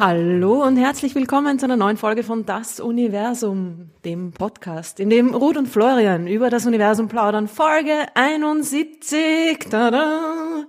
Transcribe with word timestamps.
Hallo 0.00 0.64
und 0.64 0.78
herzlich 0.78 1.14
willkommen 1.14 1.58
zu 1.58 1.66
einer 1.66 1.76
neuen 1.76 1.98
Folge 1.98 2.22
von 2.22 2.46
Das 2.46 2.80
Universum, 2.80 3.90
dem 4.02 4.32
Podcast, 4.32 4.98
in 4.98 5.10
dem 5.10 5.34
Ruth 5.34 5.58
und 5.58 5.66
Florian 5.66 6.26
über 6.26 6.48
das 6.48 6.64
Universum 6.64 7.08
plaudern. 7.08 7.48
Folge 7.48 8.06
71. 8.14 9.58
Tada! 9.70 10.64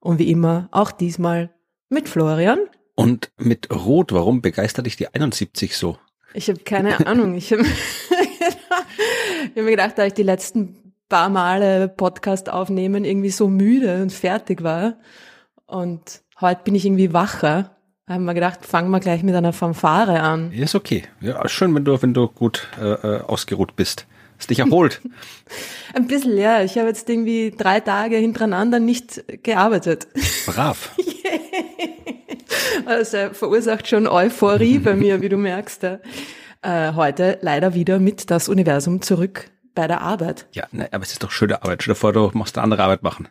Und 0.00 0.18
wie 0.18 0.30
immer, 0.30 0.68
auch 0.70 0.92
diesmal 0.92 1.48
mit 1.88 2.10
Florian. 2.10 2.58
Und 2.94 3.32
mit 3.38 3.70
Ruth, 3.74 4.12
warum 4.12 4.42
begeistert 4.42 4.84
dich 4.84 4.96
die 4.96 5.08
71 5.08 5.74
so? 5.74 5.96
Ich 6.34 6.50
habe 6.50 6.58
keine 6.58 7.06
Ahnung. 7.06 7.34
Ich 7.34 7.54
habe 7.54 7.64
hab 8.68 9.56
mir 9.56 9.70
gedacht, 9.70 9.96
da 9.96 10.04
ich 10.04 10.12
die 10.12 10.24
letzten 10.24 10.92
paar 11.08 11.30
Male 11.30 11.88
Podcast 11.88 12.50
aufnehmen 12.50 13.06
irgendwie 13.06 13.30
so 13.30 13.48
müde 13.48 14.02
und 14.02 14.12
fertig 14.12 14.62
war. 14.62 14.98
Und 15.64 16.20
heute 16.38 16.60
bin 16.64 16.74
ich 16.74 16.84
irgendwie 16.84 17.14
wacher 17.14 17.78
haben 18.12 18.24
wir 18.24 18.34
gedacht, 18.34 18.64
fangen 18.64 18.90
wir 18.90 19.00
gleich 19.00 19.22
mit 19.22 19.34
einer 19.34 19.52
Fanfare 19.52 20.20
an. 20.20 20.52
Ist 20.52 20.74
okay. 20.74 21.04
Ja, 21.20 21.48
schön, 21.48 21.74
wenn 21.74 21.84
du, 21.84 22.00
wenn 22.02 22.14
du 22.14 22.28
gut 22.28 22.68
äh, 22.80 22.92
äh 22.92 23.20
ausgeruht 23.22 23.76
bist. 23.76 24.06
Hast 24.38 24.50
dich 24.50 24.58
erholt. 24.58 25.00
Ein 25.94 26.08
bisschen, 26.08 26.36
ja. 26.36 26.62
Ich 26.62 26.76
habe 26.76 26.88
jetzt 26.88 27.08
irgendwie 27.08 27.54
drei 27.56 27.80
Tage 27.80 28.16
hintereinander 28.16 28.80
nicht 28.80 29.22
gearbeitet. 29.44 30.08
Brav. 30.46 30.96
also 32.86 33.30
verursacht 33.32 33.86
schon 33.86 34.08
Euphorie 34.08 34.78
bei 34.78 34.94
mir, 34.94 35.20
wie 35.20 35.28
du 35.28 35.36
merkst. 35.36 35.84
Äh, 35.84 35.98
heute 36.94 37.38
leider 37.40 37.74
wieder 37.74 37.98
mit 37.98 38.30
das 38.30 38.48
Universum 38.48 39.00
zurück 39.00 39.50
bei 39.74 39.86
der 39.86 40.00
Arbeit. 40.00 40.46
Ja, 40.52 40.66
ne, 40.72 40.88
aber 40.92 41.04
es 41.04 41.12
ist 41.12 41.22
doch 41.22 41.30
schöne 41.30 41.62
Arbeit. 41.62 41.82
Stell 41.82 41.94
dir 41.94 42.00
vor, 42.00 42.12
du 42.12 42.30
machst 42.34 42.56
eine 42.58 42.64
andere 42.64 42.82
Arbeit 42.82 43.02
machen. 43.02 43.28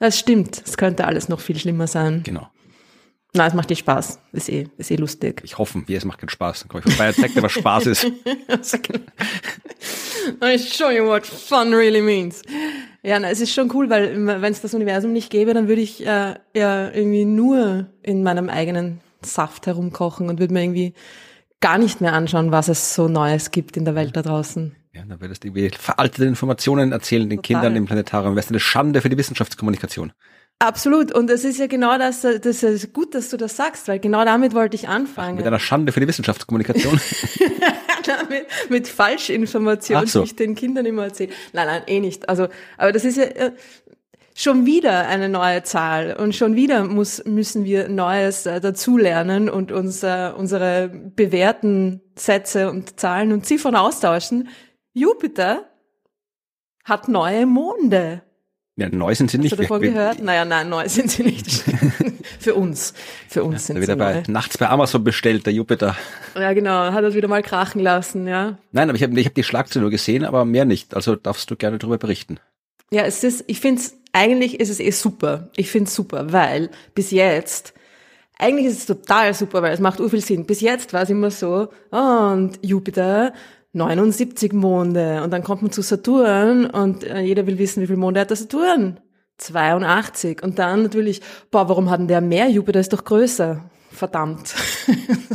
Das 0.00 0.18
stimmt. 0.18 0.62
Es 0.64 0.76
könnte 0.76 1.06
alles 1.06 1.28
noch 1.28 1.40
viel 1.40 1.58
schlimmer 1.58 1.86
sein. 1.86 2.22
Genau. 2.22 2.48
Na, 3.34 3.46
es 3.46 3.54
macht 3.54 3.68
dir 3.68 3.76
Spaß. 3.76 4.20
Ist 4.32 4.48
eh, 4.48 4.68
ist 4.78 4.90
eh 4.90 4.96
lustig. 4.96 5.42
Ich 5.44 5.58
hoffe, 5.58 5.82
wie 5.86 5.94
es 5.94 6.04
macht 6.04 6.18
keinen 6.18 6.30
Spaß. 6.30 6.60
Dann 6.60 6.68
komme 6.68 6.82
ich 6.84 6.94
vorbei 6.94 7.08
und 7.08 7.16
zeig 7.16 7.34
dir, 7.34 7.42
was 7.42 7.52
Spaß 7.52 7.86
ist. 7.86 8.04
I 10.42 10.58
show 10.58 10.90
you 10.90 11.04
what 11.06 11.26
fun 11.26 11.74
really 11.74 12.00
means. 12.00 12.42
Ja, 13.02 13.18
na, 13.18 13.30
es 13.30 13.40
ist 13.40 13.52
schon 13.52 13.70
cool, 13.74 13.90
weil 13.90 14.26
wenn 14.26 14.52
es 14.52 14.60
das 14.60 14.74
Universum 14.74 15.12
nicht 15.12 15.30
gäbe, 15.30 15.54
dann 15.54 15.68
würde 15.68 15.82
ich 15.82 16.04
äh, 16.04 16.34
ja 16.54 16.90
irgendwie 16.90 17.24
nur 17.24 17.86
in 18.02 18.22
meinem 18.22 18.48
eigenen 18.48 19.00
Saft 19.22 19.66
herumkochen 19.66 20.28
und 20.28 20.38
würde 20.40 20.52
mir 20.52 20.62
irgendwie 20.62 20.94
gar 21.60 21.78
nicht 21.78 22.00
mehr 22.00 22.12
anschauen, 22.12 22.52
was 22.52 22.68
es 22.68 22.94
so 22.94 23.08
Neues 23.08 23.50
gibt 23.50 23.76
in 23.76 23.84
der 23.84 23.94
Welt 23.94 24.16
da 24.16 24.22
draußen. 24.22 24.74
Ja, 24.92 25.04
dann 25.04 25.20
würdest 25.20 25.44
du 25.44 25.48
irgendwie 25.48 25.70
veraltete 25.76 26.24
Informationen 26.24 26.92
erzählen 26.92 27.28
den 27.28 27.42
Total. 27.42 27.62
Kindern 27.62 27.76
im 27.76 27.86
Planetarium. 27.86 28.36
Wärst 28.36 28.50
eine 28.50 28.60
Schande 28.60 29.00
für 29.00 29.08
die 29.08 29.18
Wissenschaftskommunikation. 29.18 30.12
Absolut. 30.60 31.12
Und 31.12 31.30
es 31.30 31.44
ist 31.44 31.58
ja 31.58 31.68
genau 31.68 31.98
das, 31.98 32.22
das 32.22 32.62
ist 32.62 32.92
gut, 32.92 33.14
dass 33.14 33.28
du 33.28 33.36
das 33.36 33.56
sagst, 33.56 33.86
weil 33.86 34.00
genau 34.00 34.24
damit 34.24 34.54
wollte 34.54 34.74
ich 34.74 34.88
anfangen. 34.88 35.36
Mit 35.36 35.46
einer 35.46 35.60
Schande 35.60 35.92
für 35.92 36.00
die 36.00 36.08
Wissenschaftskommunikation. 36.08 37.00
mit, 38.28 38.46
mit 38.68 38.88
Falschinformationen, 38.88 40.06
so. 40.08 40.20
die 40.20 40.26
ich 40.26 40.36
den 40.36 40.56
Kindern 40.56 40.84
immer 40.84 41.04
erzähle. 41.04 41.32
Nein, 41.52 41.66
nein, 41.66 41.82
eh 41.86 42.00
nicht. 42.00 42.28
Also, 42.28 42.48
aber 42.76 42.90
das 42.90 43.04
ist 43.04 43.18
ja 43.18 43.24
äh, 43.24 43.52
schon 44.34 44.66
wieder 44.66 45.06
eine 45.06 45.28
neue 45.28 45.62
Zahl 45.62 46.16
und 46.18 46.34
schon 46.34 46.56
wieder 46.56 46.84
muss, 46.84 47.24
müssen 47.24 47.64
wir 47.64 47.88
Neues 47.88 48.46
äh, 48.46 48.60
dazulernen 48.60 49.48
und 49.48 49.70
uns 49.70 50.02
äh, 50.02 50.32
unsere 50.36 50.88
bewährten 50.88 52.00
Sätze 52.16 52.68
und 52.68 52.98
Zahlen 52.98 53.32
und 53.32 53.46
Ziffern 53.46 53.76
austauschen. 53.76 54.48
Jupiter 54.92 55.70
hat 56.84 57.06
neue 57.06 57.46
Monde. 57.46 58.22
Ja, 58.78 58.88
neu 58.88 59.12
sind 59.12 59.28
sie 59.28 59.38
nicht. 59.38 59.50
Hast 59.50 59.58
du 59.58 59.62
davon 59.64 59.80
gehört? 59.80 60.22
Naja, 60.22 60.44
nein, 60.44 60.68
neu 60.68 60.88
sind 60.88 61.10
sie 61.10 61.24
nicht. 61.24 61.50
für 62.38 62.54
uns. 62.54 62.94
Für 63.28 63.42
uns 63.42 63.54
ja, 63.54 63.74
sind 63.74 63.82
wieder 63.82 63.94
sie 63.94 63.98
bei, 63.98 64.14
neu. 64.14 64.22
Nachts 64.28 64.56
bei 64.56 64.68
Amazon 64.68 65.02
bestellt, 65.02 65.46
der 65.46 65.52
Jupiter. 65.52 65.96
Ja, 66.36 66.52
genau. 66.52 66.92
Hat 66.92 67.02
das 67.02 67.14
wieder 67.14 67.26
mal 67.26 67.42
krachen 67.42 67.80
lassen, 67.80 68.28
ja. 68.28 68.56
Nein, 68.70 68.88
aber 68.88 68.94
ich 68.94 69.02
habe 69.02 69.18
ich 69.18 69.26
hab 69.26 69.34
die 69.34 69.42
Schlagzeile 69.42 69.82
nur 69.82 69.90
gesehen, 69.90 70.24
aber 70.24 70.44
mehr 70.44 70.64
nicht. 70.64 70.94
Also 70.94 71.16
darfst 71.16 71.50
du 71.50 71.56
gerne 71.56 71.78
darüber 71.78 71.98
berichten. 71.98 72.38
Ja, 72.92 73.02
es 73.02 73.24
ist, 73.24 73.42
ich 73.48 73.58
finde 73.58 73.80
es, 73.80 73.96
eigentlich 74.12 74.60
ist 74.60 74.68
es 74.68 74.78
eh 74.78 74.92
super. 74.92 75.50
Ich 75.56 75.68
finde 75.72 75.88
es 75.88 75.96
super, 75.96 76.32
weil 76.32 76.70
bis 76.94 77.10
jetzt, 77.10 77.74
eigentlich 78.38 78.66
ist 78.66 78.78
es 78.78 78.86
total 78.86 79.34
super, 79.34 79.60
weil 79.60 79.74
es 79.74 79.80
macht 79.80 79.98
viel 79.98 80.20
Sinn. 80.20 80.46
Bis 80.46 80.60
jetzt 80.60 80.92
war 80.92 81.02
es 81.02 81.10
immer 81.10 81.32
so, 81.32 81.66
und 81.90 82.60
Jupiter 82.62 83.32
79 83.78 84.52
Monde 84.52 85.22
und 85.22 85.30
dann 85.30 85.42
kommt 85.42 85.62
man 85.62 85.72
zu 85.72 85.82
Saturn 85.82 86.66
und 86.66 87.04
äh, 87.04 87.20
jeder 87.20 87.46
will 87.46 87.58
wissen, 87.58 87.82
wie 87.82 87.86
viel 87.86 87.96
Monde 87.96 88.20
hat 88.20 88.30
der 88.30 88.36
Saturn? 88.36 89.00
82 89.38 90.42
und 90.42 90.58
dann 90.58 90.82
natürlich, 90.82 91.22
boah, 91.50 91.68
warum 91.68 91.90
hat 91.90 92.00
denn 92.00 92.08
der 92.08 92.20
mehr? 92.20 92.48
Jupiter 92.48 92.80
ist 92.80 92.92
doch 92.92 93.04
größer. 93.04 93.64
Verdammt. 93.90 94.54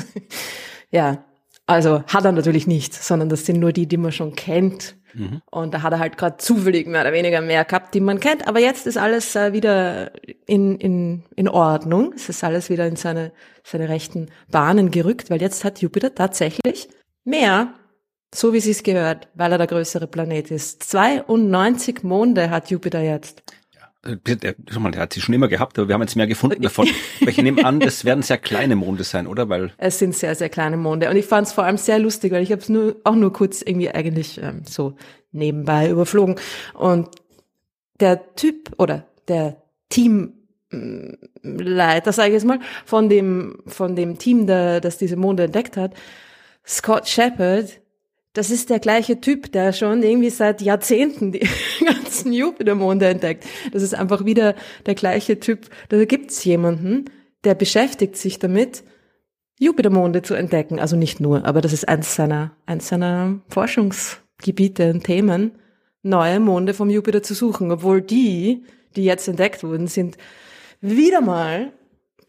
ja, 0.92 1.24
also 1.66 2.04
hat 2.08 2.26
er 2.26 2.32
natürlich 2.32 2.68
nicht, 2.68 2.94
sondern 2.94 3.30
das 3.30 3.46
sind 3.46 3.60
nur 3.60 3.72
die, 3.72 3.88
die 3.88 3.98
man 3.98 4.12
schon 4.12 4.36
kennt. 4.36 4.96
Mhm. 5.14 5.42
Und 5.50 5.74
da 5.74 5.82
hat 5.82 5.94
er 5.94 6.00
halt 6.00 6.18
gerade 6.18 6.38
zufällig 6.38 6.88
mehr 6.88 7.02
oder 7.02 7.14
weniger 7.14 7.42
mehr 7.42 7.64
gehabt, 7.66 7.94
die 7.94 8.02
man 8.02 8.20
kennt. 8.20 8.48
Aber 8.48 8.60
jetzt 8.60 8.88
ist 8.88 8.98
alles 8.98 9.36
äh, 9.36 9.54
wieder 9.54 10.12
in, 10.46 10.78
in, 10.78 11.24
in 11.36 11.48
Ordnung. 11.48 12.14
Es 12.16 12.30
ist 12.30 12.44
alles 12.44 12.70
wieder 12.70 12.88
in 12.88 12.96
seine, 12.96 13.32
seine 13.64 13.90
rechten 13.90 14.30
Bahnen 14.52 14.92
gerückt, 14.92 15.30
weil 15.30 15.42
jetzt 15.42 15.64
hat 15.64 15.82
Jupiter 15.82 16.14
tatsächlich 16.14 16.90
mehr 17.24 17.74
so 18.34 18.54
wie 18.54 18.60
sie 18.60 18.72
es 18.72 18.84
gehört, 18.84 19.28
weil 19.36 19.52
er 19.52 19.58
der 19.58 19.68
größere 19.68 20.08
Planet 20.08 20.52
ist. 20.52 20.84
92 20.84 22.04
Monde 22.04 22.50
hat 22.50 22.70
Jupiter 22.70 23.02
jetzt. 23.02 23.44
Ja, 23.74 24.16
der, 24.16 24.56
mal, 24.80 24.92
der 24.92 25.02
hat 25.02 25.14
sie 25.14 25.22
schon 25.22 25.34
immer 25.34 25.48
gehabt, 25.48 25.78
aber 25.80 25.88
wir 25.88 25.96
haben 25.96 26.02
jetzt 26.02 26.16
mehr 26.16 26.28
gefunden 26.28 26.62
davon. 26.62 26.88
ich 27.20 27.38
nehme 27.38 27.64
an, 27.66 27.80
das 27.80 28.06
werden 28.06 28.22
sehr 28.22 28.38
kleine 28.38 28.76
Monde 28.76 29.04
sein, 29.04 29.28
oder? 29.28 29.50
Weil 29.50 29.72
es 29.78 30.00
sind 30.00 30.16
sehr, 30.16 30.36
sehr 30.36 30.50
kleine 30.50 30.78
Monde. 30.78 31.10
Und 31.10 31.16
ich 31.16 31.26
fand 31.26 31.48
es 31.48 31.54
vor 31.54 31.64
allem 31.64 31.78
sehr 31.78 32.00
lustig, 32.00 32.32
weil 32.32 32.44
ich 32.44 32.52
habe 32.52 32.62
es 32.62 32.70
nur 32.70 32.98
auch 33.04 33.16
nur 33.16 33.32
kurz 33.32 33.62
irgendwie 33.62 33.90
eigentlich 33.90 34.42
ähm, 34.42 34.64
so 34.68 34.96
nebenbei 35.32 35.90
überflogen. 35.90 36.36
Und 36.74 37.10
der 38.00 38.36
Typ 38.36 38.72
oder 38.78 39.06
der 39.28 39.62
Teamleiter, 39.90 40.42
sage 42.12 42.30
ich 42.30 42.34
jetzt 42.34 42.46
mal, 42.46 42.60
von 42.86 43.10
dem, 43.10 43.62
von 43.68 43.96
dem 43.96 44.18
Team, 44.18 44.48
der, 44.48 44.82
das 44.82 44.98
diese 44.98 45.16
Monde 45.16 45.44
entdeckt 45.44 45.78
hat, 45.78 45.94
Scott 46.66 47.08
Shepard, 47.08 47.83
das 48.34 48.50
ist 48.50 48.70
der 48.72 48.80
gleiche 48.80 49.22
Typ, 49.22 49.52
der 49.52 49.74
schon 49.74 50.02
irgendwie 50.02 50.32
seit 50.32 50.62
Jahrzehnten 50.62 51.32
die 51.32 51.48
ganzen 51.86 52.34
Jupitermonde 52.34 53.08
entdeckt. 53.08 53.46
Das 53.72 53.84
ist 53.84 53.94
einfach 53.94 54.26
wieder 54.26 54.56
der 54.86 54.96
gleiche 54.96 55.40
Typ. 55.40 55.70
Da 55.90 56.04
gibt's 56.06 56.44
jemanden, 56.44 57.06
der 57.44 57.56
beschäftigt 57.56 58.18
sich 58.18 58.40
damit, 58.40 58.84
Jupitermonde 59.60 60.24
zu 60.24 60.34
entdecken. 60.34 60.80
Also 60.80 60.96
nicht 60.96 61.20
nur, 61.20 61.46
aber 61.46 61.62
das 61.62 61.74
ist 61.74 61.88
eins 61.88 62.16
seiner, 62.16 62.56
eins 62.66 62.88
seiner 62.88 63.40
Forschungsgebiete 63.50 64.92
und 64.92 65.04
Themen, 65.04 65.52
neue 66.02 66.40
Monde 66.40 66.74
vom 66.74 66.90
Jupiter 66.90 67.22
zu 67.22 67.36
suchen. 67.36 67.72
Obwohl 67.72 68.02
die, 68.02 68.64
die 68.96 69.04
jetzt 69.04 69.28
entdeckt 69.28 69.64
wurden, 69.64 69.88
sind 69.88 70.18
wieder 70.82 71.22
mal 71.22 71.72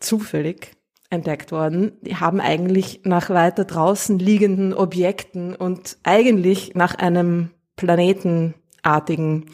zufällig 0.01 0.73
entdeckt 1.11 1.53
worden, 1.53 1.93
die 2.03 2.17
haben 2.17 2.41
eigentlich 2.41 3.01
nach 3.05 3.31
weiter 3.31 3.65
draußen 3.65 4.19
liegenden 4.19 4.73
Objekten 4.73 5.55
und 5.55 5.99
eigentlich 6.03 6.75
nach 6.75 6.95
einem 6.95 7.51
planetenartigen 7.77 9.47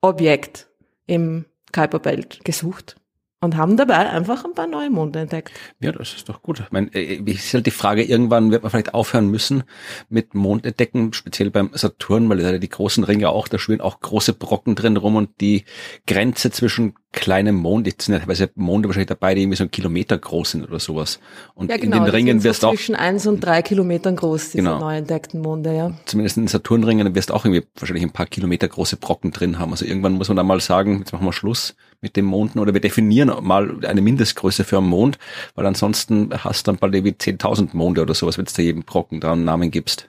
Objekt 0.00 0.68
im 1.06 1.46
Kuiperbelt 1.72 2.44
gesucht 2.44 2.99
und 3.42 3.56
haben 3.56 3.76
dabei 3.78 4.10
einfach 4.10 4.44
ein 4.44 4.52
paar 4.52 4.66
neue 4.66 4.90
Monde 4.90 5.20
entdeckt. 5.20 5.52
Ja, 5.80 5.92
das 5.92 6.14
ist 6.14 6.28
doch 6.28 6.42
gut. 6.42 6.60
Ich 6.60 6.72
meine, 6.72 6.94
äh, 6.94 7.16
ist 7.24 7.54
halt 7.54 7.64
die 7.64 7.70
Frage, 7.70 8.02
irgendwann 8.02 8.50
wird 8.50 8.62
man 8.62 8.70
vielleicht 8.70 8.92
aufhören 8.92 9.28
müssen 9.28 9.62
mit 10.10 10.34
Mondentdecken, 10.34 11.14
speziell 11.14 11.50
beim 11.50 11.70
Saturn, 11.72 12.28
weil 12.28 12.38
da 12.38 12.58
die 12.58 12.68
großen 12.68 13.02
Ringe 13.02 13.30
auch, 13.30 13.48
da 13.48 13.58
schwirren 13.58 13.80
auch 13.80 14.00
große 14.00 14.34
Brocken 14.34 14.74
drin 14.74 14.98
rum 14.98 15.16
und 15.16 15.40
die 15.40 15.64
Grenze 16.06 16.50
zwischen 16.50 16.94
kleinem 17.12 17.56
Mond, 17.56 17.86
jetzt 17.86 18.04
sind 18.04 18.14
ja 18.14 18.20
teilweise 18.20 18.50
Monde 18.54 18.88
wahrscheinlich 18.88 19.08
dabei, 19.08 19.34
die 19.34 19.42
irgendwie 19.42 19.56
so 19.56 19.64
einen 19.64 19.70
Kilometer 19.70 20.16
groß 20.16 20.52
sind 20.52 20.68
oder 20.68 20.78
sowas. 20.78 21.18
Und 21.54 21.70
ja, 21.70 21.76
genau, 21.76 21.96
in 21.96 22.04
den 22.04 22.10
Ringen 22.10 22.44
wirst 22.44 22.60
so 22.60 22.68
auch 22.68 22.74
zwischen 22.74 22.94
eins 22.94 23.26
und 23.26 23.40
drei 23.40 23.62
Kilometern 23.62 24.16
groß, 24.16 24.50
diese 24.50 24.58
genau. 24.58 24.78
neu 24.78 24.98
entdeckten 24.98 25.40
Monde, 25.40 25.74
ja. 25.74 25.92
Zumindest 26.04 26.36
in 26.36 26.44
den 26.44 26.48
Saturnringen 26.48 27.14
wirst 27.14 27.30
du 27.30 27.34
auch 27.34 27.44
irgendwie 27.44 27.66
wahrscheinlich 27.76 28.04
ein 28.04 28.12
paar 28.12 28.26
Kilometer 28.26 28.68
große 28.68 28.96
Brocken 28.96 29.32
drin 29.32 29.58
haben. 29.58 29.72
Also 29.72 29.86
irgendwann 29.86 30.12
muss 30.12 30.28
man 30.28 30.36
da 30.36 30.42
mal 30.42 30.60
sagen, 30.60 30.98
jetzt 30.98 31.12
machen 31.12 31.24
wir 31.24 31.32
Schluss 31.32 31.74
mit 32.00 32.16
dem 32.16 32.24
Monden 32.24 32.58
oder 32.58 32.72
wir 32.74 32.80
definieren 32.80 33.32
mal 33.44 33.84
eine 33.84 34.00
Mindestgröße 34.00 34.64
für 34.64 34.78
einen 34.78 34.88
Mond, 34.88 35.18
weil 35.54 35.66
ansonsten 35.66 36.30
hast 36.32 36.66
du 36.66 36.72
dann 36.72 36.78
bald 36.78 36.94
irgendwie 36.94 37.14
10.000 37.14 37.70
Monde 37.72 38.02
oder 38.02 38.14
sowas, 38.14 38.38
wenn 38.38 38.44
du 38.46 38.52
da 38.54 38.62
jedem 38.62 38.84
Brocken 38.84 39.20
da 39.20 39.32
einen 39.32 39.44
Namen 39.44 39.70
gibst. 39.70 40.08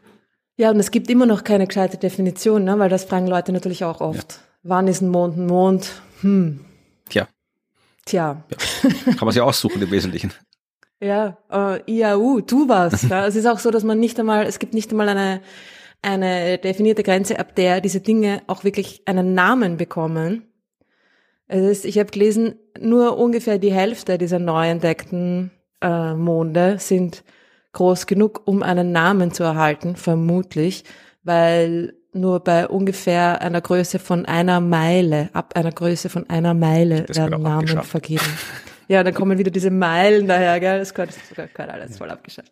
Ja, 0.57 0.69
und 0.69 0.79
es 0.79 0.91
gibt 0.91 1.09
immer 1.09 1.25
noch 1.25 1.43
keine 1.43 1.67
gescheite 1.67 1.97
Definition, 1.97 2.63
ne? 2.63 2.77
weil 2.79 2.89
das 2.89 3.05
fragen 3.05 3.27
Leute 3.27 3.51
natürlich 3.51 3.83
auch 3.83 3.99
oft. 3.99 4.33
Ja. 4.33 4.39
Wann 4.63 4.87
ist 4.87 5.01
ein 5.01 5.09
Mond 5.09 5.37
ein 5.37 5.47
Mond? 5.47 6.01
Hm. 6.21 6.59
Tja. 7.09 7.27
Tja. 8.05 8.43
Ja. 8.47 8.89
Kann 9.13 9.25
man 9.25 9.31
sich 9.31 9.41
aussuchen 9.41 9.81
im 9.81 9.91
Wesentlichen. 9.91 10.33
Ja, 11.03 11.39
äh, 11.51 11.81
IAU, 11.91 12.41
tu 12.41 12.69
was. 12.69 13.09
ja. 13.09 13.25
Es 13.25 13.35
ist 13.35 13.47
auch 13.47 13.57
so, 13.57 13.71
dass 13.71 13.83
man 13.83 13.99
nicht 13.99 14.19
einmal, 14.19 14.45
es 14.45 14.59
gibt 14.59 14.75
nicht 14.75 14.91
einmal 14.91 15.09
eine, 15.09 15.41
eine 16.03 16.59
definierte 16.59 17.01
Grenze, 17.01 17.39
ab 17.39 17.55
der 17.55 17.81
diese 17.81 18.01
Dinge 18.01 18.43
auch 18.45 18.63
wirklich 18.63 19.01
einen 19.07 19.33
Namen 19.33 19.77
bekommen. 19.77 20.50
Ist, 21.51 21.83
ich 21.85 21.99
habe 21.99 22.09
gelesen, 22.11 22.55
nur 22.79 23.17
ungefähr 23.17 23.57
die 23.57 23.73
Hälfte 23.73 24.17
dieser 24.17 24.39
neu 24.39 24.69
entdeckten 24.69 25.51
äh, 25.81 26.13
Monde 26.13 26.77
sind 26.79 27.23
groß 27.73 28.07
genug, 28.07 28.41
um 28.45 28.63
einen 28.63 28.91
Namen 28.91 29.31
zu 29.33 29.43
erhalten, 29.43 29.95
vermutlich, 29.97 30.85
weil 31.23 31.93
nur 32.13 32.39
bei 32.41 32.67
ungefähr 32.67 33.41
einer 33.41 33.61
Größe 33.61 33.99
von 33.99 34.25
einer 34.25 34.59
Meile, 34.61 35.29
ab 35.33 35.53
einer 35.55 35.71
Größe 35.71 36.09
von 36.09 36.29
einer 36.29 36.53
Meile 36.53 37.03
Das 37.03 37.17
werden 37.17 37.41
Namen 37.41 37.59
abgeschafft. 37.59 37.89
vergeben. 37.89 38.37
Ja, 38.87 39.03
dann 39.03 39.13
kommen 39.13 39.37
wieder 39.37 39.51
diese 39.51 39.71
Meilen 39.71 40.27
daher, 40.27 40.59
gell? 40.59 40.79
Das 40.79 40.93
gehört, 40.93 41.11
das 41.11 41.53
gehört 41.53 41.71
alles 41.71 41.97
voll 41.97 42.09
abgeschafft. 42.09 42.51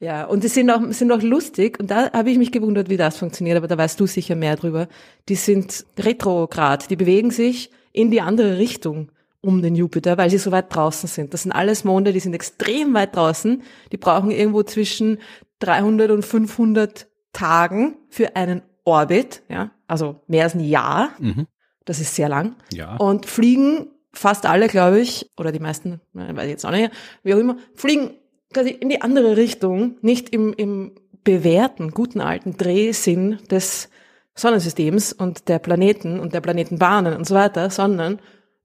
Ja, 0.00 0.24
und 0.24 0.44
die 0.44 0.48
sind 0.48 0.70
auch, 0.70 0.80
sind 0.90 1.10
auch 1.10 1.22
lustig 1.22 1.78
und 1.80 1.90
da 1.90 2.12
habe 2.12 2.30
ich 2.30 2.38
mich 2.38 2.52
gewundert, 2.52 2.88
wie 2.88 2.96
das 2.96 3.16
funktioniert, 3.16 3.56
aber 3.56 3.66
da 3.66 3.76
weißt 3.76 3.98
du 3.98 4.06
sicher 4.06 4.36
mehr 4.36 4.54
drüber. 4.56 4.86
Die 5.28 5.34
sind 5.34 5.84
retrograd, 5.98 6.88
die 6.90 6.96
bewegen 6.96 7.30
sich 7.32 7.70
in 7.92 8.10
die 8.10 8.20
andere 8.20 8.58
Richtung 8.58 9.10
um 9.40 9.62
den 9.62 9.74
Jupiter, 9.74 10.18
weil 10.18 10.30
sie 10.30 10.38
so 10.38 10.50
weit 10.50 10.74
draußen 10.74 11.08
sind. 11.08 11.32
Das 11.32 11.42
sind 11.42 11.52
alles 11.52 11.84
Monde, 11.84 12.12
die 12.12 12.20
sind 12.20 12.34
extrem 12.34 12.94
weit 12.94 13.14
draußen. 13.14 13.62
Die 13.92 13.96
brauchen 13.96 14.30
irgendwo 14.30 14.62
zwischen 14.62 15.18
300 15.60 16.10
und 16.10 16.24
500 16.24 17.06
Tagen 17.32 17.96
für 18.08 18.34
einen 18.36 18.62
Orbit, 18.84 19.42
ja, 19.48 19.70
also 19.86 20.20
mehr 20.26 20.44
als 20.44 20.54
ein 20.54 20.60
Jahr. 20.60 21.10
Mhm. 21.18 21.46
Das 21.84 22.00
ist 22.00 22.14
sehr 22.14 22.28
lang. 22.28 22.56
Ja. 22.72 22.96
Und 22.96 23.26
fliegen 23.26 23.88
fast 24.12 24.46
alle, 24.46 24.68
glaube 24.68 25.00
ich, 25.00 25.30
oder 25.36 25.52
die 25.52 25.60
meisten, 25.60 26.00
weiß 26.12 26.44
ich 26.44 26.50
jetzt 26.50 26.66
auch 26.66 26.70
nicht, 26.70 26.90
wie 27.22 27.34
auch 27.34 27.38
immer, 27.38 27.56
fliegen 27.74 28.10
quasi 28.52 28.70
in 28.70 28.88
die 28.88 29.02
andere 29.02 29.36
Richtung, 29.36 29.96
nicht 30.00 30.30
im, 30.30 30.52
im 30.54 30.92
bewährten, 31.22 31.90
guten 31.90 32.20
alten 32.20 32.56
Drehsinn 32.56 33.38
des 33.50 33.90
Sonnensystems 34.38 35.12
und 35.12 35.48
der 35.48 35.58
Planeten 35.58 36.20
und 36.20 36.32
der 36.32 36.40
Planetenbahnen 36.40 37.14
und 37.14 37.26
so 37.26 37.34
weiter, 37.34 37.70
sondern 37.70 38.20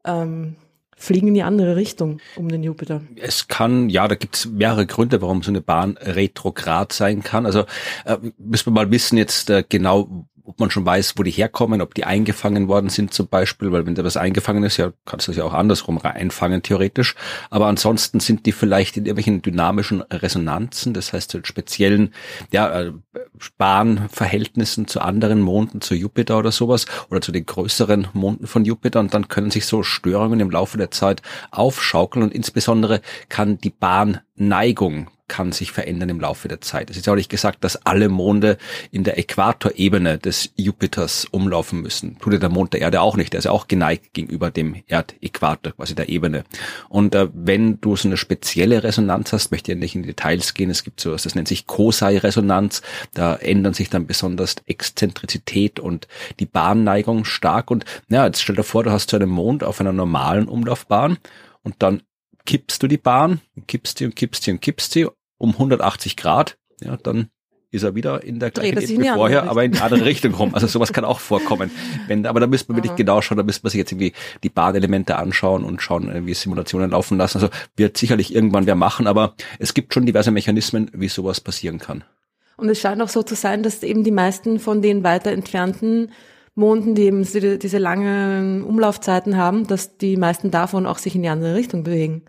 ähm, 0.06 0.56
fliegen 0.96 1.30
in 1.30 1.34
die 1.34 1.44
andere 1.44 1.76
Richtung 1.76 2.20
um 2.36 2.50
den 2.50 2.64
Jupiter. 2.64 3.02
Es 3.16 3.48
kann, 3.48 3.90
ja, 3.90 4.08
da 4.08 4.16
gibt's 4.16 4.46
mehrere 4.46 4.86
Gründe, 4.86 5.22
warum 5.22 5.44
so 5.44 5.52
eine 5.52 5.62
Bahn 5.62 5.98
retrograd 6.00 6.94
sein 6.94 7.24
kann. 7.24 7.46
Also 7.46 7.66
äh, 8.06 8.18
müssen 8.38 8.68
wir 8.68 8.72
mal 8.72 8.92
wissen 8.92 9.18
jetzt 9.18 9.50
äh, 9.50 9.64
genau, 9.68 10.28
ob 10.46 10.60
man 10.60 10.70
schon 10.70 10.86
weiß, 10.86 11.14
wo 11.18 11.24
die 11.24 11.32
herkommen, 11.32 11.82
ob 11.82 11.94
die 11.94 12.04
eingefangen 12.04 12.68
worden 12.68 12.90
sind 12.90 13.14
zum 13.14 13.28
Beispiel, 13.28 13.72
weil 13.72 13.86
wenn 13.86 13.96
da 13.96 14.04
was 14.04 14.18
eingefangen 14.18 14.64
ist, 14.64 14.78
ja, 14.78 14.92
kannst 15.06 15.28
du 15.28 15.32
das 15.32 15.38
ja 15.38 15.46
auch 15.46 15.54
andersrum 15.54 16.00
einfangen, 16.02 16.62
theoretisch. 16.62 17.16
Aber 17.50 17.68
ansonsten 17.68 18.20
sind 18.20 18.46
die 18.46 18.52
vielleicht 18.52 18.98
in 18.98 19.06
irgendwelchen 19.06 19.42
dynamischen 19.42 20.02
Resonanzen, 20.02 20.94
das 20.94 21.14
heißt 21.14 21.36
in 21.36 21.46
speziellen 21.46 22.14
ja, 22.52 22.82
äh, 22.82 22.92
Bahnverhältnissen 23.58 24.88
zu 24.88 25.00
anderen 25.02 25.40
Monden, 25.40 25.82
zu 25.82 25.96
Jupiter 25.96 26.38
oder 26.38 26.52
sowas, 26.52 26.86
oder 27.10 27.22
zu 27.22 27.32
den 27.32 27.46
größeren 27.46 28.10
Monden 28.14 28.48
von 28.48 28.66
Jupiter 28.66 29.00
und 29.00 29.14
dann 29.14 29.30
können 29.30 29.52
sich 29.52 29.66
so 29.66 29.84
Störungen 29.84 30.40
im 30.42 30.52
Laufe 30.52 30.78
der 30.78 30.92
Zeit 30.92 31.22
aufschaukeln 31.52 32.24
und 32.24 32.34
insbesondere 32.34 33.02
kann 33.30 33.58
die 33.60 33.70
Bahnneigung 33.70 35.08
kann 35.34 35.52
sich 35.52 35.72
verändern 35.72 36.10
im 36.10 36.20
Laufe 36.20 36.48
der 36.48 36.62
Zeit. 36.62 36.92
Es 36.92 36.98
ist 36.98 37.08
ja 37.08 37.14
auch 37.14 37.18
nicht 37.18 37.32
gesagt, 37.32 37.64
dass 37.64 37.88
alle 37.88 38.08
Monde 38.08 38.60
in 38.92 39.04
der 39.04 39.18
Äquatorebene 39.18 40.20
des 40.20 40.52
Jupiters 40.58 41.26
umlaufen 41.26 41.82
müssen. 41.82 42.20
Tut 42.20 42.34
ja 42.34 42.40
der 42.40 42.50
Mond 42.50 42.74
der 42.74 42.82
Erde 42.82 43.02
auch 43.02 43.18
nicht. 43.18 43.34
Der 43.34 43.40
ist 43.40 43.46
ja 43.46 43.52
auch 43.52 43.68
geneigt 43.68 44.14
gegenüber 44.14 44.52
dem 44.52 44.76
Erdäquator, 44.86 45.74
quasi 45.74 45.96
der 45.96 46.08
Ebene. 46.08 46.44
Und 46.88 47.16
äh, 47.16 47.30
wenn 47.34 47.82
du 47.82 47.96
so 47.96 48.08
eine 48.08 48.18
spezielle 48.18 48.84
Resonanz 48.84 49.34
hast, 49.34 49.50
möchte 49.50 49.72
ich 49.72 49.76
ja 49.76 49.80
nicht 49.80 49.96
in 49.96 50.04
die 50.04 50.10
Details 50.10 50.54
gehen. 50.54 50.70
Es 50.70 50.84
gibt 50.84 51.00
sowas, 51.00 51.24
das 51.24 51.34
nennt 51.34 51.48
sich 51.48 51.66
Kosei-Resonanz. 51.66 52.84
Da 53.16 53.36
ändern 53.36 53.74
sich 53.74 53.90
dann 53.90 54.06
besonders 54.06 54.58
Exzentrizität 54.68 55.80
und 55.80 56.08
die 56.40 56.46
Bahnneigung 56.46 57.26
stark. 57.26 57.72
Und 57.72 57.86
ja, 58.08 58.28
jetzt 58.28 58.44
stell 58.44 58.56
dir 58.56 58.64
vor, 58.64 58.84
du 58.84 58.92
hast 58.92 59.10
so 59.10 59.18
einen 59.18 59.32
Mond 59.32 59.64
auf 59.64 59.82
einer 59.82 59.94
normalen 59.94 60.48
Umlaufbahn 60.48 61.18
und 61.64 61.78
dann 61.80 62.04
kippst 62.46 62.84
du 62.84 62.88
die 62.88 62.98
Bahn, 62.98 63.42
kippst 63.68 64.00
die 64.00 64.06
und 64.06 64.16
kippst 64.16 64.46
die 64.46 64.52
und 64.52 64.62
kippst 64.62 64.96
die 64.96 65.08
um 65.44 65.52
180 65.52 66.16
Grad, 66.16 66.58
ja, 66.82 66.96
dann 66.96 67.28
ist 67.70 67.84
er 67.84 67.96
wieder 67.96 68.24
in 68.24 68.40
der 68.40 68.52
gleichen 68.52 68.80
Ebene 68.80 69.06
wie 69.06 69.10
vorher, 69.10 69.50
aber 69.50 69.64
in 69.64 69.74
die 69.74 69.80
andere 69.80 70.06
Richtung 70.06 70.34
rum. 70.36 70.54
Also 70.54 70.68
sowas 70.68 70.94
kann 70.94 71.04
auch 71.04 71.20
vorkommen. 71.20 71.70
Wenn, 72.08 72.26
aber 72.26 72.40
da 72.40 72.48
müsste 72.48 72.72
man 72.72 72.78
wirklich 72.78 72.96
genau 72.96 73.22
schauen, 73.22 73.38
da 73.38 73.44
müsste 73.44 73.64
man 73.64 73.72
sich 73.72 73.80
jetzt 73.80 73.92
irgendwie 73.92 74.14
die 74.44 74.50
Bahnelemente 74.50 75.18
anschauen 75.18 75.64
und 75.66 75.82
schauen, 75.82 76.10
äh, 76.10 76.26
wie 76.26 76.34
Simulationen 76.34 76.92
laufen 76.92 77.18
lassen. 77.18 77.40
Also 77.40 77.50
wird 77.76 77.98
sicherlich 77.98 78.34
irgendwann 78.34 78.68
wer 78.68 78.76
machen, 78.76 79.06
aber 79.06 79.34
es 79.60 79.74
gibt 79.74 79.94
schon 79.94 80.06
diverse 80.06 80.32
Mechanismen, 80.32 80.90
wie 80.94 81.10
sowas 81.10 81.42
passieren 81.42 81.80
kann. 81.80 82.04
Und 82.56 82.70
es 82.70 82.80
scheint 82.80 83.02
auch 83.02 83.10
so 83.10 83.24
zu 83.24 83.36
sein, 83.36 83.64
dass 83.64 83.84
eben 83.84 84.04
die 84.04 84.12
meisten 84.12 84.60
von 84.60 84.82
den 84.82 85.04
weiter 85.04 85.32
entfernten 85.32 86.12
Monden, 86.56 86.94
die 86.94 87.04
eben 87.04 87.24
diese 87.24 87.80
langen 87.80 88.64
Umlaufzeiten 88.64 89.36
haben, 89.36 89.66
dass 89.66 89.98
die 89.98 90.16
meisten 90.16 90.52
davon 90.52 90.86
auch 90.86 91.00
sich 91.00 91.16
in 91.16 91.24
die 91.24 91.30
andere 91.30 91.56
Richtung 91.56 91.84
bewegen. 91.84 92.22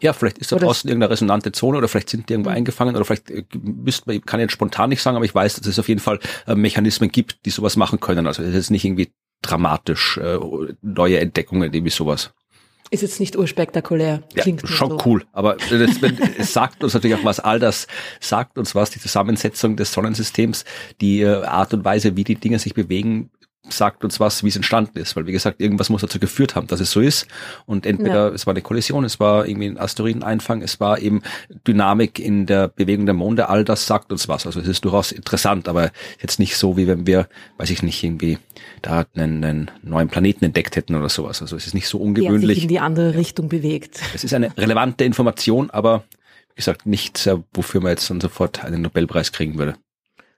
Ja, 0.00 0.12
vielleicht 0.12 0.38
ist 0.38 0.52
da 0.52 0.56
Oder- 0.56 0.66
draußen 0.66 0.88
irgendeine 0.88 1.10
resonante 1.10 1.52
Zone 1.52 1.78
oder 1.78 1.88
vielleicht 1.88 2.10
sind 2.10 2.28
die 2.28 2.34
irgendwo 2.34 2.50
eingefangen 2.50 2.94
oder 2.96 3.04
vielleicht 3.04 3.30
äh, 3.30 3.44
müsste 3.62 4.04
man, 4.10 4.20
kann 4.22 4.40
ich 4.40 4.44
jetzt 4.44 4.52
spontan 4.52 4.90
nicht 4.90 5.02
sagen, 5.02 5.16
aber 5.16 5.24
ich 5.24 5.34
weiß, 5.34 5.56
dass 5.56 5.66
es 5.66 5.78
auf 5.78 5.88
jeden 5.88 6.00
Fall 6.00 6.18
äh, 6.46 6.54
Mechanismen 6.54 7.10
gibt, 7.10 7.44
die 7.46 7.50
sowas 7.50 7.76
machen 7.76 8.00
können. 8.00 8.26
Also 8.26 8.42
es 8.42 8.54
ist 8.54 8.70
nicht 8.70 8.84
irgendwie 8.84 9.10
dramatisch, 9.42 10.18
äh, 10.18 10.38
neue 10.82 11.18
Entdeckungen, 11.20 11.72
irgendwie 11.72 11.90
sowas. 11.90 12.32
Ist 12.92 13.02
jetzt 13.02 13.20
nicht 13.20 13.36
urspektakulär. 13.36 14.24
Ja, 14.34 14.42
Klingt 14.42 14.62
nur 14.64 14.70
schon 14.72 14.90
so. 14.90 14.98
cool. 15.04 15.24
Aber 15.32 15.56
das, 15.70 15.90
es 16.38 16.52
sagt 16.52 16.82
uns 16.82 16.92
natürlich 16.94 17.16
auch 17.16 17.24
was, 17.24 17.38
all 17.38 17.60
das 17.60 17.86
sagt 18.18 18.58
uns 18.58 18.74
was, 18.74 18.90
die 18.90 18.98
Zusammensetzung 18.98 19.76
des 19.76 19.92
Sonnensystems, 19.92 20.64
die 21.00 21.20
äh, 21.20 21.44
Art 21.44 21.72
und 21.72 21.84
Weise, 21.84 22.16
wie 22.16 22.24
die 22.24 22.34
Dinge 22.34 22.58
sich 22.58 22.74
bewegen, 22.74 23.30
sagt 23.70 24.04
uns 24.04 24.20
was, 24.20 24.42
wie 24.44 24.48
es 24.48 24.56
entstanden 24.56 24.98
ist. 24.98 25.16
Weil 25.16 25.26
wie 25.26 25.32
gesagt, 25.32 25.60
irgendwas 25.60 25.88
muss 25.90 26.00
dazu 26.02 26.18
geführt 26.18 26.54
haben, 26.54 26.66
dass 26.66 26.80
es 26.80 26.90
so 26.90 27.00
ist. 27.00 27.26
Und 27.66 27.86
entweder 27.86 28.28
Ja. 28.28 28.34
es 28.34 28.46
war 28.46 28.52
eine 28.52 28.62
Kollision, 28.62 29.04
es 29.04 29.20
war 29.20 29.46
irgendwie 29.46 29.68
ein 29.68 29.78
Asteroideneinfang, 29.78 30.62
es 30.62 30.80
war 30.80 30.98
eben 30.98 31.22
Dynamik 31.66 32.18
in 32.18 32.46
der 32.46 32.68
Bewegung 32.68 33.06
der 33.06 33.14
Monde, 33.14 33.48
all 33.48 33.64
das 33.64 33.86
sagt 33.86 34.12
uns 34.12 34.28
was. 34.28 34.46
Also 34.46 34.60
es 34.60 34.68
ist 34.68 34.84
durchaus 34.84 35.12
interessant, 35.12 35.68
aber 35.68 35.90
jetzt 36.20 36.38
nicht 36.38 36.56
so, 36.56 36.76
wie 36.76 36.86
wenn 36.86 37.06
wir, 37.06 37.28
weiß 37.58 37.70
ich 37.70 37.82
nicht, 37.82 38.02
irgendwie 38.02 38.38
da 38.82 39.04
einen, 39.14 39.44
einen 39.44 39.70
neuen 39.82 40.08
Planeten 40.08 40.44
entdeckt 40.44 40.76
hätten 40.76 40.94
oder 40.94 41.08
sowas. 41.08 41.40
Also 41.42 41.56
es 41.56 41.66
ist 41.66 41.74
nicht 41.74 41.88
so 41.88 41.98
Der 41.98 42.06
sich 42.06 42.24
ungewöhnlich. 42.24 42.62
in 42.62 42.68
die 42.68 42.80
andere 42.80 43.14
Richtung 43.14 43.48
bewegt. 43.48 44.00
Es 44.14 44.24
ist 44.24 44.34
eine 44.34 44.56
relevante 44.56 45.04
Information, 45.04 45.70
aber 45.70 46.04
wie 46.50 46.56
gesagt, 46.56 46.86
nichts, 46.86 47.28
wofür 47.54 47.80
man 47.80 47.90
jetzt 47.90 48.10
dann 48.10 48.20
sofort 48.20 48.64
einen 48.64 48.82
Nobelpreis 48.82 49.32
kriegen 49.32 49.58
würde. 49.58 49.74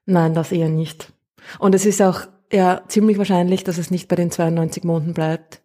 Nein, 0.05 0.35
das 0.35 0.53
eher 0.53 0.69
nicht. 0.69 1.13
Und 1.59 1.75
es 1.75 1.87
ist 1.87 2.01
auch 2.03 2.23
ja 2.53 2.83
ziemlich 2.89 3.19
wahrscheinlich, 3.19 3.65
dass 3.65 3.79
es 3.79 3.91
nicht 3.91 4.09
bei 4.09 4.17
den 4.17 4.31
92 4.31 4.85
Monden 4.85 5.15
bleibt. 5.15 5.63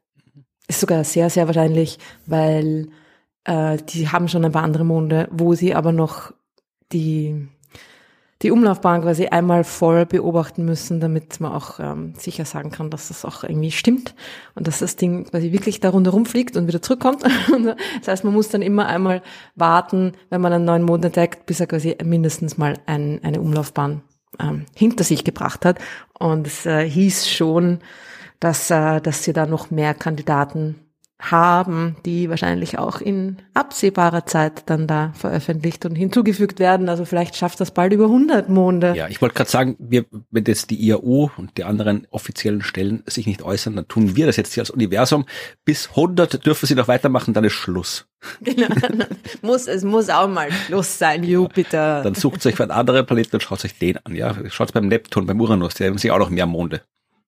Ist 0.67 0.79
sogar 0.79 1.03
sehr, 1.03 1.29
sehr 1.29 1.47
wahrscheinlich, 1.47 1.97
weil 2.25 2.89
äh, 3.43 3.77
die 3.77 4.09
haben 4.09 4.27
schon 4.27 4.45
ein 4.45 4.51
paar 4.51 4.63
andere 4.63 4.83
Monde, 4.83 5.27
wo 5.31 5.53
sie 5.53 5.75
aber 5.75 5.91
noch 5.91 6.33
die, 6.91 7.47
die 8.41 8.51
Umlaufbahn 8.51 9.01
quasi 9.01 9.27
einmal 9.27 9.63
voll 9.63 10.05
beobachten 10.05 10.65
müssen, 10.65 10.99
damit 10.99 11.39
man 11.39 11.53
auch 11.53 11.79
ähm, 11.79 12.13
sicher 12.17 12.45
sagen 12.45 12.71
kann, 12.71 12.89
dass 12.89 13.07
das 13.07 13.25
auch 13.25 13.43
irgendwie 13.43 13.71
stimmt 13.71 14.15
und 14.55 14.67
dass 14.67 14.79
das 14.79 14.95
Ding 14.95 15.25
quasi 15.25 15.51
wirklich 15.51 15.79
da 15.79 15.89
rundherum 15.89 16.25
fliegt 16.25 16.57
und 16.57 16.67
wieder 16.67 16.81
zurückkommt. 16.81 17.23
das 17.99 18.07
heißt, 18.07 18.23
man 18.23 18.33
muss 18.33 18.49
dann 18.49 18.61
immer 18.61 18.87
einmal 18.87 19.21
warten, 19.55 20.13
wenn 20.29 20.41
man 20.41 20.53
einen 20.53 20.65
neuen 20.65 20.83
Mond 20.83 21.05
entdeckt, 21.05 21.45
bis 21.45 21.59
er 21.59 21.67
quasi 21.67 21.95
mindestens 22.03 22.57
mal 22.57 22.75
ein, 22.85 23.21
eine 23.23 23.41
Umlaufbahn 23.41 24.01
ähm, 24.39 24.65
hinter 24.75 25.03
sich 25.03 25.23
gebracht 25.23 25.65
hat. 25.65 25.79
Und 26.17 26.47
es 26.47 26.65
äh, 26.65 26.87
hieß 26.89 27.29
schon, 27.29 27.79
dass, 28.39 28.69
äh, 28.71 29.01
dass 29.01 29.23
sie 29.23 29.33
da 29.33 29.45
noch 29.45 29.71
mehr 29.71 29.93
Kandidaten 29.93 30.75
haben, 31.19 31.95
die 32.05 32.29
wahrscheinlich 32.29 32.77
auch 32.77 33.01
in 33.01 33.37
absehbarer 33.55 34.25
Zeit 34.25 34.69
dann 34.69 34.85
da 34.85 35.13
veröffentlicht 35.15 35.85
und 35.85 35.95
hinzugefügt 35.95 36.59
werden. 36.59 36.89
Also 36.89 37.05
vielleicht 37.05 37.35
schafft 37.35 37.59
das 37.59 37.71
bald 37.71 37.91
über 37.93 38.05
100 38.05 38.49
Monde. 38.49 38.93
Ja, 38.95 39.07
ich 39.07 39.19
wollte 39.21 39.33
gerade 39.35 39.49
sagen, 39.49 39.75
wir, 39.79 40.05
wenn 40.29 40.43
jetzt 40.45 40.69
die 40.69 40.87
IAU 40.87 41.31
und 41.37 41.57
die 41.57 41.63
anderen 41.63 42.05
offiziellen 42.11 42.61
Stellen 42.61 43.03
sich 43.07 43.25
nicht 43.25 43.41
äußern, 43.41 43.75
dann 43.75 43.87
tun 43.87 44.15
wir 44.15 44.27
das 44.27 44.35
jetzt 44.35 44.53
hier 44.53 44.61
als 44.61 44.69
Universum. 44.69 45.25
Bis 45.65 45.89
100 45.89 46.45
dürfen 46.45 46.67
sie 46.67 46.75
noch 46.75 46.87
weitermachen, 46.87 47.33
dann 47.33 47.43
ist 47.43 47.53
Schluss. 47.53 48.07
Genau. 48.41 48.67
muss, 49.41 49.67
es 49.67 49.83
muss 49.83 50.09
auch 50.09 50.27
mal 50.27 50.51
Schluss 50.51 50.97
sein, 50.97 51.23
Jupiter. 51.23 52.01
Dann 52.01 52.15
sucht 52.15 52.45
euch 52.45 52.59
einen 52.59 52.71
anderen 52.71 53.05
Planeten 53.05 53.35
und 53.35 53.41
schaut 53.41 53.63
euch 53.63 53.77
den 53.77 53.97
an. 54.05 54.15
Ja, 54.15 54.35
schaut 54.49 54.73
beim 54.73 54.87
Neptun, 54.87 55.27
beim 55.27 55.39
Uranus, 55.39 55.75
die 55.75 55.85
haben 55.85 55.97
sich 55.97 56.11
auch 56.11 56.17
noch 56.17 56.29
mehr 56.29 56.47
Monde. 56.47 56.81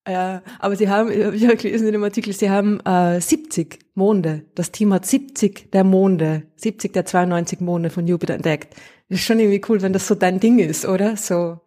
Ja, 0.09 0.41
aber 0.57 0.75
sie 0.75 0.89
haben, 0.89 1.11
ich 1.33 1.45
habe 1.45 1.57
gelesen 1.57 1.87
in 1.87 1.93
dem 1.93 2.03
Artikel, 2.03 2.33
sie 2.33 2.49
haben 2.49 2.79
äh, 2.81 3.21
70 3.21 3.79
Monde. 3.93 4.45
Das 4.55 4.71
Team 4.71 4.93
hat 4.93 5.05
70 5.05 5.71
der 5.71 5.83
Monde, 5.83 6.43
70 6.55 6.93
der 6.93 7.05
92 7.05 7.59
Monde 7.61 7.89
von 7.89 8.07
Jupiter 8.07 8.33
entdeckt. 8.33 8.75
Das 9.09 9.19
ist 9.19 9.25
schon 9.25 9.39
irgendwie 9.39 9.61
cool, 9.69 9.81
wenn 9.81 9.93
das 9.93 10.07
so 10.07 10.15
dein 10.15 10.39
Ding 10.39 10.59
ist, 10.59 10.85
oder? 10.85 11.15
So, 11.15 11.59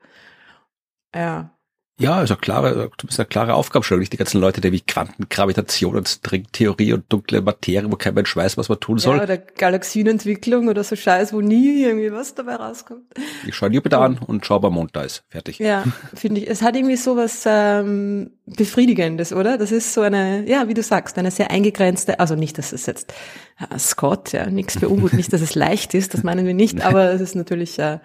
ja. 1.14 1.51
Ja, 2.02 2.16
also 2.16 2.34
klare, 2.34 2.90
du 2.96 3.06
bist 3.06 3.20
eine 3.20 3.26
klare 3.26 3.54
Aufgabenstellung. 3.54 4.00
Nicht 4.00 4.12
die 4.12 4.16
ganzen 4.16 4.40
Leute, 4.40 4.60
die 4.60 4.72
wie 4.72 4.80
Quantengravitation 4.80 5.94
und 5.94 6.08
Stringtheorie 6.08 6.94
und 6.94 7.04
dunkle 7.08 7.42
Materie, 7.42 7.90
wo 7.92 7.94
kein 7.94 8.14
Mensch 8.14 8.34
weiß, 8.34 8.56
was 8.56 8.68
man 8.68 8.80
tun 8.80 8.98
soll. 8.98 9.18
Ja, 9.18 9.22
oder 9.22 9.36
Galaxienentwicklung 9.38 10.66
oder 10.66 10.82
so 10.82 10.96
Scheiß, 10.96 11.32
wo 11.32 11.40
nie 11.40 11.84
irgendwie 11.84 12.10
was 12.10 12.34
dabei 12.34 12.56
rauskommt. 12.56 13.04
Ich 13.46 13.54
schaue 13.54 13.70
Jupiter 13.70 14.00
oh. 14.00 14.02
an 14.02 14.18
und 14.18 14.44
schau, 14.44 14.58
beim 14.58 14.72
Mond 14.72 14.96
da 14.96 15.02
ist. 15.02 15.22
Fertig. 15.28 15.60
Ja, 15.60 15.84
finde 16.12 16.40
ich. 16.40 16.50
Es 16.50 16.60
hat 16.62 16.74
irgendwie 16.74 16.96
so 16.96 17.16
was 17.16 17.44
ähm, 17.46 18.32
Befriedigendes, 18.46 19.32
oder? 19.32 19.56
Das 19.56 19.70
ist 19.70 19.94
so 19.94 20.00
eine, 20.00 20.44
ja, 20.48 20.66
wie 20.66 20.74
du 20.74 20.82
sagst, 20.82 21.18
eine 21.18 21.30
sehr 21.30 21.52
eingegrenzte, 21.52 22.18
also 22.18 22.34
nicht, 22.34 22.58
dass 22.58 22.72
es 22.72 22.86
jetzt 22.86 23.14
äh, 23.60 23.78
Scott, 23.78 24.32
ja, 24.32 24.50
nichts 24.50 24.76
für 24.76 24.88
ungut, 24.88 25.12
nicht, 25.12 25.32
dass 25.32 25.40
es 25.40 25.54
leicht 25.54 25.94
ist, 25.94 26.14
das 26.14 26.24
meinen 26.24 26.46
wir 26.46 26.54
nicht, 26.54 26.80
aber 26.84 27.12
es 27.12 27.20
ist 27.20 27.36
natürlich 27.36 27.78
äh, 27.78 28.00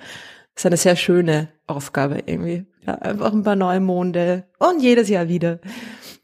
ist 0.58 0.66
eine 0.66 0.78
sehr 0.78 0.96
schöne 0.96 1.50
Aufgabe 1.68 2.24
irgendwie. 2.26 2.66
Ja, 2.86 2.96
einfach 2.96 3.32
ein 3.32 3.44
paar 3.44 3.56
neue 3.56 3.80
Monde 3.80 4.46
und 4.60 4.82
jedes 4.82 5.10
Jahr 5.10 5.28
wieder. 5.28 5.60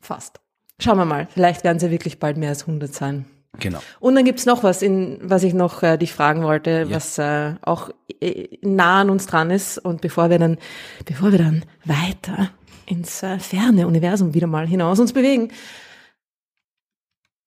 Fast. 0.01 0.39
Schauen 0.79 0.97
wir 0.97 1.05
mal. 1.05 1.27
Vielleicht 1.31 1.63
werden 1.63 1.79
sie 1.79 1.91
wirklich 1.91 2.19
bald 2.19 2.37
mehr 2.37 2.49
als 2.49 2.61
100 2.61 2.93
sein. 2.93 3.25
Genau. 3.59 3.79
Und 3.99 4.15
dann 4.15 4.25
gibt's 4.25 4.45
noch 4.47 4.63
was, 4.63 4.81
in, 4.81 5.19
was 5.21 5.43
ich 5.43 5.53
noch 5.53 5.83
äh, 5.83 5.97
dich 5.97 6.11
fragen 6.11 6.43
wollte, 6.43 6.87
ja. 6.89 6.95
was 6.95 7.19
äh, 7.19 7.53
auch 7.61 7.91
äh, 8.19 8.47
nah 8.61 9.01
an 9.01 9.11
uns 9.11 9.27
dran 9.27 9.51
ist. 9.51 9.77
Und 9.77 10.01
bevor 10.01 10.31
wir 10.31 10.39
dann, 10.39 10.57
bevor 11.05 11.31
wir 11.31 11.37
dann 11.37 11.63
weiter 11.85 12.49
ins 12.87 13.21
äh, 13.21 13.37
ferne 13.37 13.85
Universum 13.85 14.33
wieder 14.33 14.47
mal 14.47 14.67
hinaus 14.67 14.99
uns 14.99 15.13
bewegen, 15.13 15.51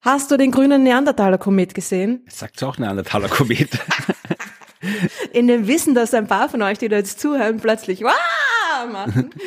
hast 0.00 0.30
du 0.30 0.36
den 0.36 0.52
grünen 0.52 0.84
Neandertaler-Komet 0.84 1.74
gesehen? 1.74 2.24
Sagt 2.28 2.62
auch 2.62 2.78
Neandertaler-Komet. 2.78 3.70
In 5.32 5.46
dem 5.46 5.66
Wissen, 5.66 5.94
dass 5.94 6.14
ein 6.14 6.26
paar 6.26 6.48
von 6.48 6.62
euch, 6.62 6.78
die 6.78 6.88
da 6.88 6.96
jetzt 6.96 7.20
zuhören, 7.20 7.58
plötzlich 7.60 8.02
wow 8.92 9.06
machen. 9.06 9.30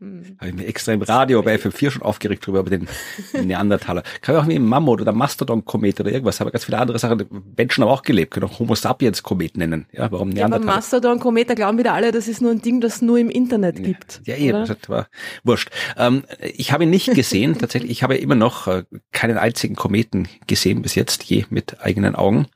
Hm. 0.00 0.36
Habe 0.38 0.50
ich 0.50 0.54
mir 0.54 0.66
extra 0.66 0.92
im 0.92 1.02
Radio 1.02 1.42
bei 1.42 1.56
FM4 1.56 1.90
schon 1.90 2.02
aufgeregt 2.02 2.46
drüber, 2.46 2.60
über 2.60 2.70
den 2.70 2.86
Neandertaler. 3.32 4.04
Kann 4.22 4.36
auch 4.36 4.46
wie 4.46 4.54
ein 4.54 4.64
Mammut 4.64 5.00
oder 5.00 5.12
Mastodon-Komet 5.12 5.98
oder 5.98 6.12
irgendwas. 6.12 6.40
Aber 6.40 6.52
ganz 6.52 6.64
viele 6.64 6.78
andere 6.78 7.00
Sachen. 7.00 7.26
Menschen 7.56 7.82
haben 7.82 7.90
auch 7.90 8.02
gelebt, 8.02 8.32
können 8.32 8.46
auch 8.46 8.60
Homo 8.60 8.76
sapiens-Komet 8.76 9.56
nennen. 9.56 9.86
Ja, 9.90 10.12
warum 10.12 10.28
Neandertaler? 10.28 10.64
Ja, 10.64 10.70
aber 10.70 10.76
Mastodon-Komet, 10.76 11.50
da 11.50 11.54
glauben 11.54 11.78
wieder 11.78 11.94
alle, 11.94 12.12
das 12.12 12.28
ist 12.28 12.40
nur 12.40 12.52
ein 12.52 12.62
Ding, 12.62 12.80
das 12.80 13.02
nur 13.02 13.18
im 13.18 13.28
Internet 13.28 13.82
gibt. 13.82 14.20
Ja, 14.24 14.36
ja 14.36 14.64
das 14.64 14.76
war 14.86 15.08
wurscht. 15.42 15.70
Ähm, 15.96 16.22
ich 16.40 16.70
habe 16.70 16.84
ihn 16.84 16.90
nicht 16.90 17.12
gesehen, 17.14 17.58
tatsächlich. 17.58 17.90
Ich 17.90 18.04
habe 18.04 18.16
immer 18.16 18.36
noch 18.36 18.68
äh, 18.68 18.84
keinen 19.10 19.36
einzigen 19.36 19.74
Kometen 19.74 20.28
gesehen 20.46 20.80
bis 20.80 20.94
jetzt, 20.94 21.24
je 21.24 21.44
mit 21.50 21.80
eigenen 21.80 22.14
Augen. 22.14 22.46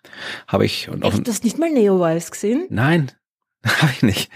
Habe 0.46 0.64
ich. 0.64 0.88
Und 0.88 1.04
Echt, 1.04 1.26
du 1.26 1.30
hast 1.30 1.42
nicht 1.42 1.58
mal 1.58 1.70
Neowise 1.70 2.30
gesehen? 2.30 2.66
Nein, 2.70 3.10
habe 3.66 3.90
ich 3.96 4.02
nicht. 4.02 4.30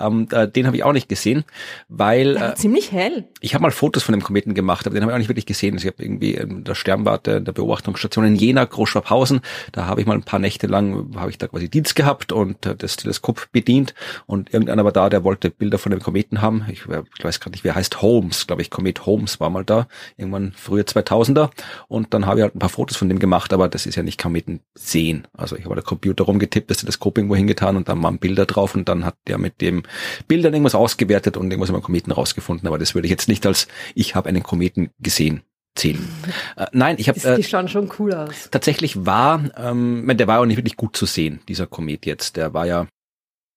Ähm, 0.00 0.28
den 0.28 0.66
habe 0.66 0.76
ich 0.76 0.84
auch 0.84 0.92
nicht 0.92 1.08
gesehen, 1.08 1.44
weil 1.88 2.34
ja, 2.34 2.52
äh, 2.52 2.54
ziemlich 2.54 2.92
hell. 2.92 3.28
Ich 3.40 3.54
habe 3.54 3.62
mal 3.62 3.70
Fotos 3.70 4.02
von 4.02 4.12
dem 4.12 4.22
Kometen 4.22 4.54
gemacht, 4.54 4.86
aber 4.86 4.94
den 4.94 5.02
habe 5.02 5.12
ich 5.12 5.14
auch 5.14 5.18
nicht 5.18 5.28
wirklich 5.28 5.46
gesehen. 5.46 5.74
Also 5.74 5.88
ich 5.88 5.92
habe 5.92 6.02
irgendwie 6.02 6.34
in 6.34 6.64
der 6.64 6.74
Sternwarte, 6.74 7.40
der 7.40 7.52
Beobachtungsstation 7.52 8.24
in 8.24 8.36
Jena, 8.36 8.64
Großschwabhausen, 8.64 9.40
da 9.72 9.86
habe 9.86 10.00
ich 10.00 10.06
mal 10.06 10.14
ein 10.14 10.22
paar 10.22 10.38
Nächte 10.38 10.66
lang, 10.66 11.14
habe 11.16 11.30
ich 11.30 11.38
da 11.38 11.48
quasi 11.48 11.68
Dienst 11.68 11.96
gehabt 11.96 12.32
und 12.32 12.66
äh, 12.66 12.76
das 12.76 12.96
Teleskop 12.96 13.48
bedient 13.52 13.94
und 14.26 14.52
irgendeiner 14.52 14.84
war 14.84 14.92
da, 14.92 15.08
der 15.08 15.24
wollte 15.24 15.50
Bilder 15.50 15.78
von 15.78 15.90
dem 15.90 16.00
Kometen 16.00 16.42
haben. 16.42 16.64
Ich, 16.70 16.82
ich 16.82 17.24
weiß 17.24 17.40
gerade 17.40 17.52
nicht, 17.52 17.64
wie 17.64 17.68
er 17.68 17.74
heißt, 17.74 18.02
Holmes, 18.02 18.46
glaube 18.46 18.62
ich, 18.62 18.70
Komet 18.70 19.06
Holmes 19.06 19.40
war 19.40 19.50
mal 19.50 19.64
da, 19.64 19.86
irgendwann 20.16 20.52
frühe 20.56 20.82
2000er 20.82 21.50
und 21.88 22.14
dann 22.14 22.26
habe 22.26 22.40
ich 22.40 22.42
halt 22.42 22.54
ein 22.54 22.58
paar 22.58 22.68
Fotos 22.68 22.96
von 22.96 23.08
dem 23.08 23.18
gemacht, 23.18 23.52
aber 23.52 23.68
das 23.68 23.86
ist 23.86 23.96
ja 23.96 24.02
nicht 24.02 24.20
Kometen 24.20 24.60
sehen. 24.74 25.26
Also 25.36 25.56
ich 25.56 25.64
habe 25.64 25.74
der 25.74 25.84
Computer 25.84 26.24
rumgetippt, 26.24 26.70
das 26.70 26.78
Teleskop 26.78 27.18
irgendwo 27.18 27.36
hingetan 27.36 27.76
und 27.76 27.88
dann 27.88 28.02
waren 28.02 28.18
Bilder 28.18 28.46
drauf 28.46 28.74
und 28.74 28.88
dann 28.88 29.04
hat 29.04 29.16
der 29.26 29.38
mit 29.38 29.60
dem 29.60 29.82
Bildern 30.28 30.54
irgendwas 30.54 30.74
ausgewertet 30.74 31.36
und 31.36 31.50
irgendwas 31.50 31.70
über 31.70 31.80
Kometen 31.80 32.12
rausgefunden, 32.12 32.66
aber 32.66 32.78
das 32.78 32.94
würde 32.94 33.06
ich 33.06 33.10
jetzt 33.10 33.28
nicht 33.28 33.46
als 33.46 33.68
ich 33.94 34.14
habe 34.14 34.28
einen 34.28 34.42
Kometen 34.42 34.90
gesehen 35.00 35.42
zählen. 35.74 36.08
Äh, 36.56 36.66
nein, 36.72 36.96
ich 36.98 37.08
habe. 37.08 37.20
Äh, 37.20 37.36
die 37.36 37.44
schauen 37.44 37.68
schon 37.68 37.90
cool 37.98 38.12
aus. 38.14 38.48
Tatsächlich 38.50 39.06
war, 39.06 39.42
ähm, 39.56 40.06
der 40.12 40.26
war 40.26 40.40
auch 40.40 40.46
nicht 40.46 40.56
wirklich 40.56 40.76
gut 40.76 40.96
zu 40.96 41.06
sehen, 41.06 41.40
dieser 41.48 41.66
Komet 41.66 42.06
jetzt. 42.06 42.36
Der 42.36 42.54
war 42.54 42.66
ja. 42.66 42.86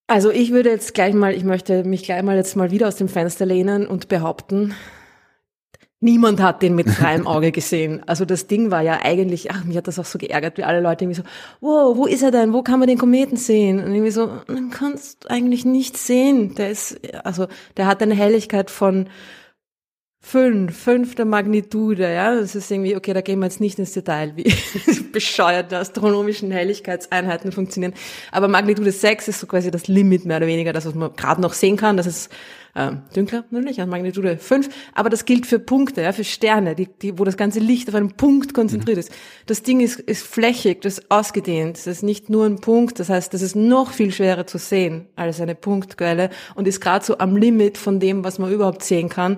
Also 0.07 0.31
ich 0.31 0.51
würde 0.51 0.69
jetzt 0.69 0.93
gleich 0.93 1.13
mal, 1.13 1.33
ich 1.33 1.43
möchte 1.43 1.83
mich 1.83 2.03
gleich 2.03 2.21
mal 2.23 2.35
jetzt 2.35 2.55
mal 2.55 2.71
wieder 2.71 2.87
aus 2.87 2.97
dem 2.97 3.07
Fenster 3.09 3.45
lehnen 3.45 3.87
und 3.87 4.09
behaupten, 4.09 4.75
Niemand 6.03 6.41
hat 6.41 6.61
den 6.61 6.75
mit 6.75 6.89
freiem 6.89 7.25
Auge 7.27 7.53
gesehen. 7.53 8.01
Also 8.07 8.25
das 8.25 8.47
Ding 8.47 8.71
war 8.71 8.81
ja 8.81 8.99
eigentlich, 9.03 9.51
ach, 9.51 9.63
mich 9.63 9.77
hat 9.77 9.87
das 9.87 9.99
auch 9.99 10.05
so 10.05 10.17
geärgert, 10.19 10.57
wie 10.57 10.65
alle 10.65 10.81
Leute 10.81 11.05
irgendwie 11.05 11.21
so, 11.21 11.27
wow, 11.61 11.95
wo 11.95 12.05
ist 12.05 12.21
er 12.21 12.31
denn? 12.31 12.51
Wo 12.51 12.61
kann 12.61 12.79
man 12.79 12.89
den 12.89 12.97
Kometen 12.97 13.37
sehen? 13.37 13.81
Und 13.81 13.93
irgendwie 13.93 14.11
so, 14.11 14.29
man 14.47 14.69
kannst 14.69 15.31
eigentlich 15.31 15.63
nicht 15.63 15.95
sehen. 15.95 16.55
Der 16.55 16.71
ist, 16.71 16.99
also, 17.23 17.47
der 17.77 17.87
hat 17.87 18.01
eine 18.01 18.15
Helligkeit 18.15 18.69
von 18.69 19.07
fünf, 20.19 20.77
fünfter 20.77 21.23
Magnitude, 21.23 22.11
ja. 22.11 22.35
Das 22.35 22.53
ist 22.53 22.69
irgendwie, 22.69 22.97
okay, 22.97 23.13
da 23.13 23.21
gehen 23.21 23.39
wir 23.39 23.45
jetzt 23.45 23.61
nicht 23.61 23.79
ins 23.79 23.93
Detail, 23.93 24.33
wie 24.35 24.53
bescheuerte 25.13 25.77
astronomischen 25.77 26.51
Helligkeitseinheiten 26.51 27.53
funktionieren. 27.53 27.93
Aber 28.33 28.49
Magnitude 28.49 28.91
sechs 28.91 29.29
ist 29.29 29.39
so 29.39 29.47
quasi 29.47 29.71
das 29.71 29.87
Limit 29.87 30.25
mehr 30.25 30.35
oder 30.35 30.47
weniger, 30.47 30.73
das, 30.73 30.85
was 30.85 30.95
man 30.95 31.15
gerade 31.15 31.39
noch 31.39 31.53
sehen 31.53 31.77
kann. 31.77 31.95
Das 31.95 32.07
ist 32.07 32.29
äh, 32.75 32.91
dünkler 33.15 33.43
nämlich, 33.51 33.81
an 33.81 33.89
Magnitude 33.89 34.37
5, 34.37 34.69
aber 34.93 35.09
das 35.09 35.25
gilt 35.25 35.45
für 35.45 35.59
Punkte, 35.59 36.01
ja, 36.01 36.11
für 36.11 36.23
Sterne, 36.23 36.75
die, 36.75 36.87
die, 36.87 37.19
wo 37.19 37.23
das 37.23 37.37
ganze 37.37 37.59
Licht 37.59 37.89
auf 37.89 37.95
einen 37.95 38.13
Punkt 38.13 38.53
konzentriert 38.53 38.97
mhm. 38.97 39.01
ist. 39.01 39.11
Das 39.45 39.63
Ding 39.63 39.79
ist, 39.79 39.99
ist 39.99 40.25
flächig, 40.25 40.81
das 40.81 40.99
ist 40.99 41.11
ausgedehnt, 41.11 41.77
das 41.77 41.87
ist 41.87 42.03
nicht 42.03 42.29
nur 42.29 42.45
ein 42.45 42.59
Punkt, 42.59 42.99
das 42.99 43.09
heißt, 43.09 43.33
das 43.33 43.41
ist 43.41 43.55
noch 43.55 43.91
viel 43.91 44.11
schwerer 44.11 44.47
zu 44.47 44.57
sehen 44.57 45.07
als 45.15 45.39
eine 45.39 45.55
Punktquelle 45.55 46.29
und 46.55 46.67
ist 46.67 46.81
gerade 46.81 47.05
so 47.05 47.17
am 47.17 47.35
Limit 47.35 47.77
von 47.77 47.99
dem, 47.99 48.23
was 48.23 48.39
man 48.39 48.51
überhaupt 48.51 48.83
sehen 48.83 49.09
kann. 49.09 49.37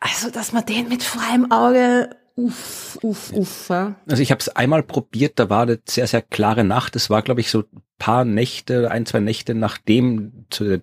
Also, 0.00 0.30
dass 0.30 0.52
man 0.52 0.64
den 0.66 0.88
mit 0.88 1.02
freiem 1.02 1.50
Auge 1.50 2.10
Uff, 2.38 2.98
uff, 3.00 3.32
uff. 3.32 3.68
Ja. 3.70 3.94
Also 4.06 4.22
ich 4.22 4.30
habe 4.30 4.40
es 4.40 4.50
einmal 4.50 4.82
probiert, 4.82 5.38
da 5.38 5.48
war 5.48 5.62
eine 5.62 5.80
sehr, 5.88 6.06
sehr 6.06 6.20
klare 6.20 6.64
Nacht. 6.64 6.94
Es 6.94 7.08
war, 7.08 7.22
glaube 7.22 7.40
ich, 7.40 7.50
so 7.50 7.64
paar 7.98 8.24
Nächte, 8.24 8.90
ein, 8.90 9.06
zwei 9.06 9.20
Nächte, 9.20 9.54
nachdem 9.54 10.32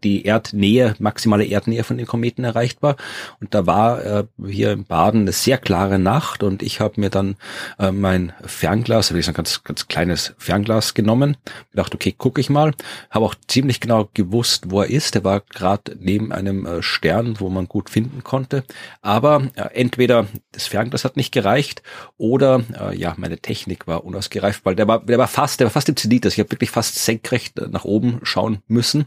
die 0.03 0.25
Erdnähe, 0.25 0.95
maximale 0.99 1.45
Erdnähe 1.45 1.83
von 1.83 1.97
den 1.97 2.07
Kometen 2.07 2.43
erreicht 2.43 2.81
war. 2.81 2.95
Und 3.39 3.53
da 3.53 3.65
war 3.65 4.03
äh, 4.03 4.23
hier 4.45 4.71
im 4.71 4.85
Baden 4.85 5.21
eine 5.21 5.31
sehr 5.31 5.57
klare 5.57 5.99
Nacht 5.99 6.43
und 6.43 6.63
ich 6.63 6.79
habe 6.79 6.99
mir 6.99 7.09
dann 7.09 7.35
äh, 7.79 7.91
mein 7.91 8.33
Fernglas, 8.43 9.11
also 9.11 9.31
ein 9.31 9.33
ganz, 9.33 9.63
ganz 9.63 9.87
kleines 9.87 10.33
Fernglas 10.37 10.93
genommen, 10.93 11.37
gedacht, 11.71 11.93
okay, 11.93 12.13
gucke 12.17 12.41
ich 12.41 12.49
mal. 12.49 12.73
Habe 13.09 13.25
auch 13.25 13.35
ziemlich 13.47 13.79
genau 13.79 14.09
gewusst, 14.13 14.65
wo 14.69 14.81
er 14.81 14.89
ist. 14.89 15.15
Er 15.15 15.23
war 15.23 15.41
gerade 15.41 15.95
neben 15.99 16.31
einem 16.31 16.65
äh, 16.65 16.81
Stern, 16.81 17.39
wo 17.39 17.49
man 17.49 17.67
gut 17.67 17.89
finden 17.89 18.23
konnte. 18.23 18.63
Aber 19.01 19.47
äh, 19.55 19.69
entweder 19.73 20.27
das 20.51 20.67
Fernglas 20.67 21.05
hat 21.05 21.15
nicht 21.15 21.31
gereicht 21.31 21.83
oder 22.17 22.63
äh, 22.79 22.97
ja, 22.97 23.13
meine 23.17 23.37
Technik 23.37 23.87
war 23.87 24.03
unausgereift, 24.03 24.65
weil 24.65 24.75
der 24.75 24.87
war, 24.87 25.05
der 25.05 25.17
war 25.17 25.27
fast, 25.27 25.59
der 25.59 25.65
war 25.65 25.71
fast 25.71 25.89
im 25.89 25.95
Zenit. 25.95 26.25
Also 26.25 26.35
ich 26.35 26.39
habe 26.39 26.51
wirklich 26.51 26.71
fast 26.71 27.02
senkrecht 27.05 27.61
nach 27.69 27.85
oben 27.85 28.19
schauen 28.23 28.59
müssen. 28.67 29.05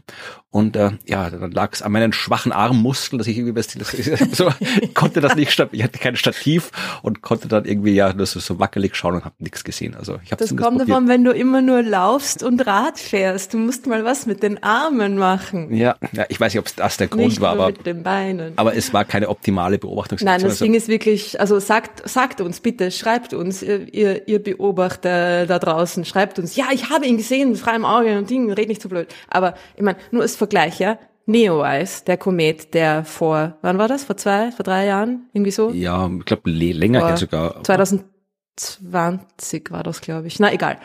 Und 0.49 0.75
äh, 0.75 0.91
ja, 1.05 1.29
dann 1.29 1.51
lag 1.51 1.73
es 1.73 1.81
an 1.81 1.91
meinen 1.91 2.13
schwachen 2.13 2.51
Armmuskeln, 2.51 3.19
dass 3.19 3.27
ich 3.27 3.37
irgendwie 3.37 3.61
so, 4.31 4.49
konnte 4.93 5.21
das 5.21 5.35
nicht, 5.35 5.59
ich 5.71 5.83
hatte 5.83 5.99
kein 5.99 6.15
Stativ 6.15 6.71
und 7.03 7.21
konnte 7.21 7.47
dann 7.47 7.65
irgendwie 7.65 7.93
ja 7.93 8.13
nur 8.13 8.25
so, 8.25 8.57
wackelig 8.57 8.95
schauen 8.95 9.15
und 9.15 9.25
habe 9.25 9.35
nichts 9.39 9.63
gesehen. 9.63 9.93
Also 9.93 10.19
ich 10.23 10.31
habe 10.31 10.43
Das 10.43 10.55
kommt 10.55 10.81
davon, 10.81 11.07
wenn 11.07 11.23
du 11.23 11.31
immer 11.31 11.61
nur 11.61 11.83
laufst 11.83 12.43
und 12.43 12.65
Rad 12.65 12.97
fährst. 12.97 13.53
Du 13.53 13.57
musst 13.57 13.87
mal 13.87 14.05
was 14.05 14.25
mit 14.25 14.41
den 14.41 14.63
Armen 14.63 15.17
machen. 15.17 15.75
Ja, 15.75 15.95
ja 16.13 16.25
ich 16.29 16.39
weiß 16.39 16.53
nicht, 16.53 16.59
ob 16.59 16.75
das 16.75 16.97
der 16.97 17.07
Grund 17.07 17.25
nicht 17.27 17.41
war, 17.41 17.51
aber 17.51 17.67
mit 17.67 17.85
den 17.85 18.03
Beinen. 18.03 18.53
aber 18.55 18.75
es 18.75 18.93
war 18.93 19.05
keine 19.05 19.29
optimale 19.29 19.77
Beobachtungssituation. 19.77 20.41
Nein, 20.41 20.49
das 20.49 20.59
Ding 20.59 20.73
ist 20.73 20.87
wirklich, 20.87 21.39
also 21.39 21.59
sagt 21.59 22.07
sagt 22.09 22.41
uns 22.41 22.61
bitte, 22.61 22.89
schreibt 22.89 23.33
uns, 23.33 23.61
ihr, 23.61 23.93
ihr, 23.93 24.27
ihr 24.27 24.41
Beobachter 24.41 25.45
da 25.45 25.59
draußen, 25.59 26.05
schreibt 26.05 26.39
uns, 26.39 26.55
ja, 26.55 26.65
ich 26.71 26.89
habe 26.89 27.05
ihn 27.05 27.17
gesehen 27.17 27.49
mit 27.49 27.59
freiem 27.59 27.85
Auge 27.87 28.17
und 28.17 28.29
Ding, 28.29 28.51
red 28.51 28.67
nicht 28.67 28.81
so 28.81 28.89
blöd. 28.89 29.07
Aber 29.29 29.53
ich 29.75 29.81
meine, 29.81 29.97
nur 30.11 30.21
als 30.21 30.35
Vergleich, 30.35 30.79
ja, 30.79 30.99
Neowise, 31.25 32.05
der 32.05 32.17
Komet, 32.17 32.73
der 32.73 33.03
vor, 33.03 33.57
wann 33.61 33.77
war 33.77 33.89
das? 33.89 34.05
Vor 34.05 34.15
zwei, 34.15 34.51
vor 34.51 34.63
drei 34.63 34.85
Jahren? 34.85 35.29
Irgendwie 35.33 35.51
so? 35.51 35.71
Ja, 35.71 36.09
ich 36.17 36.25
glaube 36.25 36.49
länger 36.49 37.01
vor 37.01 37.09
her 37.09 37.17
sogar. 37.17 37.63
2020 37.63 39.71
war 39.71 39.83
das, 39.83 39.99
glaube 40.01 40.27
ich. 40.27 40.39
Na, 40.39 40.53
egal. 40.53 40.77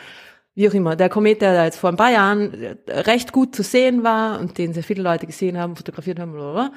Wie 0.53 0.69
auch 0.69 0.73
immer. 0.73 0.97
Der 0.97 1.09
Komet, 1.09 1.41
der 1.41 1.53
da 1.53 1.63
jetzt 1.63 1.77
vor 1.77 1.89
ein 1.89 1.95
paar 1.95 2.11
Jahren 2.11 2.77
recht 2.87 3.31
gut 3.31 3.55
zu 3.55 3.63
sehen 3.63 4.03
war 4.03 4.39
und 4.39 4.57
den 4.57 4.73
sehr 4.73 4.83
viele 4.83 5.01
Leute 5.01 5.25
gesehen 5.25 5.57
haben, 5.57 5.77
fotografiert 5.77 6.19
haben, 6.19 6.33
blablabla, 6.33 6.73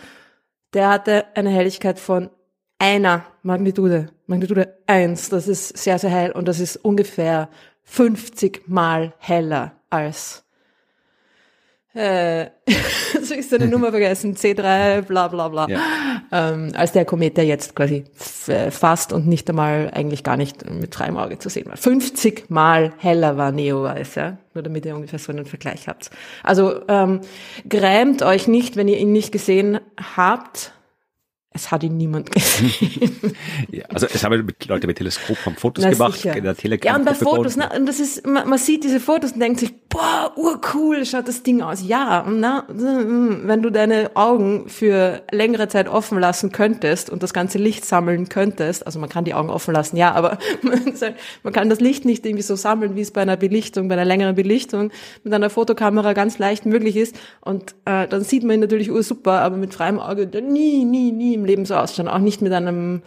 der 0.73 0.89
hatte 0.89 1.25
eine 1.35 1.51
Helligkeit 1.51 1.99
von 1.99 2.31
einer 2.79 3.25
Magnitude. 3.43 4.11
Magnitude 4.27 4.79
eins. 4.87 5.29
Das 5.29 5.49
ist 5.49 5.77
sehr, 5.77 5.99
sehr 5.99 6.11
hell 6.11 6.33
und 6.33 6.47
das 6.47 6.61
ist 6.61 6.77
ungefähr 6.77 7.49
50 7.87 8.69
mal 8.69 9.15
heller 9.19 9.73
als 9.89 10.47
äh, 11.97 12.51
so 13.23 13.33
ist 13.33 13.49
seine 13.49 13.69
Nummer 13.69 13.89
vergessen, 13.89 14.37
C3, 14.37 15.01
bla 15.01 15.29
bla 15.29 15.49
bla, 15.49 15.67
ja. 15.67 15.81
ähm, 16.31 16.73
als 16.75 16.93
der 16.93 17.07
Komet, 17.07 17.39
der 17.39 17.47
jetzt 17.47 17.75
quasi 17.75 18.05
äh, 18.49 18.71
fast 18.71 19.15
und 19.15 19.27
nicht 19.27 19.49
einmal 19.49 19.91
eigentlich 19.95 20.23
gar 20.23 20.37
nicht 20.37 20.69
mit 20.71 20.95
freiem 20.95 21.17
Auge 21.17 21.39
zu 21.39 21.49
sehen 21.49 21.69
war. 21.69 21.79
50 21.79 22.51
Mal 22.51 22.93
heller 22.99 23.39
war 23.39 23.51
Neowise, 23.51 24.21
ja, 24.21 24.39
nur 24.53 24.63
damit 24.63 24.85
ihr 24.85 24.95
ungefähr 24.95 25.19
so 25.19 25.33
einen 25.33 25.47
Vergleich 25.47 25.89
habt. 25.89 26.11
Also 26.43 26.83
ähm, 26.89 27.23
grämt 27.67 28.23
euch 28.23 28.47
nicht, 28.47 28.77
wenn 28.77 28.89
ihr 28.89 28.99
ihn 28.99 29.13
nicht 29.13 29.33
gesehen 29.33 29.81
habt. 30.17 30.73
Es 31.57 31.71
hat 31.71 31.83
ihn 31.83 31.97
niemand 31.97 32.31
gesehen. 32.33 33.37
ja, 33.71 33.85
also 33.87 34.07
es 34.07 34.23
haben 34.23 34.47
Leute 34.69 34.87
mit 34.87 34.97
Teleskop 34.97 35.37
haben 35.45 35.57
Fotos 35.57 35.85
Na, 35.85 35.91
gemacht 35.91 36.15
sicher. 36.15 36.37
in 36.37 36.45
der 36.45 36.57
Telegram. 36.57 36.93
Ja, 36.93 36.97
und 36.97 37.05
bei 37.05 37.15
Fotos, 37.15 37.57
ne, 37.57 37.69
und 37.77 37.87
das 37.87 37.99
ist, 38.01 38.27
man, 38.27 38.49
man, 38.49 38.59
sieht 38.59 38.85
diese 38.85 39.01
Fotos 39.01 39.33
und 39.33 39.41
denkt 39.41 39.61
sich, 39.61 39.75
boah, 39.89 40.33
urcool, 40.37 41.05
schaut 41.07 41.29
das 41.29 41.43
Ding 41.43 41.63
aus. 41.63 41.87
Ja, 41.87 42.25
na, 42.29 42.65
wenn 42.69 43.63
du 43.63 43.71
deine 43.71 44.11
Augen 44.15 44.69
für 44.69 45.23
längere 45.31 45.69
Zeit 45.69 45.89
offen 45.89 46.19
lassen 46.19 46.53
könntest 46.53 47.11
und 47.11 47.23
das 47.23 47.33
ganze 47.33 47.59
Licht 47.59 47.85
sammeln 47.85 48.29
könntest, 48.29 48.87
also 48.87 48.99
man 48.99 49.09
kann 49.09 49.25
die 49.25 49.35
Augen 49.35 49.51
offen 49.51 49.73
lassen, 49.73 49.97
ja, 49.97 50.13
aber 50.13 50.39
man 51.43 51.53
kann 51.53 51.71
das 51.71 51.81
Licht 51.81 52.05
nicht 52.05 52.27
irgendwie 52.27 52.43
so 52.43 52.57
sammeln, 52.57 52.97
wie 52.97 53.01
es 53.01 53.11
bei 53.11 53.23
einer 53.23 53.37
Belichtung, 53.37 53.89
bei 53.89 53.95
einer 53.95 54.05
längeren 54.05 54.35
Belichtung 54.35 54.91
mit 55.25 55.33
einer 55.33 55.51
Fotokamera 55.51 56.13
ganz 56.13 56.39
leicht 56.39 56.67
möglich 56.67 56.97
ist. 56.97 57.17
Und 57.41 57.75
äh, 57.85 58.07
dann 58.07 58.23
sieht 58.23 58.45
man 58.45 58.55
ihn 58.55 58.61
natürlich 58.61 58.91
ursuper, 58.91 59.41
aber 59.41 59.57
mit 59.57 59.75
freiem 59.75 59.99
Auge 59.99 60.27
nie, 60.43 60.85
nie, 60.85 61.13
nie 61.13 61.35
im 61.35 61.45
Leben 61.45 61.65
so 61.65 61.75
ausschauen, 61.75 62.09
auch 62.09 62.19
nicht 62.19 62.43
mit 62.43 62.53
einem 62.53 63.03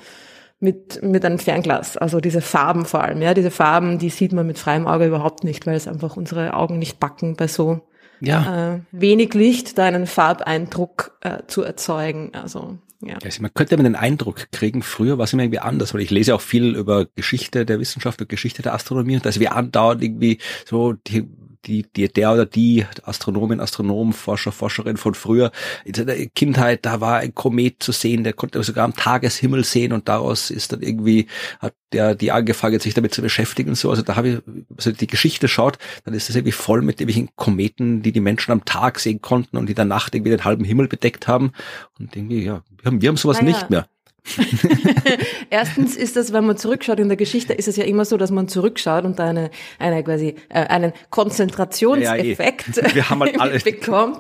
mit, 0.60 1.02
mit 1.02 1.24
einem 1.26 1.40
Fernglas. 1.40 1.98
Also 1.98 2.20
diese 2.20 2.42
Farben 2.42 2.86
vor 2.86 3.04
allem, 3.04 3.22
ja, 3.22 3.34
diese 3.34 3.52
Farben, 3.52 4.00
die 4.00 4.10
sieht 4.10 4.34
man 4.34 4.48
mit 4.48 4.60
freiem 4.60 4.88
Auge 4.88 5.06
überhaupt 5.06 5.44
nicht, 5.44 5.66
weil 5.66 5.76
es 5.76 5.88
einfach 5.88 6.18
unsere 6.18 6.54
Augen 6.54 6.80
nicht 6.80 7.00
backen, 7.00 7.36
bei 7.36 7.48
so 7.48 7.82
ja. 8.20 8.76
äh, 8.76 8.80
wenig 8.92 9.34
Licht 9.34 9.78
da 9.78 9.86
einen 9.86 10.08
Farbeindruck 10.08 11.18
äh, 11.22 11.44
zu 11.48 11.64
erzeugen. 11.64 12.32
Also 12.34 12.78
ja. 13.02 13.16
Also 13.24 13.42
man 13.42 13.54
könnte 13.54 13.76
immer 13.76 13.84
den 13.84 13.96
Eindruck 13.96 14.52
kriegen, 14.52 14.82
früher 14.82 15.18
war 15.18 15.24
es 15.24 15.32
immer 15.32 15.44
irgendwie 15.44 15.60
anders, 15.60 15.94
weil 15.94 16.02
ich 16.02 16.10
lese 16.10 16.36
auch 16.36 16.42
viel 16.42 16.76
über 16.76 17.06
Geschichte 17.16 17.66
der 17.66 17.80
Wissenschaft 17.80 18.20
und 18.20 18.28
Geschichte 18.28 18.62
der 18.62 18.74
Astronomie 18.74 19.16
und 19.16 19.26
dass 19.26 19.40
wir 19.40 19.56
andauernd 19.56 20.04
irgendwie 20.04 20.40
so 20.66 20.94
die 20.94 21.26
die, 21.66 21.86
die, 21.96 22.08
der 22.08 22.34
oder 22.34 22.46
die 22.46 22.86
Astronomin, 23.04 23.60
Astronom, 23.60 24.14
Forscher, 24.14 24.52
Forscherin 24.52 24.98
von 24.98 25.14
früher, 25.14 25.52
in 25.86 25.94
seiner 25.94 26.16
Kindheit, 26.28 26.86
da 26.86 27.02
war 27.02 27.18
ein 27.18 27.36
Komet 27.36 27.84
zu 27.84 27.92
sehen, 27.92 28.24
der 28.24 28.34
konnte 28.34 28.62
sogar 28.64 28.86
am 28.86 28.96
Tageshimmel 28.96 29.64
sehen 29.64 29.94
und 29.94 30.08
daraus 30.08 30.52
ist 30.52 30.72
dann 30.72 30.82
irgendwie, 30.82 31.28
hat 31.60 31.74
der 31.92 32.16
die 32.16 32.32
angefangen, 32.32 32.80
sich 32.80 32.94
damit 32.94 33.14
zu 33.14 33.22
beschäftigen 33.22 33.70
und 33.70 33.76
so. 33.76 33.90
Also 33.90 34.02
da 34.04 34.16
habe 34.16 34.30
ich, 34.30 34.42
also 34.78 34.92
die 34.92 35.08
Geschichte 35.08 35.48
schaut, 35.48 35.78
dann 36.06 36.14
ist 36.14 36.30
das 36.30 36.36
irgendwie 36.36 36.52
voll 36.52 36.82
mit 36.82 37.02
irgendwelchen 37.02 37.36
Kometen, 37.36 38.02
die 38.02 38.12
die 38.12 38.20
Menschen 38.20 38.52
am 38.52 38.66
Tag 38.66 39.00
sehen 39.00 39.22
konnten 39.22 39.58
und 39.58 39.68
die 39.68 39.74
der 39.74 39.86
Nacht 39.86 40.16
irgendwie 40.16 40.32
den 40.32 40.46
halben 40.46 40.64
Himmel 40.64 40.88
bedeckt 40.88 41.28
haben. 41.28 41.52
Und 42.00 42.16
irgendwie, 42.16 42.44
ja, 42.44 42.64
wir 42.78 42.86
haben, 42.86 43.02
wir 43.02 43.10
haben 43.10 43.18
sowas 43.18 43.42
naja. 43.42 43.56
nicht 43.56 43.70
mehr. 43.70 43.88
Erstens 45.50 45.96
ist 45.96 46.16
das, 46.16 46.34
wenn 46.34 46.46
man 46.46 46.58
zurückschaut 46.58 47.00
in 47.00 47.08
der 47.08 47.18
Geschichte, 47.18 47.54
ist 47.54 47.68
es 47.68 47.78
ja 47.78 47.84
immer 47.84 48.06
so, 48.06 48.18
dass 48.18 48.32
man 48.32 48.48
zurückschaut 48.48 49.06
und 49.06 49.20
da 49.20 49.28
eine, 49.28 49.50
eine 49.80 50.04
quasi 50.04 50.36
äh, 50.50 50.66
einen 50.68 50.94
Konzentrationseffekt 51.10 52.78
ja, 52.78 52.88
ja, 52.88 53.26
eh. 53.26 53.38
halt 53.38 53.64
bekommt. 53.64 54.20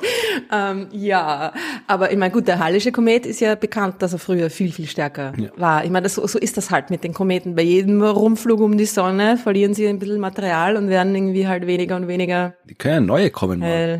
Ähm, 0.52 0.88
ja, 0.92 1.54
aber 1.88 2.12
ich 2.12 2.18
meine, 2.18 2.32
gut, 2.32 2.48
der 2.48 2.60
Hallische 2.60 2.92
Komet 2.92 3.26
ist 3.26 3.40
ja 3.40 3.56
bekannt, 3.56 4.02
dass 4.02 4.14
er 4.14 4.20
früher 4.20 4.50
viel 4.50 4.72
viel 4.72 4.88
stärker 4.88 5.34
ja. 5.38 5.50
war. 5.58 5.84
Ich 5.84 5.92
meine, 5.92 6.04
das, 6.04 6.16
so, 6.16 6.40
ist 6.40 6.58
das 6.58 6.72
halt 6.72 6.90
mit 6.90 7.04
den 7.04 7.14
Kometen. 7.14 7.56
Bei 7.56 7.64
jedem 7.64 8.02
Rumflug 8.02 8.60
um 8.62 8.78
die 8.78 8.86
Sonne 8.86 9.38
verlieren 9.38 9.74
sie 9.74 9.88
ein 9.88 10.00
bisschen 10.00 10.20
Material 10.20 10.78
und 10.78 10.90
werden 10.90 11.14
irgendwie 11.16 11.48
halt 11.48 11.68
weniger 11.68 11.96
und 11.96 12.08
weniger. 12.08 12.56
Die 12.66 12.76
können 12.76 12.94
ja 12.94 13.02
neue 13.02 13.30
kommen. 13.30 13.62
Äh, 13.62 14.00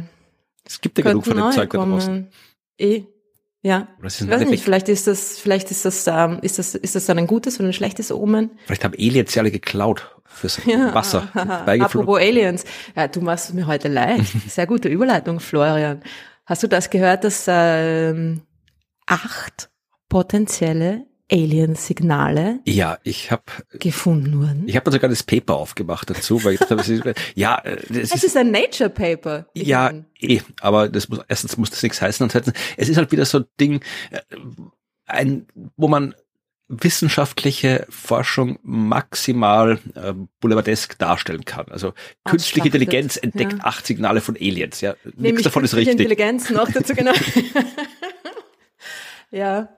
es 0.66 0.82
gibt 0.82 0.98
ja 0.98 1.04
genug 1.04 1.26
von 1.26 1.38
dem 1.38 1.52
Zeug 1.52 1.70
da 1.72 1.86
draußen. 1.86 2.28
Eh. 2.78 3.04
Ja, 3.62 3.90
ich 4.02 4.28
weiß 4.28 4.46
nicht, 4.46 4.64
vielleicht 4.64 4.88
ist 4.88 5.08
das, 5.08 5.38
vielleicht 5.38 5.70
ist 5.70 5.84
das, 5.84 6.08
ähm, 6.08 6.40
ist 6.42 6.60
das, 6.60 6.76
ist 6.76 6.96
das 6.96 7.06
dann 7.06 7.18
ein 7.18 7.28
gutes 7.28 7.60
oder 7.60 7.68
ein 7.68 7.74
schlechtes 7.74 8.10
Omen? 8.10 8.52
Vielleicht 8.66 8.86
haben 8.86 8.94
Aliens 8.98 9.36
ja 9.36 9.42
alle 9.42 9.52
geklaut 9.52 10.16
fürs 10.24 10.62
ja. 10.66 10.94
Wasser. 10.94 11.28
Apropos 11.34 12.20
Aliens, 12.20 12.64
ja, 12.96 13.10
du 13.10 13.20
machst 13.20 13.50
es 13.50 13.54
mir 13.54 13.68
heute 13.68 13.90
leicht. 13.90 14.34
Sehr 14.50 14.66
gute 14.66 14.88
Überleitung, 14.88 15.42
Florian. 15.42 16.02
Hast 16.46 16.64
du 16.64 16.68
das 16.68 16.90
gehört, 16.90 17.26
dass 17.26 17.46
ähm, 17.50 18.44
acht 19.06 19.70
potenzielle 20.08 21.09
Alien-Signale 21.32 22.60
ja, 22.66 22.98
ich 23.04 23.32
habe 23.32 23.44
gefunden 23.72 24.40
wurden. 24.40 24.64
Ich 24.68 24.76
habe 24.76 24.92
sogar 24.92 25.10
das 25.10 25.24
Paper 25.24 25.56
aufgemacht 25.56 26.10
dazu, 26.10 26.44
weil 26.44 26.54
ich 26.54 26.60
dachte, 26.60 26.76
das 26.76 26.90
ist, 26.90 27.04
ja, 27.36 27.58
äh, 27.60 27.78
das 27.90 28.12
es 28.12 28.24
ist, 28.24 28.38
ein 28.38 28.52
Nature 28.52 28.90
Paper. 28.90 29.48
Ja, 29.54 29.94
eh, 30.20 30.42
aber 30.62 30.90
das 30.90 31.10
muss 31.10 31.20
erstens 31.28 31.58
muss 31.58 31.70
das 31.70 31.84
nichts 31.84 32.02
heißen 32.02 32.24
und 32.24 32.32
zweitens, 32.32 32.54
es 32.78 32.90
ist 32.90 32.98
halt 32.98 33.12
wieder 33.12 33.26
so 33.26 33.40
ein 33.40 33.46
Ding, 33.60 33.82
äh, 34.12 34.20
ein, 35.06 35.48
wo 35.76 35.88
man 35.88 36.16
wissenschaftliche 36.70 37.88
Forschung 37.90 38.60
maximal 38.62 39.80
äh, 39.96 40.14
boulevardesk 40.40 41.00
darstellen 41.00 41.44
kann. 41.44 41.66
Also 41.70 41.94
künstliche 42.26 42.68
Intelligenz 42.68 43.18
entdeckt 43.18 43.54
ja. 43.54 43.64
acht 43.64 43.88
Signale 43.88 44.22
von 44.22 44.36
Aliens. 44.36 44.80
Ja, 44.82 44.96
nichts 45.16 45.42
davon 45.42 45.64
ist 45.64 45.76
richtig. 45.76 45.94
Intelligenz 45.94 46.50
noch 46.52 46.72
dazu 46.72 46.94
genau. 46.94 47.14
ja, 49.32 49.70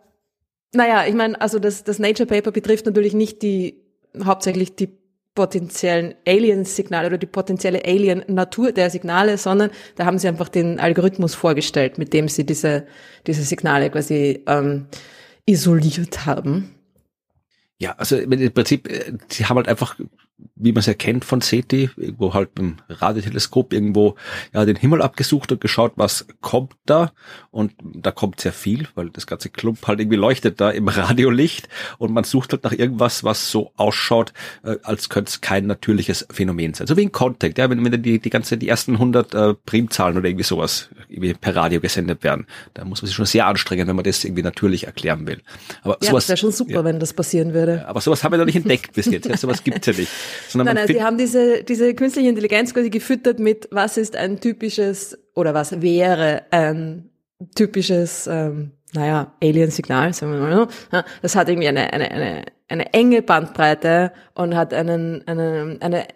naja, 0.73 1.05
ich 1.07 1.13
meine, 1.13 1.39
also 1.41 1.59
das, 1.59 1.83
das 1.83 1.99
Nature 1.99 2.27
Paper 2.27 2.51
betrifft 2.51 2.85
natürlich 2.85 3.13
nicht 3.13 3.41
die, 3.41 3.81
hauptsächlich 4.23 4.75
die 4.75 4.89
potenziellen 5.33 6.15
Alien-Signale 6.27 7.07
oder 7.07 7.17
die 7.17 7.25
potenzielle 7.25 7.85
Alien-Natur 7.85 8.71
der 8.71 8.89
Signale, 8.89 9.37
sondern 9.37 9.71
da 9.95 10.05
haben 10.05 10.19
sie 10.19 10.27
einfach 10.27 10.49
den 10.49 10.79
Algorithmus 10.79 11.35
vorgestellt, 11.35 11.97
mit 11.97 12.13
dem 12.13 12.27
sie 12.27 12.45
diese, 12.45 12.85
diese 13.27 13.43
Signale 13.43 13.89
quasi 13.89 14.43
ähm, 14.47 14.87
isoliert 15.45 16.25
haben. 16.25 16.75
Ja, 17.77 17.95
also 17.97 18.17
im 18.17 18.53
Prinzip, 18.53 18.89
äh, 18.89 19.13
sie 19.29 19.45
haben 19.45 19.57
halt 19.57 19.67
einfach 19.67 19.97
wie 20.55 20.71
man 20.71 20.79
es 20.79 20.85
ja 20.85 20.93
kennt 20.93 21.25
von 21.25 21.41
SETI, 21.41 21.89
irgendwo 21.97 22.33
halt 22.33 22.53
beim 22.55 22.77
Radioteleskop 22.89 23.73
irgendwo 23.73 24.15
ja 24.53 24.65
den 24.65 24.75
Himmel 24.75 25.01
abgesucht 25.01 25.51
und 25.51 25.61
geschaut, 25.61 25.93
was 25.95 26.27
kommt 26.41 26.73
da 26.85 27.11
und 27.49 27.73
da 27.81 28.11
kommt 28.11 28.39
sehr 28.39 28.53
viel, 28.53 28.87
weil 28.95 29.09
das 29.09 29.27
ganze 29.27 29.49
Klump 29.49 29.87
halt 29.87 29.99
irgendwie 29.99 30.17
leuchtet 30.17 30.61
da 30.61 30.69
im 30.69 30.87
Radiolicht 30.89 31.69
und 31.97 32.13
man 32.13 32.23
sucht 32.23 32.51
halt 32.53 32.63
nach 32.63 32.73
irgendwas, 32.73 33.23
was 33.23 33.51
so 33.51 33.71
ausschaut, 33.75 34.33
äh, 34.63 34.77
als 34.83 35.09
könnte 35.09 35.29
es 35.29 35.41
kein 35.41 35.65
natürliches 35.67 36.27
Phänomen 36.31 36.73
sein. 36.73 36.87
So 36.87 36.97
wie 36.97 37.03
in 37.03 37.11
Contact, 37.11 37.57
ja, 37.57 37.69
wenn, 37.69 37.83
wenn 37.83 38.01
die, 38.01 38.19
die 38.19 38.29
ganze, 38.29 38.57
die 38.57 38.67
ersten 38.67 38.93
100 38.93 39.33
äh, 39.33 39.53
Primzahlen 39.53 40.17
oder 40.17 40.27
irgendwie 40.27 40.43
sowas 40.43 40.89
per 41.39 41.55
Radio 41.55 41.81
gesendet 41.81 42.23
werden, 42.23 42.45
da 42.73 42.85
muss 42.85 43.01
man 43.01 43.07
sich 43.07 43.15
schon 43.15 43.25
sehr 43.25 43.47
anstrengen, 43.47 43.87
wenn 43.87 43.95
man 43.95 44.05
das 44.05 44.23
irgendwie 44.23 44.43
natürlich 44.43 44.85
erklären 44.85 45.27
will. 45.27 45.41
Aber 45.83 45.97
ja, 46.01 46.09
sowas, 46.09 46.23
das 46.23 46.29
wäre 46.29 46.37
schon 46.37 46.51
super, 46.51 46.71
ja, 46.71 46.83
wenn 46.83 46.99
das 46.99 47.13
passieren 47.13 47.53
würde. 47.53 47.87
Aber 47.87 48.01
sowas 48.01 48.23
haben 48.23 48.33
wir 48.33 48.37
noch 48.37 48.45
nicht 48.45 48.55
entdeckt 48.55 48.93
bis 48.93 49.07
jetzt, 49.07 49.31
sowas 49.39 49.63
gibt's 49.63 49.87
ja 49.87 49.93
nicht. 49.93 50.11
Sondern 50.47 50.75
nein, 50.75 50.85
nein, 50.85 50.95
sie 50.95 51.03
haben 51.03 51.17
diese, 51.17 51.63
diese 51.63 51.93
künstliche 51.93 52.29
Intelligenz 52.29 52.73
quasi 52.73 52.89
gefüttert 52.89 53.39
mit, 53.39 53.67
was 53.71 53.97
ist 53.97 54.15
ein 54.15 54.39
typisches 54.39 55.17
oder 55.35 55.53
was 55.53 55.81
wäre 55.81 56.43
ein 56.51 57.09
typisches, 57.55 58.27
ähm, 58.27 58.71
naja, 58.93 59.33
Alien-Signal, 59.41 60.13
sagen 60.13 60.33
wir 60.33 60.39
mal 60.39 60.55
so. 60.91 61.03
Das 61.21 61.35
hat 61.35 61.49
irgendwie 61.49 61.67
eine, 61.67 61.91
eine, 61.93 62.11
eine, 62.11 62.45
eine 62.67 62.93
enge 62.93 63.21
Bandbreite 63.21 64.11
und 64.33 64.55
hat 64.55 64.73
einen, 64.73 65.27
eine, 65.27 65.77
eine 65.79 66.07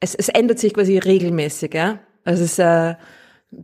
es, 0.00 0.14
es 0.14 0.28
ändert 0.28 0.58
sich 0.58 0.74
quasi 0.74 0.98
regelmäßig, 0.98 1.74
ja. 1.74 2.00
Also 2.24 2.44
es 2.44 2.52
ist 2.52 2.58
äh, 2.58 2.94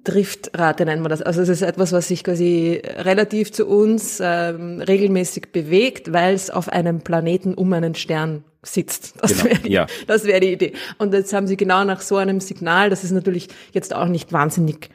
Driftrate 0.04 0.84
nennt 0.84 1.02
man 1.02 1.10
das. 1.10 1.22
Also 1.22 1.40
es 1.42 1.48
ist 1.48 1.62
etwas, 1.62 1.92
was 1.92 2.08
sich 2.08 2.24
quasi 2.24 2.80
relativ 2.84 3.52
zu 3.52 3.66
uns 3.66 4.20
ähm, 4.22 4.80
regelmäßig 4.80 5.52
bewegt, 5.52 6.12
weil 6.12 6.34
es 6.34 6.50
auf 6.50 6.68
einem 6.68 7.00
Planeten 7.00 7.54
um 7.54 7.72
einen 7.72 7.94
Stern 7.94 8.44
sitzt. 8.62 9.14
Das 9.20 9.32
genau, 9.32 9.44
wäre 9.44 9.58
die, 9.60 9.72
ja. 9.72 9.86
das 10.06 10.24
wär 10.24 10.40
die 10.40 10.52
Idee. 10.52 10.72
Und 10.98 11.14
jetzt 11.14 11.32
haben 11.32 11.46
sie 11.46 11.56
genau 11.56 11.84
nach 11.84 12.00
so 12.00 12.16
einem 12.16 12.40
Signal, 12.40 12.90
das 12.90 13.04
ist 13.04 13.12
natürlich 13.12 13.48
jetzt 13.72 13.94
auch 13.94 14.06
nicht 14.06 14.32
wahnsinnig 14.32 14.90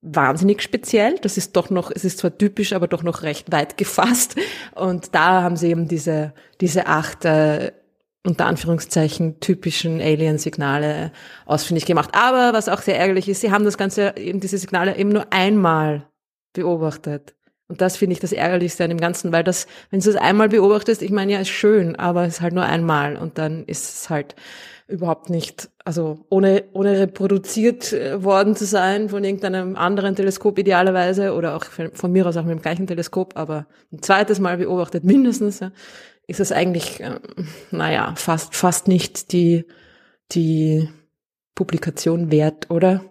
wahnsinnig 0.00 0.62
speziell. 0.62 1.16
Das 1.20 1.36
ist 1.36 1.56
doch 1.56 1.70
noch, 1.70 1.90
es 1.92 2.04
ist 2.04 2.18
zwar 2.18 2.36
typisch, 2.36 2.72
aber 2.72 2.86
doch 2.86 3.02
noch 3.02 3.22
recht 3.22 3.50
weit 3.50 3.76
gefasst. 3.76 4.36
Und 4.74 5.14
da 5.14 5.42
haben 5.42 5.56
sie 5.56 5.68
eben 5.70 5.88
diese, 5.88 6.32
diese 6.60 6.86
acht 6.86 7.24
äh, 7.24 7.72
unter 8.24 8.46
Anführungszeichen 8.46 9.40
typischen 9.40 10.00
Alien-Signale 10.00 11.12
ausfindig 11.46 11.86
gemacht. 11.86 12.10
Aber 12.12 12.52
was 12.52 12.68
auch 12.68 12.82
sehr 12.82 12.98
ärgerlich 12.98 13.28
ist, 13.28 13.40
sie 13.40 13.52
haben 13.52 13.64
das 13.64 13.78
Ganze, 13.78 14.14
eben 14.16 14.40
diese 14.40 14.58
Signale 14.58 14.96
eben 14.96 15.10
nur 15.10 15.32
einmal 15.32 16.06
beobachtet. 16.52 17.34
Und 17.68 17.82
das 17.82 17.96
finde 17.98 18.14
ich 18.14 18.20
das 18.20 18.32
Ärgerlichste 18.32 18.84
an 18.84 18.90
dem 18.90 19.00
Ganzen, 19.00 19.30
weil 19.30 19.44
das, 19.44 19.66
wenn 19.90 20.00
du 20.00 20.08
es 20.08 20.16
einmal 20.16 20.48
beobachtest, 20.48 21.02
ich 21.02 21.10
meine, 21.10 21.32
ja, 21.32 21.40
ist 21.40 21.48
schön, 21.48 21.96
aber 21.96 22.24
es 22.24 22.34
ist 22.34 22.40
halt 22.40 22.54
nur 22.54 22.64
einmal 22.64 23.16
und 23.16 23.36
dann 23.36 23.64
ist 23.64 23.84
es 23.84 24.10
halt 24.10 24.34
überhaupt 24.88 25.28
nicht, 25.28 25.68
also 25.84 26.24
ohne, 26.30 26.64
ohne 26.72 26.98
reproduziert 26.98 27.92
äh, 27.92 28.24
worden 28.24 28.56
zu 28.56 28.64
sein 28.64 29.10
von 29.10 29.22
irgendeinem 29.22 29.76
anderen 29.76 30.16
Teleskop 30.16 30.58
idealerweise 30.58 31.34
oder 31.34 31.56
auch 31.56 31.64
von 31.64 32.10
mir 32.10 32.26
aus 32.26 32.38
auch 32.38 32.44
mit 32.44 32.52
dem 32.52 32.62
gleichen 32.62 32.86
Teleskop, 32.86 33.36
aber 33.36 33.66
ein 33.92 34.00
zweites 34.00 34.40
Mal 34.40 34.56
beobachtet 34.56 35.04
mindestens, 35.04 35.60
ja, 35.60 35.70
ist 36.28 36.40
es 36.40 36.52
eigentlich, 36.52 37.00
äh, 37.00 37.18
naja, 37.72 38.14
fast, 38.16 38.54
fast 38.54 38.86
nicht 38.86 39.32
die, 39.32 39.64
die 40.30 40.88
Publikation 41.56 42.30
wert, 42.30 42.70
oder? 42.70 43.02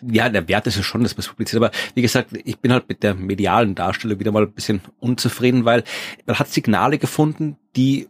Ja, 0.00 0.30
der 0.30 0.48
Wert 0.48 0.66
ist 0.66 0.76
ja 0.76 0.82
schon, 0.82 1.02
dass 1.02 1.14
man 1.14 1.20
es 1.20 1.28
publiziert. 1.28 1.62
Aber 1.62 1.72
wie 1.94 2.00
gesagt, 2.00 2.30
ich 2.44 2.58
bin 2.58 2.72
halt 2.72 2.88
mit 2.88 3.02
der 3.02 3.14
medialen 3.14 3.74
Darstellung 3.74 4.20
wieder 4.20 4.32
mal 4.32 4.44
ein 4.44 4.52
bisschen 4.52 4.80
unzufrieden, 5.00 5.66
weil 5.66 5.84
man 6.24 6.38
hat 6.38 6.48
Signale 6.48 6.96
gefunden, 6.96 7.58
die 7.76 8.08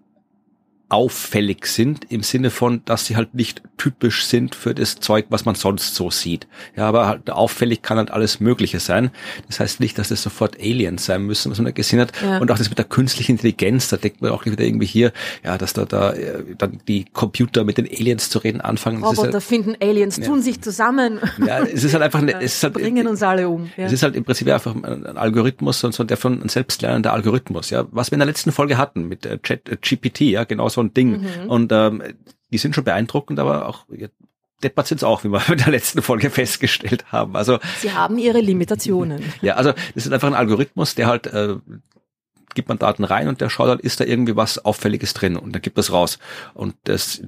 auffällig 0.90 1.66
sind 1.66 2.10
im 2.10 2.22
Sinne 2.22 2.50
von, 2.50 2.84
dass 2.84 3.06
sie 3.06 3.16
halt 3.16 3.34
nicht 3.34 3.62
typisch 3.76 4.26
sind 4.26 4.54
für 4.54 4.74
das 4.74 4.96
Zeug, 4.96 5.26
was 5.30 5.44
man 5.44 5.54
sonst 5.54 5.94
so 5.94 6.10
sieht. 6.10 6.46
Ja, 6.76 6.86
aber 6.86 7.06
halt 7.06 7.30
auffällig 7.30 7.80
kann 7.80 7.96
halt 7.96 8.10
alles 8.10 8.40
Mögliche 8.40 8.80
sein. 8.80 9.10
Das 9.46 9.60
heißt 9.60 9.80
nicht, 9.80 9.98
dass 9.98 10.08
das 10.08 10.22
sofort 10.22 10.58
Aliens 10.60 11.06
sein 11.06 11.22
müssen, 11.22 11.50
was 11.50 11.58
man 11.58 11.66
da 11.66 11.70
gesehen 11.70 12.00
hat. 12.00 12.12
Ja. 12.20 12.38
Und 12.38 12.50
auch 12.50 12.58
das 12.58 12.68
mit 12.68 12.78
der 12.78 12.84
künstlichen 12.84 13.32
Intelligenz, 13.32 13.88
da 13.88 13.96
denkt 13.96 14.20
man 14.20 14.32
auch 14.32 14.44
wieder 14.44 14.64
irgendwie 14.64 14.86
hier, 14.86 15.12
ja, 15.44 15.56
dass 15.56 15.72
da, 15.72 15.84
da 15.84 16.12
äh, 16.12 16.44
dann 16.58 16.80
die 16.88 17.04
Computer 17.04 17.64
mit 17.64 17.78
den 17.78 17.86
Aliens 17.86 18.28
zu 18.28 18.40
reden 18.40 18.60
anfangen. 18.60 19.02
Roboter 19.02 19.32
halt, 19.32 19.42
finden 19.42 19.76
Aliens, 19.80 20.16
ja. 20.16 20.24
tun 20.24 20.42
sich 20.42 20.60
zusammen. 20.60 21.20
Ja, 21.46 21.60
es 21.62 21.84
ist 21.84 21.94
halt 21.94 22.02
einfach, 22.02 22.20
eine, 22.20 22.40
es 22.42 22.56
ist 22.56 22.62
halt, 22.64 22.74
bringen 22.74 23.06
uns 23.06 23.22
alle 23.22 23.48
um. 23.48 23.70
Ja. 23.76 23.86
Es 23.86 23.92
ist 23.92 24.02
halt 24.02 24.16
im 24.16 24.24
Prinzip 24.24 24.48
einfach 24.48 24.74
ein 24.74 25.16
Algorithmus 25.16 25.84
und 25.84 25.94
so 25.94 26.04
der 26.04 26.16
von 26.16 26.42
ein 26.42 26.48
selbstlernender 26.48 27.12
Algorithmus. 27.12 27.70
Ja, 27.70 27.86
was 27.92 28.10
wir 28.10 28.16
in 28.16 28.20
der 28.20 28.26
letzten 28.26 28.50
Folge 28.50 28.76
hatten 28.76 29.08
mit 29.08 29.24
äh, 29.24 29.38
Chat 29.38 29.68
äh, 29.68 29.76
GPT, 29.76 30.22
ja, 30.22 30.44
genauso 30.44 30.79
so 30.80 30.84
ein 30.84 30.94
Ding. 30.94 31.20
Mhm. 31.20 31.50
Und 31.50 31.72
ähm, 31.72 32.02
die 32.50 32.58
sind 32.58 32.74
schon 32.74 32.84
beeindruckend, 32.84 33.38
aber 33.38 33.68
auch 33.68 33.86
deppert 34.62 34.86
sind 34.86 35.04
auch, 35.04 35.24
wie 35.24 35.28
wir 35.28 35.48
in 35.48 35.58
der 35.58 35.70
letzten 35.70 36.02
Folge 36.02 36.30
festgestellt 36.30 37.12
haben. 37.12 37.36
Also 37.36 37.58
sie 37.78 37.92
haben 37.92 38.18
ihre 38.18 38.40
Limitationen. 38.40 39.22
ja, 39.42 39.54
also 39.54 39.72
das 39.94 40.06
ist 40.06 40.12
einfach 40.12 40.28
ein 40.28 40.34
Algorithmus, 40.34 40.94
der 40.94 41.06
halt 41.06 41.26
äh, 41.26 41.56
gibt 42.54 42.68
man 42.68 42.78
Daten 42.78 43.04
rein 43.04 43.28
und 43.28 43.40
der 43.40 43.48
schaut 43.48 43.68
halt, 43.68 43.80
ist 43.80 44.00
da 44.00 44.04
irgendwie 44.04 44.34
was 44.34 44.64
Auffälliges 44.64 45.14
drin 45.14 45.36
und 45.36 45.52
dann 45.52 45.62
gibt 45.62 45.78
es 45.78 45.92
raus. 45.92 46.18
Und 46.54 46.74
das 46.84 47.22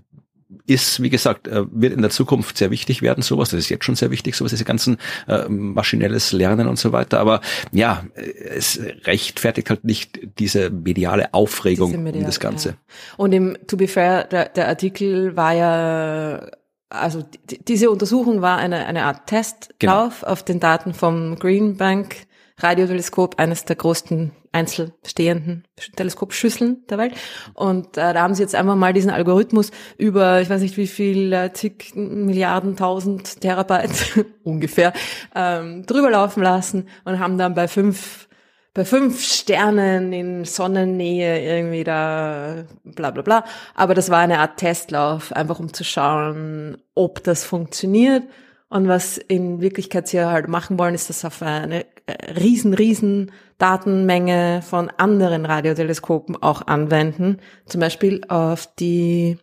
ist, 0.66 1.02
wie 1.02 1.10
gesagt, 1.10 1.48
äh, 1.48 1.64
wird 1.70 1.92
in 1.92 2.02
der 2.02 2.10
Zukunft 2.10 2.56
sehr 2.58 2.70
wichtig 2.70 3.02
werden, 3.02 3.22
sowas. 3.22 3.50
Das 3.50 3.60
ist 3.60 3.68
jetzt 3.68 3.84
schon 3.84 3.96
sehr 3.96 4.10
wichtig, 4.10 4.36
sowas, 4.36 4.50
diese 4.50 4.64
ganzen 4.64 4.98
äh, 5.28 5.48
maschinelles 5.48 6.32
Lernen 6.32 6.68
und 6.68 6.78
so 6.78 6.92
weiter. 6.92 7.20
Aber 7.20 7.40
ja, 7.72 8.04
es 8.14 8.80
rechtfertigt 9.04 9.70
halt 9.70 9.84
nicht 9.84 10.20
diese 10.38 10.70
mediale 10.70 11.34
Aufregung 11.34 11.90
diese 11.90 12.00
medial, 12.00 12.22
um 12.22 12.26
das 12.26 12.40
Ganze. 12.40 12.68
Ja. 12.70 12.74
Und 13.16 13.32
im 13.32 13.56
To 13.66 13.76
be 13.76 13.88
fair, 13.88 14.24
der, 14.24 14.48
der 14.48 14.68
Artikel 14.68 15.36
war 15.36 15.52
ja 15.52 16.46
also 16.88 17.24
diese 17.68 17.90
Untersuchung 17.90 18.42
war 18.42 18.58
eine, 18.58 18.86
eine 18.86 19.04
Art 19.04 19.26
Testlauf 19.26 20.20
genau. 20.20 20.32
auf 20.32 20.44
den 20.44 20.60
Daten 20.60 20.92
vom 20.92 21.38
Green 21.38 21.78
Bank 21.78 22.16
Radioteleskop, 22.58 23.38
eines 23.38 23.64
der 23.64 23.76
größten 23.76 24.32
einzelstehenden 24.52 25.64
Teleskopschüsseln 25.96 26.86
der 26.88 26.98
Welt. 26.98 27.14
Und 27.54 27.96
äh, 27.96 28.12
da 28.12 28.22
haben 28.22 28.34
sie 28.34 28.42
jetzt 28.42 28.54
einfach 28.54 28.76
mal 28.76 28.92
diesen 28.92 29.10
Algorithmus 29.10 29.70
über, 29.98 30.40
ich 30.40 30.50
weiß 30.50 30.60
nicht 30.60 30.76
wie 30.76 30.86
viel, 30.86 31.32
äh, 31.32 31.52
zig 31.52 31.92
Milliarden, 31.94 32.76
tausend 32.76 33.40
Terabyte 33.40 34.26
ungefähr, 34.44 34.92
ähm, 35.34 35.84
drüber 35.86 36.10
laufen 36.10 36.42
lassen 36.42 36.88
und 37.04 37.18
haben 37.18 37.38
dann 37.38 37.54
bei 37.54 37.66
fünf 37.66 38.28
bei 38.74 38.86
fünf 38.86 39.22
Sternen 39.22 40.14
in 40.14 40.44
Sonnennähe 40.46 41.44
irgendwie 41.44 41.84
da 41.84 42.64
bla 42.84 43.10
bla 43.10 43.22
bla. 43.22 43.44
Aber 43.74 43.94
das 43.94 44.08
war 44.08 44.20
eine 44.20 44.38
Art 44.38 44.56
Testlauf, 44.56 45.30
einfach 45.32 45.60
um 45.60 45.74
zu 45.74 45.84
schauen, 45.84 46.78
ob 46.94 47.22
das 47.22 47.44
funktioniert. 47.44 48.22
Und 48.70 48.88
was 48.88 49.18
in 49.18 49.60
Wirklichkeit 49.60 50.08
sie 50.08 50.24
halt 50.24 50.48
machen 50.48 50.78
wollen, 50.78 50.94
ist 50.94 51.10
das 51.10 51.26
auf 51.26 51.42
eine 51.42 51.84
äh, 52.06 52.32
riesen, 52.32 52.72
riesen 52.72 53.30
Datenmenge 53.62 54.60
von 54.60 54.90
anderen 54.90 55.46
Radioteleskopen 55.46 56.36
auch 56.42 56.66
anwenden. 56.66 57.38
Zum 57.64 57.80
Beispiel 57.80 58.22
auf 58.26 58.68
die 58.74 59.38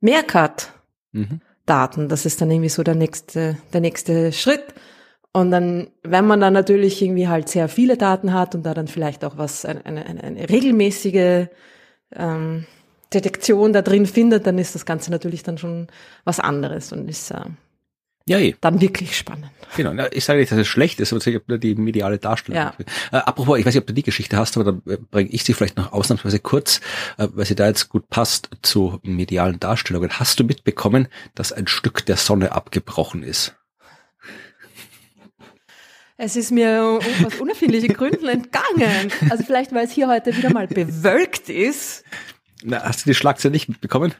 Meerkat-Daten. 0.00 2.08
Das 2.08 2.26
ist 2.26 2.40
dann 2.40 2.52
irgendwie 2.52 2.68
so 2.68 2.84
der 2.84 2.94
nächste, 2.94 3.56
der 3.72 3.80
nächste 3.80 4.32
Schritt. 4.32 4.62
Und 5.32 5.50
dann, 5.50 5.88
wenn 6.04 6.28
man 6.28 6.40
dann 6.40 6.52
natürlich 6.52 7.02
irgendwie 7.02 7.26
halt 7.26 7.48
sehr 7.48 7.68
viele 7.68 7.96
Daten 7.96 8.32
hat 8.32 8.54
und 8.54 8.62
da 8.62 8.72
dann 8.72 8.86
vielleicht 8.86 9.24
auch 9.24 9.36
was, 9.36 9.64
eine, 9.64 9.84
eine, 9.84 10.06
eine 10.06 10.48
regelmäßige 10.48 11.48
ähm, 12.14 12.66
Detektion 13.12 13.72
da 13.72 13.82
drin 13.82 14.06
findet, 14.06 14.46
dann 14.46 14.58
ist 14.58 14.76
das 14.76 14.86
Ganze 14.86 15.10
natürlich 15.10 15.42
dann 15.42 15.58
schon 15.58 15.88
was 16.24 16.38
anderes 16.38 16.92
und 16.92 17.08
ist 17.08 17.32
äh, 17.32 17.40
ja, 18.28 18.38
eh. 18.38 18.56
Dann 18.60 18.80
wirklich 18.80 19.16
spannend. 19.16 19.50
Genau. 19.76 20.06
Ich 20.10 20.24
sage 20.24 20.40
nicht, 20.40 20.50
dass 20.50 20.58
es 20.58 20.66
schlecht 20.66 21.00
ist, 21.00 21.12
aber 21.12 21.58
die 21.58 21.74
mediale 21.74 22.18
Darstellung. 22.18 22.60
Ja. 22.60 22.74
Äh, 23.12 23.16
apropos, 23.18 23.58
ich 23.58 23.66
weiß 23.66 23.74
nicht, 23.74 23.82
ob 23.82 23.86
du 23.86 23.94
die 23.94 24.02
Geschichte 24.02 24.36
hast, 24.36 24.56
aber 24.56 24.72
da 24.72 24.96
bringe 25.10 25.30
ich 25.30 25.44
sie 25.44 25.54
vielleicht 25.54 25.76
noch 25.76 25.92
ausnahmsweise 25.92 26.38
kurz, 26.38 26.80
äh, 27.18 27.28
weil 27.32 27.44
sie 27.44 27.54
da 27.54 27.66
jetzt 27.66 27.88
gut 27.88 28.08
passt 28.08 28.50
zu 28.62 28.98
medialen 29.02 29.60
Darstellungen. 29.60 30.10
Hast 30.18 30.40
du 30.40 30.44
mitbekommen, 30.44 31.08
dass 31.34 31.52
ein 31.52 31.66
Stück 31.66 32.04
der 32.06 32.16
Sonne 32.16 32.52
abgebrochen 32.52 33.22
ist? 33.22 33.54
Es 36.16 36.34
ist 36.34 36.50
mir 36.50 36.98
aus 37.26 37.34
unerfindlichen 37.38 37.92
Gründen 37.92 38.26
entgangen. 38.26 39.12
Also 39.28 39.44
vielleicht, 39.44 39.72
weil 39.72 39.84
es 39.84 39.92
hier 39.92 40.08
heute 40.08 40.34
wieder 40.34 40.50
mal 40.50 40.66
bewölkt 40.66 41.50
ist. 41.50 42.04
Na, 42.64 42.82
hast 42.82 43.04
du 43.04 43.10
die 43.10 43.14
Schlagzeile 43.14 43.52
nicht 43.52 43.68
mitbekommen? 43.68 44.14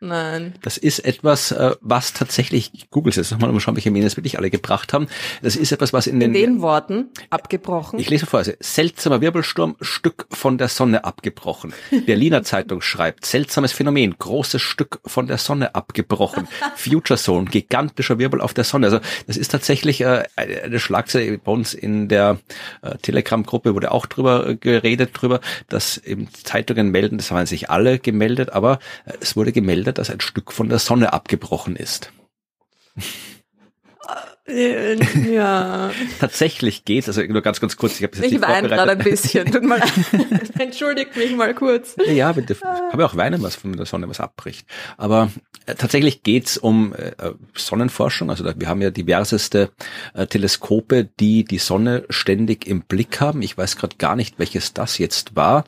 Nein. 0.00 0.54
Das 0.62 0.76
ist 0.76 1.00
etwas, 1.00 1.52
äh, 1.52 1.74
was 1.80 2.12
tatsächlich, 2.12 2.70
ich 2.74 2.90
google 2.90 3.10
es 3.10 3.16
jetzt 3.16 3.30
nochmal, 3.30 3.50
um 3.50 3.60
schauen, 3.60 3.76
welche 3.76 3.90
Medien 3.90 4.06
es 4.06 4.16
wirklich 4.16 4.38
alle 4.38 4.50
gebracht 4.50 4.92
haben. 4.92 5.06
Das 5.42 5.56
ist 5.56 5.72
etwas, 5.72 5.92
was 5.92 6.06
in 6.06 6.20
den... 6.20 6.34
In 6.34 6.40
den 6.40 6.62
Worten 6.62 7.10
abgebrochen. 7.30 7.98
Ich 7.98 8.10
lese 8.10 8.26
vor, 8.26 8.38
also, 8.38 8.52
seltsamer 8.60 9.20
Wirbelsturm, 9.20 9.76
Stück 9.80 10.26
von 10.30 10.58
der 10.58 10.68
Sonne 10.68 11.04
abgebrochen. 11.04 11.72
Berliner 12.04 12.42
Zeitung 12.44 12.82
schreibt, 12.82 13.24
seltsames 13.24 13.72
Phänomen, 13.72 14.16
großes 14.18 14.60
Stück 14.60 15.00
von 15.06 15.26
der 15.26 15.38
Sonne 15.38 15.74
abgebrochen. 15.74 16.46
Future 16.76 17.18
Zone, 17.18 17.46
gigantischer 17.46 18.18
Wirbel 18.18 18.40
auf 18.40 18.52
der 18.52 18.64
Sonne. 18.64 18.86
Also 18.86 19.00
das 19.26 19.36
ist 19.36 19.48
tatsächlich 19.48 20.02
äh, 20.02 20.24
eine 20.36 20.78
Schlagzeile 20.78 21.38
bei 21.38 21.52
uns 21.52 21.72
in 21.72 22.08
der 22.08 22.38
äh, 22.82 22.96
Telegram-Gruppe 22.98 23.74
wurde 23.74 23.92
auch 23.92 24.06
drüber 24.06 24.46
äh, 24.46 24.56
geredet, 24.56 25.10
drüber, 25.14 25.40
dass 25.68 25.98
eben 25.98 26.28
Zeitungen 26.32 26.90
melden, 26.90 27.18
das 27.18 27.30
haben 27.30 27.46
sich 27.46 27.70
alle 27.70 27.98
gemeldet, 27.98 28.50
aber 28.50 28.78
äh, 29.04 29.12
es 29.20 29.36
wurde 29.36 29.52
gemeldet, 29.52 29.85
Bilder, 29.86 29.92
dass 29.92 30.10
ein 30.10 30.20
Stück 30.20 30.52
von 30.52 30.68
der 30.68 30.80
Sonne 30.80 31.12
abgebrochen 31.12 31.76
ist. 31.76 32.12
Äh, 34.48 34.96
ja. 35.32 35.90
Tatsächlich 36.20 36.84
geht's, 36.84 37.08
also 37.08 37.22
nur 37.22 37.42
ganz, 37.42 37.60
ganz 37.60 37.76
kurz. 37.76 38.00
Ich, 38.00 38.02
ich 38.02 38.40
weine 38.40 38.68
gerade 38.68 38.92
ein 38.92 38.98
bisschen. 38.98 39.50
Tut 39.50 39.64
mal, 39.64 39.82
entschuldigt 40.58 41.16
mich 41.16 41.34
mal 41.34 41.54
kurz. 41.54 41.96
Ja, 42.06 42.32
bitte. 42.32 42.52
Ich 42.52 42.62
habe 42.62 43.02
ja 43.02 43.08
auch 43.08 43.16
weinen, 43.16 43.42
was 43.42 43.56
von 43.56 43.72
der 43.72 43.86
Sonne 43.86 44.08
was 44.08 44.20
abbricht. 44.20 44.66
Aber 44.96 45.30
äh, 45.66 45.74
tatsächlich 45.74 46.22
geht's 46.22 46.56
um 46.56 46.94
äh, 46.94 47.12
Sonnenforschung. 47.54 48.30
Also 48.30 48.44
da, 48.44 48.54
wir 48.56 48.68
haben 48.68 48.80
ja 48.80 48.90
diverseste 48.90 49.70
äh, 50.14 50.26
Teleskope, 50.26 51.08
die 51.18 51.44
die 51.44 51.58
Sonne 51.58 52.04
ständig 52.08 52.66
im 52.66 52.82
Blick 52.82 53.20
haben. 53.20 53.42
Ich 53.42 53.58
weiß 53.58 53.76
gerade 53.76 53.96
gar 53.96 54.14
nicht, 54.14 54.38
welches 54.38 54.74
das 54.74 54.98
jetzt 54.98 55.34
war. 55.34 55.64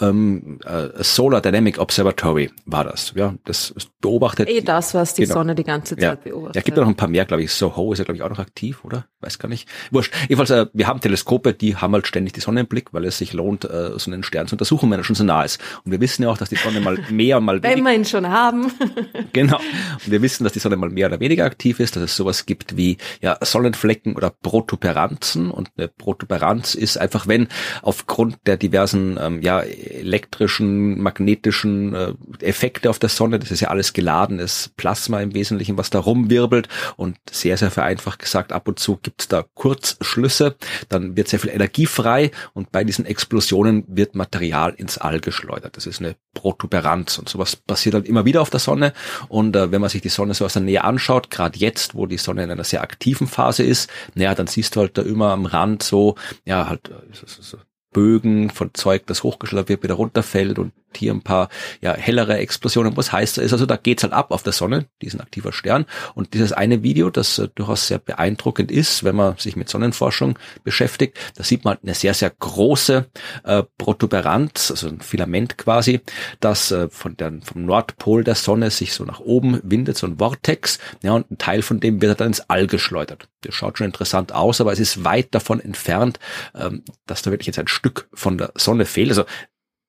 Ähm, 0.00 0.60
äh, 0.66 1.02
Solar 1.02 1.40
Dynamic 1.40 1.78
Observatory 1.78 2.50
war 2.66 2.84
das. 2.84 3.12
Ja, 3.16 3.34
das 3.46 3.74
beobachtet. 4.00 4.48
Eh 4.48 4.60
das, 4.60 4.94
was 4.94 5.14
die 5.14 5.22
genau. 5.22 5.34
Sonne 5.34 5.54
die 5.54 5.64
ganze 5.64 5.96
Zeit 5.96 6.02
ja. 6.02 6.14
beobachtet. 6.14 6.56
Ja, 6.56 6.62
gibt 6.62 6.76
ja 6.76 6.82
noch 6.82 6.90
ein 6.90 6.96
paar 6.96 7.08
mehr, 7.08 7.24
glaube 7.24 7.42
ich. 7.42 7.52
Soho 7.52 7.92
ist 7.92 7.98
ja, 7.98 8.04
glaube 8.04 8.17
ich, 8.18 8.22
auch 8.22 8.30
noch 8.30 8.38
aktiv, 8.38 8.84
oder? 8.84 9.06
Weiß 9.20 9.40
gar 9.40 9.48
nicht. 9.48 9.68
Wurscht. 9.90 10.14
Jedenfalls, 10.28 10.50
äh, 10.50 10.66
wir 10.72 10.86
haben 10.86 11.00
Teleskope, 11.00 11.52
die 11.52 11.74
haben 11.74 11.92
halt 11.92 12.06
ständig 12.06 12.34
die 12.34 12.40
Sonne 12.40 12.60
im 12.60 12.66
Blick, 12.68 12.92
weil 12.92 13.04
es 13.04 13.18
sich 13.18 13.32
lohnt, 13.32 13.64
äh, 13.64 13.90
so 13.96 14.10
einen 14.10 14.22
Stern 14.22 14.46
zu 14.46 14.54
untersuchen, 14.54 14.88
wenn 14.90 15.00
er 15.00 15.04
schon 15.04 15.16
so 15.16 15.24
nah 15.24 15.42
ist. 15.42 15.60
Und 15.84 15.90
wir 15.90 16.00
wissen 16.00 16.22
ja 16.22 16.28
auch, 16.28 16.38
dass 16.38 16.50
die 16.50 16.56
Sonne 16.56 16.80
mal 16.80 16.98
mehr, 17.10 17.40
mal 17.40 17.60
weniger... 17.60 17.76
wenn 17.76 17.84
wir 17.84 17.94
ihn 17.94 18.04
schon 18.04 18.28
haben. 18.28 18.70
genau. 19.32 19.56
Und 19.56 20.10
wir 20.10 20.22
wissen, 20.22 20.44
dass 20.44 20.52
die 20.52 20.60
Sonne 20.60 20.76
mal 20.76 20.90
mehr 20.90 21.08
oder 21.08 21.18
weniger 21.18 21.44
aktiv 21.44 21.80
ist, 21.80 21.96
dass 21.96 22.02
es 22.04 22.16
sowas 22.16 22.46
gibt 22.46 22.76
wie 22.76 22.98
ja, 23.20 23.36
Sonnenflecken 23.40 24.14
oder 24.14 24.30
Protuberanzen. 24.30 25.50
Und 25.50 25.70
eine 25.76 25.88
Protuberanz 25.88 26.76
ist 26.76 26.96
einfach, 26.96 27.26
wenn 27.26 27.48
aufgrund 27.82 28.36
der 28.46 28.56
diversen 28.56 29.18
ähm, 29.20 29.42
ja, 29.42 29.60
elektrischen, 29.60 31.00
magnetischen 31.00 31.94
äh, 31.94 32.12
Effekte 32.40 32.88
auf 32.88 33.00
der 33.00 33.08
Sonne, 33.08 33.40
das 33.40 33.50
ist 33.50 33.60
ja 33.60 33.68
alles 33.68 33.92
geladenes 33.92 34.70
Plasma 34.76 35.20
im 35.20 35.34
Wesentlichen, 35.34 35.76
was 35.76 35.90
da 35.90 35.98
rumwirbelt 35.98 36.68
und 36.96 37.16
sehr, 37.30 37.56
sehr 37.56 37.72
vereinfacht 37.72 38.07
gesagt, 38.16 38.52
ab 38.52 38.68
und 38.68 38.78
zu 38.78 38.96
gibt 38.96 39.20
es 39.20 39.28
da 39.28 39.44
Kurzschlüsse, 39.54 40.56
dann 40.88 41.16
wird 41.16 41.28
sehr 41.28 41.40
viel 41.40 41.50
Energie 41.50 41.84
frei 41.84 42.30
und 42.54 42.72
bei 42.72 42.84
diesen 42.84 43.04
Explosionen 43.04 43.84
wird 43.88 44.14
Material 44.14 44.72
ins 44.74 44.96
All 44.96 45.20
geschleudert. 45.20 45.76
Das 45.76 45.86
ist 45.86 46.00
eine 46.00 46.16
Protuberanz 46.32 47.18
und 47.18 47.28
sowas 47.28 47.56
passiert 47.56 47.94
halt 47.94 48.06
immer 48.06 48.24
wieder 48.24 48.40
auf 48.40 48.50
der 48.50 48.60
Sonne 48.60 48.94
und 49.28 49.54
äh, 49.56 49.70
wenn 49.70 49.82
man 49.82 49.90
sich 49.90 50.00
die 50.00 50.08
Sonne 50.08 50.32
so 50.32 50.46
aus 50.46 50.54
der 50.54 50.62
Nähe 50.62 50.84
anschaut, 50.84 51.30
gerade 51.30 51.58
jetzt, 51.58 51.94
wo 51.94 52.06
die 52.06 52.16
Sonne 52.16 52.44
in 52.44 52.50
einer 52.50 52.64
sehr 52.64 52.82
aktiven 52.82 53.26
Phase 53.26 53.64
ist, 53.64 53.90
naja, 54.14 54.34
dann 54.34 54.46
siehst 54.46 54.76
du 54.76 54.80
halt 54.80 54.96
da 54.96 55.02
immer 55.02 55.32
am 55.32 55.44
Rand 55.44 55.82
so, 55.82 56.14
ja, 56.44 56.68
halt 56.68 56.88
äh, 56.88 56.94
so, 57.12 57.26
so, 57.26 57.58
Bögen 57.92 58.50
von 58.50 58.74
Zeug, 58.74 59.06
das 59.06 59.22
hochgeschleudert 59.22 59.68
wird, 59.68 59.82
wieder 59.82 59.94
runterfällt 59.94 60.58
und 60.58 60.72
hier 60.96 61.12
ein 61.12 61.22
paar 61.22 61.48
ja, 61.80 61.94
hellere 61.94 62.38
Explosionen. 62.38 62.96
Was 62.96 63.12
heißt 63.12 63.38
das? 63.38 63.52
Also 63.52 63.66
da 63.66 63.76
geht's 63.76 64.02
halt 64.02 64.12
ab 64.12 64.30
auf 64.30 64.42
der 64.42 64.52
Sonne, 64.52 64.86
diesen 65.02 65.20
aktiver 65.20 65.52
Stern. 65.52 65.86
Und 66.14 66.34
dieses 66.34 66.52
eine 66.52 66.82
Video, 66.82 67.10
das 67.10 67.38
äh, 67.38 67.48
durchaus 67.54 67.88
sehr 67.88 67.98
beeindruckend 67.98 68.70
ist, 68.70 69.04
wenn 69.04 69.16
man 69.16 69.36
sich 69.36 69.56
mit 69.56 69.68
Sonnenforschung 69.68 70.38
beschäftigt, 70.64 71.18
da 71.36 71.44
sieht 71.44 71.64
man 71.64 71.74
halt 71.74 71.84
eine 71.84 71.94
sehr, 71.94 72.14
sehr 72.14 72.30
große 72.30 73.06
äh, 73.44 73.62
Protuberanz, 73.76 74.70
also 74.70 74.88
ein 74.88 75.00
Filament 75.00 75.58
quasi, 75.58 76.00
das 76.40 76.70
äh, 76.70 76.88
von 76.88 77.16
der, 77.16 77.32
vom 77.44 77.64
Nordpol 77.64 78.24
der 78.24 78.34
Sonne 78.34 78.70
sich 78.70 78.92
so 78.92 79.04
nach 79.04 79.20
oben 79.20 79.60
windet, 79.62 79.96
so 79.98 80.06
ein 80.06 80.18
Vortex. 80.18 80.78
Ja, 81.02 81.12
und 81.12 81.30
ein 81.30 81.38
Teil 81.38 81.62
von 81.62 81.80
dem 81.80 82.00
wird 82.00 82.20
dann 82.20 82.28
ins 82.28 82.40
All 82.48 82.66
geschleudert. 82.66 83.28
Das 83.42 83.54
schaut 83.54 83.78
schon 83.78 83.86
interessant 83.86 84.32
aus, 84.32 84.60
aber 84.60 84.72
es 84.72 84.80
ist 84.80 85.04
weit 85.04 85.34
davon 85.34 85.60
entfernt, 85.60 86.18
ähm, 86.54 86.82
dass 87.06 87.22
da 87.22 87.30
wirklich 87.30 87.46
jetzt 87.46 87.58
ein 87.58 87.68
Stück 87.68 88.08
von 88.12 88.38
der 88.38 88.52
Sonne 88.56 88.84
fehlt. 88.84 89.10
Also 89.10 89.24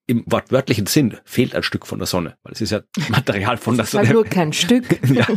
im 0.10 0.24
wortwörtlichen 0.26 0.88
Sinn 0.88 1.18
fehlt 1.24 1.54
ein 1.54 1.62
Stück 1.62 1.86
von 1.86 2.00
der 2.00 2.08
Sonne, 2.08 2.36
weil 2.42 2.54
es 2.54 2.62
ist 2.62 2.72
ja 2.72 2.82
Material 3.10 3.58
von 3.58 3.78
der 3.78 3.86
Sonne. 3.86 4.08
Halt 4.08 4.14
nur 4.16 4.26
kein 4.26 4.54
Stück. 4.54 4.86
ja, 5.14 5.28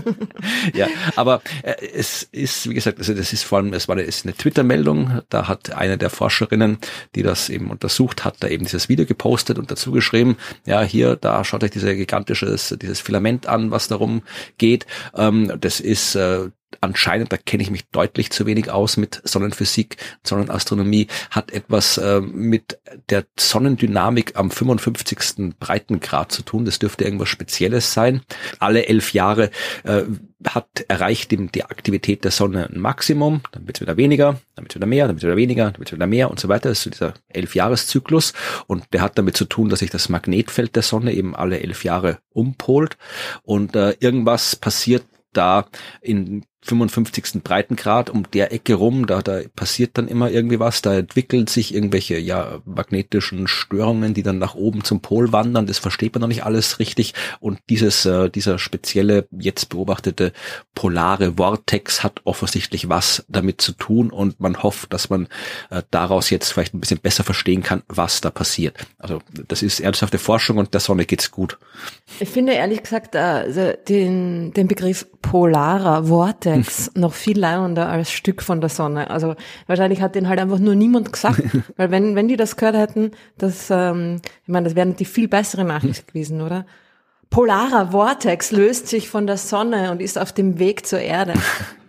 ja, 0.72 0.88
aber 1.14 1.42
äh, 1.62 1.74
es 1.94 2.22
ist, 2.22 2.68
wie 2.70 2.74
gesagt, 2.74 2.98
also 2.98 3.12
das 3.12 3.34
ist 3.34 3.42
vor 3.42 3.58
allem, 3.58 3.74
es 3.74 3.86
war 3.86 3.96
eine, 3.96 4.04
ist 4.04 4.24
eine 4.24 4.34
Twitter-Meldung, 4.34 5.20
da 5.28 5.46
hat 5.46 5.74
eine 5.74 5.98
der 5.98 6.08
Forscherinnen, 6.08 6.78
die 7.14 7.22
das 7.22 7.50
eben 7.50 7.70
untersucht 7.70 8.24
hat, 8.24 8.36
da 8.40 8.48
eben 8.48 8.64
dieses 8.64 8.88
Video 8.88 9.04
gepostet 9.04 9.58
und 9.58 9.70
dazu 9.70 9.92
geschrieben, 9.92 10.38
ja, 10.64 10.80
hier, 10.82 11.16
da 11.16 11.44
schaut 11.44 11.62
euch 11.64 11.70
dieser 11.70 11.94
gigantisches, 11.94 12.74
dieses 12.80 13.00
Filament 13.00 13.46
an, 13.46 13.70
was 13.70 13.88
darum 13.88 14.22
geht. 14.56 14.86
Ähm, 15.14 15.52
das 15.60 15.80
ist 15.80 16.14
äh, 16.14 16.48
anscheinend, 16.80 17.32
da 17.32 17.36
kenne 17.36 17.62
ich 17.62 17.70
mich 17.70 17.88
deutlich 17.90 18.30
zu 18.30 18.46
wenig 18.46 18.70
aus 18.70 18.96
mit 18.96 19.20
Sonnenphysik, 19.24 19.96
Sonnenastronomie, 20.24 21.08
hat 21.30 21.50
etwas 21.52 21.98
äh, 21.98 22.20
mit 22.20 22.78
der 23.10 23.24
Sonnendynamik 23.38 24.36
am 24.36 24.50
55. 24.50 25.54
Breitengrad 25.58 26.32
zu 26.32 26.42
tun. 26.42 26.64
Das 26.64 26.78
dürfte 26.78 27.04
irgendwas 27.04 27.28
Spezielles 27.28 27.92
sein. 27.92 28.22
Alle 28.58 28.86
elf 28.86 29.12
Jahre 29.12 29.50
äh, 29.84 30.02
hat 30.48 30.84
erreicht 30.88 31.30
die, 31.30 31.64
Aktivität 31.64 32.24
der 32.24 32.30
Sonne 32.30 32.68
ein 32.68 32.80
Maximum, 32.80 33.42
dann 33.52 33.66
wird 33.66 33.76
es 33.76 33.80
wieder 33.80 33.96
weniger, 33.96 34.40
dann 34.54 34.64
wird 34.64 34.74
wieder 34.74 34.86
mehr, 34.86 35.06
dann 35.06 35.16
wird 35.16 35.24
wieder 35.24 35.36
weniger, 35.36 35.70
dann 35.70 35.78
wird 35.78 35.92
wieder 35.92 36.06
mehr 36.06 36.30
und 36.30 36.40
so 36.40 36.48
weiter. 36.48 36.68
Das 36.68 36.78
ist 36.78 36.84
so 36.84 36.90
dieser 36.90 37.14
Elfjahreszyklus 37.28 38.32
und 38.66 38.84
der 38.92 39.02
hat 39.02 39.18
damit 39.18 39.36
zu 39.36 39.44
tun, 39.44 39.68
dass 39.68 39.80
sich 39.80 39.90
das 39.90 40.08
Magnetfeld 40.08 40.74
der 40.74 40.82
Sonne 40.82 41.12
eben 41.12 41.36
alle 41.36 41.60
elf 41.60 41.84
Jahre 41.84 42.18
umpolt 42.30 42.96
und 43.42 43.76
äh, 43.76 43.94
irgendwas 44.00 44.56
passiert 44.56 45.04
da 45.32 45.66
in 46.00 46.44
55. 46.64 47.42
Breitengrad 47.42 48.08
um 48.08 48.22
der 48.30 48.52
Ecke 48.52 48.74
rum, 48.74 49.06
da, 49.06 49.20
da 49.20 49.40
passiert 49.56 49.98
dann 49.98 50.06
immer 50.06 50.30
irgendwie 50.30 50.60
was, 50.60 50.80
da 50.80 50.94
entwickeln 50.94 51.48
sich 51.48 51.74
irgendwelche 51.74 52.18
ja 52.18 52.60
magnetischen 52.64 53.48
Störungen, 53.48 54.14
die 54.14 54.22
dann 54.22 54.38
nach 54.38 54.54
oben 54.54 54.84
zum 54.84 55.00
Pol 55.00 55.32
wandern, 55.32 55.66
das 55.66 55.78
versteht 55.78 56.14
man 56.14 56.20
noch 56.20 56.28
nicht 56.28 56.44
alles 56.44 56.78
richtig 56.78 57.14
und 57.40 57.58
dieses, 57.68 58.06
äh, 58.06 58.30
dieser 58.30 58.60
spezielle, 58.60 59.26
jetzt 59.32 59.70
beobachtete 59.70 60.32
polare 60.74 61.34
Vortex 61.36 62.04
hat 62.04 62.20
offensichtlich 62.24 62.88
was 62.88 63.24
damit 63.28 63.60
zu 63.60 63.72
tun 63.72 64.10
und 64.10 64.38
man 64.38 64.62
hofft, 64.62 64.92
dass 64.92 65.10
man 65.10 65.26
äh, 65.70 65.82
daraus 65.90 66.30
jetzt 66.30 66.52
vielleicht 66.52 66.74
ein 66.74 66.80
bisschen 66.80 67.00
besser 67.00 67.24
verstehen 67.24 67.64
kann, 67.64 67.82
was 67.88 68.20
da 68.20 68.30
passiert. 68.30 68.76
Also 68.98 69.20
das 69.48 69.62
ist 69.62 69.80
ernsthafte 69.80 70.18
Forschung 70.18 70.58
und 70.58 70.74
der 70.74 70.80
Sonne 70.80 71.06
geht's 71.06 71.32
gut. 71.32 71.58
Ich 72.20 72.28
finde 72.28 72.52
ehrlich 72.52 72.84
gesagt 72.84 73.16
äh, 73.16 73.76
den, 73.88 74.52
den 74.52 74.68
Begriff 74.68 75.06
polarer 75.22 76.04
Vortex 76.04 76.51
noch 76.94 77.12
viel 77.12 77.38
leibender 77.38 77.88
als 77.88 78.10
Stück 78.10 78.42
von 78.42 78.60
der 78.60 78.70
Sonne. 78.70 79.10
Also 79.10 79.34
wahrscheinlich 79.66 80.00
hat 80.00 80.14
den 80.14 80.28
halt 80.28 80.40
einfach 80.40 80.58
nur 80.58 80.74
niemand 80.74 81.12
gesagt, 81.12 81.42
weil 81.76 81.90
wenn, 81.90 82.14
wenn 82.16 82.28
die 82.28 82.36
das 82.36 82.56
gehört 82.56 82.76
hätten, 82.76 83.12
das, 83.38 83.68
ähm, 83.70 84.20
ich 84.42 84.48
meine, 84.48 84.64
das 84.64 84.76
wäre 84.76 84.88
die 84.88 85.04
viel 85.04 85.28
bessere 85.28 85.64
Nachricht 85.64 86.06
gewesen, 86.12 86.40
oder? 86.40 86.66
Polarer 87.30 87.92
Vortex 87.92 88.52
löst 88.52 88.88
sich 88.88 89.08
von 89.08 89.26
der 89.26 89.38
Sonne 89.38 89.90
und 89.90 90.02
ist 90.02 90.18
auf 90.18 90.32
dem 90.32 90.58
Weg 90.58 90.86
zur 90.86 91.00
Erde. 91.00 91.32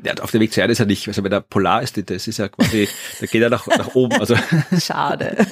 Ja, 0.04 0.14
auf 0.22 0.32
dem 0.32 0.42
Weg 0.42 0.54
zur 0.54 0.62
Erde 0.62 0.74
ist 0.74 0.80
er 0.80 0.86
nicht, 0.86 1.08
also 1.08 1.24
wenn 1.24 1.32
er 1.32 1.42
polar 1.42 1.82
ist, 1.82 1.98
das 2.10 2.28
ist 2.28 2.38
ja 2.38 2.48
quasi, 2.48 2.88
da 3.20 3.26
geht 3.26 3.42
er 3.42 3.50
nach, 3.50 3.68
nach 3.68 3.96
oben. 3.96 4.20
Also 4.20 4.36
schade. 4.80 5.38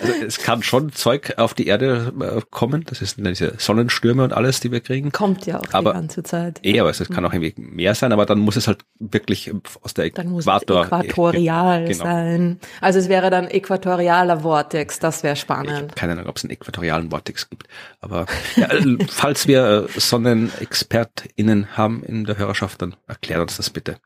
Also 0.00 0.14
es 0.24 0.38
kann 0.38 0.62
schon 0.62 0.92
Zeug 0.92 1.34
auf 1.36 1.52
die 1.52 1.66
Erde 1.66 2.12
äh, 2.20 2.40
kommen, 2.50 2.84
das 2.86 3.02
ist 3.02 3.18
diese 3.18 3.54
Sonnenstürme 3.58 4.24
und 4.24 4.32
alles, 4.32 4.60
die 4.60 4.72
wir 4.72 4.80
kriegen. 4.80 5.12
Kommt 5.12 5.44
ja 5.44 5.60
auch 5.60 5.64
aber, 5.72 5.92
die 5.92 5.98
ganze 5.98 6.22
Zeit. 6.22 6.60
Eh, 6.62 6.80
aber 6.80 6.88
es 6.88 7.06
kann 7.10 7.24
auch 7.26 7.34
irgendwie 7.34 7.54
mehr 7.60 7.94
sein, 7.94 8.12
aber 8.12 8.24
dann 8.24 8.38
muss 8.38 8.56
es 8.56 8.66
halt 8.66 8.78
wirklich 8.98 9.52
aus 9.82 9.92
der 9.92 10.08
dann 10.10 10.38
Äquator. 10.38 10.84
Muss 10.84 10.86
es 10.86 11.10
äquatorial 11.10 11.84
genau. 11.84 12.04
sein. 12.04 12.60
Also 12.80 12.98
es 12.98 13.08
wäre 13.08 13.30
dann 13.30 13.46
äquatorialer 13.46 14.40
Vortex, 14.40 14.98
das 14.98 15.22
wäre 15.22 15.36
spannend. 15.36 15.96
Keine 15.96 16.12
Ahnung, 16.12 16.26
ob 16.26 16.36
es 16.36 16.44
einen 16.44 16.52
äquatorialen 16.52 17.10
Vortex 17.10 17.50
gibt. 17.50 17.66
Aber 18.00 18.26
ja, 18.56 18.68
falls 19.08 19.46
wir 19.46 19.86
äh, 19.94 20.00
SonnenexpertInnen 20.00 21.76
haben 21.76 22.02
in 22.04 22.24
der 22.24 22.38
Hörerschaft, 22.38 22.80
dann 22.80 22.94
Erklär 23.06 23.42
uns 23.42 23.56
das 23.56 23.70
bitte. 23.70 23.98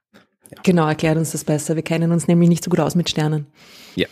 Ja. 0.51 0.59
Genau, 0.63 0.87
erklärt 0.87 1.17
uns 1.17 1.33
das 1.33 1.45
besser. 1.45 1.77
Wir 1.77 1.83
kennen 1.83 2.13
uns 2.13 2.29
nämlich 2.29 2.49
nicht 2.49 2.65
so 2.65 2.71
gut 2.71 2.81
aus 2.81 2.95
mit 2.95 3.09
Sternen. 3.09 3.47
Ja. 3.97 4.07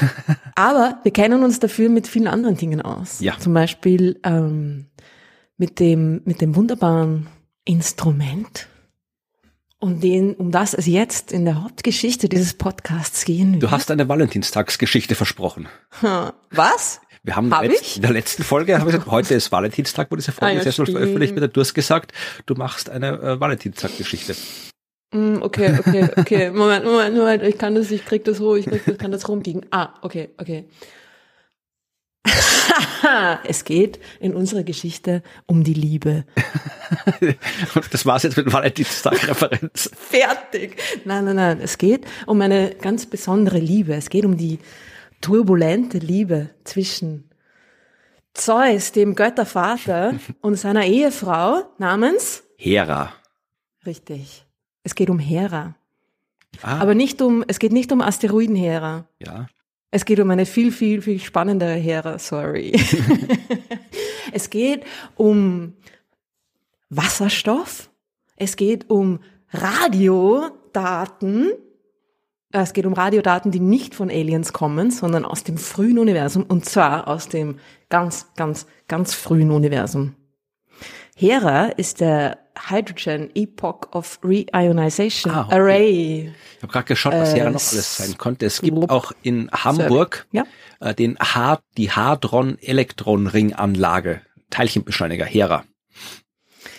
Aber 0.54 0.98
wir 1.02 1.12
kennen 1.12 1.42
uns 1.44 1.60
dafür 1.60 1.88
mit 1.88 2.06
vielen 2.06 2.26
anderen 2.26 2.56
Dingen 2.56 2.80
aus. 2.80 3.20
Ja. 3.20 3.38
Zum 3.38 3.54
Beispiel 3.54 4.18
ähm, 4.22 4.86
mit 5.56 5.80
dem 5.80 6.22
mit 6.24 6.40
dem 6.40 6.56
wunderbaren 6.56 7.28
Instrument, 7.64 8.68
um 9.78 10.00
den, 10.00 10.34
um 10.34 10.50
das 10.50 10.74
es 10.74 10.86
jetzt 10.86 11.32
in 11.32 11.44
der 11.44 11.62
Hauptgeschichte 11.62 12.28
dieses 12.28 12.54
Podcasts 12.54 13.24
gehen 13.24 13.54
wird. 13.54 13.62
Du 13.62 13.70
hast 13.70 13.90
eine 13.90 14.08
Valentinstagsgeschichte 14.08 15.14
versprochen. 15.14 15.68
Was? 16.50 17.00
Wir 17.26 17.34
haben 17.34 17.52
Hab 17.52 17.64
letzt, 17.64 17.96
in 17.96 18.02
der 18.02 18.12
letzten 18.12 18.44
Folge, 18.44 18.78
habe 18.78 18.88
ich 18.88 18.94
gesagt, 18.94 19.10
heute 19.10 19.34
ist 19.34 19.50
Valentinstag, 19.50 20.12
wo 20.12 20.14
diese 20.14 20.30
Folge 20.30 20.60
ah, 20.60 20.62
ja, 20.62 20.68
ist 20.68 20.76
veröffentlicht 20.76 21.34
wird. 21.34 21.56
Du 21.56 21.60
hast 21.60 21.74
gesagt, 21.74 22.12
du 22.46 22.54
machst 22.54 22.88
eine 22.88 23.20
äh, 23.20 23.40
Valentinstag-Geschichte. 23.40 24.36
Mm, 25.12 25.38
okay, 25.42 25.76
okay, 25.76 26.08
okay. 26.16 26.50
Moment, 26.54 26.84
Moment, 26.84 27.16
Moment. 27.16 27.42
Ich 27.42 27.58
kann 27.58 27.74
das, 27.74 27.90
ich 27.90 28.04
krieg 28.04 28.24
das 28.24 28.38
hoch, 28.38 28.54
ich 28.54 28.66
krieg 28.66 28.80
das, 28.86 28.96
kann 28.96 29.10
das 29.10 29.28
rumbiegen. 29.28 29.66
Ah, 29.72 29.94
okay, 30.02 30.30
okay. 30.38 30.68
es 33.48 33.64
geht 33.64 33.98
in 34.20 34.32
unserer 34.32 34.62
Geschichte 34.62 35.24
um 35.46 35.64
die 35.64 35.74
Liebe. 35.74 36.26
das 37.90 38.06
war's 38.06 38.22
jetzt 38.22 38.36
mit 38.36 38.52
Valentinstag-Referenz. 38.52 39.90
Fertig. 39.96 40.76
Nein, 41.04 41.24
nein, 41.24 41.34
nein. 41.34 41.60
Es 41.60 41.76
geht 41.76 42.06
um 42.26 42.40
eine 42.40 42.70
ganz 42.80 43.04
besondere 43.04 43.58
Liebe. 43.58 43.94
Es 43.94 44.10
geht 44.10 44.24
um 44.24 44.36
die 44.36 44.60
turbulente 45.26 45.98
Liebe 45.98 46.50
zwischen 46.62 47.28
Zeus, 48.32 48.92
dem 48.92 49.16
Göttervater, 49.16 50.14
und 50.40 50.54
seiner 50.54 50.84
Ehefrau 50.84 51.64
namens 51.78 52.44
Hera. 52.56 53.12
Richtig. 53.84 54.46
Es 54.84 54.94
geht 54.94 55.10
um 55.10 55.18
Hera. 55.18 55.74
Ah. 56.62 56.78
Aber 56.78 56.94
nicht 56.94 57.20
um, 57.22 57.42
es 57.48 57.58
geht 57.58 57.72
nicht 57.72 57.90
um 57.90 58.02
Asteroiden 58.02 58.54
Hera. 58.54 59.08
Ja. 59.18 59.48
Es 59.90 60.04
geht 60.04 60.20
um 60.20 60.30
eine 60.30 60.46
viel, 60.46 60.70
viel, 60.70 61.02
viel 61.02 61.18
spannendere 61.18 61.74
Hera, 61.74 62.20
sorry. 62.20 62.72
es 64.32 64.48
geht 64.48 64.84
um 65.16 65.74
Wasserstoff. 66.88 67.90
Es 68.36 68.54
geht 68.54 68.88
um 68.90 69.18
Radiodaten 69.50 71.50
es 72.62 72.72
geht 72.72 72.86
um 72.86 72.92
Radiodaten, 72.92 73.50
die 73.50 73.60
nicht 73.60 73.94
von 73.94 74.10
Aliens 74.10 74.52
kommen, 74.52 74.90
sondern 74.90 75.24
aus 75.24 75.44
dem 75.44 75.58
frühen 75.58 75.98
Universum 75.98 76.44
und 76.44 76.64
zwar 76.64 77.08
aus 77.08 77.28
dem 77.28 77.58
ganz, 77.88 78.28
ganz, 78.36 78.66
ganz 78.88 79.14
frühen 79.14 79.50
Universum. 79.50 80.14
Hera 81.16 81.66
ist 81.66 82.00
der 82.00 82.38
Hydrogen 82.68 83.30
Epoch 83.34 83.92
of 83.92 84.18
Reionization 84.22 85.32
ah, 85.32 85.46
okay. 85.46 85.54
Array. 85.54 86.34
Ich 86.56 86.62
habe 86.62 86.72
gerade 86.72 86.86
geschaut, 86.86 87.14
was 87.14 87.34
Hera 87.34 87.48
äh, 87.48 87.52
noch 87.52 87.72
alles 87.72 87.96
sein 87.96 88.18
konnte. 88.18 88.44
Es 88.46 88.60
gibt 88.60 88.90
auch 88.90 89.10
in 89.22 89.50
Hamburg 89.50 90.28
ja? 90.32 90.44
äh, 90.80 90.94
den 90.94 91.18
H 91.18 91.60
die 91.76 91.90
Hadron-Elektron-Ringanlage, 91.90 94.20
Teilchenbeschleuniger 94.50 95.24
Hera. 95.24 95.64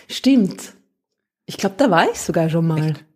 Stimmt. 0.07 0.75
Ich 1.45 1.57
glaube, 1.57 1.75
da 1.77 1.89
war 1.89 2.09
ich 2.11 2.19
sogar 2.19 2.49
schon 2.49 2.67
mal. 2.67 2.91
Echt? 2.91 3.06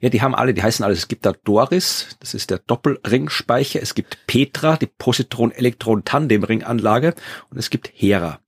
Ja, 0.00 0.08
die 0.08 0.22
haben 0.22 0.34
alle, 0.34 0.54
die 0.54 0.62
heißen 0.62 0.82
alles. 0.84 0.98
Es 0.98 1.08
gibt 1.08 1.26
da 1.26 1.32
Doris, 1.44 2.16
das 2.20 2.32
ist 2.34 2.50
der 2.50 2.58
Doppelringspeicher. 2.58 3.82
Es 3.82 3.94
gibt 3.94 4.18
Petra, 4.26 4.76
die 4.76 4.86
Positron-Elektron-Tandem-Ringanlage. 4.86 7.14
Und 7.50 7.58
es 7.58 7.70
gibt 7.70 7.90
Hera. 7.94 8.38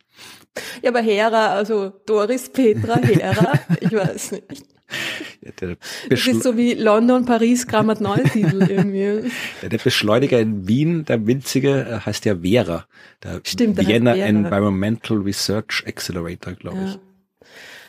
Ja, 0.83 0.91
aber 0.91 1.01
Hera, 1.01 1.55
also 1.55 1.93
Doris, 2.07 2.51
Petra, 2.51 2.97
Hera, 2.97 3.53
ich 3.81 3.93
weiß 3.93 4.33
nicht. 4.33 4.65
Ja, 5.41 5.53
das 6.09 6.27
ist 6.27 6.43
so 6.43 6.57
wie 6.57 6.75
London, 6.75 7.25
Paris, 7.25 7.69
Grammat 7.69 8.01
Neusiedl 8.01 8.69
irgendwie. 8.69 9.31
Ja, 9.63 9.69
der 9.69 9.79
Beschleuniger 9.79 10.41
in 10.41 10.67
Wien, 10.67 11.05
der 11.05 11.25
winzige, 11.27 11.87
äh, 11.87 12.01
heißt 12.05 12.25
ja 12.25 12.39
Vera. 12.39 12.87
Der 13.23 13.41
Stimmt, 13.45 13.79
Vienna 13.79 14.17
Environmental 14.17 15.19
Research 15.19 15.85
Accelerator, 15.87 16.55
glaube 16.55 16.79
ja. 16.79 16.87
ich. 16.87 16.99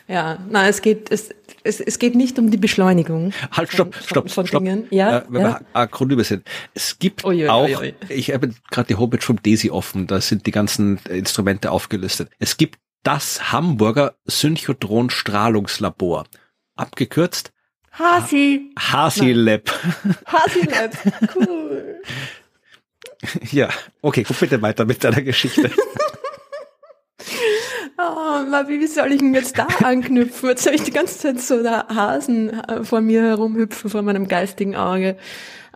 Ja, 0.08 0.38
nein, 0.48 0.68
es 0.68 0.82
geht, 0.82 1.10
es, 1.10 1.30
es, 1.64 1.80
es 1.80 1.98
geht 1.98 2.14
nicht 2.14 2.38
um 2.38 2.50
die 2.50 2.56
Beschleunigung. 2.56 3.32
Halt, 3.50 3.72
stopp, 3.72 3.94
von, 3.94 4.04
stopp, 4.04 4.30
von, 4.30 4.46
stopp. 4.46 4.62
Dingen. 4.62 4.86
Ja, 4.90 5.18
äh, 5.18 5.24
wenn 5.28 5.42
ja. 5.42 5.60
wir 5.60 5.66
Akronyme 5.72 6.24
sind. 6.24 6.46
Es 6.74 6.98
gibt 6.98 7.24
oi, 7.24 7.44
oi, 7.44 7.48
auch, 7.48 7.80
oi, 7.80 7.94
ich 8.08 8.32
habe 8.32 8.50
gerade 8.70 8.88
die 8.88 8.96
Homepage 8.96 9.22
vom 9.22 9.40
DESI 9.40 9.70
offen, 9.70 10.06
da 10.06 10.20
sind 10.20 10.46
die 10.46 10.50
ganzen 10.50 10.98
Instrumente 11.08 11.70
aufgelistet. 11.70 12.30
Es 12.38 12.56
gibt 12.56 12.78
das 13.02 13.52
Hamburger 13.52 14.14
Synchrodron-Strahlungslabor. 14.26 16.24
Abgekürzt 16.76 17.52
Hasi. 17.92 18.72
Hasi 18.78 19.32
Lab. 19.32 19.70
Hasi 20.26 20.60
Lab, 20.62 20.96
cool. 21.36 22.00
Ja, 23.50 23.68
okay, 24.00 24.24
guck 24.24 24.40
bitte 24.40 24.60
weiter 24.62 24.84
mit 24.84 25.04
deiner 25.04 25.22
Geschichte. 25.22 25.70
Oh, 27.98 28.42
wie 28.68 28.86
soll 28.86 29.12
ich 29.12 29.18
denn 29.18 29.34
jetzt 29.34 29.58
da 29.58 29.66
anknüpfen? 29.82 30.48
Jetzt 30.48 30.66
habe 30.66 30.76
ich 30.76 30.82
die 30.82 30.92
ganze 30.92 31.18
Zeit 31.18 31.40
so 31.40 31.62
da 31.62 31.86
Hasen 31.88 32.50
äh, 32.50 32.84
vor 32.84 33.00
mir 33.00 33.22
herumhüpfen, 33.22 33.90
vor 33.90 34.02
meinem 34.02 34.28
geistigen 34.28 34.76
Auge. 34.76 35.16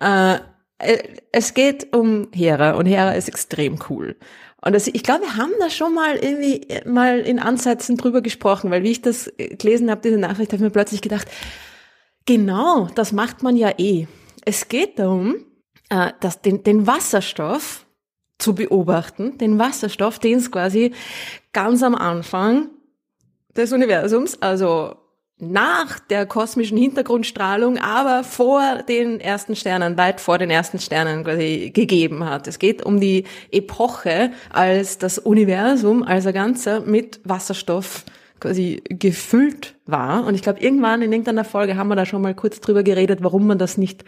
Äh, 0.01 0.37
äh, 0.79 0.99
es 1.33 1.55
geht 1.55 1.95
um 1.95 2.29
Hera 2.33 2.73
und 2.73 2.87
Hera 2.87 3.13
ist 3.13 3.29
extrem 3.29 3.79
cool. 3.89 4.17
Und 4.63 4.75
das, 4.75 4.87
ich 4.87 5.03
glaube, 5.03 5.23
wir 5.23 5.37
haben 5.37 5.53
da 5.61 5.71
schon 5.71 5.95
mal 5.95 6.17
irgendwie 6.17 6.67
mal 6.87 7.21
in 7.21 7.39
Ansätzen 7.39 7.97
drüber 7.97 8.21
gesprochen, 8.23 8.71
weil 8.71 8.83
wie 8.83 8.91
ich 8.91 9.03
das 9.03 9.33
gelesen 9.37 9.91
habe, 9.91 10.01
diese 10.03 10.19
Nachricht, 10.19 10.53
habe 10.53 10.57
ich 10.57 10.63
mir 10.63 10.71
plötzlich 10.71 11.03
gedacht, 11.03 11.29
genau, 12.25 12.89
das 12.95 13.13
macht 13.13 13.43
man 13.43 13.57
ja 13.57 13.73
eh. 13.79 14.07
Es 14.45 14.69
geht 14.69 14.99
darum, 14.99 15.37
dass 16.21 16.43
den, 16.43 16.65
den 16.65 16.87
Wasserstoff 16.87 17.86
zu 18.39 18.55
beobachten, 18.55 19.39
den 19.39 19.59
Wasserstoff, 19.59 20.19
den 20.19 20.39
es 20.39 20.51
quasi 20.51 20.93
ganz 21.53 21.83
am 21.83 21.95
Anfang 21.95 22.69
des 23.57 23.73
Universums, 23.73 24.41
also 24.43 24.97
nach 25.39 25.99
der 25.99 26.25
kosmischen 26.25 26.79
Hintergrundstrahlung, 26.79 27.77
aber 27.79 28.25
vor 28.25 28.83
den 28.89 29.21
ersten 29.21 29.55
Sternen, 29.55 29.99
weit 29.99 30.21
vor 30.21 30.39
den 30.39 30.51
ersten 30.51 30.79
Sternen 30.79 31.25
quasi 31.25 31.71
gegeben 31.75 32.25
hat. 32.25 32.49
Es 32.49 32.59
geht 32.59 32.83
um 32.83 33.01
die 33.01 33.25
Epoche, 33.51 34.33
als 34.51 34.97
das 34.97 35.19
Universum 35.19 36.03
als 36.03 36.27
ein 36.27 36.33
Ganzer 36.33 36.81
mit 36.81 37.21
Wasserstoff 37.25 38.05
quasi 38.41 38.83
gefüllt 38.89 39.75
war. 39.85 40.25
Und 40.25 40.35
ich 40.35 40.43
glaube, 40.43 40.61
irgendwann 40.61 41.03
in 41.03 41.13
irgendeiner 41.13 41.45
Folge 41.45 41.77
haben 41.77 41.89
wir 41.89 41.97
da 41.97 42.07
schon 42.07 42.23
mal 42.23 42.35
kurz 42.35 42.61
drüber 42.61 42.83
geredet, 42.83 43.19
warum 43.23 43.47
man 43.47 43.59
das 43.59 43.77
nicht 43.77 44.05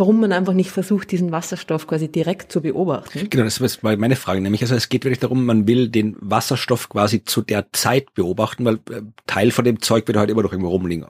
warum 0.00 0.18
man 0.18 0.32
einfach 0.32 0.54
nicht 0.54 0.70
versucht, 0.70 1.12
diesen 1.12 1.30
Wasserstoff 1.30 1.86
quasi 1.86 2.10
direkt 2.10 2.50
zu 2.50 2.62
beobachten. 2.62 3.28
Genau, 3.30 3.44
das 3.44 3.60
war 3.60 3.96
meine 3.96 4.16
Frage. 4.16 4.40
Nämlich, 4.40 4.62
also 4.62 4.74
es 4.74 4.88
geht 4.88 5.04
wirklich 5.04 5.20
darum, 5.20 5.44
man 5.44 5.68
will 5.68 5.88
den 5.88 6.16
Wasserstoff 6.20 6.88
quasi 6.88 7.22
zu 7.22 7.42
der 7.42 7.66
Zeit 7.72 8.14
beobachten, 8.14 8.64
weil 8.64 8.76
äh, 8.90 9.02
Teil 9.26 9.50
von 9.50 9.64
dem 9.64 9.80
Zeug 9.80 10.08
wird 10.08 10.16
halt 10.16 10.30
immer 10.30 10.42
noch 10.42 10.52
irgendwo 10.52 10.70
rumliegen. 10.70 11.06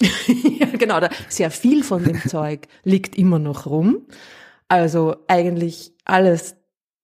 ja, 0.00 0.66
genau, 0.76 1.00
da 1.00 1.08
sehr 1.28 1.50
viel 1.50 1.82
von 1.82 2.04
dem 2.04 2.20
Zeug 2.28 2.66
liegt 2.82 3.16
immer 3.16 3.38
noch 3.38 3.66
rum. 3.66 4.06
Also 4.68 5.16
eigentlich 5.28 5.92
alles 6.04 6.56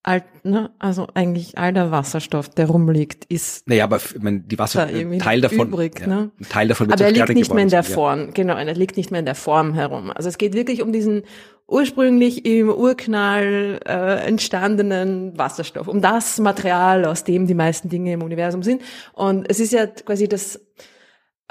alt, 0.02 0.24
ne? 0.44 0.70
Also 0.78 1.06
eigentlich 1.14 1.58
all 1.58 1.72
der 1.72 1.90
Wasserstoff, 1.90 2.48
der 2.48 2.66
rumliegt, 2.66 3.24
ist. 3.26 3.68
Naja, 3.68 3.84
aber 3.84 3.96
ich 3.96 4.20
meine, 4.20 4.40
die 4.40 4.58
Wasser, 4.58 4.88
Teil 5.18 5.40
davon, 5.40 5.68
übrig, 5.68 6.00
ja, 6.00 6.06
ne? 6.06 6.30
Teil 6.48 6.68
davon 6.68 6.88
wird 6.88 7.00
Aber 7.00 7.08
er 7.08 7.12
liegt 7.12 7.34
nicht 7.34 7.54
mehr 7.54 7.62
in 7.62 7.70
der 7.70 7.84
Form, 7.84 8.26
ja. 8.26 8.30
genau, 8.32 8.56
er 8.56 8.74
liegt 8.74 8.96
nicht 8.96 9.10
mehr 9.10 9.20
in 9.20 9.26
der 9.26 9.34
Form 9.34 9.74
herum. 9.74 10.10
Also 10.10 10.28
es 10.28 10.38
geht 10.38 10.54
wirklich 10.54 10.82
um 10.82 10.92
diesen 10.92 11.22
ursprünglich 11.68 12.44
im 12.44 12.68
Urknall 12.68 13.80
äh, 13.86 14.26
entstandenen 14.26 15.38
Wasserstoff, 15.38 15.88
um 15.88 16.02
das 16.02 16.38
Material, 16.38 17.04
aus 17.04 17.24
dem 17.24 17.46
die 17.46 17.54
meisten 17.54 17.88
Dinge 17.88 18.12
im 18.12 18.22
Universum 18.22 18.62
sind. 18.62 18.82
Und 19.12 19.48
es 19.48 19.60
ist 19.60 19.72
ja 19.72 19.86
quasi 19.86 20.28
das 20.28 20.60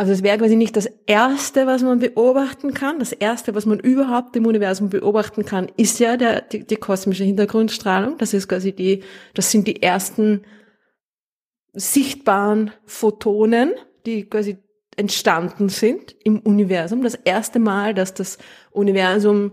also 0.02 0.14
es 0.14 0.24
wäre 0.24 0.40
quasi 0.40 0.56
nicht 0.56 0.76
das 0.76 0.90
Erste, 1.06 1.68
was 1.68 1.84
man 1.84 2.00
beobachten 2.00 2.74
kann. 2.74 2.98
Das 2.98 3.12
Erste, 3.12 3.54
was 3.54 3.68
man 3.68 3.80
überhaupt 3.80 4.36
im 4.36 4.48
Universum 4.48 4.90
beobachten 4.90 5.46
kann, 5.46 5.68
ist 5.78 6.00
ja 6.00 6.18
der, 6.18 6.42
die, 6.42 6.66
die 6.66 6.78
kosmische 6.78 7.24
Hintergrundstrahlung. 7.24 8.18
Das 8.18 8.34
ist 8.34 8.48
quasi 8.48 8.72
die, 8.72 9.04
das 9.36 9.52
sind 9.52 9.68
die 9.68 9.84
ersten 9.84 10.42
sichtbaren 11.74 12.72
Photonen, 12.88 13.74
die 14.08 14.28
quasi 14.28 14.58
entstanden 14.98 15.70
sind 15.70 16.16
im 16.24 16.40
Universum. 16.40 17.04
Das 17.04 17.14
erste 17.14 17.60
Mal, 17.60 17.94
dass 17.94 18.16
das 18.16 18.40
Universum 18.72 19.52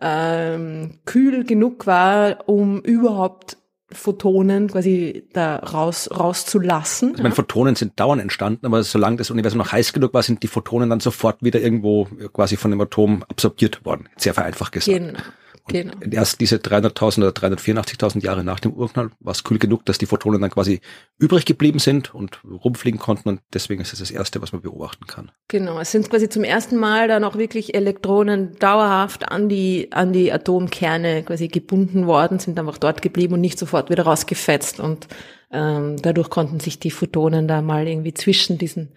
ähm, 0.00 1.00
kühl 1.04 1.44
genug 1.44 1.86
war, 1.86 2.48
um 2.48 2.80
überhaupt 2.80 3.58
Photonen 3.94 4.68
quasi 4.68 5.24
da 5.32 5.56
raus, 5.56 6.08
rauszulassen. 6.10 7.10
Also, 7.12 7.22
meine, 7.22 7.34
Photonen 7.34 7.74
sind 7.74 7.98
dauernd 7.98 8.22
entstanden, 8.22 8.66
aber 8.66 8.82
solange 8.82 9.16
das 9.16 9.30
Universum 9.30 9.58
noch 9.58 9.72
heiß 9.72 9.92
genug 9.92 10.14
war, 10.14 10.22
sind 10.22 10.42
die 10.42 10.48
Photonen 10.48 10.90
dann 10.90 11.00
sofort 11.00 11.42
wieder 11.42 11.60
irgendwo 11.60 12.06
quasi 12.32 12.56
von 12.56 12.70
dem 12.70 12.80
Atom 12.80 13.24
absorbiert 13.28 13.84
worden. 13.84 14.08
Sehr 14.16 14.34
vereinfacht 14.34 14.72
gesagt. 14.72 14.98
Genau. 14.98 15.18
Genau. 15.68 15.94
Erst 16.10 16.40
diese 16.40 16.56
300.000 16.56 17.18
oder 17.18 17.30
384.000 17.30 18.22
Jahre 18.22 18.42
nach 18.42 18.58
dem 18.58 18.72
Urknall 18.72 19.10
war 19.20 19.32
es 19.32 19.44
cool 19.48 19.58
genug, 19.58 19.84
dass 19.84 19.96
die 19.96 20.06
Photonen 20.06 20.40
dann 20.40 20.50
quasi 20.50 20.80
übrig 21.18 21.44
geblieben 21.44 21.78
sind 21.78 22.14
und 22.14 22.40
rumfliegen 22.44 22.98
konnten 22.98 23.28
und 23.28 23.40
deswegen 23.54 23.80
ist 23.80 23.92
es 23.92 24.00
das 24.00 24.10
Erste, 24.10 24.42
was 24.42 24.52
man 24.52 24.62
beobachten 24.62 25.06
kann. 25.06 25.30
Genau, 25.48 25.78
es 25.78 25.92
sind 25.92 26.10
quasi 26.10 26.28
zum 26.28 26.42
ersten 26.42 26.76
Mal 26.76 27.06
dann 27.06 27.22
auch 27.22 27.36
wirklich 27.36 27.74
Elektronen 27.74 28.56
dauerhaft 28.58 29.30
an 29.30 29.48
die, 29.48 29.88
an 29.92 30.12
die 30.12 30.32
Atomkerne 30.32 31.22
quasi 31.22 31.46
gebunden 31.46 32.06
worden, 32.06 32.40
sind 32.40 32.58
einfach 32.58 32.78
dort 32.78 33.00
geblieben 33.00 33.34
und 33.34 33.40
nicht 33.40 33.58
sofort 33.58 33.88
wieder 33.88 34.02
rausgefetzt 34.02 34.80
und 34.80 35.06
ähm, 35.52 35.96
dadurch 36.02 36.28
konnten 36.28 36.58
sich 36.58 36.80
die 36.80 36.90
Photonen 36.90 37.46
da 37.46 37.62
mal 37.62 37.86
irgendwie 37.86 38.14
zwischen 38.14 38.58
diesen 38.58 38.92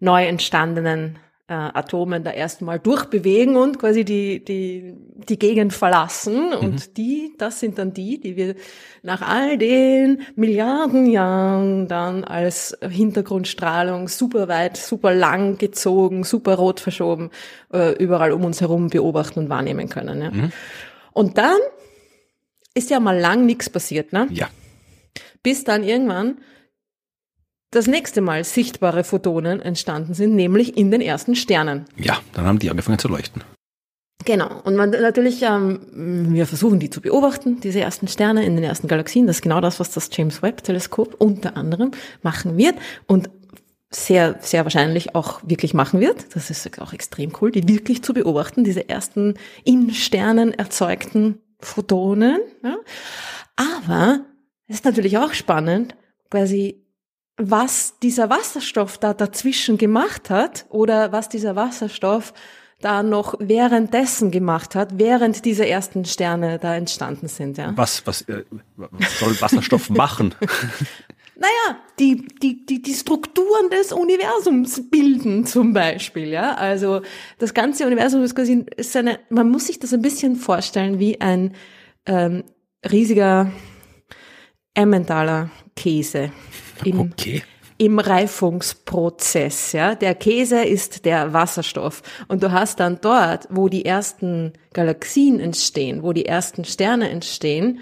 neu 0.00 0.26
entstandenen 0.26 1.18
äh, 1.50 1.52
Atomen 1.52 2.22
da 2.22 2.30
erstmal 2.30 2.78
durchbewegen 2.78 3.56
und 3.56 3.80
quasi 3.80 4.04
die, 4.04 4.44
die, 4.44 4.94
die 5.28 5.36
Gegend 5.36 5.72
verlassen. 5.72 6.52
Und 6.52 6.74
mhm. 6.74 6.94
die, 6.96 7.32
das 7.38 7.58
sind 7.58 7.76
dann 7.78 7.92
die, 7.92 8.20
die 8.20 8.36
wir 8.36 8.54
nach 9.02 9.20
all 9.20 9.58
den 9.58 10.22
Milliarden 10.36 11.06
Jahren 11.06 11.88
dann 11.88 12.22
als 12.22 12.78
Hintergrundstrahlung 12.88 14.06
super 14.06 14.46
weit, 14.46 14.76
super 14.76 15.12
lang 15.12 15.58
gezogen, 15.58 16.22
super 16.22 16.54
rot 16.54 16.78
verschoben, 16.78 17.30
äh, 17.72 17.96
überall 18.00 18.30
um 18.30 18.44
uns 18.44 18.60
herum 18.60 18.88
beobachten 18.88 19.40
und 19.40 19.48
wahrnehmen 19.48 19.88
können. 19.88 20.22
Ja. 20.22 20.30
Mhm. 20.30 20.52
Und 21.12 21.36
dann 21.36 21.58
ist 22.74 22.90
ja 22.90 23.00
mal 23.00 23.18
lang 23.18 23.44
nichts 23.44 23.68
passiert, 23.68 24.12
ne? 24.12 24.28
Ja. 24.30 24.48
Bis 25.42 25.64
dann 25.64 25.82
irgendwann 25.82 26.38
das 27.70 27.86
nächste 27.86 28.20
Mal 28.20 28.44
sichtbare 28.44 29.04
Photonen 29.04 29.60
entstanden 29.60 30.14
sind, 30.14 30.34
nämlich 30.34 30.76
in 30.76 30.90
den 30.90 31.00
ersten 31.00 31.36
Sternen. 31.36 31.84
Ja, 31.96 32.18
dann 32.32 32.46
haben 32.46 32.58
die 32.58 32.70
angefangen 32.70 32.98
zu 32.98 33.08
leuchten. 33.08 33.42
Genau. 34.24 34.60
Und 34.64 34.76
man 34.76 34.90
natürlich, 34.90 35.42
ähm, 35.42 36.34
wir 36.34 36.46
versuchen 36.46 36.78
die 36.78 36.90
zu 36.90 37.00
beobachten, 37.00 37.60
diese 37.60 37.80
ersten 37.80 38.06
Sterne 38.06 38.44
in 38.44 38.54
den 38.54 38.64
ersten 38.64 38.88
Galaxien. 38.88 39.26
Das 39.26 39.36
ist 39.36 39.42
genau 39.42 39.60
das, 39.60 39.80
was 39.80 39.92
das 39.92 40.10
James 40.12 40.42
Webb 40.42 40.62
Teleskop 40.62 41.14
unter 41.18 41.56
anderem 41.56 41.92
machen 42.22 42.58
wird 42.58 42.74
und 43.06 43.30
sehr, 43.92 44.36
sehr 44.40 44.64
wahrscheinlich 44.64 45.14
auch 45.14 45.40
wirklich 45.44 45.74
machen 45.74 46.00
wird. 46.00 46.36
Das 46.36 46.50
ist 46.50 46.80
auch 46.80 46.92
extrem 46.92 47.32
cool, 47.40 47.50
die 47.50 47.66
wirklich 47.66 48.02
zu 48.02 48.14
beobachten, 48.14 48.62
diese 48.62 48.88
ersten 48.88 49.34
in 49.64 49.90
Sternen 49.92 50.52
erzeugten 50.52 51.40
Photonen. 51.58 52.40
Ja. 52.62 52.76
Aber 53.56 54.20
es 54.68 54.76
ist 54.76 54.84
natürlich 54.84 55.18
auch 55.18 55.32
spannend, 55.32 55.96
quasi 56.30 56.84
was 57.40 57.98
dieser 58.00 58.28
Wasserstoff 58.28 58.98
da 58.98 59.14
dazwischen 59.14 59.78
gemacht 59.78 60.30
hat 60.30 60.66
oder 60.68 61.12
was 61.12 61.28
dieser 61.28 61.56
Wasserstoff 61.56 62.34
da 62.80 63.02
noch 63.02 63.34
währenddessen 63.38 64.30
gemacht 64.30 64.74
hat, 64.74 64.98
während 64.98 65.44
diese 65.44 65.66
ersten 65.66 66.04
Sterne 66.04 66.58
da 66.58 66.74
entstanden 66.74 67.28
sind. 67.28 67.58
Ja. 67.58 67.72
Was, 67.76 68.06
was, 68.06 68.22
äh, 68.22 68.44
was 68.76 69.18
soll 69.18 69.40
Wasserstoff 69.40 69.90
machen? 69.90 70.34
Naja, 71.36 71.78
die, 71.98 72.26
die, 72.42 72.64
die, 72.66 72.82
die 72.82 72.94
Strukturen 72.94 73.70
des 73.70 73.92
Universums 73.92 74.90
bilden 74.90 75.46
zum 75.46 75.72
Beispiel, 75.72 76.28
ja. 76.28 76.54
Also 76.54 77.02
das 77.38 77.54
ganze 77.54 77.86
Universum 77.86 78.22
ist 78.22 78.34
quasi, 78.34 78.64
ist 78.76 78.96
eine, 78.96 79.18
man 79.28 79.50
muss 79.50 79.66
sich 79.66 79.78
das 79.78 79.92
ein 79.92 80.02
bisschen 80.02 80.36
vorstellen 80.36 80.98
wie 80.98 81.20
ein 81.20 81.54
ähm, 82.06 82.44
riesiger 82.90 83.50
Emmentaler 84.74 85.50
Käse 85.76 86.30
im, 86.84 87.00
okay. 87.00 87.42
im 87.78 87.98
Reifungsprozess. 87.98 89.72
Ja, 89.72 89.94
der 89.94 90.14
Käse 90.14 90.62
ist 90.62 91.04
der 91.04 91.32
Wasserstoff 91.32 92.02
und 92.28 92.42
du 92.42 92.52
hast 92.52 92.80
dann 92.80 93.00
dort, 93.00 93.46
wo 93.50 93.68
die 93.68 93.84
ersten 93.84 94.52
Galaxien 94.72 95.40
entstehen, 95.40 96.02
wo 96.02 96.12
die 96.12 96.26
ersten 96.26 96.64
Sterne 96.64 97.10
entstehen, 97.10 97.80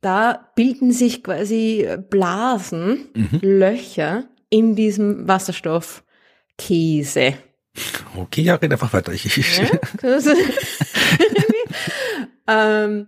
da 0.00 0.50
bilden 0.54 0.92
sich 0.92 1.24
quasi 1.24 1.88
Blasen, 2.10 3.08
mhm. 3.14 3.38
Löcher 3.40 4.24
in 4.50 4.76
diesem 4.76 5.26
Wasserstoffkäse. 5.26 7.34
Okay, 8.16 8.42
ja, 8.42 8.56
red 8.56 8.70
einfach 8.70 8.92
weiter. 8.92 9.12
Ich, 9.12 9.24
ich. 9.24 9.58
Ja, 9.58 9.66
ähm, 12.84 13.06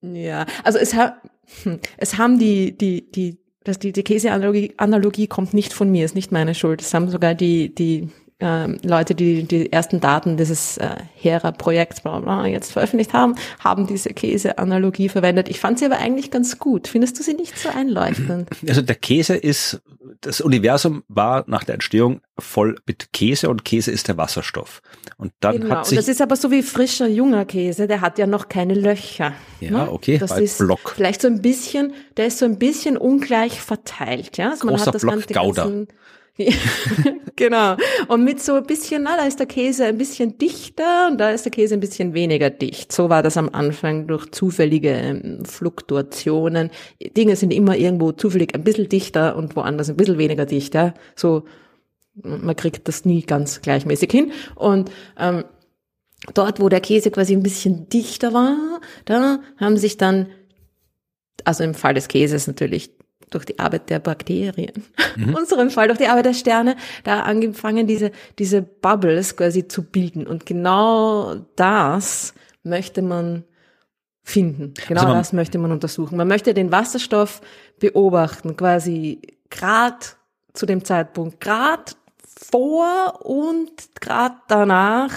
ja, 0.00 0.46
also 0.64 0.78
es 0.78 0.94
hat, 0.94 1.20
es 1.96 2.18
haben 2.18 2.38
die, 2.38 2.76
die, 2.76 3.10
die, 3.10 3.38
dass 3.64 3.78
die, 3.78 3.92
die 3.92 4.02
Käseanalogie 4.02 4.74
Analogie 4.76 5.26
kommt 5.26 5.54
nicht 5.54 5.72
von 5.72 5.90
mir, 5.90 6.04
ist 6.04 6.14
nicht 6.14 6.32
meine 6.32 6.54
Schuld. 6.54 6.80
Es 6.80 6.94
haben 6.94 7.08
sogar 7.08 7.34
die, 7.34 7.74
die 7.74 8.08
ähm, 8.40 8.78
Leute, 8.84 9.16
die 9.16 9.42
die 9.42 9.72
ersten 9.72 10.00
Daten 10.00 10.36
dieses 10.36 10.78
äh, 10.78 10.96
Hera-Projekts 11.16 12.02
jetzt 12.46 12.72
veröffentlicht 12.72 13.12
haben, 13.12 13.34
haben 13.58 13.86
diese 13.88 14.10
Käse-Analogie 14.10 15.08
verwendet. 15.08 15.48
Ich 15.48 15.58
fand 15.58 15.80
sie 15.80 15.86
aber 15.86 15.98
eigentlich 15.98 16.30
ganz 16.30 16.58
gut. 16.58 16.86
Findest 16.86 17.18
du 17.18 17.24
sie 17.24 17.34
nicht 17.34 17.58
so 17.58 17.68
einleuchtend? 17.68 18.48
Also 18.68 18.82
der 18.82 18.96
Käse 18.96 19.34
ist, 19.34 19.80
das 20.20 20.40
Universum 20.40 21.02
war 21.08 21.44
nach 21.46 21.64
der 21.64 21.74
Entstehung 21.74 22.20
voll 22.38 22.76
mit 22.86 23.12
Käse 23.12 23.48
und 23.48 23.64
Käse 23.64 23.90
ist 23.90 24.08
der 24.08 24.16
Wasserstoff. 24.16 24.82
Und 25.16 25.32
dann 25.40 25.60
genau. 25.60 25.76
hat 25.76 25.86
sich 25.86 25.98
und 25.98 26.06
das 26.06 26.08
ist 26.08 26.20
aber 26.20 26.36
so 26.36 26.50
wie 26.50 26.62
frischer 26.62 27.06
junger 27.06 27.44
Käse, 27.44 27.88
der 27.88 28.00
hat 28.00 28.18
ja 28.18 28.26
noch 28.26 28.48
keine 28.48 28.74
Löcher. 28.74 29.32
Ja, 29.60 29.70
ne? 29.70 29.92
okay. 29.92 30.18
Das 30.18 30.38
ist 30.38 30.58
Block. 30.58 30.92
vielleicht 30.96 31.22
so 31.22 31.28
ein 31.28 31.40
bisschen, 31.40 31.94
der 32.16 32.26
ist 32.26 32.38
so 32.38 32.44
ein 32.44 32.58
bisschen 32.58 32.96
ungleich 32.98 33.60
verteilt, 33.60 34.36
ja. 34.36 34.50
Also 34.50 34.66
man 34.66 34.74
Großer 34.74 34.86
hat 34.86 34.94
das 34.94 35.02
Block 35.02 35.14
ganze, 35.14 35.34
Gouda. 35.34 35.62
Ganzen, 35.62 35.88
genau. 37.36 37.76
Und 38.08 38.24
mit 38.24 38.40
so 38.40 38.54
ein 38.54 38.64
bisschen, 38.64 39.02
na, 39.02 39.16
da 39.16 39.24
ist 39.24 39.38
der 39.38 39.46
Käse 39.46 39.84
ein 39.86 39.98
bisschen 39.98 40.38
dichter 40.38 41.08
und 41.10 41.18
da 41.18 41.30
ist 41.30 41.44
der 41.44 41.52
Käse 41.52 41.74
ein 41.74 41.80
bisschen 41.80 42.14
weniger 42.14 42.50
dicht. 42.50 42.92
So 42.92 43.08
war 43.08 43.22
das 43.22 43.36
am 43.36 43.48
Anfang 43.52 44.06
durch 44.06 44.30
zufällige 44.30 44.90
ähm, 44.90 45.44
Fluktuationen. 45.44 46.70
Dinge 47.16 47.36
sind 47.36 47.52
immer 47.52 47.76
irgendwo 47.76 48.12
zufällig 48.12 48.54
ein 48.54 48.64
bisschen 48.64 48.88
dichter 48.88 49.36
und 49.36 49.56
woanders 49.56 49.90
ein 49.90 49.96
bisschen 49.96 50.18
weniger 50.18 50.46
dicht. 50.46 50.74
Ja? 50.74 50.94
So, 51.16 51.44
man 52.14 52.56
kriegt 52.56 52.86
das 52.88 53.04
nie 53.04 53.22
ganz 53.22 53.60
gleichmäßig 53.60 54.10
hin. 54.10 54.32
Und 54.54 54.90
ähm, 55.18 55.44
dort, 56.34 56.60
wo 56.60 56.68
der 56.68 56.80
Käse 56.80 57.10
quasi 57.10 57.34
ein 57.34 57.42
bisschen 57.42 57.88
dichter 57.88 58.32
war, 58.32 58.80
da 59.04 59.40
haben 59.56 59.76
sich 59.76 59.96
dann, 59.96 60.26
also 61.44 61.64
im 61.64 61.74
Fall 61.74 61.94
des 61.94 62.08
Käses 62.08 62.46
natürlich 62.46 62.90
durch 63.30 63.44
die 63.44 63.58
Arbeit 63.58 63.90
der 63.90 63.98
Bakterien, 63.98 64.84
mhm. 65.16 65.22
in 65.22 65.34
unserem 65.36 65.70
Fall 65.70 65.88
durch 65.88 65.98
die 65.98 66.06
Arbeit 66.06 66.26
der 66.26 66.34
Sterne, 66.34 66.76
da 67.04 67.20
angefangen, 67.20 67.86
diese, 67.86 68.12
diese 68.38 68.62
Bubbles 68.62 69.36
quasi 69.36 69.68
zu 69.68 69.82
bilden. 69.82 70.26
Und 70.26 70.46
genau 70.46 71.36
das 71.56 72.34
möchte 72.62 73.02
man 73.02 73.44
finden. 74.22 74.74
Genau 74.86 75.02
also 75.02 75.14
das 75.14 75.32
möchte 75.32 75.58
man 75.58 75.72
untersuchen. 75.72 76.16
Man 76.16 76.28
möchte 76.28 76.54
den 76.54 76.70
Wasserstoff 76.70 77.40
beobachten, 77.78 78.56
quasi 78.56 79.20
grad 79.50 80.16
zu 80.52 80.66
dem 80.66 80.84
Zeitpunkt, 80.84 81.40
grad 81.40 81.96
vor 82.50 83.24
und 83.24 83.70
grad 84.00 84.32
danach, 84.48 85.14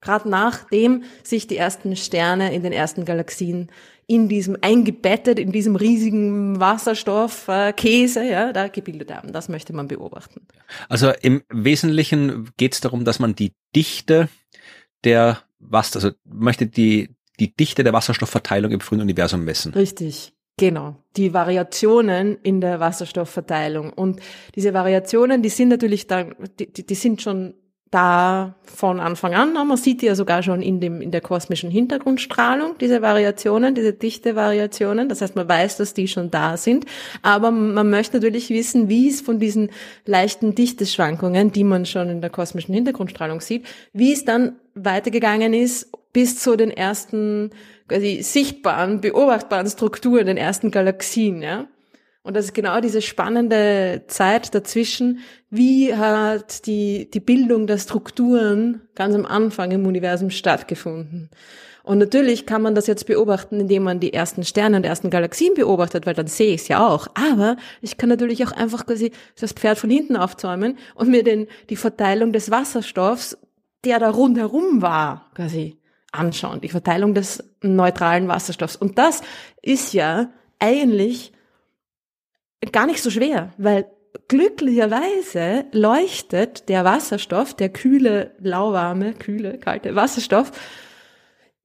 grad 0.00 0.26
nachdem 0.26 1.04
sich 1.22 1.46
die 1.46 1.56
ersten 1.56 1.96
Sterne 1.96 2.54
in 2.54 2.62
den 2.62 2.72
ersten 2.72 3.04
Galaxien 3.04 3.70
in 4.12 4.28
diesem 4.28 4.58
eingebettet, 4.60 5.38
in 5.38 5.52
diesem 5.52 5.74
riesigen 5.74 6.60
Wasserstoffkäse, 6.60 8.20
äh, 8.20 8.30
ja, 8.30 8.52
da 8.52 8.68
gebildet 8.68 9.12
haben. 9.12 9.32
Das 9.32 9.48
möchte 9.48 9.72
man 9.72 9.88
beobachten. 9.88 10.42
Also 10.88 11.12
im 11.22 11.42
Wesentlichen 11.48 12.50
geht 12.58 12.74
es 12.74 12.80
darum, 12.80 13.04
dass 13.04 13.18
man 13.18 13.34
die 13.34 13.52
Dichte 13.74 14.28
der 15.04 15.38
was, 15.58 15.94
also 15.96 16.10
möchte 16.24 16.66
die 16.66 17.08
die 17.40 17.56
Dichte 17.56 17.82
der 17.82 17.92
Wasserstoffverteilung 17.92 18.70
im 18.70 18.80
frühen 18.80 19.00
Universum 19.00 19.44
messen. 19.44 19.72
Richtig. 19.72 20.32
Genau, 20.58 20.96
die 21.16 21.32
Variationen 21.32 22.36
in 22.42 22.60
der 22.60 22.78
Wasserstoffverteilung. 22.78 23.90
Und 23.90 24.20
diese 24.54 24.74
Variationen, 24.74 25.42
die 25.42 25.48
sind 25.48 25.70
natürlich 25.70 26.06
dann, 26.06 26.34
die, 26.58 26.70
die 26.70 26.94
sind 26.94 27.22
schon 27.22 27.54
da 27.92 28.54
von 28.64 28.98
Anfang 29.00 29.34
an. 29.34 29.52
Man 29.52 29.76
sieht 29.76 30.02
die 30.02 30.06
ja 30.06 30.14
sogar 30.14 30.42
schon 30.42 30.62
in 30.62 30.80
dem, 30.80 31.00
in 31.00 31.10
der 31.10 31.20
kosmischen 31.20 31.70
Hintergrundstrahlung, 31.70 32.76
diese 32.80 33.02
Variationen, 33.02 33.74
diese 33.74 33.92
dichte 33.92 34.34
Variationen. 34.34 35.08
Das 35.08 35.20
heißt, 35.20 35.36
man 35.36 35.48
weiß, 35.48 35.76
dass 35.76 35.94
die 35.94 36.08
schon 36.08 36.30
da 36.30 36.56
sind. 36.56 36.86
Aber 37.20 37.50
man 37.50 37.90
möchte 37.90 38.16
natürlich 38.16 38.48
wissen, 38.48 38.88
wie 38.88 39.08
es 39.08 39.20
von 39.20 39.38
diesen 39.38 39.70
leichten 40.06 40.54
Dichteschwankungen, 40.54 41.52
die 41.52 41.64
man 41.64 41.84
schon 41.84 42.08
in 42.08 42.20
der 42.22 42.30
kosmischen 42.30 42.74
Hintergrundstrahlung 42.74 43.40
sieht, 43.40 43.66
wie 43.92 44.12
es 44.12 44.24
dann 44.24 44.56
weitergegangen 44.74 45.52
ist 45.52 45.92
bis 46.14 46.38
zu 46.38 46.56
den 46.56 46.70
ersten, 46.70 47.50
quasi 47.88 48.22
sichtbaren, 48.22 49.02
beobachtbaren 49.02 49.68
Strukturen, 49.68 50.26
den 50.26 50.38
ersten 50.38 50.70
Galaxien, 50.70 51.42
ja. 51.42 51.66
Und 52.24 52.34
das 52.36 52.46
ist 52.46 52.54
genau 52.54 52.80
diese 52.80 53.02
spannende 53.02 54.04
Zeit 54.06 54.54
dazwischen. 54.54 55.18
Wie 55.50 55.94
hat 55.94 56.66
die, 56.66 57.10
die 57.10 57.20
Bildung 57.20 57.66
der 57.66 57.78
Strukturen 57.78 58.82
ganz 58.94 59.14
am 59.14 59.26
Anfang 59.26 59.72
im 59.72 59.86
Universum 59.86 60.30
stattgefunden? 60.30 61.30
Und 61.84 61.98
natürlich 61.98 62.46
kann 62.46 62.62
man 62.62 62.76
das 62.76 62.86
jetzt 62.86 63.06
beobachten, 63.06 63.58
indem 63.58 63.82
man 63.82 63.98
die 63.98 64.12
ersten 64.12 64.44
Sterne 64.44 64.76
und 64.76 64.86
ersten 64.86 65.10
Galaxien 65.10 65.54
beobachtet, 65.54 66.06
weil 66.06 66.14
dann 66.14 66.28
sehe 66.28 66.54
ich 66.54 66.62
es 66.62 66.68
ja 66.68 66.86
auch. 66.86 67.08
Aber 67.14 67.56
ich 67.80 67.96
kann 67.96 68.08
natürlich 68.08 68.46
auch 68.46 68.52
einfach 68.52 68.86
quasi 68.86 69.10
das 69.40 69.52
Pferd 69.52 69.78
von 69.78 69.90
hinten 69.90 70.16
aufzäumen 70.16 70.78
und 70.94 71.10
mir 71.10 71.24
den, 71.24 71.48
die 71.70 71.76
Verteilung 71.76 72.32
des 72.32 72.52
Wasserstoffs, 72.52 73.36
der 73.84 73.98
da 73.98 74.10
rundherum 74.10 74.80
war, 74.80 75.28
quasi 75.34 75.76
anschauen. 76.12 76.60
Die 76.60 76.68
Verteilung 76.68 77.14
des 77.14 77.42
neutralen 77.62 78.28
Wasserstoffs. 78.28 78.76
Und 78.76 78.96
das 78.98 79.22
ist 79.60 79.92
ja 79.92 80.30
eigentlich 80.60 81.32
gar 82.70 82.86
nicht 82.86 83.02
so 83.02 83.10
schwer, 83.10 83.52
weil 83.58 83.86
glücklicherweise 84.28 85.64
leuchtet 85.72 86.68
der 86.68 86.84
Wasserstoff, 86.84 87.54
der 87.54 87.70
kühle, 87.70 88.34
lauwarme, 88.38 89.14
kühle, 89.14 89.58
kalte 89.58 89.94
Wasserstoff 89.94 90.52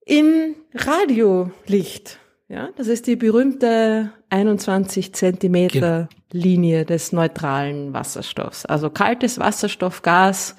in 0.04 0.56
Radiolicht. 0.74 2.18
Ja, 2.48 2.70
das 2.76 2.88
ist 2.88 3.06
die 3.06 3.16
berühmte 3.16 4.10
21 4.30 5.12
Zentimeter 5.12 6.08
Linie 6.32 6.86
des 6.86 7.12
neutralen 7.12 7.92
Wasserstoffs. 7.92 8.64
Also 8.64 8.88
kaltes 8.88 9.38
Wasserstoffgas 9.38 10.56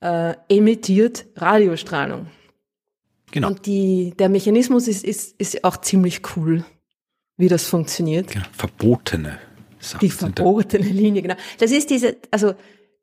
äh, 0.00 0.34
emittiert 0.48 1.26
Radiostrahlung. 1.36 2.26
Genau. 3.30 3.48
Und 3.48 3.66
die, 3.66 4.14
der 4.18 4.28
Mechanismus 4.28 4.88
ist, 4.88 5.04
ist, 5.04 5.40
ist 5.40 5.62
auch 5.62 5.76
ziemlich 5.78 6.22
cool 6.36 6.64
wie 7.36 7.48
das 7.48 7.66
funktioniert. 7.66 8.30
Genau, 8.30 8.46
verbotene 8.52 9.38
Sachen. 9.90 10.00
Die 10.00 10.10
verbotene 10.10 10.86
Linie, 10.86 11.22
genau. 11.22 11.36
Das 11.58 11.70
ist 11.70 11.90
diese, 11.90 12.16
also 12.30 12.54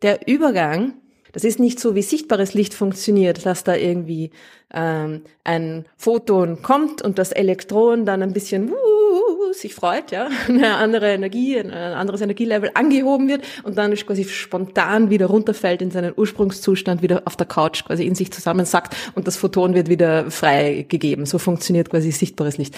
der 0.02 0.28
Übergang, 0.28 0.94
das 1.34 1.44
ist 1.44 1.60
nicht 1.60 1.80
so, 1.80 1.96
wie 1.96 2.04
sichtbares 2.04 2.54
Licht 2.54 2.76
funktioniert, 2.76 3.46
dass 3.46 3.64
da 3.64 3.76
irgendwie 3.76 4.30
ähm, 4.72 5.24
ein 5.44 5.86
Photon 5.98 6.62
kommt 6.62 7.02
und 7.02 7.18
das 7.18 7.32
Elektron 7.32 8.06
dann 8.06 8.22
ein 8.22 8.34
bisschen 8.34 8.70
uh, 8.70 9.52
sich 9.52 9.74
freut, 9.74 10.12
ja, 10.12 10.30
eine 10.48 10.76
andere 10.76 11.12
Energie, 11.12 11.58
ein 11.58 11.72
anderes 11.72 12.22
Energielevel 12.22 12.72
angehoben 12.76 13.28
wird 13.28 13.44
und 13.64 13.78
dann 13.80 13.96
quasi 13.96 14.26
spontan 14.26 15.10
wieder 15.10 15.26
runterfällt 15.26 15.82
in 15.82 15.90
seinen 15.90 16.14
Ursprungszustand, 16.16 17.02
wieder 17.02 17.24
auf 17.26 17.36
der 17.36 17.48
Couch 17.48 17.84
quasi 17.84 18.06
in 18.06 18.14
sich 18.14 18.32
zusammensackt 18.32 18.96
und 19.16 19.26
das 19.26 19.36
Photon 19.36 19.74
wird 19.74 19.90
wieder 19.90 20.30
freigegeben. 20.30 21.26
So 21.26 21.40
funktioniert 21.40 21.90
quasi 21.90 22.12
sichtbares 22.12 22.60
Licht. 22.60 22.76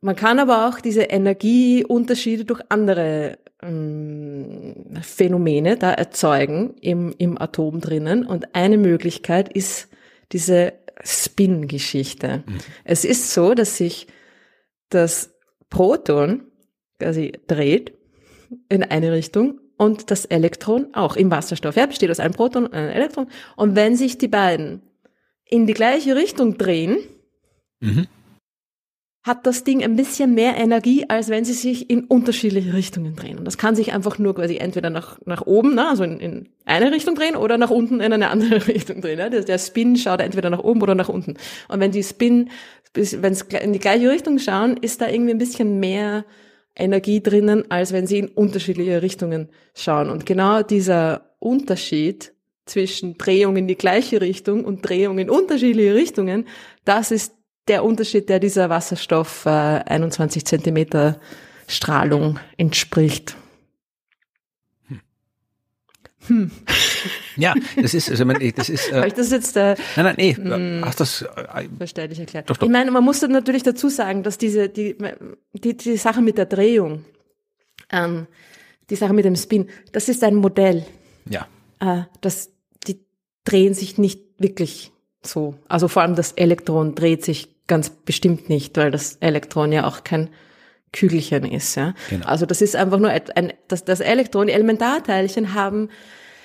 Man 0.00 0.14
kann 0.14 0.38
aber 0.38 0.68
auch 0.68 0.80
diese 0.80 1.02
Energieunterschiede 1.02 2.44
durch 2.44 2.60
andere 2.68 3.38
ähm, 3.62 4.74
Phänomene 5.02 5.76
da 5.76 5.92
erzeugen 5.92 6.74
im, 6.80 7.14
im 7.18 7.40
Atom 7.40 7.80
drinnen. 7.80 8.24
Und 8.24 8.54
eine 8.54 8.78
Möglichkeit 8.78 9.52
ist 9.52 9.88
diese 10.30 10.74
Spin-Geschichte. 11.02 12.44
Mhm. 12.46 12.58
Es 12.84 13.04
ist 13.04 13.32
so, 13.32 13.54
dass 13.54 13.76
sich 13.76 14.06
das 14.88 15.34
Proton 15.68 16.42
quasi 17.00 17.32
dreht 17.46 17.92
in 18.68 18.82
eine 18.84 19.12
Richtung 19.12 19.60
und 19.76 20.10
das 20.10 20.24
Elektron 20.24 20.94
auch 20.94 21.16
im 21.16 21.30
Wasserstoff. 21.30 21.76
Ja, 21.76 21.86
besteht 21.86 22.10
aus 22.10 22.20
einem 22.20 22.34
Proton 22.34 22.66
und 22.66 22.74
einem 22.74 22.90
Elektron. 22.90 23.28
Und 23.56 23.76
wenn 23.76 23.96
sich 23.96 24.18
die 24.18 24.28
beiden 24.28 24.82
in 25.44 25.66
die 25.66 25.74
gleiche 25.74 26.14
Richtung 26.14 26.56
drehen, 26.56 26.98
mhm 27.80 28.06
hat 29.24 29.46
das 29.46 29.64
Ding 29.64 29.82
ein 29.82 29.96
bisschen 29.96 30.34
mehr 30.34 30.56
Energie, 30.56 31.04
als 31.08 31.28
wenn 31.28 31.44
sie 31.44 31.52
sich 31.52 31.90
in 31.90 32.04
unterschiedliche 32.04 32.72
Richtungen 32.72 33.16
drehen. 33.16 33.38
Und 33.38 33.44
das 33.44 33.58
kann 33.58 33.74
sich 33.74 33.92
einfach 33.92 34.18
nur 34.18 34.34
quasi 34.34 34.56
entweder 34.56 34.90
nach, 34.90 35.18
nach 35.26 35.42
oben, 35.42 35.74
ne, 35.74 35.88
also 35.88 36.04
in, 36.04 36.20
in 36.20 36.48
eine 36.64 36.92
Richtung 36.92 37.14
drehen 37.14 37.36
oder 37.36 37.58
nach 37.58 37.70
unten 37.70 38.00
in 38.00 38.12
eine 38.12 38.30
andere 38.30 38.66
Richtung 38.68 39.00
drehen. 39.00 39.18
Ne? 39.18 39.28
Der, 39.28 39.42
der 39.42 39.58
Spin 39.58 39.96
schaut 39.96 40.20
entweder 40.20 40.50
nach 40.50 40.60
oben 40.60 40.82
oder 40.82 40.94
nach 40.94 41.08
unten. 41.08 41.34
Und 41.68 41.80
wenn 41.80 41.90
die 41.90 42.02
Spin, 42.02 42.50
wenn 42.94 43.32
es 43.32 43.42
in 43.42 43.72
die 43.72 43.78
gleiche 43.78 44.10
Richtung 44.10 44.38
schauen, 44.38 44.76
ist 44.76 45.00
da 45.00 45.08
irgendwie 45.08 45.32
ein 45.32 45.38
bisschen 45.38 45.80
mehr 45.80 46.24
Energie 46.76 47.20
drinnen, 47.20 47.70
als 47.70 47.92
wenn 47.92 48.06
sie 48.06 48.18
in 48.18 48.28
unterschiedliche 48.28 49.02
Richtungen 49.02 49.48
schauen. 49.74 50.10
Und 50.10 50.26
genau 50.26 50.62
dieser 50.62 51.34
Unterschied 51.40 52.32
zwischen 52.66 53.18
Drehung 53.18 53.56
in 53.56 53.66
die 53.66 53.76
gleiche 53.76 54.20
Richtung 54.20 54.64
und 54.64 54.88
Drehung 54.88 55.18
in 55.18 55.28
unterschiedliche 55.28 55.94
Richtungen, 55.94 56.46
das 56.84 57.10
ist 57.10 57.34
der 57.68 57.84
Unterschied, 57.84 58.28
der 58.28 58.40
dieser 58.40 58.70
Wasserstoff 58.70 59.46
äh, 59.46 59.50
21 59.50 60.44
Zentimeter 60.44 61.20
Strahlung 61.66 62.40
entspricht. 62.56 63.36
Hm. 64.88 65.00
hm. 66.26 66.50
Ja, 67.36 67.54
das 67.80 67.94
ist, 67.94 68.10
also 68.10 68.24
man, 68.24 68.38
das 68.56 68.68
ist. 68.68 68.90
Äh, 68.90 68.96
Habe 68.96 69.06
ich 69.08 69.14
das 69.14 69.30
jetzt? 69.30 69.56
Äh, 69.56 69.76
nein, 69.96 70.04
nein, 70.06 70.14
nee, 70.18 70.36
mh, 70.36 70.86
hast 70.86 71.00
das 71.00 71.22
äh, 71.22 71.68
verständlich 71.76 72.18
erklärt. 72.18 72.50
Doch, 72.50 72.56
doch. 72.56 72.66
Ich 72.66 72.72
meine, 72.72 72.90
man 72.90 73.04
muss 73.04 73.22
natürlich 73.22 73.62
dazu 73.62 73.88
sagen, 73.88 74.24
dass 74.24 74.38
diese 74.38 74.68
die 74.68 74.96
die, 75.52 75.76
die 75.76 75.96
Sache 75.96 76.20
mit 76.20 76.36
der 76.36 76.46
Drehung, 76.46 77.04
ähm, 77.90 78.26
die 78.90 78.96
Sache 78.96 79.12
mit 79.12 79.24
dem 79.24 79.36
Spin, 79.36 79.68
das 79.92 80.08
ist 80.08 80.24
ein 80.24 80.34
Modell. 80.34 80.84
Ja. 81.28 81.46
Äh, 81.78 82.02
das 82.20 82.50
die 82.86 83.04
drehen 83.44 83.74
sich 83.74 83.98
nicht 83.98 84.20
wirklich 84.38 84.90
so. 85.22 85.54
Also 85.68 85.86
vor 85.88 86.02
allem 86.02 86.16
das 86.16 86.32
Elektron 86.32 86.94
dreht 86.94 87.24
sich 87.24 87.48
ganz 87.68 87.90
bestimmt 87.90 88.48
nicht, 88.48 88.76
weil 88.76 88.90
das 88.90 89.16
Elektron 89.20 89.70
ja 89.70 89.86
auch 89.86 90.02
kein 90.02 90.30
Kügelchen 90.92 91.44
ist. 91.44 91.76
Ja? 91.76 91.94
Genau. 92.10 92.26
Also 92.26 92.46
das 92.46 92.62
ist 92.62 92.74
einfach 92.74 92.98
nur 92.98 93.10
ein, 93.10 93.52
das, 93.68 93.84
das 93.84 94.00
Elektron, 94.00 94.48
die 94.48 94.54
Elementarteilchen 94.54 95.54
haben 95.54 95.88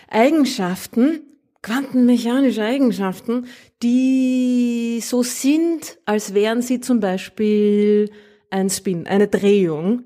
Eigenschaften, 0.10 1.22
quantenmechanische 1.62 2.64
Eigenschaften, 2.64 3.48
die 3.82 5.02
so 5.02 5.24
sind, 5.24 5.98
als 6.06 6.34
wären 6.34 6.62
sie 6.62 6.82
zum 6.82 7.00
Beispiel 7.00 8.12
ein 8.50 8.70
Spin, 8.70 9.08
eine 9.08 9.28
Drehung, 9.28 10.04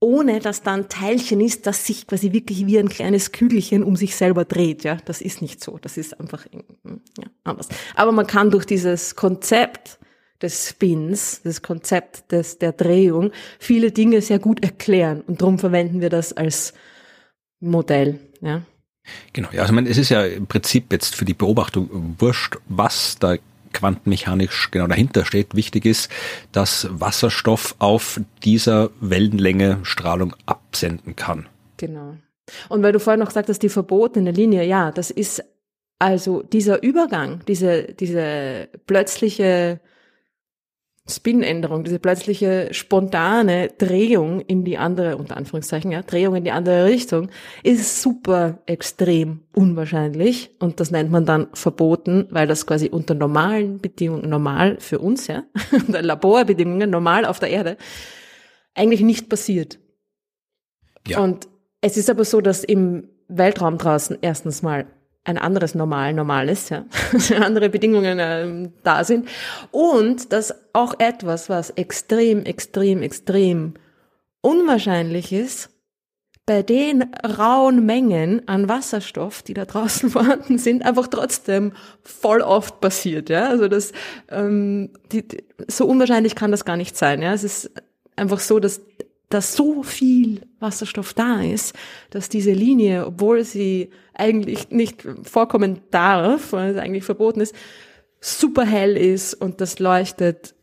ohne 0.00 0.40
dass 0.40 0.62
da 0.62 0.74
ein 0.74 0.88
Teilchen 0.88 1.40
ist, 1.40 1.66
das 1.66 1.86
sich 1.86 2.06
quasi 2.06 2.32
wirklich 2.32 2.66
wie 2.66 2.78
ein 2.78 2.88
kleines 2.88 3.32
Kügelchen 3.32 3.82
um 3.82 3.96
sich 3.96 4.16
selber 4.16 4.44
dreht. 4.44 4.84
Ja, 4.84 4.96
das 5.04 5.20
ist 5.20 5.42
nicht 5.42 5.62
so. 5.62 5.78
Das 5.78 5.96
ist 5.96 6.18
einfach 6.18 6.46
ja, 6.52 7.26
anders. 7.44 7.68
Aber 7.94 8.12
man 8.12 8.26
kann 8.26 8.50
durch 8.50 8.66
dieses 8.66 9.16
Konzept 9.16 9.98
des 10.42 10.68
Spins, 10.68 11.40
das 11.42 11.62
Konzept 11.62 12.30
des, 12.32 12.58
der 12.58 12.72
Drehung, 12.72 13.32
viele 13.58 13.92
Dinge 13.92 14.20
sehr 14.20 14.38
gut 14.38 14.62
erklären. 14.62 15.22
Und 15.26 15.40
darum 15.40 15.58
verwenden 15.58 16.00
wir 16.00 16.10
das 16.10 16.32
als 16.32 16.74
Modell. 17.60 18.18
Ja. 18.40 18.62
Genau, 19.32 19.48
ja, 19.52 19.62
also 19.62 19.72
man, 19.72 19.86
es 19.86 19.98
ist 19.98 20.08
ja 20.08 20.24
im 20.24 20.46
Prinzip 20.46 20.92
jetzt 20.92 21.14
für 21.14 21.24
die 21.24 21.34
Beobachtung 21.34 22.16
wurscht, 22.18 22.56
was 22.68 23.16
da 23.18 23.36
quantenmechanisch 23.72 24.70
genau 24.70 24.86
dahinter 24.86 25.24
steht. 25.24 25.54
Wichtig 25.54 25.84
ist, 25.84 26.10
dass 26.52 26.88
Wasserstoff 26.90 27.74
auf 27.78 28.20
dieser 28.42 28.90
Wellenlänge 29.00 29.80
Strahlung 29.82 30.34
absenden 30.46 31.14
kann. 31.14 31.46
Genau. 31.76 32.16
Und 32.68 32.82
weil 32.82 32.92
du 32.92 33.00
vorhin 33.00 33.20
noch 33.20 33.28
gesagt 33.28 33.48
hast, 33.48 33.62
die 33.62 33.68
verbotene 33.68 34.30
Linie, 34.30 34.64
ja, 34.64 34.92
das 34.92 35.10
ist 35.10 35.44
also 35.98 36.42
dieser 36.42 36.82
Übergang, 36.82 37.40
diese, 37.48 37.84
diese 37.84 38.68
plötzliche 38.86 39.80
Spin-Änderung, 41.08 41.84
diese 41.84 42.00
plötzliche 42.00 42.68
spontane 42.72 43.68
Drehung 43.78 44.40
in 44.40 44.64
die 44.64 44.76
andere, 44.76 45.16
unter 45.16 45.36
Anführungszeichen, 45.36 45.92
ja, 45.92 46.02
Drehung 46.02 46.34
in 46.34 46.44
die 46.44 46.50
andere 46.50 46.86
Richtung, 46.86 47.28
ist 47.62 48.02
super 48.02 48.58
extrem 48.66 49.42
unwahrscheinlich 49.54 50.50
und 50.58 50.80
das 50.80 50.90
nennt 50.90 51.12
man 51.12 51.24
dann 51.24 51.46
verboten, 51.52 52.26
weil 52.30 52.48
das 52.48 52.66
quasi 52.66 52.88
unter 52.88 53.14
normalen 53.14 53.80
Bedingungen, 53.80 54.28
normal 54.28 54.78
für 54.80 54.98
uns, 54.98 55.28
ja, 55.28 55.44
unter 55.72 56.02
Laborbedingungen, 56.02 56.90
normal 56.90 57.24
auf 57.24 57.38
der 57.38 57.50
Erde, 57.50 57.76
eigentlich 58.74 59.00
nicht 59.00 59.28
passiert. 59.28 59.78
Ja. 61.06 61.20
Und 61.20 61.46
es 61.80 61.96
ist 61.96 62.10
aber 62.10 62.24
so, 62.24 62.40
dass 62.40 62.64
im 62.64 63.08
Weltraum 63.28 63.78
draußen 63.78 64.18
erstens 64.22 64.62
mal 64.62 64.86
ein 65.26 65.38
anderes 65.38 65.74
Normal 65.74 66.14
normal 66.14 66.48
ist, 66.48 66.70
ja, 66.70 66.84
andere 67.40 67.68
Bedingungen 67.68 68.18
ähm, 68.20 68.72
da 68.84 69.02
sind. 69.02 69.28
Und 69.72 70.32
dass 70.32 70.54
auch 70.72 70.94
etwas, 70.98 71.48
was 71.48 71.70
extrem, 71.70 72.44
extrem, 72.44 73.02
extrem 73.02 73.74
unwahrscheinlich 74.40 75.32
ist, 75.32 75.70
bei 76.46 76.62
den 76.62 77.12
rauen 77.38 77.84
Mengen 77.84 78.46
an 78.46 78.68
Wasserstoff, 78.68 79.42
die 79.42 79.54
da 79.54 79.64
draußen 79.64 80.10
vorhanden 80.10 80.58
sind, 80.58 80.84
einfach 80.84 81.08
trotzdem 81.08 81.72
voll 82.02 82.40
oft 82.40 82.80
passiert, 82.80 83.28
ja, 83.28 83.48
also 83.48 83.66
das 83.66 83.92
ähm, 84.30 84.90
die, 85.10 85.26
so 85.66 85.86
unwahrscheinlich 85.86 86.36
kann 86.36 86.52
das 86.52 86.64
gar 86.64 86.76
nicht 86.76 86.96
sein, 86.96 87.20
ja, 87.20 87.32
es 87.32 87.42
ist 87.42 87.72
einfach 88.14 88.38
so, 88.38 88.60
dass 88.60 88.80
dass 89.28 89.56
so 89.56 89.82
viel 89.82 90.42
Wasserstoff 90.60 91.14
da 91.14 91.42
ist, 91.42 91.74
dass 92.10 92.28
diese 92.28 92.52
Linie, 92.52 93.06
obwohl 93.06 93.44
sie 93.44 93.90
eigentlich 94.14 94.70
nicht 94.70 95.06
vorkommen 95.24 95.80
darf, 95.90 96.52
weil 96.52 96.72
es 96.72 96.78
eigentlich 96.78 97.04
verboten 97.04 97.40
ist, 97.40 97.54
super 98.20 98.64
hell 98.64 98.96
ist 98.96 99.34
und 99.34 99.60
das 99.60 99.78
leuchtet 99.78 100.54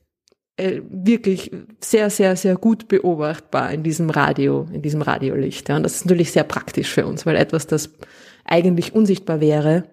äh, 0.57 0.82
wirklich 0.89 1.51
sehr, 1.80 2.09
sehr, 2.09 2.36
sehr 2.36 2.55
gut 2.55 2.88
beobachtbar 2.88 3.72
in 3.72 3.84
diesem 3.84 4.09
Radio, 4.09 4.68
in 4.72 4.82
diesem 4.82 5.01
Radiolicht. 5.01 5.68
Ja. 5.70 5.78
Und 5.78 5.84
das 5.84 5.95
ist 5.95 6.05
natürlich 6.05 6.32
sehr 6.32 6.43
praktisch 6.43 6.89
für 6.89 7.05
uns, 7.05 7.26
weil 7.26 7.36
etwas, 7.36 7.68
das 7.68 7.89
eigentlich 8.45 8.93
unsichtbar 8.93 9.41
wäre, 9.41 9.86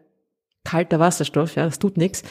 kalter 0.64 0.98
Wasserstoff, 0.98 1.56
ja, 1.56 1.64
das 1.64 1.78
tut 1.78 1.96
nichts, 1.96 2.22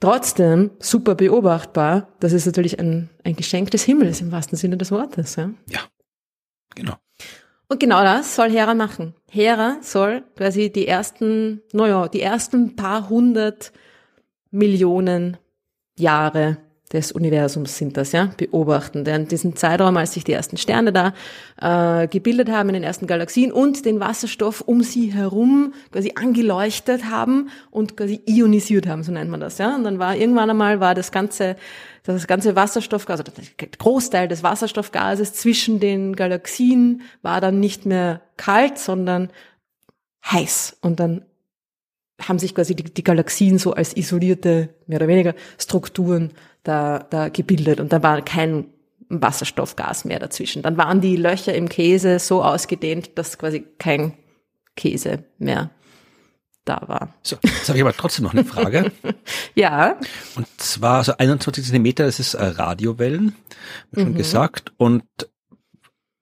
trotzdem 0.00 0.70
super 0.78 1.14
beobachtbar, 1.14 2.08
das 2.20 2.32
ist 2.32 2.46
natürlich 2.46 2.78
ein, 2.80 3.10
ein 3.24 3.36
Geschenk 3.36 3.70
des 3.70 3.84
Himmels 3.84 4.20
im 4.20 4.32
wahrsten 4.32 4.56
Sinne 4.56 4.76
des 4.76 4.90
Wortes. 4.90 5.36
Ja, 5.36 5.50
ja 5.68 5.80
genau. 6.74 6.94
Und 7.68 7.78
genau 7.78 8.02
das 8.02 8.34
soll 8.34 8.50
Hera 8.50 8.74
machen. 8.74 9.14
Hera 9.30 9.76
soll 9.80 10.24
quasi 10.34 10.72
die 10.72 10.88
ersten, 10.88 11.62
naja, 11.72 12.08
die 12.08 12.20
ersten 12.20 12.74
paar 12.74 13.08
hundert 13.08 13.72
Millionen 14.50 15.36
Jahre 15.96 16.58
des 16.92 17.12
Universums 17.12 17.78
sind 17.78 17.96
das, 17.96 18.12
ja, 18.12 18.30
beobachten. 18.36 19.04
Denn 19.04 19.28
diesen 19.28 19.54
Zeitraum, 19.54 19.96
als 19.96 20.14
sich 20.14 20.24
die 20.24 20.32
ersten 20.32 20.56
Sterne 20.56 20.92
da 20.92 21.14
äh, 21.60 22.08
gebildet 22.08 22.50
haben 22.50 22.68
in 22.70 22.74
den 22.74 22.82
ersten 22.82 23.06
Galaxien 23.06 23.52
und 23.52 23.84
den 23.84 24.00
Wasserstoff 24.00 24.62
um 24.62 24.82
sie 24.82 25.12
herum 25.12 25.72
quasi 25.92 26.12
angeleuchtet 26.16 27.04
haben 27.04 27.50
und 27.70 27.96
quasi 27.96 28.20
ionisiert 28.26 28.88
haben, 28.88 29.04
so 29.04 29.12
nennt 29.12 29.30
man 29.30 29.40
das, 29.40 29.58
ja. 29.58 29.74
Und 29.74 29.84
dann 29.84 29.98
war 30.00 30.16
irgendwann 30.16 30.50
einmal 30.50 30.80
war 30.80 30.94
das 30.94 31.12
ganze 31.12 31.56
das 32.02 32.26
ganze 32.26 32.56
Wasserstoffgas, 32.56 33.20
also 33.20 33.32
der 33.60 33.68
Großteil 33.68 34.26
des 34.26 34.42
Wasserstoffgases 34.42 35.34
zwischen 35.34 35.80
den 35.80 36.16
Galaxien 36.16 37.02
war 37.22 37.40
dann 37.40 37.60
nicht 37.60 37.86
mehr 37.86 38.22
kalt, 38.36 38.78
sondern 38.78 39.30
heiß. 40.24 40.78
Und 40.80 40.98
dann 40.98 41.24
haben 42.20 42.38
sich 42.38 42.54
quasi 42.54 42.74
die, 42.74 42.84
die 42.84 43.04
Galaxien 43.04 43.58
so 43.58 43.72
als 43.72 43.96
isolierte, 43.96 44.70
mehr 44.86 44.98
oder 44.98 45.08
weniger 45.08 45.34
Strukturen 45.58 46.32
da, 46.62 46.98
da 46.98 47.28
gebildet 47.28 47.80
und 47.80 47.92
da 47.92 48.02
war 48.02 48.22
kein 48.22 48.66
Wasserstoffgas 49.08 50.04
mehr 50.04 50.18
dazwischen. 50.18 50.62
Dann 50.62 50.76
waren 50.76 51.00
die 51.00 51.16
Löcher 51.16 51.54
im 51.54 51.68
Käse 51.68 52.18
so 52.18 52.42
ausgedehnt, 52.44 53.18
dass 53.18 53.38
quasi 53.38 53.64
kein 53.78 54.14
Käse 54.76 55.24
mehr 55.38 55.70
da 56.64 56.82
war. 56.86 57.14
So, 57.22 57.36
jetzt 57.42 57.68
habe 57.68 57.78
ich 57.78 57.84
aber 57.84 57.92
trotzdem 57.92 58.24
noch 58.24 58.32
eine 58.32 58.44
Frage. 58.44 58.92
ja. 59.54 59.96
Und 60.36 60.46
zwar 60.58 61.02
so 61.02 61.16
21 61.16 61.64
Zentimeter, 61.64 62.04
das 62.04 62.20
ist 62.20 62.34
äh, 62.34 62.44
Radiowellen, 62.44 63.34
wie 63.90 64.00
schon 64.00 64.12
mhm. 64.12 64.16
gesagt. 64.16 64.72
Und 64.76 65.04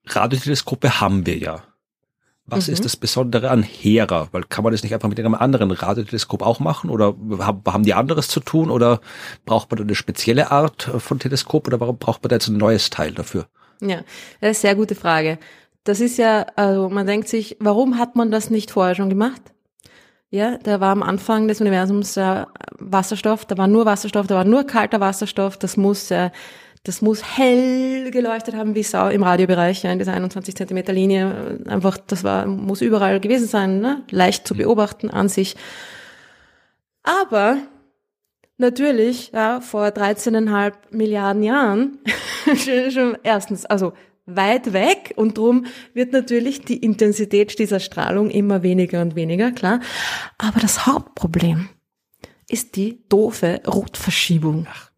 Radioteleskope 0.07 0.99
haben 0.99 1.25
wir 1.25 1.37
ja. 1.37 1.63
Was 2.49 2.67
mhm. 2.67 2.73
ist 2.73 2.85
das 2.85 2.97
Besondere 2.97 3.49
an 3.49 3.63
Hera? 3.63 4.27
Weil 4.31 4.43
kann 4.43 4.63
man 4.63 4.71
das 4.73 4.83
nicht 4.83 4.93
einfach 4.93 5.09
mit 5.09 5.19
einem 5.19 5.35
anderen 5.35 5.71
Radioteleskop 5.71 6.41
auch 6.41 6.59
machen? 6.59 6.89
Oder 6.89 7.15
haben 7.39 7.83
die 7.83 7.93
anderes 7.93 8.27
zu 8.27 8.39
tun? 8.39 8.69
Oder 8.69 9.01
braucht 9.45 9.71
man 9.71 9.77
da 9.77 9.83
eine 9.83 9.95
spezielle 9.95 10.51
Art 10.51 10.89
von 10.97 11.19
Teleskop? 11.19 11.67
Oder 11.67 11.79
warum 11.79 11.97
braucht 11.97 12.23
man 12.23 12.29
da 12.29 12.35
jetzt 12.35 12.47
ein 12.47 12.57
neues 12.57 12.89
Teil 12.89 13.11
dafür? 13.11 13.47
Ja, 13.81 13.97
das 13.97 14.03
ist 14.03 14.41
eine 14.41 14.53
sehr 14.53 14.75
gute 14.75 14.95
Frage. 14.95 15.39
Das 15.83 15.99
ist 16.01 16.17
ja, 16.17 16.45
also 16.55 16.89
man 16.89 17.07
denkt 17.07 17.27
sich, 17.27 17.57
warum 17.59 17.97
hat 17.97 18.15
man 18.15 18.31
das 18.31 18.49
nicht 18.49 18.71
vorher 18.71 18.95
schon 18.95 19.09
gemacht? 19.09 19.41
Ja, 20.31 20.59
da 20.59 20.79
war 20.79 20.91
am 20.91 21.01
Anfang 21.01 21.47
des 21.47 21.59
Universums 21.59 22.15
äh, 22.15 22.45
Wasserstoff, 22.77 23.45
da 23.45 23.57
war 23.57 23.67
nur 23.67 23.85
Wasserstoff, 23.85 24.27
da 24.27 24.35
war 24.35 24.43
nur 24.43 24.63
kalter 24.63 24.99
Wasserstoff, 24.99 25.57
das 25.57 25.75
muss 25.75 26.11
äh, 26.11 26.29
das 26.83 27.01
muss 27.01 27.37
hell 27.37 28.09
geleuchtet 28.11 28.55
haben 28.55 28.73
wie 28.73 28.83
Sau 28.83 29.09
im 29.09 29.23
Radiobereich, 29.23 29.83
ja, 29.83 29.91
in 29.91 29.99
dieser 29.99 30.13
21 30.13 30.55
Zentimeter 30.55 30.93
Linie. 30.93 31.59
Einfach, 31.67 31.97
das 31.97 32.23
war, 32.23 32.45
muss 32.45 32.81
überall 32.81 33.19
gewesen 33.19 33.47
sein, 33.47 33.79
ne? 33.79 34.03
leicht 34.11 34.47
zu 34.47 34.55
beobachten 34.55 35.09
an 35.09 35.27
sich. 35.27 35.55
Aber 37.03 37.57
natürlich, 38.57 39.31
ja, 39.33 39.61
vor 39.61 39.87
13,5 39.87 40.73
Milliarden 40.91 41.43
Jahren, 41.43 41.99
schon 42.89 43.17
erstens, 43.23 43.65
also 43.65 43.93
weit 44.25 44.73
weg 44.73 45.13
und 45.15 45.37
drum 45.37 45.65
wird 45.93 46.13
natürlich 46.13 46.61
die 46.61 46.77
Intensität 46.77 47.57
dieser 47.57 47.79
Strahlung 47.79 48.29
immer 48.29 48.63
weniger 48.63 49.01
und 49.01 49.15
weniger, 49.15 49.51
klar. 49.51 49.79
Aber 50.37 50.59
das 50.59 50.85
Hauptproblem 50.85 51.69
ist 52.47 52.75
die 52.75 53.03
doofe 53.09 53.61
Rotverschiebung. 53.67 54.67
Ach. 54.69 54.88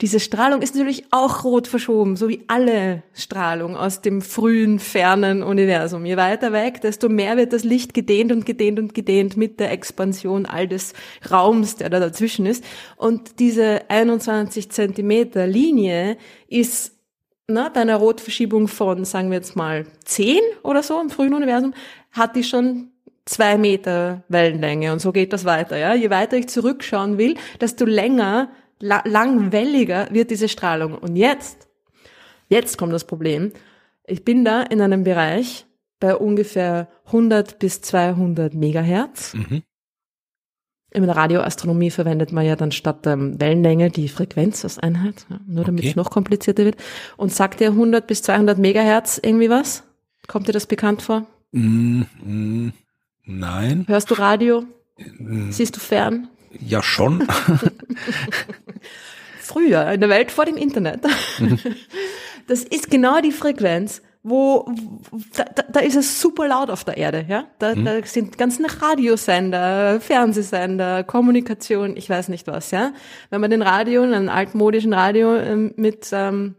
Diese 0.00 0.20
Strahlung 0.20 0.62
ist 0.62 0.74
natürlich 0.74 1.04
auch 1.10 1.44
rot 1.44 1.66
verschoben, 1.66 2.16
so 2.16 2.28
wie 2.28 2.44
alle 2.46 3.02
Strahlung 3.14 3.76
aus 3.76 4.00
dem 4.00 4.22
frühen, 4.22 4.78
fernen 4.78 5.42
Universum. 5.42 6.04
Je 6.04 6.16
weiter 6.16 6.52
weg, 6.52 6.80
desto 6.80 7.08
mehr 7.08 7.36
wird 7.36 7.52
das 7.52 7.64
Licht 7.64 7.94
gedehnt 7.94 8.32
und 8.32 8.46
gedehnt 8.46 8.78
und 8.78 8.94
gedehnt 8.94 9.36
mit 9.36 9.60
der 9.60 9.72
Expansion 9.72 10.46
all 10.46 10.68
des 10.68 10.94
Raums, 11.30 11.76
der 11.76 11.90
da 11.90 12.00
dazwischen 12.00 12.46
ist. 12.46 12.64
Und 12.96 13.38
diese 13.38 13.82
21 13.88 14.70
Zentimeter 14.70 15.46
Linie 15.46 16.16
ist 16.48 16.92
na, 17.48 17.68
bei 17.68 17.80
einer 17.80 17.96
Rotverschiebung 17.96 18.68
von, 18.68 19.04
sagen 19.04 19.30
wir 19.30 19.36
jetzt 19.36 19.56
mal, 19.56 19.86
10 20.04 20.38
oder 20.62 20.82
so 20.82 21.00
im 21.00 21.10
frühen 21.10 21.34
Universum, 21.34 21.74
hat 22.12 22.36
die 22.36 22.44
schon 22.44 22.92
zwei 23.24 23.56
Meter 23.56 24.24
Wellenlänge 24.28 24.92
und 24.92 25.00
so 25.00 25.12
geht 25.12 25.32
das 25.32 25.44
weiter. 25.44 25.76
Ja? 25.76 25.94
Je 25.94 26.10
weiter 26.10 26.36
ich 26.36 26.48
zurückschauen 26.48 27.18
will, 27.18 27.36
desto 27.60 27.84
länger 27.84 28.50
langwelliger 28.82 30.08
wird 30.10 30.30
diese 30.30 30.48
Strahlung. 30.48 30.94
Und 30.94 31.16
jetzt, 31.16 31.68
jetzt 32.48 32.76
kommt 32.76 32.92
das 32.92 33.04
Problem. 33.04 33.52
Ich 34.06 34.24
bin 34.24 34.44
da 34.44 34.62
in 34.62 34.80
einem 34.80 35.04
Bereich 35.04 35.66
bei 36.00 36.16
ungefähr 36.16 36.88
100 37.06 37.58
bis 37.58 37.80
200 37.80 38.54
Megahertz. 38.54 39.34
Mhm. 39.34 39.62
In 40.94 41.06
der 41.06 41.16
Radioastronomie 41.16 41.90
verwendet 41.90 42.32
man 42.32 42.44
ja 42.44 42.54
dann 42.54 42.72
statt 42.72 43.06
ähm, 43.06 43.40
Wellenlänge 43.40 43.90
die 43.90 44.08
Frequenz 44.08 44.62
als 44.64 44.78
Einheit, 44.78 45.24
ja, 45.30 45.40
nur 45.46 45.64
damit 45.64 45.82
okay. 45.82 45.90
es 45.90 45.96
noch 45.96 46.10
komplizierter 46.10 46.66
wird. 46.66 46.76
Und 47.16 47.32
sagt 47.32 47.60
dir 47.60 47.68
100 47.68 48.06
bis 48.06 48.22
200 48.22 48.58
Megahertz 48.58 49.18
irgendwie 49.22 49.48
was? 49.48 49.84
Kommt 50.26 50.48
dir 50.48 50.52
das 50.52 50.66
bekannt 50.66 51.00
vor? 51.00 51.26
Mm, 51.52 52.02
mm, 52.22 52.72
nein. 53.24 53.84
Hörst 53.88 54.10
du 54.10 54.14
Radio? 54.14 54.64
Mm. 54.98 55.50
Siehst 55.50 55.76
du 55.76 55.80
fern? 55.80 56.28
Ja, 56.60 56.82
schon. 56.82 57.26
Früher, 59.40 59.90
in 59.90 60.00
der 60.00 60.08
Welt 60.08 60.30
vor 60.30 60.44
dem 60.44 60.56
Internet. 60.56 61.00
Das 62.48 62.64
ist 62.64 62.90
genau 62.90 63.20
die 63.20 63.30
Frequenz, 63.30 64.02
wo, 64.22 64.68
da, 65.36 65.44
da 65.44 65.80
ist 65.80 65.96
es 65.96 66.20
super 66.20 66.48
laut 66.48 66.70
auf 66.70 66.84
der 66.84 66.96
Erde, 66.96 67.24
ja. 67.28 67.44
Da, 67.58 67.74
mhm. 67.74 67.84
da 67.84 68.04
sind 68.04 68.38
ganzen 68.38 68.66
Radiosender, 68.66 70.00
Fernsehsender, 70.00 71.02
Kommunikation, 71.04 71.96
ich 71.96 72.10
weiß 72.10 72.28
nicht 72.28 72.46
was, 72.46 72.70
ja. 72.70 72.92
Wenn 73.30 73.40
man 73.40 73.50
den 73.50 73.62
Radio, 73.62 74.02
einen 74.02 74.28
altmodischen 74.28 74.92
Radio 74.92 75.36
ähm, 75.36 75.72
mit 75.76 76.10
ähm, 76.12 76.56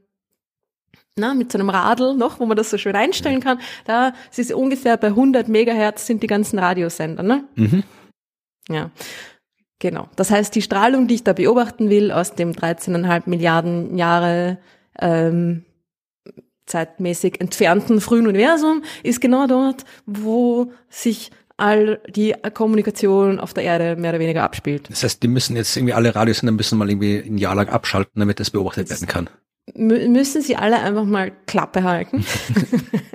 na, 1.16 1.36
mit 1.36 1.52
so 1.52 1.60
einem 1.60 1.70
Radl 1.70 2.16
noch, 2.16 2.40
wo 2.40 2.46
man 2.46 2.58
das 2.58 2.72
so 2.72 2.78
schön 2.78 2.96
einstellen 2.96 3.40
kann, 3.40 3.60
da 3.86 4.14
es 4.32 4.40
ist 4.40 4.52
ungefähr 4.52 4.98
bei 4.98 5.08
100 5.08 5.48
Megahertz 5.48 6.08
sind 6.08 6.24
die 6.24 6.28
ganzen 6.28 6.58
Radiosender, 6.58 7.22
ne? 7.24 7.44
Mhm. 7.56 7.84
Ja. 8.68 8.90
Genau. 9.80 10.08
Das 10.16 10.32
heißt, 10.32 10.56
die 10.56 10.62
Strahlung, 10.62 11.08
die 11.08 11.16
ich 11.16 11.24
da 11.24 11.34
beobachten 11.34 11.90
will 11.90 12.12
aus 12.12 12.36
dem 12.36 12.54
13,5 12.54 13.24
Milliarden 13.26 13.98
Jahre 13.98 14.58
ähm, 15.00 15.66
zeitmäßig 16.66 17.42
entfernten 17.42 18.00
frühen 18.00 18.28
Universum, 18.28 18.84
ist 19.04 19.20
genau 19.20 19.48
dort, 19.48 19.84
wo 20.06 20.72
sich 20.90 21.32
all 21.58 22.02
die 22.08 22.34
Kommunikation 22.54 23.40
auf 23.40 23.54
der 23.54 23.64
Erde 23.64 23.96
mehr 23.96 24.12
oder 24.12 24.20
weniger 24.20 24.44
abspielt. 24.44 24.90
Das 24.90 25.04
heißt, 25.04 25.22
die 25.22 25.28
müssen 25.28 25.56
jetzt 25.56 25.76
irgendwie 25.76 25.94
alle 25.94 26.16
Radiosender 26.16 26.52
müssen 26.52 26.78
mal 26.78 26.90
irgendwie 26.90 27.18
ein 27.20 27.38
Jahr 27.38 27.56
lang 27.56 27.70
abschalten, 27.70 28.20
damit 28.20 28.40
das 28.40 28.50
beobachtet 28.50 28.90
werden 28.90 29.08
kann. 29.08 29.30
müssen 29.76 30.42
sie 30.42 30.56
alle 30.56 30.80
einfach 30.80 31.06
mal 31.06 31.32
Klappe 31.46 31.84
halten. 31.84 32.26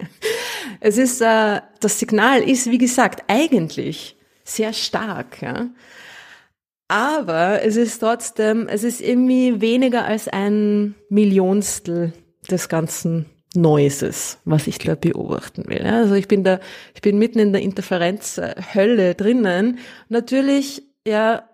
es 0.80 0.98
ist, 0.98 1.20
äh, 1.20 1.60
das 1.80 1.98
Signal 1.98 2.42
ist, 2.42 2.70
wie 2.70 2.78
gesagt, 2.78 3.24
eigentlich 3.28 4.16
sehr 4.44 4.72
stark, 4.72 5.42
ja. 5.42 5.66
Aber 6.88 7.62
es 7.62 7.76
ist 7.76 7.98
trotzdem, 7.98 8.66
es 8.66 8.82
ist 8.82 9.02
irgendwie 9.02 9.60
weniger 9.60 10.06
als 10.06 10.26
ein 10.26 10.94
Millionstel 11.10 12.14
des 12.50 12.70
ganzen 12.70 13.26
Noises, 13.54 14.38
was 14.44 14.66
ich 14.66 14.78
da 14.78 14.94
beobachten 14.94 15.64
will. 15.68 15.82
Also 15.82 16.14
ich 16.14 16.28
bin 16.28 16.44
da, 16.44 16.60
ich 16.94 17.02
bin 17.02 17.18
mitten 17.18 17.38
in 17.38 17.52
der 17.52 17.62
Interferenzhölle 17.62 19.14
drinnen. 19.14 19.78
Natürlich, 20.08 20.82
ja, 21.06 21.47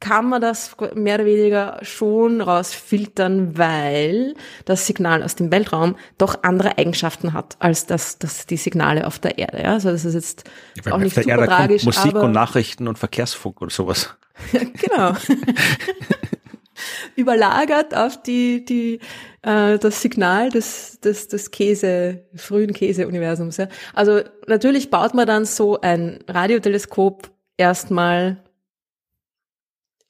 kann 0.00 0.30
man 0.30 0.40
das 0.40 0.74
mehr 0.94 1.16
oder 1.16 1.26
weniger 1.26 1.78
schon 1.82 2.40
rausfiltern, 2.40 3.58
weil 3.58 4.34
das 4.64 4.86
Signal 4.86 5.22
aus 5.22 5.36
dem 5.36 5.52
Weltraum 5.52 5.96
doch 6.16 6.42
andere 6.42 6.78
Eigenschaften 6.78 7.34
hat 7.34 7.56
als 7.58 7.86
das, 7.86 8.18
das 8.18 8.46
die 8.46 8.56
Signale 8.56 9.06
auf 9.06 9.18
der 9.18 9.38
Erde. 9.38 9.62
Ja? 9.62 9.74
Also 9.74 9.90
das 9.90 10.06
ist 10.06 10.14
jetzt 10.14 10.44
ja, 10.84 10.92
auch 10.92 10.98
nicht 10.98 11.14
super 11.14 11.28
Erde 11.28 11.46
tragisch. 11.46 11.84
Musik 11.84 12.14
und 12.14 12.32
Nachrichten 12.32 12.88
und 12.88 12.98
Verkehrsfunk 12.98 13.60
oder 13.60 13.70
sowas. 13.70 14.16
genau. 14.52 15.12
Überlagert 17.14 17.94
auf 17.94 18.22
die, 18.22 18.64
die, 18.64 19.00
äh, 19.42 19.78
das 19.78 20.00
Signal 20.00 20.48
des, 20.48 20.98
des, 21.00 21.28
des 21.28 21.50
Käse, 21.50 22.24
frühen 22.34 22.72
Käse-Universums. 22.72 23.58
Ja? 23.58 23.68
Also 23.92 24.22
natürlich 24.46 24.88
baut 24.88 25.12
man 25.12 25.26
dann 25.26 25.44
so 25.44 25.78
ein 25.82 26.20
Radioteleskop 26.26 27.30
erstmal 27.58 28.42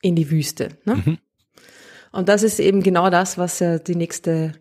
in 0.03 0.16
die 0.16 0.30
Wüste. 0.30 0.70
Ne? 0.84 0.96
Mhm. 0.96 1.18
Und 2.12 2.28
das 2.28 2.42
ist 2.42 2.61
eben 2.61 2.82
genau 2.82 3.09
das, 3.11 3.38
was 3.38 3.61
ja 3.61 3.78
die 3.78 3.94
nächste 3.94 4.53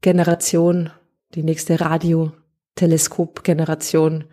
Generation, 0.00 0.90
die 1.34 1.42
nächste 1.42 1.80
Radioteleskop-Generation 1.80 4.24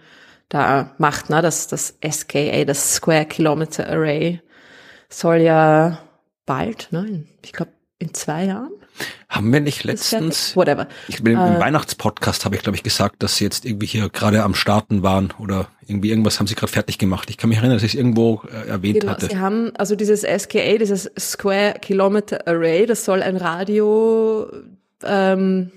da 0.50 0.96
macht, 0.98 1.30
ne? 1.30 1.42
das, 1.42 1.68
das 1.68 1.98
SKA, 2.06 2.66
das 2.66 2.96
Square 2.96 3.26
Kilometer 3.26 3.88
Array, 3.88 4.42
soll 5.10 5.38
ja 5.38 6.00
bald, 6.46 6.90
ne? 6.92 7.24
ich 7.44 7.54
glaube 7.54 7.72
in 8.00 8.14
zwei 8.14 8.44
Jahren, 8.46 8.74
haben 9.30 9.52
wir 9.52 9.60
nicht 9.60 9.84
letztens, 9.84 10.56
whatever. 10.56 10.88
Ich 11.08 11.24
bin 11.24 11.34
im 11.34 11.40
äh, 11.40 11.60
Weihnachtspodcast 11.60 12.46
habe 12.46 12.56
ich 12.56 12.62
glaube 12.62 12.76
ich 12.76 12.84
gesagt, 12.84 13.24
dass 13.24 13.38
sie 13.38 13.44
jetzt 13.44 13.66
irgendwie 13.66 13.86
hier 13.86 14.10
gerade 14.10 14.44
am 14.44 14.56
Starten 14.56 15.04
waren 15.04 15.34
oder 15.40 15.68
irgendwie 15.86 16.10
irgendwas 16.10 16.40
haben 16.40 16.48
sie 16.48 16.56
gerade 16.56 16.72
fertig 16.72 16.98
gemacht. 16.98 17.30
Ich 17.30 17.38
kann 17.38 17.50
mich 17.50 17.58
erinnern, 17.58 17.78
dass 17.78 17.84
ich 17.84 17.94
es 17.94 17.98
irgendwo 17.98 18.42
äh, 18.52 18.70
erwähnt 18.70 19.02
genau, 19.02 19.14
hatte. 19.14 19.28
Sie 19.28 19.38
haben 19.38 19.72
also 19.76 19.96
dieses 19.96 20.22
SKA, 20.22 20.78
dieses 20.78 21.10
Square 21.18 21.76
Kilometer 21.82 22.48
Array, 22.48 22.86
das 22.86 23.06
soll 23.06 23.22
ein 23.22 23.38
Radio 23.38 24.52
ähm, 25.04 25.72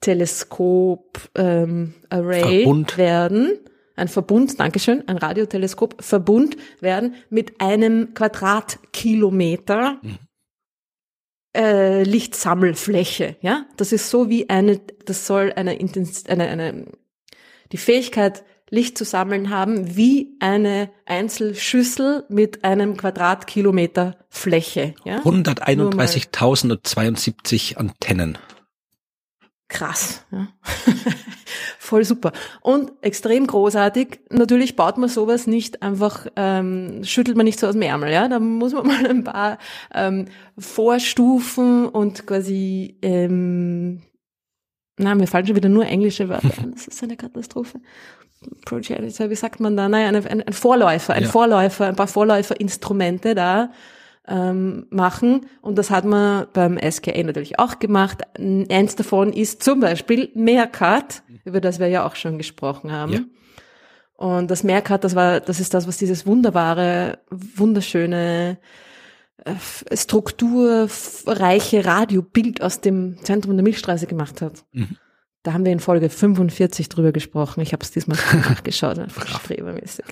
Teleskop 0.00 1.20
ähm, 1.34 1.94
Array 2.10 2.62
Verbund. 2.62 2.98
werden 2.98 3.58
ein 3.96 4.08
Verbund, 4.08 4.58
Dankeschön, 4.58 5.06
ein 5.06 5.18
Radioteleskop 5.18 6.02
Verbund 6.02 6.56
werden 6.80 7.14
mit 7.30 7.60
einem 7.60 8.12
Quadratkilometer 8.14 9.98
mhm 10.02 10.18
äh, 11.54 12.02
Lichtsammelfläche, 12.02 13.36
ja. 13.40 13.64
Das 13.76 13.92
ist 13.92 14.10
so 14.10 14.28
wie 14.28 14.50
eine, 14.50 14.80
das 15.04 15.26
soll 15.26 15.52
eine, 15.54 15.76
Intens 15.76 16.26
eine, 16.26 16.48
eine 16.48 16.86
die 17.72 17.78
Fähigkeit, 17.78 18.44
Licht 18.70 18.96
zu 18.98 19.04
sammeln 19.04 19.50
haben, 19.50 19.96
wie 19.96 20.36
eine 20.40 20.90
Einzelschüssel 21.06 22.24
mit 22.28 22.64
einem 22.64 22.96
Quadratkilometer 22.96 24.16
Fläche. 24.28 24.96
Ja? 25.04 25.20
131.072 25.20 27.76
Antennen. 27.76 28.36
Krass. 29.74 30.24
Ja. 30.30 30.46
Voll 31.80 32.04
super. 32.04 32.32
Und 32.60 32.92
extrem 33.02 33.46
großartig. 33.46 34.20
Natürlich 34.30 34.76
baut 34.76 34.98
man 34.98 35.08
sowas 35.08 35.48
nicht 35.48 35.82
einfach, 35.82 36.28
ähm, 36.36 37.02
schüttelt 37.02 37.36
man 37.36 37.44
nicht 37.44 37.58
so 37.58 37.66
aus 37.66 37.72
dem 37.72 37.82
Ärmel, 37.82 38.12
ja. 38.12 38.28
Da 38.28 38.38
muss 38.38 38.72
man 38.72 38.86
mal 38.86 39.04
ein 39.04 39.24
paar 39.24 39.58
ähm, 39.92 40.26
Vorstufen 40.56 41.88
und 41.88 42.24
quasi, 42.24 42.96
ähm, 43.02 44.02
na, 44.96 45.16
mir 45.16 45.26
fallen 45.26 45.46
schon 45.46 45.56
wieder 45.56 45.68
nur 45.68 45.86
englische 45.86 46.28
Wörter 46.28 46.56
an. 46.62 46.70
Das 46.72 46.86
ist 46.86 47.02
eine 47.02 47.16
Katastrophe. 47.16 47.80
Project, 48.64 49.18
wie 49.28 49.34
sagt 49.34 49.58
man 49.58 49.76
da? 49.76 49.88
Naja, 49.88 50.08
ein, 50.08 50.42
ein 50.42 50.52
Vorläufer, 50.52 51.14
ein 51.14 51.24
ja. 51.24 51.28
Vorläufer, 51.28 51.86
ein 51.88 51.96
paar 51.96 52.06
Vorläuferinstrumente 52.06 53.34
da 53.34 53.70
ähm, 54.26 54.86
machen. 54.90 55.46
Und 55.60 55.76
das 55.76 55.90
hat 55.90 56.04
man 56.04 56.46
beim 56.52 56.78
SKA 56.78 57.22
natürlich 57.22 57.58
auch 57.58 57.78
gemacht. 57.78 58.22
Eins 58.38 58.96
davon 58.96 59.32
ist 59.32 59.62
zum 59.62 59.80
Beispiel 59.80 60.30
Meerkat, 60.34 61.22
über 61.44 61.60
das 61.60 61.78
wir 61.78 61.88
ja 61.88 62.06
auch 62.06 62.16
schon 62.16 62.38
gesprochen 62.38 62.92
haben. 62.92 63.12
Ja. 63.12 63.20
Und 64.16 64.50
das 64.50 64.62
Meerkat, 64.62 65.04
das 65.04 65.14
war, 65.14 65.40
das 65.40 65.60
ist 65.60 65.74
das, 65.74 65.86
was 65.88 65.98
dieses 65.98 66.26
wunderbare, 66.26 67.18
wunderschöne, 67.30 68.58
äh, 69.44 69.54
strukturreiche 69.96 71.84
Radiobild 71.84 72.62
aus 72.62 72.80
dem 72.80 73.18
Zentrum 73.22 73.56
der 73.56 73.64
Milchstraße 73.64 74.06
gemacht 74.06 74.40
hat. 74.40 74.64
Mhm. 74.72 74.96
Da 75.42 75.52
haben 75.52 75.64
wir 75.66 75.72
in 75.72 75.80
Folge 75.80 76.08
45 76.08 76.88
drüber 76.88 77.12
gesprochen. 77.12 77.60
Ich 77.60 77.74
habe 77.74 77.82
es 77.82 77.90
diesmal 77.90 78.16
nachgeschaut. 78.32 78.98
Strebermäßig. 79.10 80.06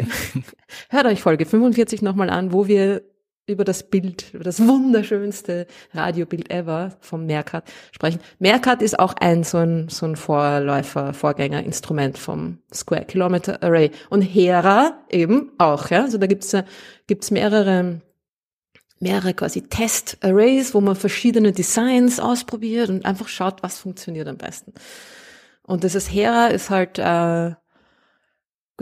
Hört 0.90 1.06
euch 1.06 1.22
Folge 1.22 1.46
45 1.46 2.02
nochmal 2.02 2.28
an, 2.28 2.52
wo 2.52 2.66
wir 2.66 3.02
über 3.46 3.64
das 3.64 3.82
Bild, 3.82 4.32
über 4.32 4.44
das 4.44 4.60
wunderschönste 4.66 5.66
Radiobild 5.92 6.50
ever 6.50 6.96
vom 7.00 7.26
Mercat 7.26 7.64
sprechen. 7.90 8.20
Mercat 8.38 8.82
ist 8.82 8.98
auch 8.98 9.14
ein 9.14 9.44
so 9.44 9.58
ein, 9.58 9.88
so 9.88 10.06
ein 10.06 10.16
Vorläufer, 10.16 11.12
Vorgängerinstrument 11.12 12.18
vom 12.18 12.58
Square 12.72 13.06
Kilometer 13.06 13.62
Array. 13.62 13.90
Und 14.10 14.22
Hera 14.22 15.02
eben 15.10 15.50
auch, 15.58 15.90
ja. 15.90 16.02
Also 16.02 16.18
da 16.18 16.26
gibt's, 16.26 16.56
gibt's 17.06 17.30
mehrere, 17.30 18.00
mehrere 19.00 19.34
quasi 19.34 19.62
Test-Arrays, 19.62 20.74
wo 20.74 20.80
man 20.80 20.94
verschiedene 20.94 21.52
Designs 21.52 22.20
ausprobiert 22.20 22.90
und 22.90 23.04
einfach 23.04 23.28
schaut, 23.28 23.62
was 23.62 23.78
funktioniert 23.78 24.28
am 24.28 24.36
besten. 24.36 24.72
Und 25.64 25.84
das 25.84 25.94
ist 25.94 26.12
Hera 26.12 26.48
ist 26.48 26.70
halt, 26.70 26.98
äh, 26.98 27.54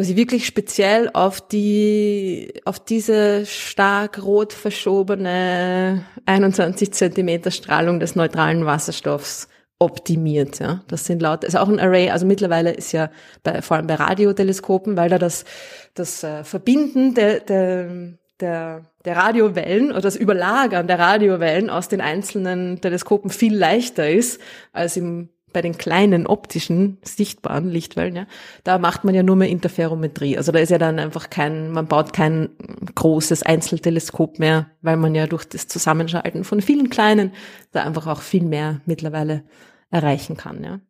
quasi 0.00 0.16
wirklich 0.16 0.46
speziell 0.46 1.10
auf 1.12 1.46
die, 1.46 2.54
auf 2.64 2.80
diese 2.80 3.44
stark 3.44 4.22
rot 4.22 4.54
verschobene 4.54 6.06
21 6.24 6.90
Zentimeter 6.94 7.50
Strahlung 7.50 8.00
des 8.00 8.16
neutralen 8.16 8.64
Wasserstoffs 8.64 9.48
optimiert. 9.78 10.58
Ja, 10.58 10.82
das 10.88 11.04
sind 11.04 11.20
laut, 11.20 11.44
ist 11.44 11.54
auch 11.54 11.68
ein 11.68 11.78
Array. 11.78 12.08
Also 12.08 12.24
mittlerweile 12.24 12.70
ist 12.72 12.92
ja 12.92 13.10
bei, 13.42 13.60
vor 13.60 13.76
allem 13.76 13.88
bei 13.88 13.96
Radioteleskopen, 13.96 14.96
weil 14.96 15.10
da 15.10 15.18
das 15.18 15.44
das 15.92 16.24
äh, 16.24 16.44
Verbinden 16.44 17.14
der, 17.14 17.40
der 17.40 18.14
der, 18.40 18.86
der 19.04 19.16
Radiowellen 19.16 19.90
oder 19.90 20.00
das 20.00 20.16
Überlagern 20.16 20.86
der 20.86 20.98
Radiowellen 20.98 21.68
aus 21.68 21.88
den 21.88 22.00
einzelnen 22.00 22.80
Teleskopen 22.80 23.28
viel 23.28 23.54
leichter 23.54 24.08
ist 24.08 24.40
als 24.72 24.96
im 24.96 25.28
bei 25.52 25.62
den 25.62 25.78
kleinen 25.78 26.26
optischen 26.26 26.98
sichtbaren 27.02 27.68
Lichtwellen, 27.68 28.16
ja, 28.16 28.26
da 28.64 28.78
macht 28.78 29.04
man 29.04 29.14
ja 29.14 29.22
nur 29.22 29.36
mehr 29.36 29.48
Interferometrie. 29.48 30.36
Also 30.36 30.52
da 30.52 30.58
ist 30.58 30.70
ja 30.70 30.78
dann 30.78 30.98
einfach 30.98 31.30
kein, 31.30 31.70
man 31.70 31.86
baut 31.86 32.12
kein 32.12 32.50
großes 32.94 33.42
Einzelteleskop 33.42 34.38
mehr, 34.38 34.70
weil 34.82 34.96
man 34.96 35.14
ja 35.14 35.26
durch 35.26 35.44
das 35.44 35.66
Zusammenschalten 35.68 36.44
von 36.44 36.60
vielen 36.60 36.90
kleinen 36.90 37.32
da 37.72 37.84
einfach 37.84 38.06
auch 38.06 38.20
viel 38.20 38.44
mehr 38.44 38.80
mittlerweile 38.86 39.44
erreichen 39.90 40.36
kann, 40.36 40.62
ja. 40.62 40.80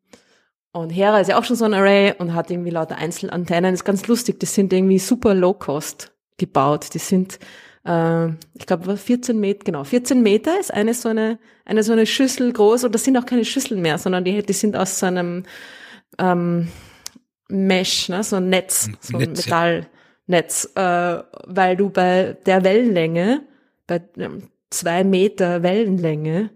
Und 0.72 0.90
Hera 0.90 1.18
ist 1.18 1.28
ja 1.28 1.38
auch 1.38 1.44
schon 1.44 1.56
so 1.56 1.64
ein 1.64 1.74
Array 1.74 2.14
und 2.16 2.32
hat 2.32 2.50
irgendwie 2.50 2.70
lauter 2.70 2.96
Einzelantennen. 2.96 3.72
Das 3.72 3.80
ist 3.80 3.84
ganz 3.84 4.06
lustig. 4.06 4.38
Die 4.38 4.46
sind 4.46 4.72
irgendwie 4.72 5.00
super 5.00 5.34
low 5.34 5.52
cost 5.52 6.12
gebaut. 6.36 6.94
Die 6.94 7.00
sind 7.00 7.40
äh, 7.84 8.28
ich 8.54 8.66
glaube 8.66 8.96
14 8.96 9.38
Meter, 9.38 9.64
genau, 9.64 9.84
14 9.84 10.22
Meter 10.22 10.58
ist 10.58 10.72
eine 10.72 10.94
so 10.94 11.08
eine, 11.08 11.38
eine 11.64 11.82
so 11.82 11.92
eine 11.92 12.06
Schüssel 12.06 12.52
groß 12.52 12.84
und 12.84 12.94
das 12.94 13.04
sind 13.04 13.16
auch 13.16 13.26
keine 13.26 13.44
Schüsseln 13.44 13.80
mehr, 13.80 13.98
sondern 13.98 14.24
die, 14.24 14.42
die 14.42 14.52
sind 14.52 14.76
aus 14.76 14.98
so 14.98 15.06
einem 15.06 15.44
ähm, 16.18 16.68
Mesh, 17.48 18.08
ne, 18.08 18.22
so 18.22 18.36
ein 18.36 18.48
Netz, 18.48 18.88
so 19.00 19.16
ein 19.16 19.30
Netz, 19.30 19.46
Metallnetz, 19.46 20.70
äh, 20.74 21.18
weil 21.46 21.76
du 21.76 21.90
bei 21.90 22.36
der 22.46 22.64
Wellenlänge, 22.64 23.42
bei 23.86 24.02
ähm, 24.16 24.48
zwei 24.70 25.04
Meter 25.04 25.62
Wellenlänge 25.62 26.50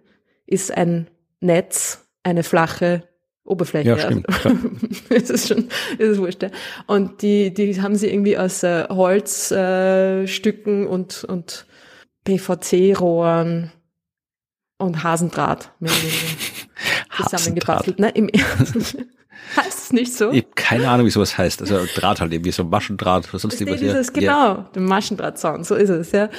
ist 0.47 0.71
ein 0.71 1.09
Netz 1.41 2.07
eine 2.23 2.43
flache 2.43 3.09
Oberfläche. 3.45 3.91
Ja, 3.91 3.99
stimmt. 3.99 4.27
das 5.11 5.31
ist 5.31 5.49
schon, 5.49 5.69
das 5.99 6.09
ist 6.09 6.19
wurscht. 6.19 6.43
Ja. 6.43 6.51
Und 6.87 7.21
die, 7.23 7.53
die 7.53 7.81
haben 7.81 7.95
sie 7.95 8.09
irgendwie 8.09 8.39
aus 8.39 8.63
äh, 8.63 8.87
Holzstücken 8.89 10.85
äh, 10.85 10.87
und, 10.87 11.25
und 11.25 11.67
PVC-Rohren 12.25 13.71
und 14.79 15.03
Hasendraht 15.03 15.73
oder 15.81 15.93
zusammengebastelt. 17.29 17.99
Ne? 17.99 18.11
Im 18.11 18.29
heißt 19.57 19.79
es 19.79 19.93
nicht 19.93 20.15
so? 20.15 20.33
Ich 20.33 20.45
habe 20.45 20.55
keine 20.55 20.89
Ahnung, 20.89 21.07
wie 21.07 21.11
sowas 21.11 21.37
heißt. 21.37 21.61
Also 21.61 21.85
Draht 21.95 22.21
halt 22.21 22.33
irgendwie, 22.33 22.51
so 22.51 22.65
Maschendraht, 22.65 23.33
was 23.33 23.43
sonst 23.43 23.61
irgendwas. 23.61 23.81
Dieses, 23.81 24.13
genau, 24.13 24.55
ja. 24.55 24.71
der 24.75 24.83
Maschendrahtzaun, 24.83 25.65
so 25.65 25.75
ist 25.75 25.91
es, 25.91 26.13
ja. 26.13 26.31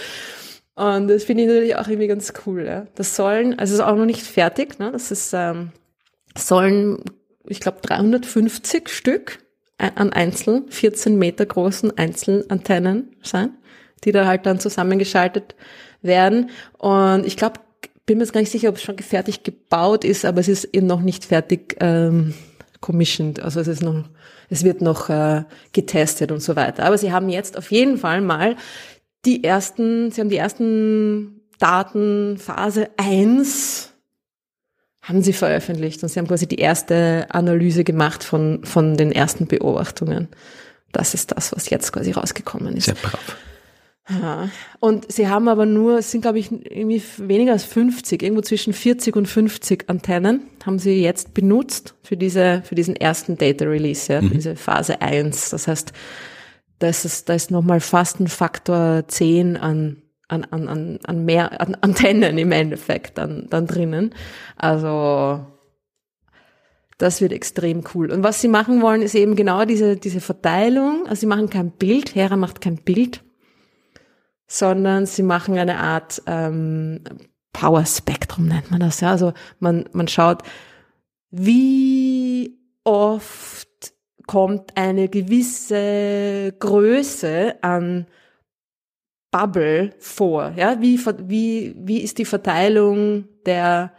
Und 0.73 1.07
das 1.07 1.23
finde 1.23 1.43
ich 1.43 1.49
natürlich 1.49 1.75
auch 1.77 1.87
irgendwie 1.87 2.07
ganz 2.07 2.33
cool, 2.45 2.65
ja. 2.65 2.87
Das 2.95 3.15
sollen, 3.15 3.57
also 3.59 3.73
es 3.73 3.79
ist 3.79 3.85
auch 3.85 3.95
noch 3.95 4.05
nicht 4.05 4.21
fertig, 4.21 4.79
ne? 4.79 4.91
Das 4.91 5.11
ist, 5.11 5.31
ähm, 5.33 5.71
sollen, 6.37 7.03
ich 7.47 7.59
glaube, 7.59 7.79
350 7.81 8.89
Stück 8.89 9.39
an 9.77 10.13
einzeln 10.13 10.69
14 10.69 11.17
Meter 11.17 11.45
großen 11.45 11.97
Einzelantennen 11.97 13.15
sein, 13.21 13.51
die 14.03 14.11
da 14.11 14.25
halt 14.25 14.45
dann 14.45 14.59
zusammengeschaltet 14.59 15.55
werden. 16.01 16.49
Und 16.77 17.25
ich 17.25 17.35
glaube, 17.35 17.59
bin 18.05 18.17
mir 18.17 18.23
jetzt 18.23 18.33
gar 18.33 18.41
nicht 18.41 18.51
sicher, 18.51 18.69
ob 18.69 18.75
es 18.75 18.83
schon 18.83 18.97
fertig 18.99 19.43
gebaut 19.43 20.03
ist, 20.03 20.25
aber 20.25 20.39
es 20.39 20.47
ist 20.47 20.65
eben 20.65 20.87
noch 20.87 21.01
nicht 21.01 21.25
fertig 21.25 21.75
ähm, 21.79 22.33
commissioned. 22.79 23.39
Also 23.39 23.59
es 23.59 23.67
ist 23.67 23.81
noch, 23.81 24.05
es 24.49 24.63
wird 24.63 24.81
noch 24.81 25.09
äh, 25.09 25.43
getestet 25.73 26.31
und 26.31 26.41
so 26.41 26.55
weiter. 26.55 26.85
Aber 26.85 26.97
sie 26.97 27.11
haben 27.11 27.29
jetzt 27.29 27.57
auf 27.57 27.71
jeden 27.71 27.97
Fall 27.97 28.21
mal 28.21 28.55
die 29.25 29.43
ersten, 29.43 30.11
sie 30.11 30.21
haben 30.21 30.29
die 30.29 30.37
ersten 30.37 31.41
Daten 31.57 32.37
Phase 32.37 32.89
1 32.97 33.94
haben 35.05 35.21
sie 35.21 35.33
veröffentlicht 35.33 36.01
und 36.01 36.09
sie 36.09 36.19
haben 36.19 36.27
quasi 36.27 36.47
die 36.47 36.59
erste 36.59 37.27
Analyse 37.29 37.83
gemacht 37.83 38.23
von, 38.23 38.63
von 38.63 38.97
den 38.97 39.11
ersten 39.11 39.45
Beobachtungen. 39.45 40.29
Das 40.91 41.13
ist 41.13 41.31
das, 41.31 41.51
was 41.51 41.69
jetzt 41.69 41.93
quasi 41.93 42.11
rausgekommen 42.11 42.75
ist. 42.75 42.85
Sehr 42.85 42.95
brav. 42.95 43.37
Ja. 44.09 44.49
Und 44.79 45.11
sie 45.11 45.27
haben 45.27 45.47
aber 45.47 45.65
nur, 45.65 45.99
es 45.99 46.11
sind 46.11 46.21
glaube 46.21 46.39
ich 46.39 46.51
irgendwie 46.51 47.01
weniger 47.17 47.53
als 47.53 47.65
50, 47.65 48.21
irgendwo 48.21 48.41
zwischen 48.41 48.73
40 48.73 49.15
und 49.15 49.27
50 49.27 49.89
Antennen 49.89 50.41
haben 50.65 50.79
sie 50.79 51.01
jetzt 51.01 51.33
benutzt 51.33 51.95
für 52.03 52.17
diese, 52.17 52.61
für 52.65 52.75
diesen 52.75 52.95
ersten 52.95 53.37
Data 53.37 53.65
Release, 53.65 54.11
ja, 54.11 54.21
mhm. 54.21 54.31
diese 54.31 54.55
Phase 54.55 55.01
1. 55.01 55.51
Das 55.51 55.67
heißt, 55.67 55.93
da 56.79 56.87
ist 56.87 57.05
es, 57.05 57.25
da 57.25 57.33
ist 57.33 57.51
nochmal 57.51 57.79
fast 57.79 58.19
ein 58.19 58.27
Faktor 58.27 59.07
10 59.07 59.57
an 59.57 60.01
an, 60.27 60.43
an, 60.45 60.67
an, 60.67 60.99
an 61.03 61.25
mehr 61.25 61.59
an 61.61 61.75
Antennen 61.75 62.37
im 62.37 62.51
Endeffekt 62.51 63.17
dann, 63.17 63.47
dann 63.49 63.67
drinnen. 63.67 64.13
Also 64.57 65.45
das 66.97 67.21
wird 67.21 67.33
extrem 67.33 67.83
cool. 67.93 68.11
Und 68.11 68.23
was 68.23 68.41
sie 68.41 68.47
machen 68.47 68.81
wollen, 68.81 69.01
ist 69.01 69.15
eben 69.15 69.35
genau 69.35 69.65
diese, 69.65 69.97
diese 69.97 70.21
Verteilung. 70.21 71.07
Also 71.07 71.21
sie 71.21 71.25
machen 71.25 71.49
kein 71.49 71.71
Bild, 71.71 72.15
Hera 72.15 72.37
macht 72.37 72.61
kein 72.61 72.77
Bild, 72.77 73.21
sondern 74.47 75.05
sie 75.05 75.23
machen 75.23 75.57
eine 75.57 75.79
Art 75.79 76.21
ähm, 76.25 77.01
Power 77.51 77.85
Spectrum 77.85 78.47
nennt 78.47 78.71
man 78.71 78.79
das. 78.79 78.99
Ja? 79.01 79.11
Also 79.11 79.33
man, 79.59 79.85
man 79.93 80.07
schaut, 80.07 80.43
wie 81.31 82.57
oft 82.83 83.93
kommt 84.27 84.75
eine 84.75 85.07
gewisse 85.09 86.53
Größe 86.59 87.55
an 87.61 88.07
Bubble 89.35 89.91
vor? 89.99 90.53
Ja, 90.55 90.79
wie, 90.79 90.97
wie, 91.27 91.75
wie 91.77 91.99
ist 91.99 92.19
die 92.19 92.25
Verteilung 92.25 93.25
der 93.45 93.91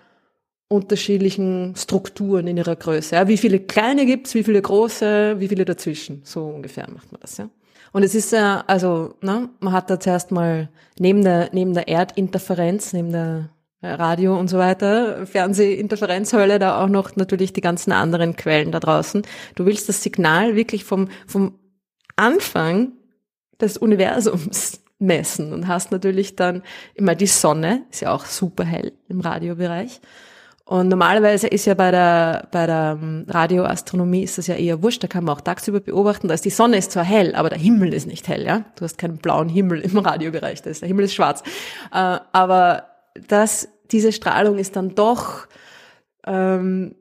unterschiedlichen 0.68 1.74
Strukturen 1.76 2.46
in 2.46 2.56
ihrer 2.56 2.74
Größe? 2.74 3.16
Ja, 3.16 3.28
wie 3.28 3.36
viele 3.36 3.60
kleine 3.60 4.06
gibt's, 4.06 4.34
wie 4.34 4.44
viele 4.44 4.62
große, 4.62 5.36
wie 5.38 5.48
viele 5.48 5.66
dazwischen? 5.66 6.22
So 6.24 6.46
ungefähr 6.46 6.88
macht 6.90 7.12
man 7.12 7.20
das, 7.20 7.36
ja. 7.36 7.50
Und 7.92 8.02
es 8.02 8.14
ist 8.14 8.32
ja, 8.32 8.64
also, 8.66 9.14
ne, 9.20 9.50
man 9.60 9.74
hat 9.74 9.90
da 9.90 10.00
zuerst 10.00 10.30
mal 10.30 10.70
neben 10.98 11.22
der, 11.22 11.50
neben 11.52 11.74
der 11.74 11.86
Erdinterferenz, 11.86 12.94
neben 12.94 13.12
der 13.12 13.50
Radio 13.82 14.38
und 14.38 14.48
so 14.48 14.56
weiter, 14.56 15.26
Fernsehinterferenzhölle, 15.26 16.58
da 16.58 16.82
auch 16.82 16.88
noch 16.88 17.14
natürlich 17.16 17.52
die 17.52 17.60
ganzen 17.60 17.92
anderen 17.92 18.36
Quellen 18.36 18.72
da 18.72 18.80
draußen. 18.80 19.22
Du 19.54 19.66
willst 19.66 19.90
das 19.90 20.02
Signal 20.02 20.56
wirklich 20.56 20.84
vom, 20.84 21.08
vom 21.26 21.58
Anfang 22.16 22.92
des 23.60 23.76
Universums 23.76 24.80
messen 24.98 25.52
und 25.52 25.68
hast 25.68 25.92
natürlich 25.92 26.36
dann 26.36 26.62
immer 26.94 27.14
die 27.14 27.26
Sonne, 27.26 27.82
ist 27.90 28.00
ja 28.00 28.14
auch 28.14 28.24
super 28.24 28.64
hell 28.64 28.92
im 29.08 29.20
Radiobereich. 29.20 30.00
Und 30.64 30.88
normalerweise 30.88 31.46
ist 31.46 31.64
ja 31.66 31.74
bei 31.74 31.92
der, 31.92 32.48
bei 32.50 32.66
der 32.66 32.98
ähm, 33.00 33.24
Radioastronomie 33.28 34.24
ist 34.24 34.36
das 34.36 34.48
ja 34.48 34.56
eher 34.56 34.82
wurscht, 34.82 35.02
da 35.02 35.06
kann 35.06 35.22
man 35.22 35.36
auch 35.36 35.40
tagsüber 35.40 35.78
beobachten, 35.78 36.26
dass 36.26 36.40
die 36.40 36.50
Sonne 36.50 36.78
ist 36.78 36.90
zwar 36.90 37.04
hell, 37.04 37.36
aber 37.36 37.50
der 37.50 37.58
Himmel 37.58 37.94
ist 37.94 38.08
nicht 38.08 38.26
hell, 38.26 38.44
ja. 38.44 38.64
Du 38.74 38.84
hast 38.84 38.98
keinen 38.98 39.18
blauen 39.18 39.48
Himmel 39.48 39.80
im 39.80 39.96
Radiobereich, 39.98 40.62
der 40.62 40.74
Himmel 40.74 41.04
ist 41.04 41.14
schwarz. 41.14 41.44
Äh, 41.92 42.18
aber 42.32 42.88
das, 43.28 43.68
diese 43.92 44.10
Strahlung 44.10 44.58
ist 44.58 44.74
dann 44.74 44.96
doch 44.96 45.46
ähm, 46.26 46.96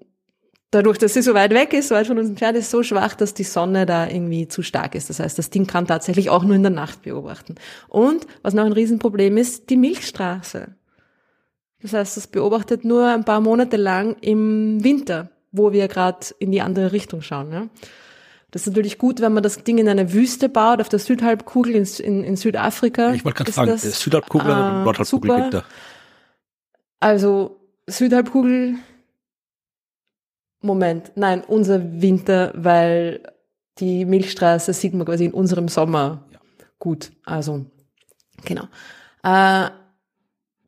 dadurch, 0.75 0.97
dass 0.97 1.13
sie 1.13 1.21
so 1.21 1.33
weit 1.33 1.51
weg 1.51 1.73
ist, 1.73 1.87
so 1.87 1.95
weit 1.95 2.07
von 2.07 2.19
uns 2.19 2.29
entfernt 2.29 2.57
ist, 2.57 2.69
so 2.69 2.83
schwach, 2.83 3.15
dass 3.15 3.33
die 3.33 3.43
Sonne 3.43 3.85
da 3.85 4.07
irgendwie 4.07 4.47
zu 4.47 4.61
stark 4.61 4.93
ist. 4.93 5.09
Das 5.09 5.19
heißt, 5.19 5.37
das 5.37 5.49
Ding 5.49 5.65
kann 5.65 5.87
tatsächlich 5.87 6.29
auch 6.29 6.43
nur 6.43 6.55
in 6.55 6.63
der 6.63 6.71
Nacht 6.71 7.03
beobachten. 7.03 7.55
Und 7.87 8.27
was 8.43 8.53
noch 8.53 8.65
ein 8.65 8.73
Riesenproblem 8.73 9.37
ist, 9.37 9.69
die 9.69 9.77
Milchstraße. 9.77 10.75
Das 11.81 11.93
heißt, 11.93 12.17
das 12.17 12.27
beobachtet 12.27 12.83
nur 12.83 13.07
ein 13.07 13.23
paar 13.23 13.41
Monate 13.41 13.77
lang 13.77 14.17
im 14.21 14.83
Winter, 14.83 15.29
wo 15.51 15.71
wir 15.71 15.87
gerade 15.87 16.27
in 16.39 16.51
die 16.51 16.61
andere 16.61 16.91
Richtung 16.91 17.21
schauen. 17.21 17.51
Ja? 17.51 17.67
Das 18.51 18.63
ist 18.63 18.67
natürlich 18.67 18.97
gut, 18.97 19.21
wenn 19.21 19.33
man 19.33 19.43
das 19.43 19.63
Ding 19.63 19.77
in 19.77 19.87
einer 19.87 20.13
Wüste 20.13 20.49
baut, 20.49 20.81
auf 20.81 20.89
der 20.89 20.99
Südhalbkugel 20.99 21.75
in, 21.75 21.85
in, 21.99 22.23
in 22.23 22.35
Südafrika. 22.35 23.13
Ich 23.13 23.23
wollte 23.23 23.37
gerade 23.37 23.51
fragen, 23.51 23.71
das, 23.71 24.01
Südhalbkugel 24.01 24.47
oder 24.47 24.81
äh, 24.81 24.83
Nordhalbkugel 24.83 25.35
liegt 25.35 25.53
da? 25.53 25.63
Also 26.99 27.59
Südhalbkugel 27.87 28.75
Moment, 30.65 31.11
nein, 31.15 31.43
unser 31.43 32.01
Winter, 32.01 32.51
weil 32.55 33.21
die 33.79 34.05
Milchstraße 34.05 34.73
sieht 34.73 34.93
man 34.93 35.05
quasi 35.05 35.25
in 35.25 35.33
unserem 35.33 35.67
Sommer 35.67 36.23
ja. 36.31 36.39
gut. 36.79 37.11
Also, 37.25 37.65
genau. 38.43 38.63
Äh, 39.23 39.69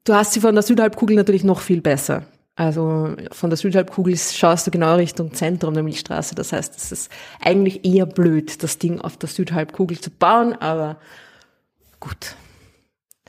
du 0.03 0.13
hast 0.13 0.33
sie 0.33 0.39
von 0.39 0.55
der 0.55 0.63
Südhalbkugel 0.63 1.15
natürlich 1.15 1.43
noch 1.43 1.61
viel 1.61 1.81
besser. 1.81 2.23
Also 2.55 3.15
von 3.31 3.51
der 3.51 3.57
Südhalbkugel 3.57 4.17
schaust 4.17 4.65
du 4.65 4.71
genau 4.71 4.95
Richtung 4.95 5.31
Zentrum 5.33 5.75
der 5.75 5.83
Milchstraße. 5.83 6.33
Das 6.33 6.53
heißt, 6.53 6.75
es 6.75 6.91
ist 6.91 7.11
eigentlich 7.39 7.85
eher 7.85 8.07
blöd, 8.07 8.63
das 8.63 8.79
Ding 8.79 8.99
auf 8.99 9.15
der 9.17 9.29
Südhalbkugel 9.29 9.99
zu 9.99 10.09
bauen, 10.09 10.53
aber 10.53 10.97
gut, 11.99 12.35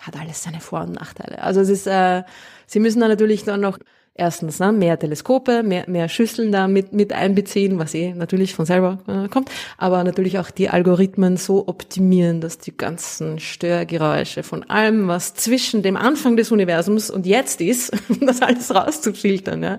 hat 0.01 0.17
alles 0.17 0.43
seine 0.43 0.61
Vor- 0.61 0.81
und 0.81 0.93
Nachteile. 0.93 1.43
Also 1.43 1.61
es 1.61 1.69
ist, 1.69 1.87
äh, 1.87 2.23
sie 2.67 2.81
müssen 2.81 3.01
dann 3.01 3.11
natürlich 3.11 3.45
dann 3.45 3.61
noch 3.61 3.79
erstens 4.19 4.59
ne, 4.59 4.73
mehr 4.73 4.99
Teleskope, 4.99 5.63
mehr, 5.63 5.85
mehr 5.89 6.09
Schüsseln 6.09 6.53
da 6.53 6.69
mit, 6.69 6.93
mit 6.93 7.13
einbeziehen, 7.13 7.79
was 7.79 7.95
eh 7.95 8.13
natürlich 8.13 8.55
von 8.55 8.67
selber 8.67 8.99
äh, 9.07 9.29
kommt, 9.29 9.51
aber 9.79 10.05
natürlich 10.05 10.39
auch 10.39 10.51
die 10.51 10.69
Algorithmen 10.69 11.37
so 11.37 11.67
optimieren, 11.69 12.41
dass 12.41 12.59
die 12.59 12.77
ganzen 12.77 13.39
Störgeräusche 13.39 14.43
von 14.43 14.69
allem, 14.69 15.09
was 15.09 15.35
zwischen 15.35 15.83
dem 15.83 15.97
Anfang 15.97 16.37
des 16.37 16.53
Universums 16.53 17.11
und 17.11 17.27
jetzt 17.27 17.61
ist, 17.61 17.93
das 18.21 18.43
alles 18.43 18.75
rauszufiltern. 18.75 19.63
Ja. 19.63 19.79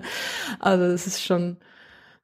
Also 0.58 0.88
das 0.88 1.06
ist 1.06 1.22
schon, 1.22 1.58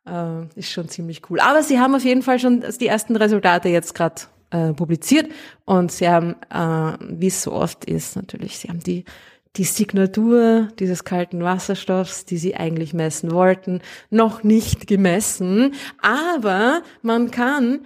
äh, 0.06 0.58
ist 0.58 0.70
schon 0.70 0.88
ziemlich 0.88 1.22
cool. 1.30 1.38
Aber 1.40 1.62
sie 1.62 1.78
haben 1.78 1.94
auf 1.94 2.04
jeden 2.04 2.22
Fall 2.22 2.38
schon 2.38 2.64
die 2.80 2.86
ersten 2.86 3.14
Resultate 3.14 3.68
jetzt 3.68 3.94
gerade 3.94 4.22
äh, 4.50 4.72
publiziert 4.72 5.30
und 5.66 5.92
sie 5.92 6.08
haben, 6.08 6.34
äh, 6.50 6.96
wie 7.00 7.26
es 7.26 7.42
so 7.42 7.52
oft 7.52 7.84
ist, 7.84 8.16
natürlich, 8.16 8.58
sie 8.58 8.68
haben 8.68 8.80
die 8.80 9.04
die 9.56 9.64
Signatur 9.64 10.68
dieses 10.78 11.04
kalten 11.04 11.42
Wasserstoffs, 11.42 12.24
die 12.24 12.38
sie 12.38 12.56
eigentlich 12.56 12.94
messen 12.94 13.30
wollten, 13.30 13.80
noch 14.10 14.42
nicht 14.42 14.86
gemessen. 14.86 15.74
Aber 16.00 16.82
man 17.02 17.30
kann 17.30 17.80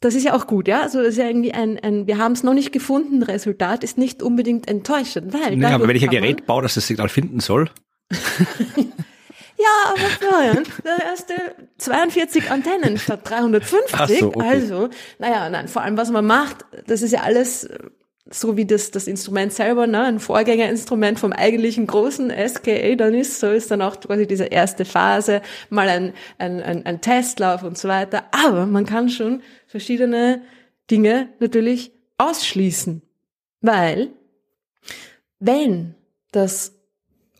das 0.00 0.14
ist 0.14 0.24
ja 0.24 0.34
auch 0.34 0.46
gut, 0.46 0.68
ja. 0.68 0.82
Also 0.82 0.98
das 0.98 1.08
ist 1.08 1.18
ja 1.18 1.26
irgendwie 1.26 1.52
ein, 1.52 1.78
ein 1.80 2.06
wir 2.06 2.18
haben 2.18 2.32
es 2.32 2.44
noch 2.44 2.54
nicht 2.54 2.72
gefunden, 2.72 3.22
Resultat 3.22 3.82
ist 3.82 3.98
nicht 3.98 4.22
unbedingt 4.22 4.68
enttäuschend, 4.68 5.32
weil. 5.32 5.56
Nee, 5.56 5.66
aber 5.66 5.88
wenn 5.88 5.96
ich 5.96 6.04
ein 6.04 6.10
Gerät 6.10 6.46
baue, 6.46 6.62
das 6.62 6.74
das 6.74 6.86
Signal 6.86 7.08
finden 7.08 7.40
soll. 7.40 7.68
ja, 8.10 9.74
aber 9.88 9.98
Florian, 9.98 10.64
der 10.84 11.04
erste 11.04 11.34
42 11.78 12.50
Antennen 12.50 12.96
statt 12.98 13.28
350. 13.28 14.20
So, 14.20 14.28
okay. 14.28 14.40
Also, 14.40 14.88
naja, 15.18 15.50
nein, 15.50 15.66
vor 15.66 15.82
allem 15.82 15.96
was 15.96 16.10
man 16.10 16.24
macht, 16.24 16.64
das 16.86 17.02
ist 17.02 17.12
ja 17.12 17.22
alles 17.22 17.68
so 18.30 18.56
wie 18.56 18.66
das, 18.66 18.90
das 18.90 19.06
Instrument 19.06 19.52
selber, 19.52 19.86
ne, 19.86 20.04
ein 20.04 20.20
Vorgängerinstrument 20.20 21.18
vom 21.18 21.32
eigentlichen 21.32 21.86
großen 21.86 22.30
SKA 22.30 22.94
dann 22.94 23.14
ist, 23.14 23.40
so 23.40 23.50
ist 23.50 23.70
dann 23.70 23.82
auch 23.82 23.98
quasi 24.00 24.26
diese 24.26 24.46
erste 24.46 24.84
Phase, 24.84 25.40
mal 25.70 25.88
ein, 25.88 26.12
ein, 26.38 26.62
ein, 26.62 26.86
ein 26.86 27.00
Testlauf 27.00 27.62
und 27.62 27.78
so 27.78 27.88
weiter. 27.88 28.24
Aber 28.32 28.66
man 28.66 28.84
kann 28.84 29.08
schon 29.08 29.42
verschiedene 29.66 30.42
Dinge 30.90 31.28
natürlich 31.38 31.92
ausschließen. 32.18 33.02
Weil, 33.60 34.10
wenn 35.38 35.94
das 36.32 36.74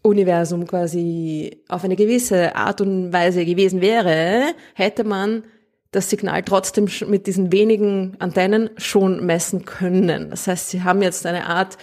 Universum 0.02 0.66
quasi 0.66 1.62
auf 1.68 1.84
eine 1.84 1.96
gewisse 1.96 2.56
Art 2.56 2.80
und 2.80 3.12
Weise 3.12 3.44
gewesen 3.44 3.80
wäre, 3.80 4.54
hätte 4.74 5.04
man 5.04 5.44
das 5.90 6.10
Signal 6.10 6.42
trotzdem 6.42 6.88
mit 7.06 7.26
diesen 7.26 7.50
wenigen 7.52 8.16
Antennen 8.18 8.70
schon 8.76 9.24
messen 9.24 9.64
können. 9.64 10.30
Das 10.30 10.46
heißt, 10.46 10.68
sie 10.70 10.82
haben 10.82 11.02
jetzt 11.02 11.24
eine 11.24 11.46
Art 11.46 11.78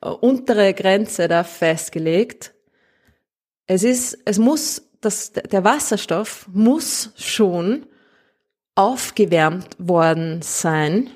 äh, 0.00 0.08
untere 0.08 0.74
Grenze 0.74 1.28
da 1.28 1.44
festgelegt. 1.44 2.54
Es 3.66 3.82
ist, 3.82 4.18
es 4.24 4.38
muss, 4.38 4.88
das, 5.00 5.32
der 5.32 5.64
Wasserstoff 5.64 6.48
muss 6.52 7.12
schon 7.16 7.86
aufgewärmt 8.74 9.76
worden 9.78 10.40
sein, 10.42 11.10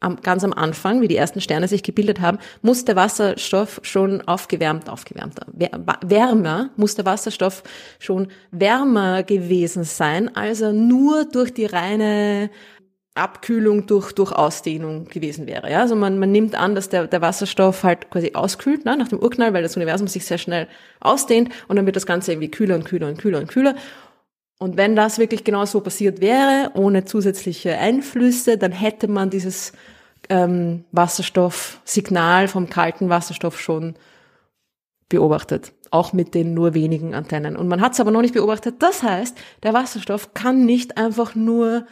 am, 0.00 0.20
ganz 0.20 0.44
am 0.44 0.52
Anfang, 0.52 1.00
wie 1.00 1.08
die 1.08 1.16
ersten 1.16 1.40
Sterne 1.40 1.68
sich 1.68 1.82
gebildet 1.82 2.20
haben, 2.20 2.38
muss 2.62 2.84
der 2.84 2.96
Wasserstoff 2.96 3.80
schon 3.82 4.20
aufgewärmt, 4.22 4.88
aufgewärmt, 4.88 5.40
wärmer, 5.52 6.70
muss 6.76 6.94
der 6.94 7.06
Wasserstoff 7.06 7.62
schon 7.98 8.28
wärmer 8.50 9.22
gewesen 9.22 9.84
sein, 9.84 10.34
als 10.36 10.60
er 10.60 10.72
nur 10.72 11.24
durch 11.24 11.52
die 11.52 11.66
reine 11.66 12.50
Abkühlung 13.16 13.86
durch, 13.86 14.12
durch 14.12 14.32
Ausdehnung 14.32 15.06
gewesen 15.06 15.46
wäre. 15.46 15.70
Ja? 15.70 15.80
Also 15.80 15.96
man, 15.96 16.18
man 16.18 16.30
nimmt 16.30 16.54
an, 16.54 16.74
dass 16.74 16.90
der, 16.90 17.06
der 17.06 17.22
Wasserstoff 17.22 17.82
halt 17.82 18.10
quasi 18.10 18.32
auskühlt 18.34 18.84
ne, 18.84 18.96
nach 18.96 19.08
dem 19.08 19.18
Urknall, 19.18 19.54
weil 19.54 19.62
das 19.62 19.76
Universum 19.76 20.06
sich 20.06 20.26
sehr 20.26 20.38
schnell 20.38 20.68
ausdehnt 21.00 21.50
und 21.68 21.76
dann 21.76 21.86
wird 21.86 21.96
das 21.96 22.06
Ganze 22.06 22.32
irgendwie 22.32 22.50
kühler 22.50 22.74
und 22.74 22.84
kühler 22.84 23.08
und 23.08 23.18
kühler 23.18 23.38
und 23.38 23.48
kühler. 23.48 23.74
Und 24.58 24.76
wenn 24.76 24.96
das 24.96 25.18
wirklich 25.18 25.44
genau 25.44 25.66
so 25.66 25.80
passiert 25.80 26.20
wäre, 26.20 26.70
ohne 26.74 27.04
zusätzliche 27.04 27.76
Einflüsse, 27.76 28.56
dann 28.56 28.72
hätte 28.72 29.06
man 29.06 29.28
dieses 29.28 29.72
ähm, 30.28 30.84
Wasserstoffsignal 30.92 32.48
vom 32.48 32.70
kalten 32.70 33.08
Wasserstoff 33.08 33.60
schon 33.60 33.96
beobachtet, 35.08 35.72
auch 35.90 36.12
mit 36.12 36.34
den 36.34 36.54
nur 36.54 36.74
wenigen 36.74 37.14
Antennen. 37.14 37.56
Und 37.56 37.68
man 37.68 37.80
hat 37.80 37.92
es 37.92 38.00
aber 38.00 38.10
noch 38.10 38.22
nicht 38.22 38.34
beobachtet. 38.34 38.76
Das 38.80 39.02
heißt, 39.02 39.36
der 39.62 39.74
Wasserstoff 39.74 40.34
kann 40.34 40.64
nicht 40.64 40.96
einfach 40.96 41.34
nur 41.34 41.86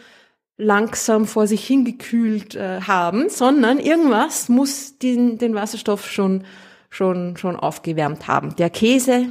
langsam 0.56 1.26
vor 1.26 1.46
sich 1.46 1.66
hingekühlt 1.66 2.54
äh, 2.54 2.80
haben, 2.80 3.28
sondern 3.28 3.78
irgendwas 3.78 4.48
muss 4.48 4.98
den, 4.98 5.38
den 5.38 5.54
Wasserstoff 5.54 6.08
schon, 6.10 6.44
schon, 6.90 7.36
schon 7.36 7.56
aufgewärmt 7.56 8.28
haben. 8.28 8.54
Der 8.56 8.70
Käse 8.70 9.26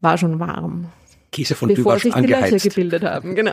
war 0.00 0.18
schon 0.18 0.38
warm. 0.38 0.92
Käse 1.30 1.54
von 1.54 1.68
bevor 1.68 1.98
sich 1.98 2.12
die 2.12 2.18
angeheizt. 2.18 2.52
Löcher 2.52 2.68
gebildet 2.68 3.02
haben, 3.04 3.34
genau. 3.34 3.52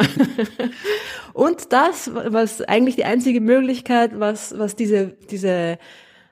Und 1.34 1.74
das, 1.74 2.12
was 2.14 2.62
eigentlich 2.62 2.96
die 2.96 3.04
einzige 3.04 3.42
Möglichkeit, 3.42 4.20
was, 4.20 4.58
was 4.58 4.76
diese, 4.76 5.18
diese 5.30 5.78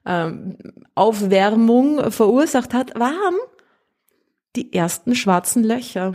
ähm, 0.05 0.57
Aufwärmung 0.95 2.11
verursacht 2.11 2.73
hat, 2.73 2.97
waren 2.97 3.35
die 4.55 4.71
ersten 4.73 5.15
schwarzen 5.15 5.63
Löcher. 5.63 6.13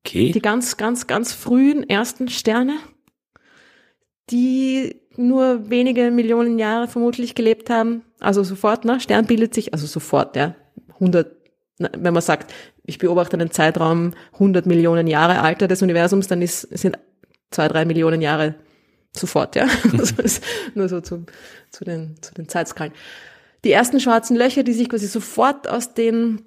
Okay. 0.00 0.32
Die 0.32 0.42
ganz, 0.42 0.76
ganz, 0.76 1.06
ganz 1.06 1.32
frühen 1.32 1.88
ersten 1.88 2.28
Sterne, 2.28 2.78
die 4.30 4.96
nur 5.16 5.70
wenige 5.70 6.10
Millionen 6.10 6.58
Jahre 6.58 6.88
vermutlich 6.88 7.36
gelebt 7.36 7.70
haben. 7.70 8.02
Also 8.18 8.42
sofort, 8.42 8.84
ne? 8.84 8.98
Stern 8.98 9.26
bildet 9.26 9.54
sich, 9.54 9.72
also 9.72 9.86
sofort, 9.86 10.34
ja. 10.34 10.56
100 10.94 11.42
wenn 11.78 12.14
man 12.14 12.22
sagt, 12.22 12.52
ich 12.84 12.98
beobachte 12.98 13.34
einen 13.36 13.50
Zeitraum 13.50 14.12
100 14.34 14.66
Millionen 14.66 15.06
Jahre 15.06 15.40
Alter 15.40 15.68
des 15.68 15.82
Universums, 15.82 16.28
dann 16.28 16.42
ist, 16.42 16.62
sind 16.62 16.98
zwei, 17.50 17.68
drei 17.68 17.84
Millionen 17.84 18.20
Jahre 18.20 18.56
sofort, 19.16 19.56
ja. 19.56 19.66
Also 19.98 20.40
nur 20.74 20.88
so 20.88 21.00
zu, 21.00 21.26
zu, 21.70 21.84
den, 21.84 22.16
zu 22.20 22.34
den 22.34 22.48
Zeitskalen. 22.48 22.92
Die 23.64 23.72
ersten 23.72 24.00
schwarzen 24.00 24.36
Löcher, 24.36 24.64
die 24.64 24.72
sich 24.72 24.88
quasi 24.88 25.06
sofort 25.06 25.68
aus 25.68 25.94
den 25.94 26.44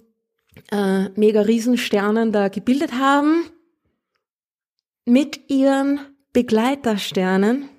äh, 0.71 1.09
mega-Riesensternen 1.15 2.31
da 2.31 2.49
gebildet 2.49 2.93
haben, 2.93 3.45
mit 5.05 5.49
ihren 5.49 5.99
Begleitersternen. 6.33 7.69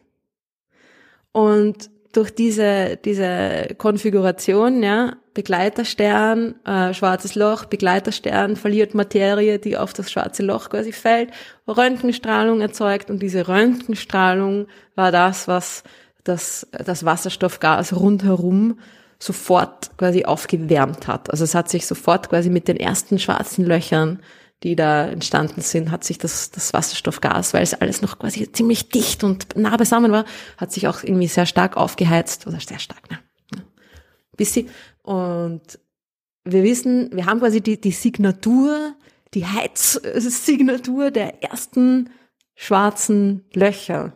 Und 1.32 1.90
durch 2.12 2.30
diese, 2.30 2.96
diese 3.04 3.74
Konfiguration, 3.76 4.82
ja, 4.82 5.16
Begleiterstern, 5.36 6.54
äh, 6.64 6.94
schwarzes 6.94 7.34
Loch, 7.34 7.66
Begleiterstern 7.66 8.56
verliert 8.56 8.94
Materie, 8.94 9.58
die 9.58 9.76
auf 9.76 9.92
das 9.92 10.10
schwarze 10.10 10.42
Loch 10.42 10.70
quasi 10.70 10.92
fällt, 10.92 11.30
Röntgenstrahlung 11.68 12.62
erzeugt 12.62 13.10
und 13.10 13.20
diese 13.20 13.46
Röntgenstrahlung 13.46 14.66
war 14.94 15.12
das, 15.12 15.46
was 15.46 15.84
das, 16.24 16.66
das 16.72 17.04
Wasserstoffgas 17.04 17.92
rundherum 17.92 18.80
sofort 19.18 19.96
quasi 19.98 20.24
aufgewärmt 20.24 21.06
hat. 21.06 21.30
Also 21.30 21.44
es 21.44 21.54
hat 21.54 21.68
sich 21.68 21.86
sofort 21.86 22.30
quasi 22.30 22.48
mit 22.48 22.66
den 22.66 22.76
ersten 22.76 23.18
schwarzen 23.18 23.64
Löchern 23.64 24.20
die 24.62 24.74
da 24.74 25.06
entstanden 25.06 25.60
sind, 25.60 25.90
hat 25.90 26.02
sich 26.02 26.16
das, 26.16 26.50
das 26.50 26.72
Wasserstoffgas, 26.72 27.52
weil 27.52 27.62
es 27.62 27.74
alles 27.74 28.00
noch 28.00 28.18
quasi 28.18 28.50
ziemlich 28.50 28.88
dicht 28.88 29.22
und 29.22 29.54
nah 29.54 29.76
beisammen 29.76 30.12
war, 30.12 30.24
hat 30.56 30.72
sich 30.72 30.88
auch 30.88 31.02
irgendwie 31.02 31.28
sehr 31.28 31.44
stark 31.44 31.76
aufgeheizt, 31.76 32.46
oder 32.46 32.58
sehr 32.58 32.78
stark, 32.78 33.10
ne? 33.10 33.18
Bisschen. 34.36 34.68
Und 35.06 35.78
wir 36.44 36.64
wissen, 36.64 37.10
wir 37.12 37.26
haben 37.26 37.38
quasi 37.38 37.60
die, 37.60 37.80
die 37.80 37.92
Signatur, 37.92 38.96
die 39.34 39.46
Heizsignatur 39.46 41.12
der 41.12 41.44
ersten 41.44 42.10
schwarzen 42.56 43.44
Löcher, 43.54 44.14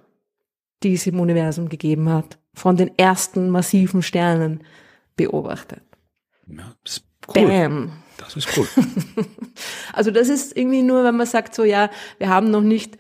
die 0.82 0.94
es 0.94 1.06
im 1.06 1.20
Universum 1.20 1.68
gegeben 1.68 2.08
hat, 2.08 2.38
von 2.54 2.76
den 2.76 2.96
ersten 2.98 3.50
massiven 3.50 4.02
Sternen 4.02 4.64
beobachtet. 5.16 5.82
Ja, 6.48 6.74
das 6.82 6.96
ist 6.96 7.04
cool. 7.28 7.46
Bam. 7.46 7.92
Das 8.16 8.34
ist 8.34 8.48
cool. 8.56 8.66
also 9.92 10.10
das 10.10 10.28
ist 10.28 10.56
irgendwie 10.56 10.82
nur, 10.82 11.04
wenn 11.04 11.16
man 11.16 11.26
sagt 11.26 11.54
so, 11.54 11.62
ja, 11.62 11.88
wir 12.18 12.28
haben 12.28 12.50
noch 12.50 12.62
nicht 12.62 12.98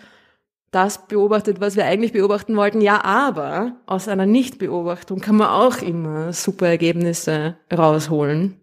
das 0.70 1.06
beobachtet, 1.08 1.60
was 1.60 1.76
wir 1.76 1.84
eigentlich 1.84 2.12
beobachten 2.12 2.56
wollten. 2.56 2.80
Ja, 2.80 3.04
aber 3.04 3.76
aus 3.86 4.08
einer 4.08 4.26
Nichtbeobachtung 4.26 5.20
kann 5.20 5.36
man 5.36 5.48
auch 5.48 5.82
immer 5.82 6.32
super 6.32 6.68
Ergebnisse 6.68 7.56
rausholen 7.72 8.60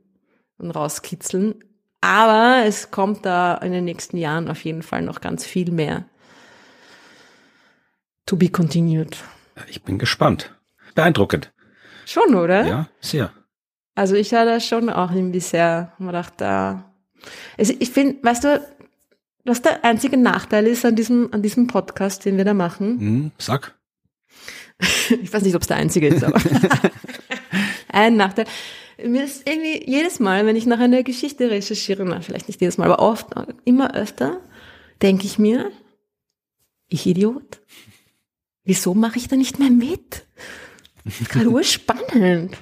und 0.57 0.71
rauskitzeln. 0.71 1.63
Aber 1.99 2.63
es 2.65 2.91
kommt 2.91 3.25
da 3.25 3.55
in 3.55 3.71
den 3.71 3.85
nächsten 3.85 4.17
Jahren 4.17 4.49
auf 4.49 4.63
jeden 4.63 4.83
Fall 4.83 5.01
noch 5.01 5.19
ganz 5.19 5.45
viel 5.45 5.71
mehr. 5.71 6.05
To 8.25 8.35
be 8.35 8.49
continued. 8.49 9.17
Ich 9.67 9.83
bin 9.83 9.97
gespannt. 9.97 10.53
Beeindruckend. 10.95 11.51
Schon, 12.05 12.35
oder? 12.35 12.65
Ja, 12.65 12.87
sehr. 13.01 13.31
Also 13.95 14.15
ich 14.15 14.29
da 14.29 14.59
schon 14.59 14.89
auch 14.89 15.11
irgendwie 15.11 15.39
sehr, 15.39 15.93
man 15.97 16.13
dachte, 16.13 16.33
da. 16.37 16.93
Also 17.57 17.73
ich 17.79 17.89
finde, 17.89 18.23
weißt 18.23 18.43
du, 18.43 18.76
was 19.47 19.61
der 19.61 19.83
einzige 19.83 20.17
Nachteil 20.17 20.67
ist 20.67 20.85
an 20.85 20.95
diesem, 20.95 21.29
an 21.31 21.41
diesem 21.41 21.67
Podcast, 21.67 22.25
den 22.25 22.37
wir 22.37 22.45
da 22.45 22.53
machen. 22.53 22.99
Hm, 22.99 23.31
sag. 23.37 23.75
ich 25.09 25.31
weiß 25.31 25.43
nicht, 25.43 25.55
ob 25.55 25.61
es 25.61 25.67
der 25.67 25.77
einzige 25.77 26.07
ist, 26.07 26.23
aber 26.23 26.39
ein 27.89 28.15
Nachteil. 28.15 28.45
Mir 29.03 29.23
ist 29.23 29.47
irgendwie 29.47 29.89
jedes 29.89 30.19
Mal, 30.19 30.45
wenn 30.45 30.55
ich 30.55 30.65
nach 30.65 30.79
einer 30.79 31.03
Geschichte 31.03 31.49
recherchiere, 31.49 32.03
na, 32.03 32.21
vielleicht 32.21 32.47
nicht 32.47 32.61
jedes 32.61 32.77
Mal, 32.77 32.91
aber 32.91 32.99
oft, 32.99 33.27
immer 33.63 33.93
öfter, 33.95 34.41
denke 35.01 35.25
ich 35.25 35.37
mir, 35.37 35.71
ich 36.89 37.05
Idiot, 37.05 37.61
wieso 38.63 38.93
mache 38.93 39.17
ich 39.17 39.27
da 39.27 39.35
nicht 39.35 39.59
mehr 39.59 39.69
mit? 39.69 40.25
Gerade 41.29 41.49
urspannend. 41.51 42.57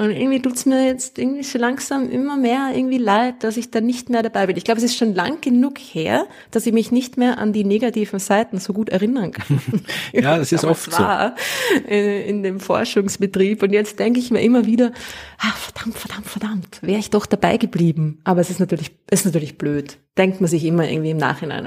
Und 0.00 0.12
irgendwie 0.12 0.40
tut's 0.40 0.64
mir 0.64 0.86
jetzt 0.86 1.18
irgendwie 1.18 1.42
so 1.42 1.58
langsam 1.58 2.08
immer 2.08 2.36
mehr 2.36 2.70
irgendwie 2.72 2.98
leid, 2.98 3.42
dass 3.42 3.56
ich 3.56 3.72
da 3.72 3.80
nicht 3.80 4.10
mehr 4.10 4.22
dabei 4.22 4.46
bin. 4.46 4.56
Ich 4.56 4.62
glaube, 4.62 4.78
es 4.78 4.84
ist 4.84 4.96
schon 4.96 5.12
lang 5.12 5.40
genug 5.40 5.78
her, 5.78 6.28
dass 6.52 6.66
ich 6.66 6.72
mich 6.72 6.92
nicht 6.92 7.16
mehr 7.16 7.38
an 7.38 7.52
die 7.52 7.64
negativen 7.64 8.20
Seiten 8.20 8.60
so 8.60 8.72
gut 8.72 8.90
erinnern 8.90 9.32
kann. 9.32 9.60
ja, 10.12 10.38
das 10.38 10.52
ist 10.52 10.64
oft 10.64 10.92
so. 10.92 11.02
In 11.88 12.44
dem 12.44 12.60
Forschungsbetrieb. 12.60 13.60
Und 13.64 13.72
jetzt 13.72 13.98
denke 13.98 14.20
ich 14.20 14.30
mir 14.30 14.40
immer 14.40 14.66
wieder, 14.66 14.92
ah, 15.38 15.50
verdammt, 15.56 15.98
verdammt, 15.98 16.26
verdammt, 16.26 16.78
wäre 16.80 17.00
ich 17.00 17.10
doch 17.10 17.26
dabei 17.26 17.56
geblieben. 17.56 18.20
Aber 18.22 18.40
es 18.40 18.50
ist 18.50 18.60
natürlich, 18.60 18.92
es 19.10 19.20
ist 19.20 19.26
natürlich 19.26 19.58
blöd. 19.58 19.98
Denkt 20.16 20.40
man 20.40 20.48
sich 20.48 20.64
immer 20.64 20.88
irgendwie 20.88 21.10
im 21.10 21.16
Nachhinein. 21.16 21.66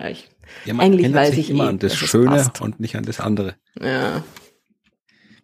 Ja, 0.64 0.74
man 0.74 0.86
eigentlich 0.86 1.14
weiß 1.14 1.32
sich 1.32 1.40
ich 1.40 1.50
immer 1.50 1.66
eh, 1.66 1.70
an 1.70 1.80
das 1.80 1.98
Schöne 1.98 2.50
und 2.62 2.80
nicht 2.80 2.96
an 2.96 3.04
das 3.04 3.20
andere. 3.20 3.56
Ja. 3.82 4.24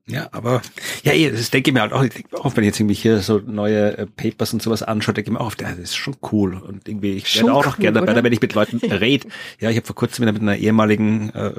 Ja, 0.10 0.30
aber 0.32 0.62
ja, 1.04 1.30
das 1.30 1.52
denke 1.52 1.70
ich 1.70 1.74
mir 1.74 1.82
halt 1.82 1.92
auch, 1.92 2.06
auch 2.40 2.56
wenn 2.56 2.64
ich 2.64 2.68
jetzt 2.68 2.80
irgendwie 2.80 2.96
hier 2.96 3.20
so 3.20 3.40
neue 3.40 3.98
äh, 3.98 4.06
Papers 4.06 4.54
und 4.54 4.62
sowas 4.62 4.82
anschaue, 4.82 5.14
denke 5.14 5.30
ich 5.30 5.34
mir 5.34 5.42
auch, 5.42 5.54
das 5.54 5.78
ist 5.78 5.96
schon 5.98 6.16
cool. 6.32 6.56
Und 6.56 6.88
irgendwie, 6.88 7.14
ich 7.14 7.36
werde 7.36 7.54
auch 7.54 7.66
noch 7.66 7.78
gerne 7.78 8.00
dabei, 8.00 8.24
wenn 8.24 8.32
ich 8.32 8.42
mit 8.42 8.54
Leuten 8.54 8.78
rede. 8.78 9.28
Ja, 9.60 9.70
ich 9.70 9.76
habe 9.76 9.86
vor 9.86 9.96
kurzem 9.98 10.24
wieder 10.24 10.32
mit 10.32 10.42
einer 10.42 10.56
ehemaligen 10.56 11.30
äh, 11.32 11.52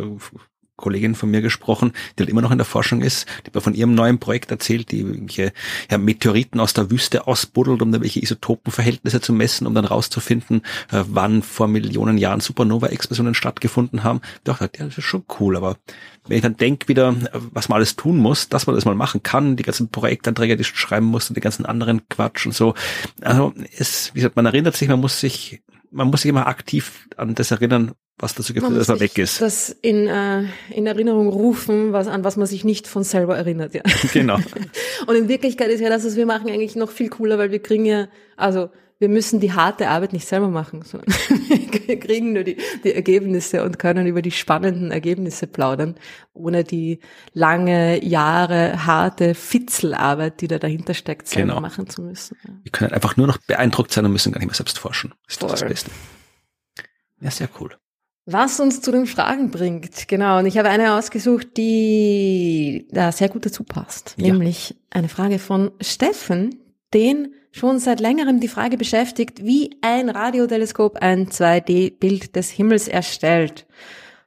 Kollegin 0.79 1.14
von 1.14 1.31
mir 1.31 1.43
gesprochen, 1.43 1.93
die 2.16 2.22
halt 2.22 2.31
immer 2.31 2.41
noch 2.41 2.51
in 2.51 2.57
der 2.57 2.64
Forschung 2.64 3.03
ist, 3.03 3.26
die 3.47 3.51
mir 3.53 3.61
von 3.61 3.74
ihrem 3.74 3.95
neuen 3.95 4.18
Projekt 4.18 4.51
erzählt, 4.51 4.91
die 4.91 5.01
irgendwelche 5.01 5.53
ja, 5.91 5.99
Meteoriten 5.99 6.61
aus 6.61 6.72
der 6.72 6.91
Wüste 6.91 7.26
ausbuddelt, 7.26 7.83
um 7.83 7.93
da 7.93 8.01
welche 8.01 8.22
Isotopenverhältnisse 8.22 9.20
zu 9.20 9.35
messen, 9.35 9.66
um 9.66 9.74
dann 9.74 9.85
rauszufinden, 9.85 10.62
äh, 10.91 11.05
wann 11.09 11.43
vor 11.43 11.68
Millionen 11.68 12.16
Jahren 12.16 12.41
Supernova-Explosionen 12.41 13.35
stattgefunden 13.35 14.05
haben. 14.05 14.20
Ich 14.37 14.45
dachte, 14.45 14.70
ja, 14.79 14.87
das 14.87 14.97
ist 14.97 15.05
schon 15.05 15.24
cool, 15.39 15.57
aber 15.57 15.76
wenn 16.29 16.37
ich 16.37 16.43
dann 16.43 16.57
denke 16.57 16.89
wieder, 16.89 17.14
was 17.53 17.68
man 17.68 17.76
alles 17.76 17.97
tun 17.97 18.18
muss, 18.18 18.49
dass 18.49 18.66
man 18.66 18.76
das 18.76 18.85
mal 18.85 18.95
machen 18.95 19.22
kann, 19.22 19.57
die 19.57 19.62
ganzen 19.62 19.91
Projektanträge, 19.91 20.57
die 20.57 20.62
ich 20.62 20.68
schreiben 20.68 21.07
muss 21.07 21.29
und 21.29 21.37
die 21.37 21.41
ganzen 21.41 21.66
anderen 21.66 22.09
Quatsch 22.09 22.47
und 22.47 22.53
so. 22.53 22.74
Also 23.20 23.53
es, 23.76 24.14
wie 24.14 24.20
gesagt, 24.20 24.37
man 24.37 24.47
erinnert 24.47 24.76
sich, 24.76 24.89
man 24.89 25.01
muss 25.01 25.20
sich, 25.20 25.62
man 25.91 26.09
muss 26.09 26.22
sich 26.22 26.29
immer 26.29 26.47
aktiv 26.47 27.09
an 27.16 27.35
das 27.35 27.51
erinnern, 27.51 27.93
was 28.19 28.35
dazu 28.35 28.53
geführt 28.53 28.73
hat, 28.73 28.79
dass 28.79 28.89
er 28.89 29.01
weg 29.01 29.16
ist. 29.19 29.41
Das 29.41 29.71
in, 29.71 30.07
äh, 30.07 30.45
in 30.71 30.87
Erinnerung 30.87 31.29
rufen, 31.29 31.93
was, 31.93 32.09
an 32.09 32.25
was 32.25 32.37
man 32.37 32.47
sich 32.47 32.64
nicht 32.64 32.87
von 32.87 33.05
selber 33.05 33.37
erinnert, 33.37 33.75
ja. 33.75 33.83
Genau. 34.12 34.39
Und 35.07 35.16
in 35.16 35.29
Wirklichkeit 35.29 35.71
ist 35.71 35.81
ja 35.81 35.89
das, 35.89 36.05
was 36.05 36.16
wir 36.16 36.27
machen, 36.27 36.51
eigentlich 36.51 36.77
noch 36.77 36.91
viel 36.91 37.09
cooler, 37.09 37.39
weil 37.39 37.51
wir 37.51 37.62
kriegen 37.62 37.85
ja, 37.85 38.09
also 38.37 38.71
wir 39.01 39.09
müssen 39.09 39.39
die 39.39 39.53
harte 39.53 39.89
Arbeit 39.89 40.12
nicht 40.12 40.27
selber 40.27 40.49
machen, 40.49 40.83
sondern 40.83 41.09
wir 41.87 42.01
kriegen 42.01 42.33
nur 42.33 42.43
die, 42.43 42.57
die 42.83 42.93
Ergebnisse 42.93 43.62
und 43.62 43.79
können 43.79 44.09
über 44.09 44.23
die 44.23 44.33
spannenden 44.33 44.91
Ergebnisse 44.91 45.47
plaudern, 45.47 45.95
ohne 46.35 46.64
die 46.64 46.99
lange 47.33 48.05
Jahre 48.05 48.85
harte 48.87 49.37
Fitzelarbeit, 49.37 50.41
die 50.41 50.49
da 50.49 50.59
dahinter 50.59 50.95
steckt, 50.95 51.29
selber 51.29 51.49
genau. 51.51 51.61
machen 51.61 51.89
zu 51.89 52.03
müssen. 52.03 52.37
Ja. 52.45 52.55
Wir 52.64 52.73
können 52.73 52.93
einfach 52.93 53.16
nur 53.16 53.29
noch 53.29 53.39
beeindruckt 53.39 53.93
sein 53.93 54.05
und 54.05 54.12
müssen 54.12 54.33
gar 54.33 54.41
nicht 54.41 54.49
mehr 54.49 54.57
selbst 54.57 54.81
forschen. 54.81 55.14
Das 55.27 55.35
ist 55.35 55.43
doch 55.43 55.51
das 55.51 55.61
Beste. 55.64 55.91
Ja, 57.21 57.31
sehr 57.31 57.49
cool. 57.61 57.77
Was 58.31 58.61
uns 58.61 58.83
zu 58.83 58.93
den 58.93 59.07
Fragen 59.07 59.51
bringt, 59.51 60.07
genau. 60.07 60.39
Und 60.39 60.45
ich 60.45 60.59
habe 60.59 60.68
eine 60.68 60.93
ausgesucht, 60.93 61.57
die 61.57 62.87
da 62.91 63.11
sehr 63.11 63.31
gut 63.31 63.47
dazu 63.47 63.64
passt. 63.64 64.16
Ja. 64.18 64.26
Nämlich 64.26 64.76
eine 64.91 65.09
Frage 65.09 65.39
von 65.39 65.70
Steffen, 65.81 66.57
den 66.93 67.33
schon 67.53 67.79
seit 67.79 68.01
längerem 68.01 68.39
die 68.39 68.49
Frage 68.49 68.76
beschäftigt, 68.76 69.43
wie 69.47 69.70
ein 69.81 70.11
Radioteleskop 70.11 70.99
ein 70.99 71.29
2D-Bild 71.29 72.37
des 72.37 72.51
Himmels 72.51 72.87
erstellt. 72.87 73.66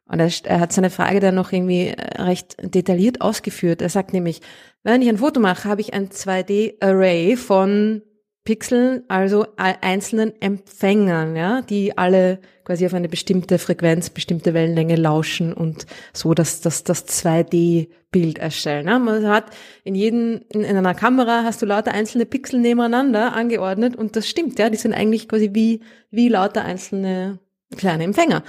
Und 0.05 0.19
er, 0.19 0.31
er, 0.45 0.59
hat 0.59 0.73
seine 0.73 0.89
Frage 0.89 1.19
dann 1.19 1.35
noch 1.35 1.51
irgendwie 1.51 1.89
äh, 1.89 2.21
recht 2.23 2.57
detailliert 2.59 3.21
ausgeführt. 3.21 3.83
Er 3.83 3.89
sagt 3.89 4.13
nämlich, 4.13 4.41
wenn 4.81 5.03
ich 5.03 5.09
ein 5.09 5.19
Foto 5.19 5.39
mache, 5.39 5.69
habe 5.69 5.81
ich 5.81 5.93
ein 5.93 6.09
2D-Array 6.09 7.37
von 7.37 8.01
Pixeln, 8.43 9.03
also 9.07 9.45
einzelnen 9.55 10.33
Empfängern, 10.41 11.35
ja, 11.35 11.61
die 11.61 11.95
alle 11.95 12.39
quasi 12.63 12.87
auf 12.87 12.93
eine 12.95 13.07
bestimmte 13.07 13.59
Frequenz, 13.59 14.09
bestimmte 14.09 14.55
Wellenlänge 14.55 14.95
lauschen 14.95 15.53
und 15.53 15.85
so 16.11 16.33
dass 16.33 16.59
das, 16.59 16.83
das 16.83 17.07
2D-Bild 17.07 18.39
erstellen. 18.39 18.87
Ja. 18.87 18.97
Man 18.97 19.27
hat 19.27 19.45
in 19.83 19.93
jedem, 19.93 20.41
in, 20.49 20.63
in, 20.63 20.75
einer 20.75 20.95
Kamera 20.95 21.43
hast 21.43 21.61
du 21.61 21.67
lauter 21.67 21.91
einzelne 21.91 22.25
Pixel 22.25 22.59
nebeneinander 22.59 23.33
angeordnet 23.33 23.95
und 23.95 24.15
das 24.15 24.27
stimmt, 24.27 24.57
ja, 24.57 24.71
die 24.71 24.77
sind 24.77 24.93
eigentlich 24.93 25.29
quasi 25.29 25.51
wie, 25.53 25.81
wie 26.09 26.27
lauter 26.27 26.65
einzelne 26.65 27.39
kleine 27.77 28.05
Empfänger. 28.05 28.43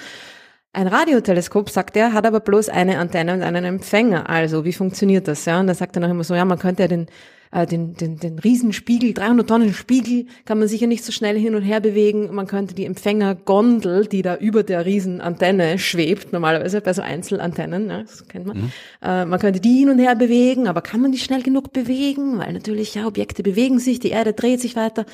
Ein 0.75 0.87
Radioteleskop, 0.87 1.69
sagt 1.69 1.97
er, 1.97 2.13
hat 2.13 2.27
aber 2.27 2.41
bloß 2.41 2.71
eine 2.71 2.99
Antenne 2.99 3.35
und 3.35 3.43
einen 3.43 3.65
Empfänger. 3.65 4.31
Also, 4.31 4.65
wie 4.65 4.73
funktioniert 4.73 5.29
das? 5.29 5.45
Ja, 5.45 5.61
und 5.61 5.67
da 5.67 5.75
sagt 5.75 5.97
er 5.97 6.01
noch 6.01 6.11
immer 6.11 6.25
so, 6.25 6.35
ja, 6.35 6.45
man 6.45 6.59
könnte 6.59 6.83
ja 6.83 6.89
den 6.89 7.09
äh, 7.53 7.67
den, 7.67 7.95
den, 7.95 8.19
den 8.19 8.39
Riesenspiegel, 8.39 9.13
300 9.13 9.47
Tonnen 9.47 9.75
Spiegel, 9.75 10.27
kann 10.47 10.59
man 10.59 10.69
sicher 10.69 10.87
nicht 10.87 11.05
so 11.05 11.13
schnell 11.13 11.39
hin 11.39 11.55
und 11.55 11.63
her 11.63 11.81
bewegen. 11.81 12.35
Man 12.35 12.47
könnte 12.47 12.75
die 12.75 12.87
Empfängergondel, 12.87 14.07
die 14.07 14.23
da 14.23 14.37
über 14.37 14.63
der 14.63 14.87
Riesenantenne 14.87 15.79
schwebt, 15.79 16.33
normalerweise 16.33 16.81
bei 16.81 16.95
so 16.95 17.03
Einzelantennen, 17.03 17.91
ja, 17.91 18.01
das 18.03 18.27
kennt 18.27 18.47
man, 18.47 18.57
mhm. 18.57 18.73
äh, 19.03 19.25
man 19.27 19.39
könnte 19.39 19.61
die 19.61 19.81
hin 19.81 19.91
und 19.91 19.99
her 19.99 20.17
bewegen, 20.17 20.67
aber 20.67 20.81
kann 20.81 21.03
man 21.03 21.13
die 21.13 21.19
schnell 21.19 21.43
genug 21.43 21.73
bewegen? 21.73 22.39
Weil 22.39 22.55
natürlich, 22.55 22.95
ja, 22.95 23.07
Objekte 23.07 23.43
bewegen 23.43 23.79
sich, 23.79 24.01
die 24.01 24.11
Erde 24.11 24.33
dreht 24.33 24.61
sich 24.61 24.75
weiter. 24.75 25.05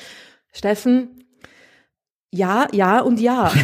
Steffen, 0.53 1.09
ja, 2.31 2.67
ja 2.71 3.01
und 3.01 3.19
ja. 3.19 3.51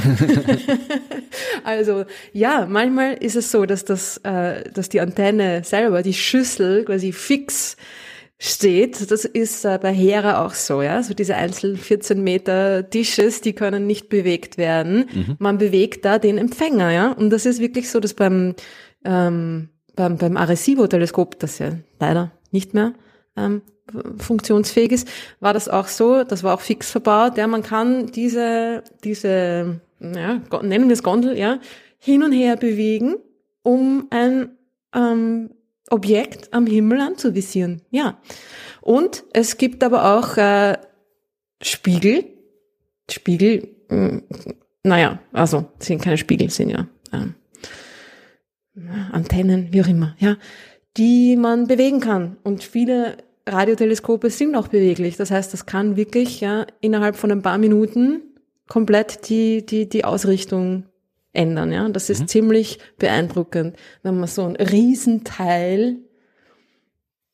also 1.63 2.05
ja, 2.33 2.65
manchmal 2.69 3.13
ist 3.13 3.36
es 3.36 3.51
so, 3.51 3.65
dass 3.65 3.86
das, 3.86 4.17
äh, 4.23 4.69
dass 4.71 4.89
die 4.89 5.01
Antenne 5.01 5.63
selber, 5.63 6.01
die 6.01 6.13
Schüssel 6.13 6.86
quasi 6.86 7.11
fix 7.11 7.77
steht. 8.38 9.11
Das 9.11 9.25
ist 9.25 9.65
äh, 9.65 9.79
bei 9.81 9.93
Hera 9.93 10.45
auch 10.45 10.53
so, 10.53 10.81
ja. 10.81 11.01
So 11.03 11.13
diese 11.13 11.36
einzelnen 11.36 11.77
14 11.77 12.23
Meter 12.23 12.83
Dishes, 12.83 13.41
die 13.41 13.53
können 13.53 13.88
nicht 13.88 14.09
bewegt 14.09 14.57
werden. 14.57 15.05
Mhm. 15.13 15.36
Man 15.39 15.57
bewegt 15.57 16.05
da 16.05 16.19
den 16.19 16.38
Empfänger, 16.38 16.91
ja. 16.91 17.11
Und 17.11 17.29
das 17.29 17.45
ist 17.45 17.59
wirklich 17.59 17.89
so, 17.89 17.99
dass 17.99 18.13
beim, 18.13 18.55
ähm, 19.03 19.69
beim, 19.95 20.17
beim 20.17 20.38
Arecibo-Teleskop, 20.38 21.39
das 21.39 21.59
ja 21.59 21.71
leider 21.99 22.31
nicht 22.51 22.73
mehr 22.73 22.93
ähm, 23.38 23.61
funktionsfähig 24.17 24.91
ist, 24.91 25.07
war 25.39 25.53
das 25.53 25.69
auch 25.69 25.88
so, 25.88 26.23
das 26.23 26.43
war 26.43 26.55
auch 26.55 26.61
fix 26.61 26.89
verbaut, 26.91 27.38
ja, 27.38 27.47
man 27.47 27.63
kann 27.63 28.07
diese, 28.07 28.83
diese, 29.03 29.79
ja, 30.13 30.41
nennen 30.61 30.87
wir 30.87 30.93
es 30.93 31.03
Gondel, 31.03 31.37
ja, 31.37 31.59
hin 31.97 32.23
und 32.23 32.31
her 32.31 32.57
bewegen, 32.57 33.15
um 33.63 34.07
ein 34.11 34.49
ähm, 34.93 35.49
Objekt 35.89 36.53
am 36.53 36.65
Himmel 36.67 36.99
anzuvisieren. 37.01 37.81
Ja. 37.89 38.19
Und 38.81 39.23
es 39.33 39.57
gibt 39.57 39.83
aber 39.83 40.17
auch 40.17 40.37
äh, 40.37 40.77
Spiegel. 41.61 42.25
Spiegel, 43.09 43.67
mh, 43.89 43.97
hm, 43.97 44.23
naja, 44.83 45.19
also 45.31 45.65
sind 45.79 46.01
keine 46.01 46.17
Spiegel, 46.17 46.49
sind 46.49 46.69
ja 46.69 46.87
äh, 47.11 47.27
Antennen, 49.11 49.69
wie 49.71 49.81
auch 49.81 49.87
immer, 49.87 50.15
ja, 50.19 50.37
die 50.97 51.35
man 51.35 51.67
bewegen 51.67 51.99
kann. 51.99 52.37
Und 52.43 52.63
viele 52.63 53.17
Radioteleskope 53.47 54.29
sind 54.29 54.55
auch 54.55 54.67
beweglich. 54.67 55.17
Das 55.17 55.31
heißt, 55.31 55.53
das 55.53 55.65
kann 55.65 55.95
wirklich 55.95 56.41
ja 56.41 56.65
innerhalb 56.81 57.15
von 57.15 57.31
ein 57.31 57.41
paar 57.41 57.57
Minuten 57.57 58.21
komplett 58.68 59.30
die, 59.30 59.66
die, 59.66 59.88
die 59.88 60.05
Ausrichtung 60.05 60.86
ändern. 61.34 61.72
Ja, 61.72 61.88
das 61.89 62.09
ist 62.09 62.22
mhm. 62.22 62.28
ziemlich 62.28 62.80
beeindruckend, 62.97 63.76
wenn 64.03 64.18
man 64.20 64.28
so 64.28 64.43
ein 64.45 64.55
Riesenteil 64.55 65.97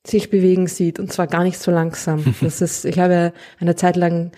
sich 0.05 0.29
bewegen 0.31 0.67
sieht 0.67 0.99
und 0.99 1.13
zwar 1.13 1.27
gar 1.27 1.43
nicht 1.43 1.59
so 1.59 1.71
langsam. 1.71 2.23
Das 2.41 2.61
ist, 2.61 2.85
ich 2.85 2.99
habe 2.99 3.33
eine 3.59 3.75
Zeit 3.75 3.95
lang 3.95 4.31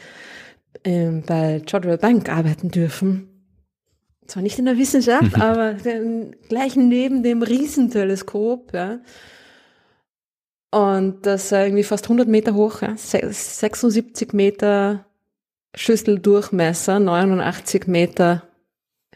ähm, 0.84 1.24
bei 1.26 1.62
Jodrell 1.66 1.98
Bank 1.98 2.30
arbeiten 2.30 2.70
dürfen. 2.70 3.30
Zwar 4.28 4.44
nicht 4.44 4.60
in 4.60 4.66
der 4.66 4.78
Wissenschaft, 4.78 5.36
aber 5.40 5.76
gleich 6.50 6.76
neben 6.76 7.24
dem 7.24 7.42
Riesenteleskop, 7.42 8.74
ja. 8.74 9.00
Und 10.72 11.28
das 11.28 11.52
irgendwie 11.52 11.84
fast 11.84 12.06
100 12.06 12.28
Meter 12.28 12.56
hoch, 12.56 12.82
ja, 12.82 12.96
76 12.98 14.34
Meter 14.34 15.06
Schüsseldurchmesser, 15.76 17.00
89 17.00 17.88
Meter 17.88 18.44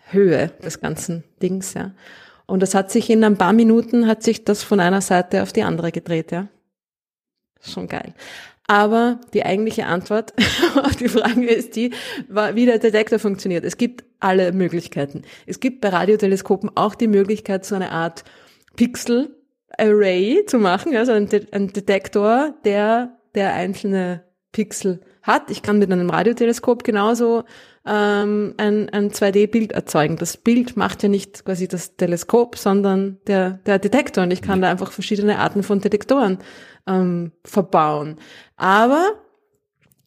Höhe 0.10 0.52
des 0.64 0.80
ganzen 0.80 1.24
Dings, 1.42 1.74
ja. 1.74 1.92
Und 2.46 2.64
es 2.64 2.74
hat 2.74 2.92
sich 2.92 3.10
in 3.10 3.24
ein 3.24 3.38
paar 3.38 3.54
Minuten 3.54 4.08
hat 4.08 4.24
sich 4.24 4.46
das 4.46 4.64
von 4.64 4.80
einer 4.80 5.02
Seite 5.02 5.44
auf 5.44 5.52
die 5.52 5.64
andere 5.64 5.92
gedreht, 5.92 6.32
ja. 6.32 6.48
Schon 7.62 7.88
geil. 7.88 8.14
Aber 8.68 9.20
die 9.34 9.46
eigentliche 9.46 9.86
Antwort 9.86 10.34
auf 10.76 10.96
die 10.96 11.10
Frage 11.10 11.48
ist 11.48 11.76
die, 11.76 11.92
wie 12.28 12.66
der 12.66 12.80
Detektor 12.80 13.20
funktioniert. 13.20 13.64
Es 13.64 13.78
gibt 13.78 14.04
alle 14.20 14.52
Möglichkeiten. 14.52 15.24
Es 15.46 15.60
gibt 15.60 15.82
bei 15.82 15.90
Radioteleskopen 15.90 16.72
auch 16.76 16.96
die 16.96 17.08
Möglichkeit, 17.08 17.66
so 17.66 17.76
eine 17.76 17.92
Art 17.92 18.24
Pixel-Array 18.76 20.46
zu 20.48 20.60
machen, 20.60 20.96
also 20.96 21.14
ein 21.14 21.28
Detektor, 21.28 22.56
der, 22.66 23.18
der 23.36 23.54
einzelne 23.54 24.24
Pixel 24.52 25.02
hat. 25.28 25.52
Ich 25.52 25.62
kann 25.62 25.80
mit 25.80 25.92
einem 25.92 26.10
Radioteleskop 26.10 26.84
genauso 26.84 27.44
ähm, 27.86 28.54
ein, 28.58 28.90
ein 28.90 29.12
2D-Bild 29.12 29.72
erzeugen. 29.74 30.18
Das 30.18 30.38
Bild 30.38 30.78
macht 30.78 31.04
ja 31.04 31.10
nicht 31.10 31.46
quasi 31.46 31.68
das 31.68 31.96
Teleskop, 31.96 32.58
sondern 32.58 33.20
der, 33.28 33.60
der 33.66 33.80
Detektor. 33.80 34.24
Und 34.24 34.32
ich 34.32 34.42
kann 34.42 34.62
da 34.62 34.70
einfach 34.70 34.92
verschiedene 34.92 35.40
Arten 35.40 35.64
von 35.64 35.80
Detektoren 35.80 36.40
ähm, 36.88 37.32
verbauen. 37.44 38.16
Aber 38.56 39.14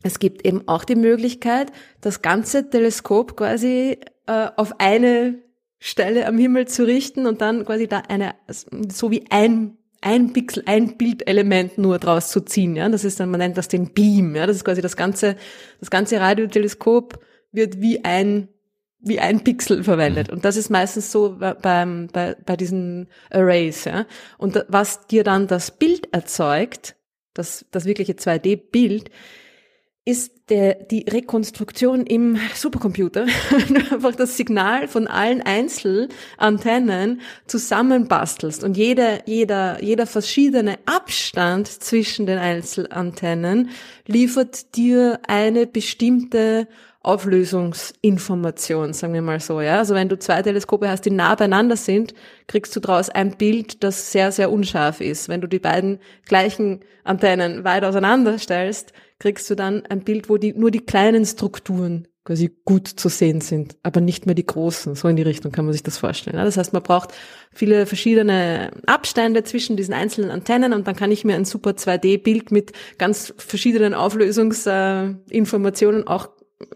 es 0.02 0.18
gibt 0.18 0.46
eben 0.46 0.66
auch 0.66 0.84
die 0.84 0.96
Möglichkeit, 0.96 1.70
das 2.00 2.22
ganze 2.22 2.68
Teleskop 2.68 3.36
quasi 3.36 3.98
äh, 4.26 4.48
auf 4.56 4.80
eine 4.80 5.38
Stelle 5.78 6.26
am 6.26 6.38
Himmel 6.38 6.68
zu 6.68 6.86
richten 6.86 7.26
und 7.26 7.40
dann 7.40 7.64
quasi 7.64 7.88
da 7.88 8.02
eine, 8.08 8.34
so 8.46 9.10
wie 9.10 9.24
ein 9.30 9.78
ein 10.00 10.32
Pixel, 10.32 10.62
ein 10.66 10.96
Bildelement 10.96 11.78
nur 11.78 11.98
draus 11.98 12.28
zu 12.28 12.40
ziehen, 12.40 12.76
ja. 12.76 12.88
Das 12.88 13.04
ist 13.04 13.20
dann, 13.20 13.30
man 13.30 13.38
nennt 13.38 13.58
das 13.58 13.68
den 13.68 13.92
Beam, 13.92 14.34
ja. 14.34 14.46
Das 14.46 14.56
ist 14.56 14.64
quasi 14.64 14.80
das 14.80 14.96
ganze, 14.96 15.36
das 15.78 15.90
ganze 15.90 16.20
Radioteleskop 16.20 17.18
wird 17.52 17.80
wie 17.80 18.04
ein 18.04 18.48
wie 19.02 19.18
ein 19.18 19.42
Pixel 19.42 19.82
verwendet. 19.82 20.28
Mhm. 20.28 20.34
Und 20.34 20.44
das 20.44 20.56
ist 20.56 20.70
meistens 20.70 21.10
so 21.10 21.38
beim, 21.38 22.08
bei, 22.12 22.36
bei 22.44 22.56
diesen 22.56 23.08
Arrays. 23.30 23.84
Ja? 23.84 24.06
Und 24.38 24.64
was 24.68 25.06
dir 25.06 25.24
dann 25.24 25.46
das 25.46 25.70
Bild 25.70 26.12
erzeugt, 26.12 26.96
das, 27.32 27.64
das 27.70 27.86
wirkliche 27.86 28.12
2D-Bild, 28.12 29.10
ist 30.04 30.48
der, 30.48 30.74
die 30.74 31.04
Rekonstruktion 31.08 32.06
im 32.06 32.38
Supercomputer. 32.54 33.26
Einfach 33.90 34.14
das 34.16 34.36
Signal 34.36 34.88
von 34.88 35.06
allen 35.06 35.42
Einzelantennen 35.42 37.20
zusammenbastelst 37.46 38.64
und 38.64 38.76
jeder, 38.76 39.28
jeder, 39.28 39.82
jeder 39.82 40.06
verschiedene 40.06 40.78
Abstand 40.86 41.68
zwischen 41.68 42.26
den 42.26 42.38
Einzelantennen 42.38 43.70
liefert 44.06 44.74
dir 44.74 45.20
eine 45.28 45.66
bestimmte 45.66 46.66
Auflösungsinformation, 47.02 48.92
sagen 48.92 49.14
wir 49.14 49.22
mal 49.22 49.40
so, 49.40 49.62
ja. 49.62 49.78
Also 49.78 49.94
wenn 49.94 50.10
du 50.10 50.18
zwei 50.18 50.42
Teleskope 50.42 50.88
hast, 50.88 51.06
die 51.06 51.10
nah 51.10 51.34
beieinander 51.34 51.76
sind, 51.76 52.12
kriegst 52.46 52.76
du 52.76 52.80
daraus 52.80 53.08
ein 53.08 53.38
Bild, 53.38 53.82
das 53.82 54.12
sehr, 54.12 54.32
sehr 54.32 54.52
unscharf 54.52 55.00
ist. 55.00 55.30
Wenn 55.30 55.40
du 55.40 55.46
die 55.46 55.60
beiden 55.60 55.98
gleichen 56.26 56.80
Antennen 57.02 57.64
weit 57.64 57.84
auseinander 57.84 58.38
stellst, 58.38 58.92
kriegst 59.20 59.48
du 59.48 59.54
dann 59.54 59.86
ein 59.86 60.00
Bild, 60.00 60.28
wo 60.28 60.36
die, 60.36 60.52
nur 60.52 60.72
die 60.72 60.80
kleinen 60.80 61.24
Strukturen 61.24 62.08
quasi 62.24 62.50
gut 62.64 62.88
zu 62.88 63.08
sehen 63.08 63.40
sind, 63.40 63.76
aber 63.82 64.00
nicht 64.00 64.26
mehr 64.26 64.34
die 64.34 64.44
großen. 64.44 64.96
So 64.96 65.06
in 65.08 65.16
die 65.16 65.22
Richtung 65.22 65.52
kann 65.52 65.64
man 65.64 65.72
sich 65.72 65.84
das 65.84 65.98
vorstellen. 65.98 66.36
Das 66.36 66.56
heißt, 66.56 66.72
man 66.72 66.82
braucht 66.82 67.14
viele 67.52 67.86
verschiedene 67.86 68.72
Abstände 68.86 69.44
zwischen 69.44 69.76
diesen 69.76 69.94
einzelnen 69.94 70.32
Antennen 70.32 70.72
und 70.72 70.88
dann 70.88 70.96
kann 70.96 71.12
ich 71.12 71.24
mir 71.24 71.36
ein 71.36 71.44
super 71.44 71.70
2D-Bild 71.70 72.50
mit 72.50 72.72
ganz 72.98 73.32
verschiedenen 73.38 73.94
Auflösungsinformationen 73.94 76.08
auch 76.08 76.30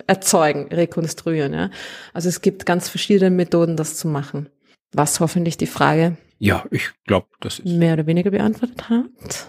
erzeugen, 0.07 0.69
rekonstruieren. 0.73 1.53
Ja? 1.53 1.71
Also 2.13 2.29
es 2.29 2.41
gibt 2.41 2.65
ganz 2.65 2.89
verschiedene 2.89 3.35
Methoden, 3.35 3.77
das 3.77 3.97
zu 3.97 4.07
machen. 4.09 4.49
Was 4.93 5.19
hoffentlich 5.21 5.57
die 5.57 5.67
Frage 5.67 6.17
ja, 6.39 6.65
ich 6.71 6.91
glaube, 7.07 7.27
das 7.41 7.59
ist 7.59 7.67
mehr 7.67 7.95
oder 7.95 8.07
weniger 8.07 8.31
beantwortet 8.31 8.89
hat. 8.91 9.49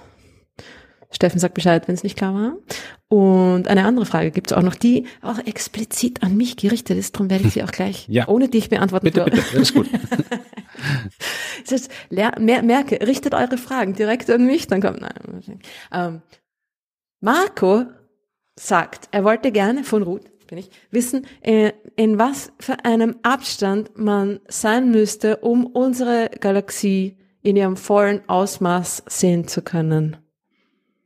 Steffen 1.12 1.40
sagt 1.40 1.54
Bescheid, 1.54 1.88
wenn 1.88 1.96
es 1.96 2.04
nicht 2.04 2.18
klar 2.18 2.34
war. 2.34 2.54
Und 3.08 3.68
eine 3.68 3.86
andere 3.86 4.06
Frage 4.06 4.32
gibt 4.32 4.52
es 4.52 4.58
auch 4.58 4.64
noch, 4.64 4.76
die 4.76 5.06
auch 5.22 5.40
explizit 5.40 6.24
an 6.24 6.36
mich 6.36 6.58
gerichtet 6.58 6.98
ist. 6.98 7.16
Darum 7.16 7.30
werde 7.30 7.46
ich 7.48 7.54
sie 7.54 7.64
auch 7.64 7.72
gleich 7.72 8.08
ja. 8.10 8.28
ohne 8.28 8.50
dich 8.50 8.70
beantworten. 8.70 9.06
Bitte, 9.06 9.24
bitte, 9.26 9.40
ist 9.58 9.74
gut. 9.74 9.88
das 11.70 11.90
mer 12.10 12.64
merke, 12.64 13.00
richtet 13.06 13.34
eure 13.34 13.58
Fragen 13.58 13.94
direkt 13.94 14.30
an 14.30 14.46
mich, 14.46 14.68
dann 14.68 14.82
kommt, 14.82 15.02
nein. 15.02 15.60
Ähm, 15.92 16.22
Marco 17.22 17.86
sagt, 18.56 19.10
er 19.12 19.24
wollte 19.24 19.52
gerne 19.52 19.84
von 19.84 20.04
Ruth, 20.04 20.26
bin 20.48 20.58
ich, 20.58 20.70
wissen, 20.92 21.26
äh, 21.42 21.74
in 21.96 22.18
was 22.18 22.52
für 22.60 22.86
einem 22.86 23.16
Abstand 23.24 23.98
man 23.98 24.40
sein 24.48 24.92
müsste, 24.92 25.38
um 25.38 25.66
unsere 25.66 26.30
Galaxie 26.40 27.18
in 27.42 27.56
ihrem 27.56 27.78
vollen 27.78 28.28
Ausmaß 28.28 29.04
sehen 29.08 29.48
zu 29.48 29.62
können. 29.62 30.18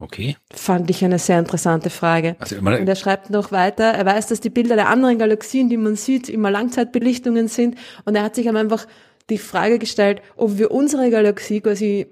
Okay. 0.02 0.38
Fand 0.54 0.90
ich 0.90 1.04
eine 1.04 1.20
sehr 1.20 1.40
interessante 1.40 1.90
Frage. 1.90 2.38
Also 2.40 2.58
und 2.58 2.68
er 2.68 2.96
schreibt 2.96 3.30
noch 3.30 3.52
weiter, 3.52 3.84
er 3.84 4.06
weiß, 4.06 4.28
dass 4.28 4.40
die 4.40 4.50
Bilder 4.50 4.76
der 4.76 4.88
anderen 4.88 5.20
Galaxien, 5.20 5.70
die 5.70 5.76
man 5.76 5.96
sieht, 5.96 6.30
immer 6.30 6.50
Langzeitbelichtungen 6.50 7.50
sind. 7.50 7.78
Und 8.06 8.16
er 8.16 8.24
hat 8.24 8.36
sich 8.36 8.50
einfach 8.50 8.88
die 9.30 9.38
Frage 9.38 9.78
gestellt, 9.78 10.22
ob 10.38 10.58
wir 10.58 10.72
unsere 10.72 11.10
Galaxie 11.10 11.60
quasi 11.60 12.08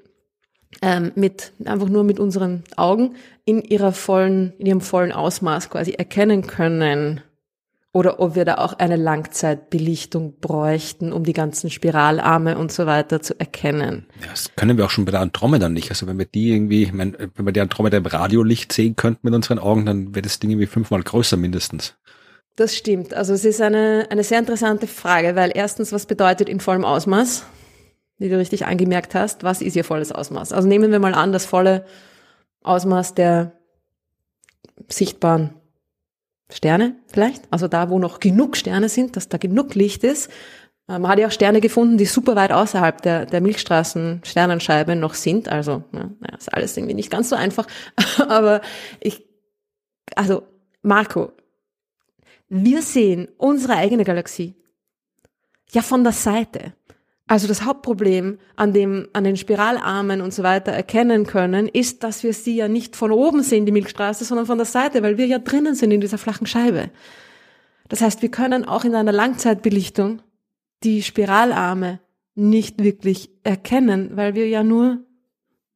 ähm, 0.81 1.13
mit 1.15 1.53
einfach 1.63 1.87
nur 1.87 2.03
mit 2.03 2.19
unseren 2.19 2.63
Augen 2.75 3.15
in 3.45 3.61
ihrer 3.61 3.93
vollen, 3.93 4.53
in 4.57 4.65
ihrem 4.65 4.81
vollen 4.81 5.13
Ausmaß 5.13 5.69
quasi 5.69 5.91
erkennen 5.91 6.45
können. 6.45 7.21
Oder 7.97 8.19
ob 8.19 8.35
wir 8.35 8.45
da 8.45 8.59
auch 8.59 8.73
eine 8.73 8.95
Langzeitbelichtung 8.95 10.39
bräuchten, 10.39 11.11
um 11.11 11.23
die 11.23 11.33
ganzen 11.33 11.71
Spiralarme 11.71 12.55
und 12.55 12.71
so 12.71 12.85
weiter 12.85 13.23
zu 13.23 13.39
erkennen. 13.39 14.05
Ja, 14.21 14.27
das 14.29 14.51
können 14.55 14.77
wir 14.77 14.85
auch 14.85 14.91
schon 14.91 15.05
bei 15.05 15.11
der 15.11 15.21
Andromeda 15.21 15.67
nicht. 15.67 15.89
Also 15.89 16.05
wenn 16.05 16.19
wir 16.19 16.27
die 16.27 16.51
irgendwie, 16.51 16.83
ich 16.83 16.93
meine, 16.93 17.17
wenn 17.33 17.45
wir 17.47 17.53
die 17.53 17.59
Andromeda 17.59 17.97
im 17.97 18.05
Radiolicht 18.05 18.71
sehen 18.71 18.95
könnten 18.95 19.21
mit 19.23 19.33
unseren 19.33 19.57
Augen, 19.57 19.87
dann 19.87 20.13
wäre 20.13 20.21
das 20.21 20.37
Ding 20.37 20.51
irgendwie 20.51 20.67
fünfmal 20.67 21.01
größer 21.01 21.37
mindestens. 21.37 21.95
Das 22.55 22.75
stimmt. 22.75 23.15
Also 23.15 23.33
es 23.33 23.43
ist 23.43 23.61
eine, 23.61 24.05
eine 24.11 24.23
sehr 24.23 24.37
interessante 24.37 24.85
Frage, 24.85 25.35
weil 25.35 25.49
erstens, 25.55 25.91
was 25.91 26.05
bedeutet 26.05 26.49
in 26.49 26.59
vollem 26.59 26.85
Ausmaß? 26.85 27.45
Wie 28.19 28.29
du 28.29 28.37
richtig 28.37 28.67
angemerkt 28.67 29.15
hast, 29.15 29.43
was 29.43 29.63
ist 29.63 29.75
ihr 29.75 29.83
volles 29.83 30.11
Ausmaß? 30.11 30.53
Also 30.53 30.67
nehmen 30.67 30.91
wir 30.91 30.99
mal 30.99 31.15
an, 31.15 31.31
das 31.31 31.47
volle 31.47 31.83
Ausmaß 32.61 33.15
der 33.15 33.53
sichtbaren 34.87 35.55
Sterne 36.49 36.95
vielleicht, 37.07 37.43
also 37.51 37.67
da, 37.67 37.89
wo 37.89 37.99
noch 37.99 38.19
genug 38.19 38.55
Sterne 38.55 38.89
sind, 38.89 39.15
dass 39.15 39.27
da 39.29 39.37
genug 39.37 39.75
Licht 39.75 40.03
ist. 40.03 40.29
Äh, 40.87 40.99
man 40.99 41.07
hat 41.11 41.19
ja 41.19 41.27
auch 41.27 41.31
Sterne 41.31 41.61
gefunden, 41.61 41.97
die 41.97 42.05
super 42.05 42.35
weit 42.35 42.51
außerhalb 42.51 43.01
der, 43.01 43.25
der 43.25 43.41
Milchstraßen-Sternenscheibe 43.41 44.95
noch 44.95 45.13
sind. 45.13 45.49
Also, 45.49 45.83
ja, 45.91 46.09
naja, 46.19 46.37
ist 46.37 46.53
alles 46.53 46.77
irgendwie 46.77 46.95
nicht 46.95 47.11
ganz 47.11 47.29
so 47.29 47.35
einfach. 47.35 47.67
Aber 48.27 48.61
ich, 48.99 49.25
also, 50.15 50.43
Marco, 50.81 51.33
wir 52.47 52.81
sehen 52.81 53.27
unsere 53.37 53.75
eigene 53.75 54.05
Galaxie 54.05 54.55
ja 55.71 55.81
von 55.81 56.03
der 56.03 56.13
Seite. 56.13 56.73
Also 57.27 57.47
das 57.47 57.65
Hauptproblem 57.65 58.39
an 58.55 58.71
dem, 58.71 59.09
an 59.11 59.25
den 59.25 59.35
Spiralarmen 59.35 60.21
und 60.21 60.33
so 60.33 60.43
weiter 60.43 60.71
erkennen 60.71 61.25
können, 61.25 61.67
ist, 61.67 62.03
dass 62.03 62.23
wir 62.23 62.33
sie 62.33 62.55
ja 62.55 62.69
nicht 62.69 62.95
von 62.95 63.11
oben 63.11 63.43
sehen, 63.43 63.65
die 63.65 63.73
Milchstraße, 63.73 64.23
sondern 64.23 64.45
von 64.45 64.57
der 64.57 64.65
Seite, 64.65 65.03
weil 65.03 65.17
wir 65.17 65.27
ja 65.27 65.37
drinnen 65.37 65.75
sind 65.75 65.91
in 65.91 65.99
dieser 65.99 66.17
flachen 66.17 66.47
Scheibe. 66.47 66.89
Das 67.89 68.01
heißt, 68.01 68.21
wir 68.21 68.29
können 68.29 68.65
auch 68.65 68.85
in 68.85 68.95
einer 68.95 69.11
Langzeitbelichtung 69.11 70.21
die 70.83 71.03
Spiralarme 71.03 71.99
nicht 72.35 72.81
wirklich 72.81 73.29
erkennen, 73.43 74.11
weil 74.13 74.35
wir 74.35 74.47
ja 74.47 74.63
nur 74.63 74.99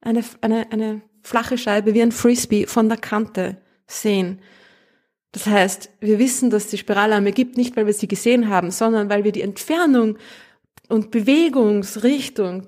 eine, 0.00 0.24
eine, 0.40 0.72
eine 0.72 1.02
flache 1.22 1.58
Scheibe 1.58 1.92
wie 1.92 2.02
ein 2.02 2.12
Frisbee 2.12 2.66
von 2.66 2.88
der 2.88 2.98
Kante 2.98 3.58
sehen. 3.86 4.40
Das 5.32 5.46
heißt, 5.46 5.90
wir 6.00 6.18
wissen, 6.18 6.50
dass 6.50 6.64
es 6.64 6.70
die 6.70 6.78
Spiralarme 6.78 7.32
gibt, 7.32 7.56
nicht 7.56 7.76
weil 7.76 7.86
wir 7.86 7.94
sie 7.94 8.08
gesehen 8.08 8.48
haben, 8.48 8.70
sondern 8.70 9.10
weil 9.10 9.24
wir 9.24 9.32
die 9.32 9.42
Entfernung 9.42 10.16
und 10.92 11.10
Bewegungsrichtung 11.10 12.66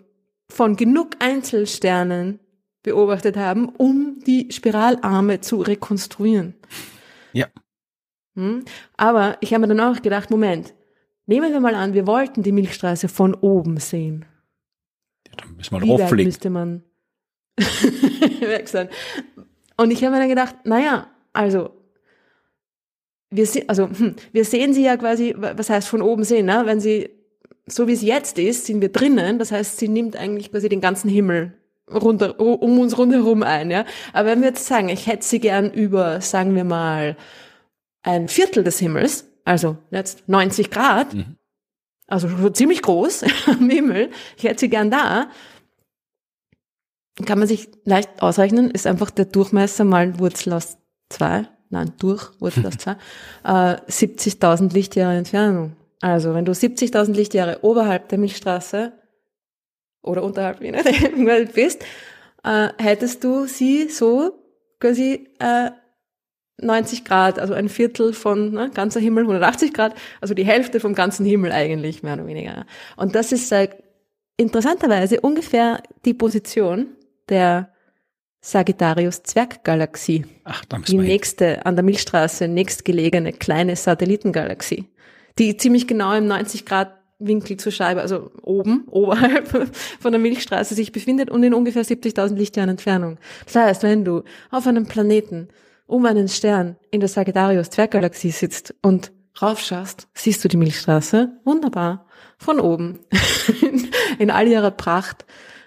von 0.49 0.77
genug 0.77 1.17
Einzelsternen 1.19 2.41
beobachtet 2.83 3.37
haben, 3.37 3.69
um 3.69 4.19
die 4.27 4.51
Spiralarme 4.51 5.43
zu 5.43 5.61
rekonstruieren. 5.61 6.55
Ja. 7.35 7.49
Hm? 8.35 8.65
Aber 8.97 9.37
ich 9.43 9.53
habe 9.53 9.67
mir 9.67 9.75
dann 9.75 9.95
auch 9.95 10.01
gedacht, 10.01 10.31
Moment, 10.31 10.73
nehmen 11.27 11.53
wir 11.53 11.61
mal 11.61 11.75
an, 11.75 11.93
wir 11.93 12.07
wollten 12.07 12.43
die 12.43 12.53
Milchstraße 12.53 13.09
von 13.09 13.35
oben 13.35 13.77
sehen. 13.77 14.25
Ja, 15.29 15.35
dann 15.37 15.57
müssen 15.57 15.75
wir 15.75 15.83
Wie 15.83 16.03
weit 16.03 16.13
müsste 16.13 16.49
man 16.49 16.83
weg 17.59 18.69
sein. 18.69 18.89
Und 19.77 19.91
ich 19.91 20.03
habe 20.03 20.15
mir 20.15 20.21
dann 20.21 20.31
gedacht, 20.31 20.57
naja, 20.65 21.11
also 21.35 21.71
wir, 23.29 23.47
also, 23.67 23.91
hm, 23.91 24.17
wir 24.33 24.45
sehen 24.47 24.73
sie 24.73 24.85
ja 24.85 24.97
quasi, 24.97 25.35
was 25.37 25.69
heißt 25.69 25.89
von 25.89 26.01
oben 26.01 26.25
sehen, 26.25 26.47
ne? 26.47 26.63
wenn 26.65 26.81
sie 26.81 27.14
so 27.67 27.89
wie 27.89 27.93
es 27.93 28.03
jetzt 28.03 28.39
ist, 28.39 28.67
sind 28.67 28.81
wir 28.81 28.91
drinnen. 28.91 29.39
Das 29.39 29.53
heißt, 29.53 29.79
sie 29.79 29.89
nimmt 29.89 30.17
eigentlich 30.17 30.51
quasi 30.51 30.69
den 30.69 30.81
ganzen 30.81 31.09
Himmel 31.09 31.55
runter, 31.91 32.41
um 32.41 32.79
uns 32.79 32.97
rundherum 32.97 33.43
ein, 33.43 33.71
ja. 33.71 33.85
Aber 34.13 34.31
wenn 34.31 34.41
wir 34.41 34.49
jetzt 34.49 34.67
sagen, 34.67 34.89
ich 34.89 35.07
hätte 35.07 35.25
sie 35.25 35.41
gern 35.41 35.71
über, 35.71 36.21
sagen 36.21 36.55
wir 36.55 36.65
mal, 36.65 37.17
ein 38.03 38.29
Viertel 38.29 38.65
des 38.65 38.79
Himmels, 38.79 39.29
also 39.45 39.77
jetzt 39.91 40.29
90 40.29 40.71
Grad, 40.71 41.15
mhm. 41.15 41.37
also 42.07 42.51
ziemlich 42.51 42.83
groß 42.83 43.25
am 43.47 43.69
Himmel, 43.69 44.11
ich 44.37 44.45
hätte 44.45 44.61
sie 44.61 44.69
gern 44.69 44.91
da, 44.91 45.29
kann 47.25 47.39
man 47.39 47.49
sich 47.49 47.69
leicht 47.85 48.23
ausrechnen, 48.23 48.71
ist 48.71 48.87
einfach 48.87 49.11
der 49.11 49.27
Durchmesser 49.27 49.85
mal 49.85 50.19
Wurzel 50.19 50.55
aus 50.55 50.79
zwei, 51.09 51.49
nein, 51.71 51.93
durch 51.99 52.31
Wurzel 52.41 52.67
aus 52.67 52.77
zwei, 52.79 52.93
äh, 53.45 53.77
70.000 53.89 54.73
Lichtjahre 54.73 55.17
Entfernung. 55.17 55.77
Also, 56.01 56.35
wenn 56.35 56.45
du 56.45 56.53
70.000 56.53 57.13
Lichtjahre 57.13 57.59
oberhalb 57.63 58.09
der 58.09 58.19
Milchstraße 58.19 58.93
oder 60.03 60.23
unterhalb, 60.23 60.63
je 60.63 60.73
nachdem, 60.73 61.27
bist, 61.55 61.85
äh, 62.45 62.69
hättest 62.79 63.25
du 63.25 63.47
sie 63.47 63.89
so 63.89 64.39
quasi 64.81 65.29
äh, 65.39 65.71
90 66.59 67.05
Grad, 67.05 67.39
also 67.39 67.55
ein 67.55 67.69
Viertel 67.69 68.13
von 68.13 68.53
ne, 68.53 68.71
ganzer 68.73 69.01
Himmel 69.01 69.25
180 69.25 69.73
Grad, 69.73 69.95
also 70.21 70.35
die 70.35 70.45
Hälfte 70.45 70.79
vom 70.79 70.95
ganzen 70.95 71.27
Himmel 71.27 71.53
eigentlich, 71.53 72.03
mehr 72.03 72.15
oder 72.15 72.27
weniger. 72.27 72.67
Und 72.97 73.15
das 73.15 73.33
ist 73.33 73.51
äh, 73.51 73.69
interessanterweise 74.37 75.21
ungefähr 75.21 75.83
die 76.05 76.15
Position 76.15 76.89
der 77.29 77.71
Sagittarius 78.41 79.23
Zwerggalaxie. 79.23 80.27
Ach, 80.45 80.65
da 80.67 80.79
die 80.79 80.99
nächste 80.99 81.65
an 81.65 81.77
der 81.77 81.83
Milchstraße 81.83 82.47
nächstgelegene 82.47 83.33
kleine 83.33 83.75
Satellitengalaxie 83.75 84.85
die 85.39 85.57
ziemlich 85.57 85.87
genau 85.87 86.13
im 86.15 86.27
90 86.27 86.65
Grad 86.65 86.93
Winkel 87.19 87.57
zur 87.57 87.73
Scheibe, 87.73 88.01
also 88.01 88.31
oben, 88.43 88.85
oberhalb 88.91 89.49
von 90.01 90.13
der 90.13 90.21
Milchstraße 90.21 90.75
sich 90.75 90.93
befindet 90.93 91.31
und 91.31 91.43
in 91.43 91.55
ungefähr 91.55 91.85
70.000 91.85 92.35
Lichtjahren 92.35 92.71
Entfernung. 92.71 93.19
Das 93.45 93.55
heißt, 93.55 93.83
wenn 93.83 94.05
du 94.05 94.23
auf 94.51 94.67
einem 94.67 94.87
Planeten 94.87 95.49
um 95.87 96.07
einen 96.07 96.29
Stern 96.29 96.77
in 96.91 97.01
der 97.01 97.09
Sagittarius 97.09 97.71
Zwerggalaxie 97.71 98.31
sitzt 98.31 98.75
und 98.83 99.13
raufschaust, 99.41 100.09
siehst 100.15 100.45
du 100.45 100.49
die 100.49 100.57
Milchstraße 100.57 101.41
wunderbar 101.45 102.07
von 102.39 102.61
oben 102.61 103.01
in 104.19 104.31
all 104.31 104.49
ihrer 104.49 104.71
Pracht 104.71 105.25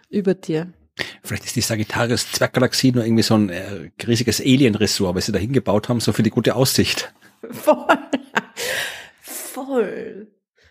über 0.10 0.34
dir. 0.34 0.74
Vielleicht 1.22 1.46
ist 1.46 1.56
die 1.56 1.62
Sagittarius 1.62 2.32
Zwerggalaxie 2.32 2.92
nur 2.92 3.06
irgendwie 3.06 3.24
so 3.24 3.36
ein 3.36 3.50
äh, 3.50 3.92
riesiges 4.08 4.42
Alien-Ressort, 4.42 5.14
weil 5.16 5.22
sie 5.22 5.32
da 5.32 5.38
hingebaut 5.38 5.90
haben, 5.90 6.00
so 6.00 6.12
für 6.12 6.24
die 6.24 6.32
gute 6.32 6.56
Aussicht. 6.56 7.14
Voll. 7.52 7.98
Voll. 9.66 10.28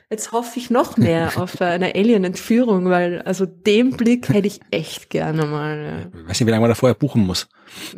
Jetzt 0.08 0.30
hoffe 0.30 0.60
ich 0.60 0.70
noch 0.70 0.96
mehr 0.96 1.32
auf 1.36 1.60
eine 1.60 1.96
Alien-Entführung, 1.96 2.88
weil 2.88 3.22
also 3.22 3.44
den 3.44 3.96
Blick 3.96 4.28
hätte 4.28 4.46
ich 4.46 4.60
echt 4.70 5.10
gerne 5.10 5.46
mal. 5.46 6.10
Ja. 6.14 6.20
Ich 6.20 6.28
weiß 6.28 6.40
nicht, 6.40 6.46
wie 6.46 6.50
lange 6.50 6.60
man 6.60 6.70
da 6.70 6.76
vorher 6.76 6.94
buchen 6.94 7.26
muss. 7.26 7.48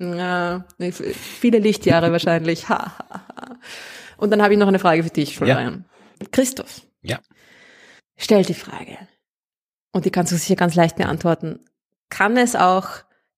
Ja, 0.01 0.65
viele 0.89 1.59
Lichtjahre 1.59 2.11
wahrscheinlich. 2.11 2.65
Und 4.17 4.31
dann 4.31 4.43
habe 4.43 4.55
ich 4.55 4.59
noch 4.59 4.69
eine 4.69 4.79
Frage 4.79 5.03
für 5.03 5.11
dich, 5.11 5.37
Florian. 5.37 5.85
Ja. 6.21 6.29
Christoph. 6.33 6.81
Ja. 7.03 7.19
Stell 8.17 8.43
die 8.43 8.55
Frage. 8.55 8.97
Und 9.93 10.07
die 10.07 10.11
kannst 10.11 10.33
du 10.33 10.37
sicher 10.37 10.57
ganz 10.57 10.75
leicht 10.75 10.97
beantworten. 10.97 11.61
Kann 12.09 12.39
es 12.39 12.57
auch 12.57 12.89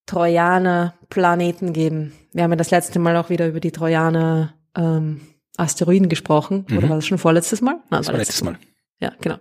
Trojaner-Planeten 0.06 1.72
geben? 1.72 2.12
Wir 2.32 2.44
haben 2.44 2.52
ja 2.52 2.56
das 2.56 2.70
letzte 2.70 3.00
Mal 3.00 3.16
auch 3.16 3.30
wieder 3.30 3.48
über 3.48 3.58
die 3.58 3.72
Trojaner 3.72 4.54
ähm, 4.76 5.22
Asteroiden 5.56 6.08
gesprochen. 6.08 6.66
Mhm. 6.68 6.78
Oder 6.78 6.88
war 6.88 6.96
das 6.96 7.06
schon 7.06 7.18
vorletztes 7.18 7.60
Mal? 7.60 7.76
Nein, 7.90 8.00
das 8.00 8.08
war 8.08 8.16
letztes 8.16 8.42
Mal. 8.42 8.52
Mal. 8.52 8.60
Ja, 9.00 9.12
genau. 9.20 9.36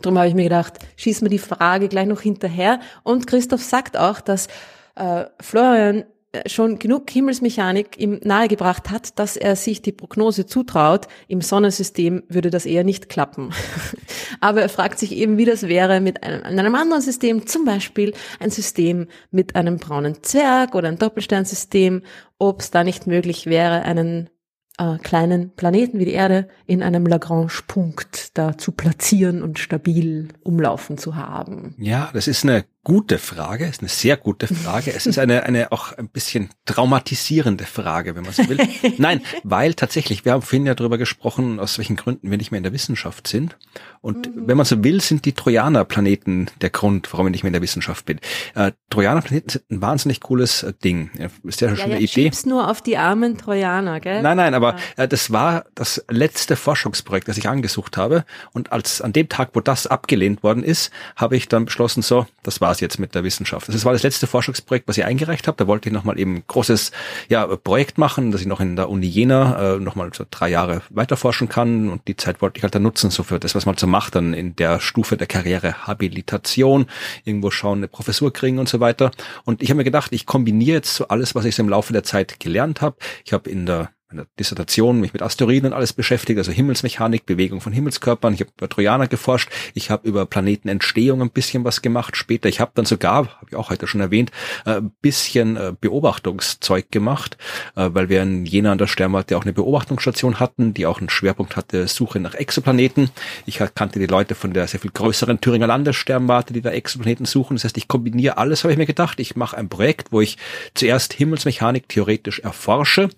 Darum 0.00 0.18
habe 0.18 0.28
ich 0.28 0.34
mir 0.34 0.44
gedacht, 0.44 0.78
schieß 0.96 1.20
mir 1.22 1.28
die 1.28 1.38
Frage 1.38 1.88
gleich 1.88 2.06
noch 2.06 2.20
hinterher. 2.20 2.80
Und 3.02 3.26
Christoph 3.26 3.62
sagt 3.62 3.96
auch, 3.96 4.20
dass 4.20 4.48
äh, 4.96 5.26
Florian 5.40 6.04
äh, 6.32 6.48
schon 6.48 6.78
genug 6.78 7.10
Himmelsmechanik 7.10 7.98
ihm 7.98 8.18
nahegebracht 8.24 8.90
hat, 8.90 9.18
dass 9.18 9.36
er 9.36 9.54
sich 9.54 9.82
die 9.82 9.92
Prognose 9.92 10.46
zutraut, 10.46 11.06
im 11.28 11.42
Sonnensystem 11.42 12.22
würde 12.28 12.50
das 12.50 12.64
eher 12.64 12.84
nicht 12.84 13.10
klappen. 13.10 13.52
Aber 14.40 14.62
er 14.62 14.70
fragt 14.70 14.98
sich 14.98 15.12
eben, 15.12 15.36
wie 15.36 15.44
das 15.44 15.64
wäre 15.64 16.00
mit 16.00 16.22
einem, 16.22 16.42
einem 16.42 16.74
anderen 16.74 17.02
System, 17.02 17.46
zum 17.46 17.66
Beispiel 17.66 18.14
ein 18.40 18.50
System 18.50 19.08
mit 19.30 19.56
einem 19.56 19.76
braunen 19.76 20.22
Zwerg 20.22 20.74
oder 20.74 20.88
ein 20.88 20.98
Doppelsternsystem, 20.98 22.02
ob 22.38 22.60
es 22.60 22.70
da 22.70 22.82
nicht 22.82 23.06
möglich 23.06 23.44
wäre, 23.46 23.82
einen 23.82 24.30
äh, 24.78 24.98
kleinen 24.98 25.54
Planeten 25.54 25.98
wie 25.98 26.04
die 26.04 26.12
Erde 26.12 26.48
in 26.66 26.82
einem 26.82 27.06
Lagrange-Punkt 27.06 28.36
da 28.36 28.56
zu 28.56 28.72
platzieren 28.72 29.42
und 29.42 29.58
stabil 29.58 30.28
umlaufen 30.42 30.98
zu 30.98 31.16
haben? 31.16 31.74
Ja, 31.78 32.10
das 32.12 32.28
ist 32.28 32.44
eine 32.44 32.64
gute 32.84 33.18
Frage, 33.18 33.66
ist 33.66 33.80
eine 33.80 33.88
sehr 33.88 34.16
gute 34.16 34.48
Frage. 34.48 34.92
Es 34.92 35.06
ist 35.06 35.18
eine, 35.18 35.44
eine 35.44 35.70
auch 35.70 35.96
ein 35.96 36.08
bisschen 36.08 36.50
traumatisierende 36.64 37.64
Frage, 37.64 38.16
wenn 38.16 38.24
man 38.24 38.32
so 38.32 38.48
will. 38.48 38.58
Nein, 38.98 39.20
weil 39.44 39.74
tatsächlich, 39.74 40.24
wir 40.24 40.32
haben 40.32 40.42
vorhin 40.42 40.66
ja 40.66 40.74
darüber 40.74 40.98
gesprochen, 40.98 41.60
aus 41.60 41.78
welchen 41.78 41.94
Gründen 41.94 42.30
wir 42.30 42.38
nicht 42.38 42.50
mehr 42.50 42.58
in 42.58 42.64
der 42.64 42.72
Wissenschaft 42.72 43.28
sind. 43.28 43.56
Und 44.00 44.34
mhm. 44.34 44.48
wenn 44.48 44.56
man 44.56 44.66
so 44.66 44.82
will, 44.82 45.00
sind 45.00 45.24
die 45.26 45.32
Trojaner-Planeten 45.32 46.50
der 46.60 46.70
Grund, 46.70 47.12
warum 47.12 47.28
ich 47.28 47.32
nicht 47.32 47.44
mehr 47.44 47.50
in 47.50 47.54
der 47.54 47.62
Wissenschaft 47.62 48.04
bin. 48.04 48.18
Äh, 48.56 48.72
Trojaner-Planeten 48.90 49.48
sind 49.48 49.70
ein 49.70 49.80
wahnsinnig 49.80 50.20
cooles 50.20 50.64
äh, 50.64 50.72
Ding. 50.72 51.10
Ja, 51.16 51.28
ist 51.44 51.60
ja 51.60 51.68
schon 51.68 51.78
ja, 51.78 51.84
eine 51.84 52.00
Idee. 52.00 52.32
nur 52.46 52.68
auf 52.68 52.82
die 52.82 52.96
armen 52.96 53.38
Trojaner, 53.38 54.00
gell? 54.00 54.22
Nein, 54.22 54.36
nein, 54.36 54.54
aber 54.54 54.74
äh, 54.96 55.06
das 55.06 55.30
war 55.30 55.66
das 55.76 56.04
letzte 56.10 56.56
Forschungsprojekt, 56.56 57.28
das 57.28 57.38
ich 57.38 57.48
angesucht 57.48 57.96
habe. 57.96 58.24
Und 58.52 58.72
als 58.72 59.00
an 59.00 59.12
dem 59.12 59.28
Tag, 59.28 59.50
wo 59.52 59.60
das 59.60 59.86
abgelehnt 59.86 60.42
worden 60.42 60.64
ist, 60.64 60.90
habe 61.14 61.36
ich 61.36 61.46
dann 61.46 61.66
beschlossen, 61.66 62.02
so, 62.02 62.26
das 62.42 62.60
war 62.60 62.71
war's 62.72 62.80
jetzt 62.80 62.98
mit 62.98 63.14
der 63.14 63.22
Wissenschaft. 63.22 63.68
Das 63.68 63.84
war 63.84 63.92
das 63.92 64.02
letzte 64.02 64.26
Forschungsprojekt, 64.26 64.88
was 64.88 64.96
ich 64.96 65.04
eingereicht 65.04 65.46
habe. 65.46 65.58
Da 65.58 65.66
wollte 65.66 65.90
ich 65.90 65.92
nochmal 65.92 66.18
eben 66.18 66.42
großes 66.46 66.90
ja, 67.28 67.46
Projekt 67.56 67.98
machen, 67.98 68.32
dass 68.32 68.40
ich 68.40 68.46
noch 68.46 68.60
in 68.60 68.76
der 68.76 68.88
Uni 68.88 69.06
Jena 69.06 69.74
äh, 69.74 69.78
nochmal 69.78 70.10
so 70.14 70.24
drei 70.30 70.48
Jahre 70.48 70.80
weiter 70.88 71.18
forschen 71.18 71.50
kann. 71.50 71.90
Und 71.90 72.08
die 72.08 72.16
Zeit 72.16 72.40
wollte 72.40 72.56
ich 72.56 72.62
halt 72.62 72.74
dann 72.74 72.82
nutzen, 72.82 73.10
so 73.10 73.24
für 73.24 73.38
das, 73.38 73.54
was 73.54 73.66
man 73.66 73.76
so 73.76 73.86
macht, 73.86 74.14
dann 74.14 74.32
in 74.32 74.56
der 74.56 74.80
Stufe 74.80 75.18
der 75.18 75.26
Karriere 75.26 75.86
Habilitation, 75.86 76.86
irgendwo 77.24 77.50
schauen, 77.50 77.80
eine 77.80 77.88
Professur 77.88 78.32
kriegen 78.32 78.58
und 78.58 78.70
so 78.70 78.80
weiter. 78.80 79.10
Und 79.44 79.62
ich 79.62 79.68
habe 79.68 79.76
mir 79.76 79.84
gedacht, 79.84 80.12
ich 80.14 80.24
kombiniere 80.24 80.76
jetzt 80.76 80.94
so 80.94 81.08
alles, 81.08 81.34
was 81.34 81.44
ich 81.44 81.54
so 81.54 81.62
im 81.62 81.68
Laufe 81.68 81.92
der 81.92 82.04
Zeit 82.04 82.40
gelernt 82.40 82.80
habe. 82.80 82.96
Ich 83.26 83.34
habe 83.34 83.50
in 83.50 83.66
der 83.66 83.90
meiner 84.12 84.26
Dissertation 84.38 85.00
mich 85.00 85.12
mit 85.12 85.22
Asteroiden 85.22 85.70
und 85.70 85.72
alles 85.72 85.92
beschäftigt, 85.92 86.38
also 86.38 86.52
Himmelsmechanik, 86.52 87.26
Bewegung 87.26 87.60
von 87.60 87.72
Himmelskörpern. 87.72 88.34
Ich 88.34 88.40
habe 88.40 88.50
über 88.56 88.68
Trojaner 88.68 89.08
geforscht. 89.08 89.50
Ich 89.74 89.90
habe 89.90 90.06
über 90.06 90.26
Planetenentstehung 90.26 91.22
ein 91.22 91.30
bisschen 91.30 91.64
was 91.64 91.82
gemacht 91.82 92.16
später. 92.16 92.48
Ich 92.48 92.60
habe 92.60 92.72
dann 92.74 92.84
sogar, 92.84 93.16
habe 93.16 93.46
ich 93.48 93.56
auch 93.56 93.70
heute 93.70 93.86
schon 93.86 94.00
erwähnt, 94.00 94.30
ein 94.64 94.86
äh, 94.86 94.90
bisschen 95.00 95.56
äh, 95.56 95.72
Beobachtungszeug 95.78 96.90
gemacht, 96.90 97.36
äh, 97.76 97.90
weil 97.92 98.08
wir 98.08 98.22
in 98.22 98.44
Jena 98.44 98.72
an 98.72 98.78
der 98.78 98.86
Sternwarte 98.86 99.36
auch 99.36 99.42
eine 99.42 99.52
Beobachtungsstation 99.52 100.40
hatten, 100.40 100.74
die 100.74 100.86
auch 100.86 100.98
einen 100.98 101.10
Schwerpunkt 101.10 101.56
hatte, 101.56 101.88
Suche 101.88 102.20
nach 102.20 102.34
Exoplaneten. 102.34 103.10
Ich 103.46 103.60
kannte 103.74 103.98
die 103.98 104.06
Leute 104.06 104.34
von 104.34 104.52
der 104.52 104.66
sehr 104.66 104.80
viel 104.80 104.90
größeren 104.90 105.40
Thüringer 105.40 105.66
Landessternwarte, 105.66 106.52
die 106.52 106.62
da 106.62 106.70
Exoplaneten 106.70 107.26
suchen. 107.26 107.56
Das 107.56 107.64
heißt, 107.64 107.76
ich 107.76 107.88
kombiniere 107.88 108.38
alles, 108.38 108.64
habe 108.64 108.72
ich 108.72 108.78
mir 108.78 108.86
gedacht. 108.86 109.20
Ich 109.20 109.36
mache 109.36 109.56
ein 109.56 109.68
Projekt, 109.68 110.12
wo 110.12 110.20
ich 110.20 110.36
zuerst 110.74 111.12
Himmelsmechanik 111.12 111.88
theoretisch 111.88 112.40
erforsche, 112.40 113.10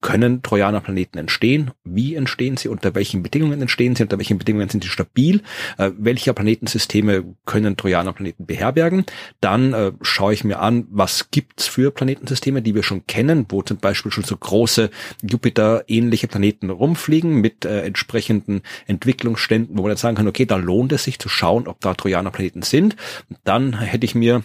können 0.00 0.42
Trojanerplaneten 0.42 1.20
entstehen? 1.20 1.72
Wie 1.84 2.14
entstehen 2.14 2.56
sie? 2.56 2.68
Unter 2.68 2.94
welchen 2.94 3.22
Bedingungen 3.22 3.60
entstehen 3.60 3.96
sie? 3.96 4.02
Unter 4.02 4.18
welchen 4.18 4.38
Bedingungen 4.38 4.68
sind 4.68 4.82
sie 4.82 4.90
stabil? 4.90 5.42
Äh, 5.78 5.90
welche 5.98 6.32
Planetensysteme 6.32 7.24
können 7.44 7.76
Trojanerplaneten 7.76 8.46
beherbergen? 8.46 9.04
Dann 9.40 9.72
äh, 9.72 9.92
schaue 10.00 10.32
ich 10.32 10.44
mir 10.44 10.60
an, 10.60 10.86
was 10.90 11.30
gibt's 11.30 11.66
für 11.66 11.90
Planetensysteme, 11.90 12.62
die 12.62 12.74
wir 12.74 12.82
schon 12.82 13.06
kennen, 13.06 13.46
wo 13.48 13.62
zum 13.62 13.78
Beispiel 13.78 14.12
schon 14.12 14.24
so 14.24 14.36
große 14.36 14.90
Jupiter-ähnliche 15.22 16.28
Planeten 16.28 16.70
rumfliegen 16.70 17.40
mit 17.40 17.64
äh, 17.64 17.82
entsprechenden 17.82 18.62
Entwicklungsständen, 18.86 19.76
wo 19.76 19.82
man 19.82 19.90
dann 19.90 19.98
sagen 19.98 20.16
kann, 20.16 20.28
okay, 20.28 20.46
da 20.46 20.56
lohnt 20.56 20.92
es 20.92 21.04
sich 21.04 21.18
zu 21.18 21.28
schauen, 21.28 21.68
ob 21.68 21.80
da 21.80 21.94
Trojanerplaneten 21.94 22.62
sind. 22.62 22.96
dann 23.44 23.78
hätte 23.78 24.04
ich 24.04 24.14
mir 24.14 24.42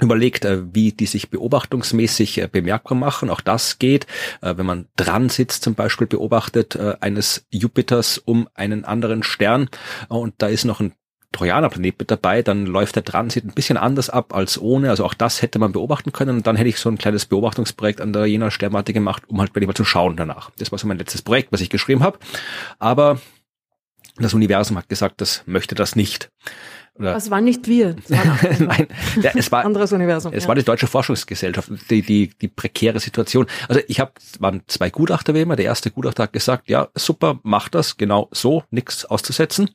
überlegt, 0.00 0.44
äh, 0.44 0.74
wie 0.74 0.92
die 0.92 1.06
sich 1.06 1.30
beobachtungsmäßig 1.30 2.38
äh, 2.38 2.48
bemerkbar 2.50 2.96
machen. 2.96 3.30
Auch 3.30 3.40
das 3.40 3.78
geht, 3.78 4.06
äh, 4.40 4.56
wenn 4.56 4.66
man 4.66 4.86
dran 4.96 5.28
sitzt, 5.28 5.62
zum 5.62 5.74
Beispiel 5.74 6.06
beobachtet 6.06 6.78
eines 7.00 7.46
Jupiters 7.50 8.18
um 8.18 8.48
einen 8.54 8.84
anderen 8.84 9.22
Stern 9.22 9.68
und 10.08 10.34
da 10.38 10.48
ist 10.48 10.64
noch 10.64 10.80
ein 10.80 10.92
Trojanerplanet 11.32 11.98
mit 11.98 12.10
dabei, 12.10 12.42
dann 12.42 12.66
läuft 12.66 12.96
der 12.96 13.04
Transit 13.04 13.44
ein 13.44 13.54
bisschen 13.54 13.76
anders 13.76 14.08
ab 14.08 14.34
als 14.34 14.60
ohne. 14.60 14.90
Also 14.90 15.04
auch 15.04 15.14
das 15.14 15.42
hätte 15.42 15.58
man 15.58 15.72
beobachten 15.72 16.12
können. 16.12 16.36
Und 16.36 16.46
dann 16.46 16.56
hätte 16.56 16.68
ich 16.68 16.78
so 16.78 16.88
ein 16.88 16.98
kleines 16.98 17.26
Beobachtungsprojekt 17.26 18.00
an 18.00 18.12
der 18.12 18.26
Jena 18.26 18.50
Sternwarte 18.50 18.92
gemacht, 18.92 19.24
um 19.26 19.40
halt 19.40 19.50
wirklich 19.54 19.66
mal 19.66 19.74
zu 19.74 19.84
schauen 19.84 20.16
danach. 20.16 20.50
Das 20.58 20.70
war 20.70 20.78
so 20.78 20.86
mein 20.86 20.98
letztes 20.98 21.22
Projekt, 21.22 21.50
was 21.52 21.60
ich 21.60 21.70
geschrieben 21.70 22.04
habe. 22.04 22.18
Aber 22.78 23.20
das 24.16 24.32
Universum 24.32 24.76
hat 24.76 24.88
gesagt, 24.88 25.20
das 25.20 25.42
möchte 25.46 25.74
das 25.74 25.96
nicht. 25.96 26.30
Oder 26.96 27.14
das 27.14 27.28
waren 27.28 27.42
nicht 27.42 27.66
wir. 27.66 27.96
Nein, 28.08 28.86
ja, 29.20 29.32
es 29.34 29.50
war 29.50 29.64
anderes 29.64 29.92
Universum. 29.92 30.32
Es 30.32 30.44
ja. 30.44 30.48
war 30.48 30.54
die 30.54 30.62
Deutsche 30.62 30.86
Forschungsgesellschaft, 30.86 31.68
die 31.90 32.02
die 32.02 32.30
die 32.40 32.46
prekäre 32.46 33.00
Situation. 33.00 33.46
Also 33.68 33.80
ich 33.88 33.98
habe 33.98 34.12
waren 34.38 34.62
zwei 34.68 34.90
Gutachter 34.90 35.34
wie 35.34 35.40
immer. 35.40 35.56
Der 35.56 35.64
erste 35.64 35.90
Gutachter 35.90 36.24
hat 36.24 36.32
gesagt, 36.32 36.68
ja 36.68 36.88
super, 36.94 37.40
mach 37.42 37.68
das 37.68 37.96
genau 37.96 38.28
so, 38.30 38.62
nichts 38.70 39.04
auszusetzen. 39.04 39.70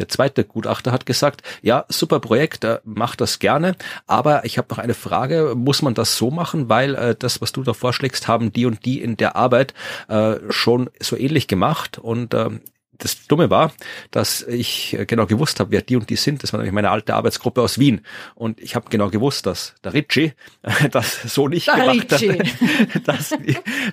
Der 0.00 0.08
zweite 0.08 0.42
Gutachter 0.42 0.90
hat 0.90 1.06
gesagt, 1.06 1.42
ja 1.62 1.84
super 1.88 2.18
Projekt, 2.18 2.64
äh, 2.64 2.80
mach 2.82 3.14
das 3.14 3.38
gerne, 3.38 3.76
aber 4.08 4.44
ich 4.44 4.58
habe 4.58 4.66
noch 4.70 4.78
eine 4.78 4.94
Frage: 4.94 5.54
Muss 5.54 5.82
man 5.82 5.94
das 5.94 6.16
so 6.16 6.32
machen, 6.32 6.68
weil 6.68 6.96
äh, 6.96 7.14
das, 7.16 7.40
was 7.40 7.52
du 7.52 7.62
da 7.62 7.74
vorschlägst, 7.74 8.26
haben 8.26 8.52
die 8.52 8.66
und 8.66 8.84
die 8.84 9.00
in 9.00 9.16
der 9.16 9.36
Arbeit 9.36 9.72
äh, 10.08 10.34
schon 10.50 10.90
so 10.98 11.16
ähnlich 11.16 11.46
gemacht 11.46 11.98
und 11.98 12.34
äh, 12.34 12.50
das 12.98 13.26
Dumme 13.26 13.50
war, 13.50 13.72
dass 14.10 14.42
ich 14.42 14.98
äh, 14.98 15.06
genau 15.06 15.26
gewusst 15.26 15.60
habe, 15.60 15.70
wer 15.70 15.82
die 15.82 15.96
und 15.96 16.08
die 16.10 16.16
sind. 16.16 16.42
Das 16.42 16.52
war 16.52 16.58
nämlich 16.58 16.74
meine 16.74 16.90
alte 16.90 17.14
Arbeitsgruppe 17.14 17.62
aus 17.62 17.78
Wien. 17.78 18.00
Und 18.34 18.60
ich 18.60 18.74
habe 18.74 18.88
genau 18.90 19.10
gewusst, 19.10 19.46
dass 19.46 19.74
der 19.84 19.94
Ricci 19.94 20.32
das 20.90 21.22
so 21.22 21.48
nicht 21.48 21.68
der 21.68 21.76
gemacht 21.76 22.12
Ricci. 22.12 22.28
hat. 22.28 22.46
Dass, 23.06 23.34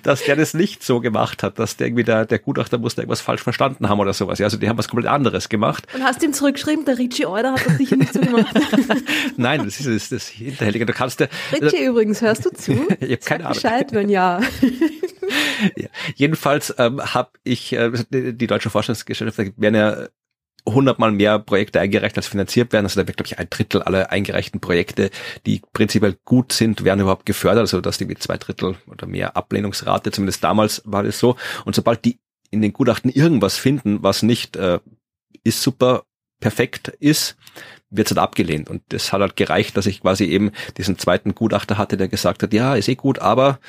dass 0.02 0.24
der 0.24 0.36
das 0.36 0.54
nicht 0.54 0.82
so 0.82 1.00
gemacht 1.00 1.42
hat, 1.42 1.58
dass 1.58 1.76
der 1.76 1.86
irgendwie 1.86 2.04
der, 2.04 2.26
der 2.26 2.38
Gutachter 2.38 2.78
musste 2.78 3.02
irgendwas 3.02 3.20
falsch 3.20 3.42
verstanden 3.42 3.88
haben 3.88 4.00
oder 4.00 4.12
sowas. 4.12 4.38
Ja, 4.38 4.46
also 4.46 4.56
die 4.56 4.68
haben 4.68 4.78
was 4.78 4.88
komplett 4.88 5.10
anderes 5.10 5.48
gemacht. 5.48 5.86
Und 5.94 6.02
hast 6.02 6.22
ihm 6.22 6.32
zurückgeschrieben, 6.32 6.84
der 6.84 6.98
Ricci 6.98 7.26
Euler 7.26 7.52
hat 7.52 7.64
das 7.66 7.76
sicher 7.76 7.96
nicht 7.96 8.12
so 8.12 8.20
gemacht. 8.20 8.54
Nein, 9.36 9.64
das 9.64 9.80
ist 9.80 9.88
das, 9.88 10.08
das 10.08 10.28
Hinterhältige. 10.28 10.86
Du 10.86 10.92
kannst 10.92 11.20
ja, 11.20 11.26
Ricci 11.52 11.84
übrigens, 11.84 12.22
hörst 12.22 12.46
du 12.46 12.50
zu? 12.50 12.72
ich 13.00 13.12
habe 13.12 13.16
keine 13.18 13.44
Ahnung. 13.44 13.54
Bescheid, 13.54 13.92
wenn 13.92 14.08
ja. 14.08 14.40
ja. 15.76 15.88
Jedenfalls 16.14 16.74
ähm, 16.78 17.00
habe 17.00 17.30
ich 17.42 17.72
äh, 17.72 17.90
die 18.10 18.46
deutsche 18.46 18.70
Forschungsgesellschaft 18.70 19.38
werden 19.56 19.74
ja 19.74 20.08
hundertmal 20.66 21.12
mehr 21.12 21.38
Projekte 21.38 21.80
eingereicht 21.80 22.16
als 22.16 22.26
finanziert 22.26 22.72
werden. 22.72 22.86
Also 22.86 23.00
da 23.00 23.06
wird, 23.06 23.18
glaube 23.18 23.28
ich, 23.28 23.38
ein 23.38 23.48
Drittel 23.50 23.82
aller 23.82 24.10
eingereichten 24.10 24.60
Projekte, 24.60 25.10
die 25.46 25.60
prinzipiell 25.72 26.16
gut 26.24 26.52
sind, 26.52 26.84
werden 26.84 27.00
überhaupt 27.00 27.26
gefördert. 27.26 27.62
Also 27.62 27.80
dass 27.80 27.98
die 27.98 28.06
mit 28.06 28.22
zwei 28.22 28.38
Drittel 28.38 28.76
oder 28.86 29.06
mehr 29.06 29.36
Ablehnungsrate, 29.36 30.10
zumindest 30.10 30.42
damals 30.42 30.82
war 30.84 31.02
das 31.02 31.18
so. 31.18 31.36
Und 31.64 31.74
sobald 31.74 32.04
die 32.04 32.18
in 32.50 32.62
den 32.62 32.72
Gutachten 32.72 33.10
irgendwas 33.10 33.56
finden, 33.56 34.02
was 34.02 34.22
nicht 34.22 34.56
äh, 34.56 34.78
ist 35.42 35.62
super 35.62 36.04
perfekt 36.40 36.88
ist, 37.00 37.36
wird 37.90 38.10
es 38.10 38.16
halt 38.16 38.22
abgelehnt. 38.22 38.68
Und 38.68 38.82
das 38.88 39.12
hat 39.12 39.20
halt 39.20 39.36
gereicht, 39.36 39.76
dass 39.76 39.86
ich 39.86 40.00
quasi 40.00 40.24
eben 40.24 40.52
diesen 40.76 40.98
zweiten 40.98 41.34
Gutachter 41.34 41.78
hatte, 41.78 41.96
der 41.96 42.08
gesagt 42.08 42.42
hat, 42.42 42.52
ja, 42.52 42.74
ist 42.74 42.88
eh 42.88 42.96
gut, 42.96 43.18
aber 43.18 43.60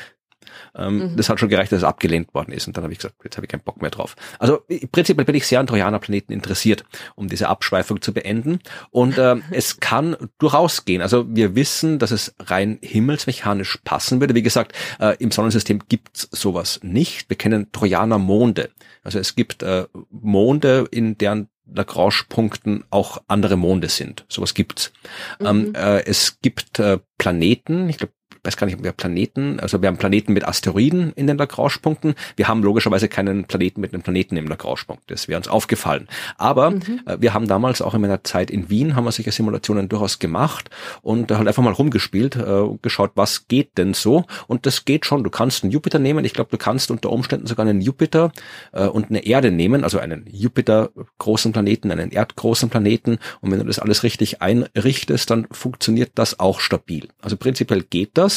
Ähm, 0.75 1.11
mhm. 1.11 1.17
Das 1.17 1.29
hat 1.29 1.39
schon 1.39 1.49
gereicht, 1.49 1.71
dass 1.71 1.79
es 1.79 1.83
abgelehnt 1.83 2.33
worden 2.33 2.51
ist. 2.51 2.67
Und 2.67 2.77
dann 2.77 2.83
habe 2.83 2.93
ich 2.93 2.99
gesagt, 2.99 3.15
jetzt 3.23 3.37
habe 3.37 3.45
ich 3.45 3.51
keinen 3.51 3.61
Bock 3.61 3.81
mehr 3.81 3.91
drauf. 3.91 4.15
Also 4.39 4.61
prinzipiell 4.91 5.25
bin 5.25 5.35
ich 5.35 5.47
sehr 5.47 5.59
an 5.59 5.67
Trojanerplaneten 5.67 6.33
interessiert, 6.33 6.83
um 7.15 7.27
diese 7.27 7.49
Abschweifung 7.49 8.01
zu 8.01 8.13
beenden. 8.13 8.59
Und 8.91 9.17
äh, 9.17 9.35
es 9.51 9.79
kann 9.79 10.15
durchaus 10.37 10.85
gehen. 10.85 11.01
Also 11.01 11.25
wir 11.29 11.55
wissen, 11.55 11.99
dass 11.99 12.11
es 12.11 12.35
rein 12.39 12.79
himmelsmechanisch 12.81 13.79
passen 13.83 14.19
würde. 14.19 14.35
Wie 14.35 14.43
gesagt, 14.43 14.73
äh, 14.99 15.15
im 15.19 15.31
Sonnensystem 15.31 15.81
gibt's 15.89 16.27
sowas 16.31 16.79
nicht. 16.83 17.29
Wir 17.29 17.37
kennen 17.37 17.71
Trojaner-Monde. 17.71 18.69
Also 19.03 19.19
es 19.19 19.35
gibt 19.35 19.63
äh, 19.63 19.85
Monde, 20.09 20.87
in 20.91 21.17
deren 21.17 21.49
Lagrange-Punkten 21.73 22.83
auch 22.89 23.21
andere 23.27 23.57
Monde 23.57 23.89
sind. 23.89 24.25
Sowas 24.29 24.53
gibt's. 24.53 24.91
Ähm, 25.39 25.57
mhm. 25.57 25.65
Ähm, 25.67 25.75
äh, 25.75 26.05
es 26.05 26.39
gibt 26.41 26.79
äh, 26.79 26.99
Planeten, 27.17 27.89
ich 27.89 27.97
glaube 27.97 28.13
weiß 28.45 28.57
gar 28.57 28.65
nicht, 28.65 28.77
ob 28.77 28.83
wir 28.83 28.91
Planeten, 28.91 29.59
also 29.59 29.81
wir 29.81 29.87
haben 29.87 29.97
Planeten 29.97 30.33
mit 30.33 30.47
Asteroiden 30.47 31.13
in 31.15 31.27
den 31.27 31.37
Lagrange-Punkten. 31.37 32.15
Wir 32.35 32.47
haben 32.47 32.63
logischerweise 32.63 33.07
keinen 33.07 33.45
Planeten 33.45 33.81
mit 33.81 33.93
einem 33.93 34.03
Planeten 34.03 34.37
im 34.37 34.47
Lagrange-Punkt. 34.47 35.03
Das 35.07 35.27
wäre 35.27 35.37
uns 35.37 35.47
aufgefallen. 35.47 36.07
Aber 36.37 36.71
mhm. 36.71 37.01
äh, 37.05 37.17
wir 37.19 37.33
haben 37.33 37.47
damals 37.47 37.81
auch 37.81 37.93
in 37.93 38.01
meiner 38.01 38.23
Zeit 38.23 38.51
in 38.51 38.69
Wien, 38.69 38.95
haben 38.95 39.05
wir 39.05 39.11
solche 39.11 39.31
Simulationen 39.31 39.89
durchaus 39.89 40.19
gemacht 40.19 40.69
und 41.01 41.31
halt 41.31 41.47
einfach 41.47 41.63
mal 41.63 41.73
rumgespielt, 41.73 42.35
äh, 42.35 42.63
geschaut, 42.81 43.11
was 43.15 43.47
geht 43.47 43.77
denn 43.77 43.93
so? 43.93 44.25
Und 44.47 44.65
das 44.65 44.85
geht 44.85 45.05
schon. 45.05 45.23
Du 45.23 45.29
kannst 45.29 45.63
einen 45.63 45.71
Jupiter 45.71 45.99
nehmen. 45.99 46.25
Ich 46.25 46.33
glaube, 46.33 46.51
du 46.51 46.57
kannst 46.57 46.91
unter 46.91 47.09
Umständen 47.11 47.47
sogar 47.47 47.65
einen 47.65 47.81
Jupiter 47.81 48.31
äh, 48.71 48.85
und 48.85 49.09
eine 49.09 49.25
Erde 49.25 49.51
nehmen, 49.51 49.83
also 49.83 49.99
einen 49.99 50.25
Jupiter 50.31 50.91
großen 51.17 51.51
Planeten, 51.51 51.91
einen 51.91 52.11
erdgroßen 52.11 52.69
Planeten. 52.69 53.17
Und 53.41 53.51
wenn 53.51 53.59
du 53.59 53.65
das 53.65 53.79
alles 53.79 54.03
richtig 54.03 54.41
einrichtest, 54.41 55.29
dann 55.29 55.47
funktioniert 55.51 56.11
das 56.15 56.39
auch 56.39 56.59
stabil. 56.59 57.07
Also 57.21 57.37
prinzipiell 57.37 57.83
geht 57.83 58.11
das 58.13 58.34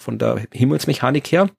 von 0.00 0.18
der 0.18 0.44
Himmelsmechanik 0.52 1.30
her. 1.30 1.50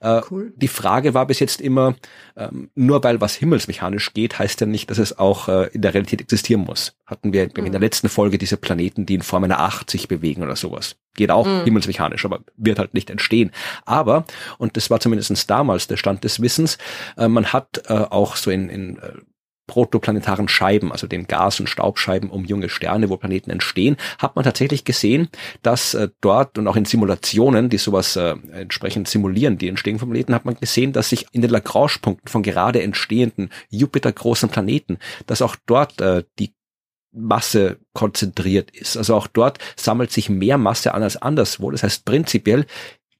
Äh, 0.00 0.22
cool. 0.30 0.52
Die 0.56 0.68
Frage 0.68 1.14
war 1.14 1.26
bis 1.26 1.40
jetzt 1.40 1.60
immer, 1.60 1.96
ähm, 2.36 2.70
nur 2.74 3.02
weil 3.02 3.20
was 3.20 3.34
himmelsmechanisch 3.34 4.14
geht, 4.14 4.38
heißt 4.38 4.60
ja 4.60 4.66
nicht, 4.66 4.90
dass 4.90 4.98
es 4.98 5.18
auch 5.18 5.48
äh, 5.48 5.68
in 5.72 5.82
der 5.82 5.94
Realität 5.94 6.20
existieren 6.20 6.62
muss. 6.62 6.96
Hatten 7.06 7.32
wir 7.32 7.48
mhm. 7.56 7.66
in 7.66 7.72
der 7.72 7.80
letzten 7.80 8.08
Folge 8.08 8.38
diese 8.38 8.56
Planeten, 8.56 9.06
die 9.06 9.14
in 9.14 9.22
Form 9.22 9.44
einer 9.44 9.60
Acht 9.60 9.90
sich 9.90 10.08
bewegen 10.08 10.42
oder 10.42 10.56
sowas. 10.56 10.96
Geht 11.14 11.30
auch 11.30 11.46
mhm. 11.46 11.64
himmelsmechanisch, 11.64 12.24
aber 12.24 12.40
wird 12.56 12.78
halt 12.78 12.94
nicht 12.94 13.10
entstehen. 13.10 13.50
Aber, 13.84 14.24
und 14.58 14.76
das 14.76 14.90
war 14.90 15.00
zumindest 15.00 15.50
damals 15.50 15.88
der 15.88 15.96
Stand 15.96 16.24
des 16.24 16.40
Wissens, 16.40 16.78
äh, 17.16 17.28
man 17.28 17.52
hat 17.52 17.82
äh, 17.88 17.94
auch 17.94 18.36
so 18.36 18.50
in, 18.50 18.68
in 18.68 18.98
äh, 18.98 19.12
protoplanetaren 19.68 20.48
Scheiben, 20.48 20.90
also 20.90 21.06
den 21.06 21.28
Gas- 21.28 21.60
und 21.60 21.68
Staubscheiben 21.68 22.30
um 22.30 22.44
junge 22.44 22.68
Sterne, 22.68 23.08
wo 23.08 23.16
Planeten 23.16 23.50
entstehen, 23.50 23.96
hat 24.18 24.34
man 24.34 24.44
tatsächlich 24.44 24.84
gesehen, 24.84 25.28
dass 25.62 25.94
äh, 25.94 26.08
dort 26.20 26.58
und 26.58 26.66
auch 26.66 26.74
in 26.74 26.86
Simulationen, 26.86 27.68
die 27.68 27.78
sowas 27.78 28.16
äh, 28.16 28.34
entsprechend 28.52 29.06
simulieren, 29.06 29.58
die 29.58 29.68
Entstehung 29.68 30.00
von 30.00 30.08
Planeten, 30.08 30.34
hat 30.34 30.44
man 30.44 30.56
gesehen, 30.56 30.92
dass 30.92 31.10
sich 31.10 31.26
in 31.30 31.42
den 31.42 31.50
Lagrange-Punkten 31.50 32.28
von 32.28 32.42
gerade 32.42 32.82
entstehenden 32.82 33.50
Jupiter-großen 33.70 34.48
Planeten, 34.48 34.98
dass 35.26 35.42
auch 35.42 35.54
dort 35.66 36.00
äh, 36.00 36.24
die 36.40 36.52
Masse 37.12 37.78
konzentriert 37.94 38.70
ist. 38.70 38.96
Also 38.96 39.14
auch 39.14 39.26
dort 39.26 39.58
sammelt 39.76 40.10
sich 40.12 40.28
mehr 40.28 40.58
Masse 40.58 40.94
an 40.94 41.02
als 41.02 41.16
anderswo. 41.20 41.70
Das 41.70 41.82
heißt, 41.82 42.04
prinzipiell 42.04 42.66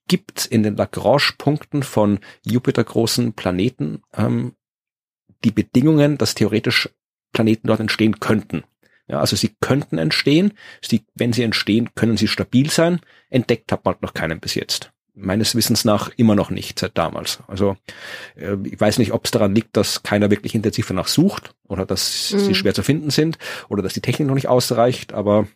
gibt 0.08 0.46
in 0.46 0.62
den 0.62 0.76
Lagrange-Punkten 0.76 1.82
von 1.82 2.18
Jupiter-großen 2.44 3.34
Planeten 3.34 4.02
ähm, 4.16 4.54
die 5.44 5.50
Bedingungen, 5.50 6.18
dass 6.18 6.34
theoretisch 6.34 6.88
Planeten 7.32 7.68
dort 7.68 7.80
entstehen 7.80 8.20
könnten. 8.20 8.64
Ja, 9.08 9.20
also 9.20 9.36
sie 9.36 9.56
könnten 9.60 9.98
entstehen. 9.98 10.52
Sie, 10.82 11.04
wenn 11.14 11.32
sie 11.32 11.42
entstehen, 11.42 11.90
können 11.94 12.16
sie 12.16 12.28
stabil 12.28 12.70
sein. 12.70 13.00
Entdeckt 13.30 13.72
hat 13.72 13.84
man 13.84 13.96
noch 14.00 14.14
keinen 14.14 14.40
bis 14.40 14.54
jetzt. 14.54 14.92
Meines 15.14 15.56
Wissens 15.56 15.84
nach 15.84 16.10
immer 16.16 16.36
noch 16.36 16.50
nicht 16.50 16.78
seit 16.78 16.96
damals. 16.96 17.40
Also 17.48 17.76
äh, 18.36 18.56
ich 18.64 18.78
weiß 18.78 18.98
nicht, 18.98 19.12
ob 19.12 19.24
es 19.24 19.30
daran 19.30 19.54
liegt, 19.54 19.76
dass 19.76 20.02
keiner 20.02 20.30
wirklich 20.30 20.54
intensiv 20.54 20.86
danach 20.88 21.08
sucht 21.08 21.54
oder 21.66 21.86
dass 21.86 22.32
mhm. 22.32 22.38
sie 22.38 22.54
schwer 22.54 22.74
zu 22.74 22.82
finden 22.82 23.10
sind 23.10 23.38
oder 23.68 23.82
dass 23.82 23.94
die 23.94 24.00
Technik 24.00 24.28
noch 24.28 24.34
nicht 24.34 24.48
ausreicht, 24.48 25.12
aber 25.14 25.48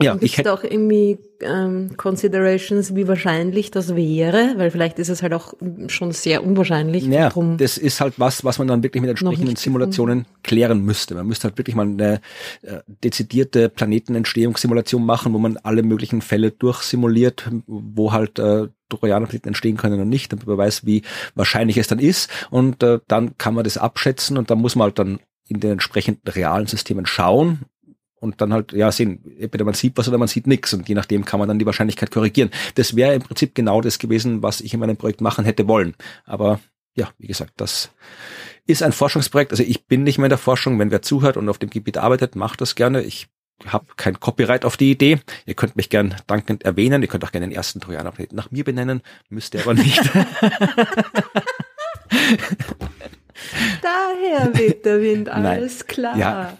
ja, 0.00 0.12
Gibt 0.12 0.24
ich 0.24 0.38
hätte 0.38 0.52
auch 0.52 0.62
irgendwie 0.62 1.18
ähm, 1.40 1.96
Considerations, 1.96 2.94
wie 2.94 3.08
wahrscheinlich 3.08 3.72
das 3.72 3.96
wäre, 3.96 4.54
weil 4.56 4.70
vielleicht 4.70 5.00
ist 5.00 5.08
es 5.08 5.22
halt 5.22 5.34
auch 5.34 5.54
schon 5.88 6.12
sehr 6.12 6.44
unwahrscheinlich. 6.44 7.04
Ja, 7.04 7.32
das 7.56 7.78
ist 7.78 8.00
halt 8.00 8.14
was, 8.18 8.44
was 8.44 8.58
man 8.58 8.68
dann 8.68 8.84
wirklich 8.84 9.00
mit 9.00 9.10
entsprechenden 9.10 9.56
Simulationen 9.56 10.20
gefunden. 10.20 10.42
klären 10.44 10.84
müsste. 10.84 11.16
Man 11.16 11.26
müsste 11.26 11.48
halt 11.48 11.58
wirklich 11.58 11.74
mal 11.74 11.86
eine 11.86 12.20
äh, 12.62 12.78
dezidierte 13.02 13.68
Planetenentstehungssimulation 13.68 15.04
machen, 15.04 15.32
wo 15.32 15.38
man 15.38 15.56
alle 15.56 15.82
möglichen 15.82 16.22
Fälle 16.22 16.52
durchsimuliert, 16.52 17.50
wo 17.66 18.12
halt 18.12 18.38
äh, 18.38 18.68
Trojanerplaneten 18.88 19.48
entstehen 19.48 19.76
können 19.76 20.00
und 20.00 20.08
nicht, 20.08 20.32
damit 20.32 20.46
man 20.46 20.58
weiß, 20.58 20.86
wie 20.86 21.02
wahrscheinlich 21.34 21.76
es 21.76 21.88
dann 21.88 21.98
ist. 21.98 22.30
Und 22.50 22.84
äh, 22.84 23.00
dann 23.08 23.36
kann 23.36 23.54
man 23.54 23.64
das 23.64 23.78
abschätzen 23.78 24.38
und 24.38 24.50
dann 24.50 24.60
muss 24.60 24.76
man 24.76 24.86
halt 24.86 24.98
dann 25.00 25.18
in 25.48 25.58
den 25.58 25.72
entsprechenden 25.72 26.28
realen 26.28 26.66
Systemen 26.66 27.06
schauen, 27.06 27.64
und 28.20 28.40
dann 28.40 28.52
halt, 28.52 28.72
ja, 28.72 28.90
sehen, 28.90 29.22
entweder 29.38 29.64
man 29.64 29.74
sieht 29.74 29.96
was 29.96 30.08
oder 30.08 30.18
man 30.18 30.28
sieht 30.28 30.46
nichts 30.46 30.72
und 30.74 30.88
je 30.88 30.94
nachdem 30.94 31.24
kann 31.24 31.38
man 31.38 31.48
dann 31.48 31.58
die 31.58 31.66
Wahrscheinlichkeit 31.66 32.10
korrigieren. 32.10 32.50
Das 32.74 32.96
wäre 32.96 33.14
im 33.14 33.22
Prinzip 33.22 33.54
genau 33.54 33.80
das 33.80 33.98
gewesen, 33.98 34.42
was 34.42 34.60
ich 34.60 34.74
in 34.74 34.80
meinem 34.80 34.96
Projekt 34.96 35.20
machen 35.20 35.44
hätte 35.44 35.68
wollen. 35.68 35.94
Aber 36.24 36.60
ja, 36.94 37.10
wie 37.18 37.26
gesagt, 37.26 37.52
das 37.56 37.90
ist 38.66 38.82
ein 38.82 38.92
Forschungsprojekt. 38.92 39.52
Also 39.52 39.62
ich 39.62 39.86
bin 39.86 40.02
nicht 40.02 40.18
mehr 40.18 40.26
in 40.26 40.30
der 40.30 40.38
Forschung. 40.38 40.78
Wenn 40.78 40.90
wer 40.90 41.02
zuhört 41.02 41.36
und 41.36 41.48
auf 41.48 41.58
dem 41.58 41.70
Gebiet 41.70 41.96
arbeitet, 41.96 42.36
macht 42.36 42.60
das 42.60 42.74
gerne. 42.74 43.02
Ich 43.02 43.28
habe 43.66 43.86
kein 43.96 44.20
Copyright 44.20 44.64
auf 44.64 44.76
die 44.76 44.90
Idee. 44.90 45.20
Ihr 45.46 45.54
könnt 45.54 45.76
mich 45.76 45.90
gern 45.90 46.16
dankend 46.26 46.64
erwähnen. 46.64 47.02
Ihr 47.02 47.08
könnt 47.08 47.24
auch 47.24 47.32
gerne 47.32 47.46
den 47.46 47.54
ersten 47.54 47.80
Trojanerplaneten 47.80 48.36
nach 48.36 48.50
mir 48.50 48.64
benennen. 48.64 49.02
Müsst 49.30 49.54
ihr 49.54 49.62
aber 49.62 49.74
nicht. 49.74 50.00
Daher 53.82 54.54
weht 54.54 54.84
der 54.84 55.00
Wind, 55.00 55.28
alles 55.28 55.78
Nein. 55.78 55.86
klar. 55.88 56.16
Ja, 56.16 56.58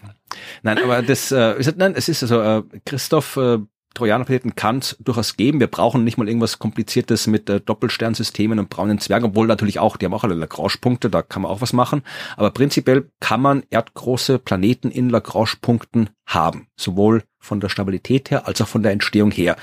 Nein, 0.63 0.77
aber 0.83 1.01
das, 1.01 1.31
äh, 1.31 1.55
nein, 1.75 1.93
es 1.95 2.09
ist 2.09 2.23
also, 2.23 2.41
äh, 2.41 2.63
Christoph, 2.85 3.37
äh, 3.37 3.59
Trojanerplaneten 3.95 4.55
kann 4.55 4.79
es 4.79 4.95
durchaus 4.99 5.35
geben. 5.35 5.59
Wir 5.59 5.67
brauchen 5.67 6.03
nicht 6.03 6.17
mal 6.17 6.27
irgendwas 6.27 6.59
Kompliziertes 6.59 7.27
mit 7.27 7.49
äh, 7.49 7.59
Doppelsternsystemen 7.59 8.59
und 8.59 8.69
braunen 8.69 8.99
Zwergen, 8.99 9.29
obwohl 9.29 9.47
natürlich 9.47 9.79
auch, 9.79 9.97
die 9.97 10.05
haben 10.05 10.13
auch 10.13 10.23
alle 10.23 10.35
Lagrange-Punkte, 10.35 11.09
da 11.09 11.21
kann 11.21 11.41
man 11.41 11.51
auch 11.51 11.61
was 11.61 11.73
machen. 11.73 12.03
Aber 12.37 12.51
prinzipiell 12.51 13.09
kann 13.19 13.41
man 13.41 13.63
erdgroße 13.69 14.39
Planeten 14.39 14.91
in 14.91 15.09
Lagrange-Punkten 15.09 16.11
haben. 16.25 16.67
Sowohl 16.77 17.23
von 17.39 17.59
der 17.59 17.69
Stabilität 17.69 18.31
her 18.31 18.47
als 18.47 18.61
auch 18.61 18.67
von 18.67 18.83
der 18.83 18.91
Entstehung 18.91 19.31
her. 19.31 19.57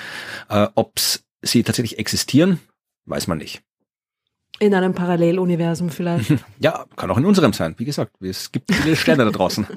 Äh, 0.48 0.66
Ob 0.74 0.94
sie 1.42 1.62
tatsächlich 1.62 1.98
existieren, 1.98 2.58
weiß 3.04 3.28
man 3.28 3.38
nicht. 3.38 3.62
In 4.58 4.74
einem 4.74 4.94
Paralleluniversum 4.94 5.90
vielleicht. 5.90 6.34
ja, 6.58 6.86
kann 6.96 7.10
auch 7.10 7.18
in 7.18 7.26
unserem 7.26 7.52
sein. 7.52 7.74
Wie 7.78 7.84
gesagt, 7.84 8.12
es 8.22 8.50
gibt 8.50 8.72
viele 8.72 8.96
Sterne 8.96 9.24
da 9.24 9.30
draußen. 9.30 9.66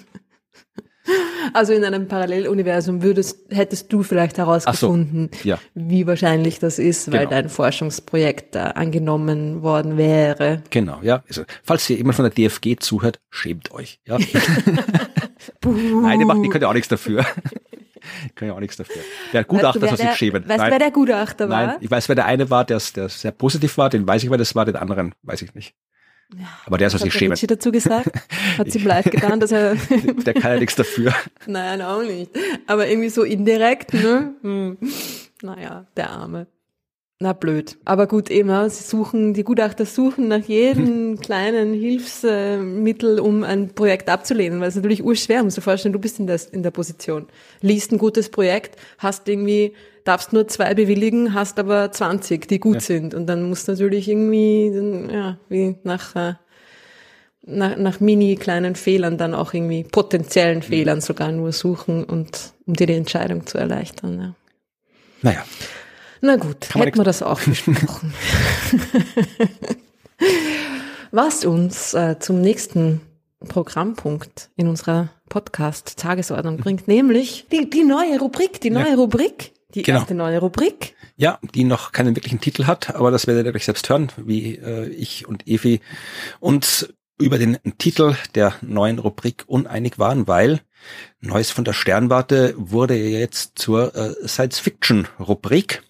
Also 1.54 1.74
in 1.74 1.84
einem 1.84 2.08
Paralleluniversum 2.08 3.02
würdest, 3.02 3.40
hättest 3.50 3.92
du 3.92 4.04
vielleicht 4.04 4.38
herausgefunden, 4.38 5.30
so, 5.42 5.50
ja. 5.50 5.60
wie 5.74 6.08
wahrscheinlich 6.08 6.60
das 6.60 6.80
ist, 6.80 7.12
weil 7.12 7.20
genau. 7.20 7.32
dein 7.32 7.50
Forschungsprojekt 7.50 8.56
da 8.56 8.72
angenommen 8.72 9.62
worden 9.62 9.98
wäre. 9.98 10.64
Genau, 10.70 11.00
ja. 11.02 11.24
Also, 11.28 11.44
falls 11.64 11.90
ihr 11.90 11.98
jemand 11.98 12.16
von 12.16 12.26
der 12.26 12.34
DFG 12.34 12.78
zuhört, 12.80 13.20
schämt 13.30 13.72
euch. 13.72 14.00
Ja. 14.08 14.18
Nein, 15.64 16.20
die, 16.20 16.26
macht, 16.26 16.44
die 16.44 16.50
könnt 16.50 16.62
ja 16.62 16.70
auch 16.70 16.74
nichts 16.74 16.90
dafür. 16.90 17.26
Ich 18.26 18.36
kann 18.36 18.48
ja 18.48 18.54
auch 18.54 18.60
nichts 18.60 18.78
dafür. 18.78 19.02
Der 19.34 19.44
Gutachter 19.44 19.88
soll 19.88 19.98
sich 19.98 20.16
schämen. 20.16 20.48
Weißt 20.48 20.66
du, 20.66 20.72
wer 20.72 20.80
der 20.80 20.92
Gutachter 20.92 21.50
war? 21.50 21.68
Nein, 21.68 21.76
ich 21.82 21.92
weiß, 21.92 22.08
wer 22.08 22.16
der 22.16 22.26
eine 22.26 22.50
war, 22.50 22.64
der, 22.66 22.82
der 22.96 23.10
sehr 23.10 23.32
positiv 23.32 23.78
war, 23.78 23.90
den 23.90 24.08
weiß 24.08 24.24
ich, 24.24 24.30
wer 24.30 24.38
das 24.38 24.56
war, 24.56 24.66
den 24.66 24.78
anderen 24.78 25.14
weiß 25.24 25.42
ich 25.42 25.54
nicht. 25.54 25.76
Ja, 26.38 26.48
aber 26.66 26.78
der 26.78 26.90
soll 26.90 27.00
sich 27.00 27.14
schämen. 27.14 27.36
Hat 27.36 27.52
dazu 27.52 27.72
gesagt? 27.72 28.12
Hat 28.58 28.72
sie 28.72 28.80
live 28.80 29.10
getan, 29.10 29.40
dass 29.40 29.52
er... 29.52 29.76
der 30.26 30.34
kann 30.36 30.54
ja 30.54 30.60
nichts 30.60 30.76
dafür. 30.76 31.14
Nein, 31.48 31.82
auch 31.82 32.04
nicht. 32.04 32.32
Aber 32.68 32.88
irgendwie 32.88 33.10
so 33.10 33.24
indirekt, 33.24 33.94
ne? 33.94 34.36
Hm. 34.42 34.78
Naja, 35.42 35.88
der 35.98 36.12
Arme. 36.12 36.48
Na 37.22 37.34
blöd. 37.34 37.78
Aber 37.84 38.08
gut, 38.08 38.30
eben, 38.30 38.70
sie 38.70 38.82
suchen, 38.82 39.34
die 39.34 39.44
Gutachter 39.44 39.86
suchen 39.86 40.30
nach 40.30 40.46
jedem 40.46 41.20
kleinen 41.22 41.74
Hilfsmittel, 41.74 43.20
um 43.20 43.44
ein 43.44 43.76
Projekt 43.76 44.08
abzulehnen, 44.08 44.62
weil 44.62 44.70
es 44.70 44.76
natürlich 44.76 45.04
urschwer, 45.04 45.44
muss 45.44 45.56
du 45.56 45.62
vorstellen, 45.62 45.92
du 45.92 46.00
bist 46.00 46.20
in 46.20 46.28
der, 46.28 46.40
in 46.54 46.64
der 46.64 46.72
Position. 46.72 47.28
Liest 47.60 47.92
ein 47.92 47.98
gutes 47.98 48.30
Projekt, 48.30 48.78
hast 49.00 49.28
irgendwie 49.28 49.74
darfst 50.06 50.32
nur 50.32 50.48
zwei 50.48 50.74
bewilligen, 50.74 51.34
hast 51.34 51.60
aber 51.60 51.92
20, 51.92 52.48
die 52.48 52.60
gut 52.60 52.76
ja. 52.76 52.80
sind. 52.80 53.14
Und 53.14 53.28
dann 53.28 53.44
musst 53.44 53.68
du 53.68 53.74
natürlich 53.74 54.08
irgendwie, 54.08 54.72
ja, 55.14 55.38
wie 55.50 55.76
nach, 55.84 56.16
äh, 56.16 56.36
nach, 57.42 57.76
nach 57.76 58.00
mini 58.00 58.38
kleinen 58.38 58.76
Fehlern 58.76 59.18
dann 59.18 59.34
auch 59.34 59.54
irgendwie 59.54 59.84
potenziellen 59.84 60.60
mhm. 60.60 60.64
Fehlern 60.64 61.02
sogar 61.02 61.34
nur 61.34 61.52
suchen 61.52 62.06
und 62.06 62.54
um 62.66 62.76
dir 62.76 62.88
die 62.88 62.94
Entscheidung 62.94 63.46
zu 63.46 63.58
erleichtern. 63.58 64.20
Ja. 64.22 64.36
Naja. 65.22 65.44
Na 66.22 66.36
gut, 66.36 66.62
Kann 66.62 66.82
hätten 66.82 66.98
wir 66.98 67.04
das 67.04 67.22
auch 67.22 67.40
besprochen. 67.42 68.14
Was 71.12 71.46
uns 71.46 71.94
äh, 71.94 72.18
zum 72.20 72.42
nächsten 72.42 73.02
Programmpunkt 73.48 74.50
in 74.56 74.68
unserer 74.68 75.10
Podcast-Tagesordnung 75.30 76.58
bringt, 76.58 76.88
nämlich 76.88 77.48
die, 77.52 77.70
die 77.70 77.84
neue 77.84 78.20
Rubrik, 78.20 78.60
die 78.62 78.70
neue 78.70 78.90
ja. 78.90 78.96
Rubrik 78.96 79.54
die 79.76 79.84
genau. 79.84 80.00
erste 80.00 80.16
neue 80.16 80.40
Rubrik. 80.40 80.96
Ja, 81.18 81.40
die 81.54 81.64
noch 81.64 81.92
keinen 81.92 82.16
wirklichen 82.16 82.40
Titel 82.40 82.66
hat, 82.66 82.96
aber 82.96 83.12
das 83.12 83.28
werdet 83.28 83.46
ihr 83.46 83.56
euch 83.56 83.66
selbst 83.66 83.90
hören, 83.90 84.12
wie 84.18 84.56
äh, 84.56 84.88
ich 84.90 85.28
und 85.28 85.48
Evi 85.48 85.82
uns 86.40 86.90
über 87.20 87.38
den 87.38 87.58
Titel 87.78 88.16
der 88.36 88.56
neuen 88.62 89.00
Rubrik 89.00 89.44
uneinig 89.48 90.00
waren, 90.00 90.28
weil 90.28 90.62
Neues 91.20 91.52
von 91.52 91.66
der 91.66 91.74
Sternwarte 91.74 92.54
wurde 92.58 92.96
jetzt 92.96 93.60
zur 93.60 93.94
äh, 93.94 94.16
Science-Fiction-Rubrik 94.26 95.84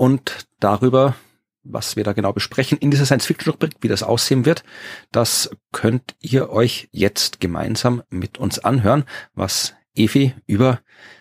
und 0.00 0.46
darüber, 0.60 1.14
was 1.62 1.94
wir 1.94 2.04
da 2.04 2.14
genau 2.14 2.32
besprechen 2.32 2.78
in 2.78 2.90
dieser 2.90 3.04
Science-Fiction-Rubrik, 3.04 3.74
wie 3.82 3.88
das 3.88 4.02
aussehen 4.02 4.46
wird, 4.46 4.64
das 5.12 5.50
könnt 5.72 6.16
ihr 6.20 6.48
euch 6.48 6.88
jetzt 6.90 7.38
gemeinsam 7.38 8.02
mit 8.08 8.38
uns 8.38 8.58
anhören, 8.58 9.04
was 9.34 9.74
Evi 9.94 10.34
über 10.46 10.80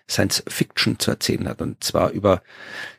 Science 0.09 0.45
Fiction 0.47 0.97
zu 0.97 1.11
erzählen 1.11 1.49
hat. 1.49 1.61
Und 1.61 1.83
zwar 1.83 2.11
über 2.11 2.41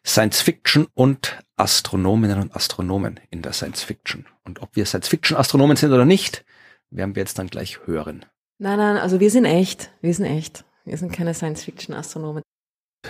Science 0.07 0.43
Fiction 0.43 0.86
und 0.93 1.39
Astronominnen 1.57 2.43
und 2.43 2.55
Astronomen 2.55 3.19
in 3.31 3.40
der 3.40 3.55
Science 3.55 3.82
Fiction. 3.82 4.27
Und 4.44 4.61
ob 4.61 4.77
wir 4.77 4.85
Science 4.85 5.09
Fiction 5.09 5.39
Astronomen 5.39 5.78
sind 5.78 5.93
oder 5.93 6.05
nicht, 6.05 6.44
werden 6.90 7.15
wir 7.16 7.23
jetzt 7.23 7.39
dann 7.39 7.47
gleich 7.47 7.86
hören. 7.86 8.27
Nein, 8.59 8.77
nein, 8.77 8.98
also 8.98 9.19
wir 9.19 9.31
sind 9.31 9.47
echt. 9.47 9.90
Wir 10.02 10.12
sind 10.12 10.27
echt. 10.27 10.62
Wir 10.85 10.98
sind 10.98 11.11
keine 11.11 11.32
Science 11.32 11.65
Fiction 11.65 11.94
Astronomen. 11.94 12.43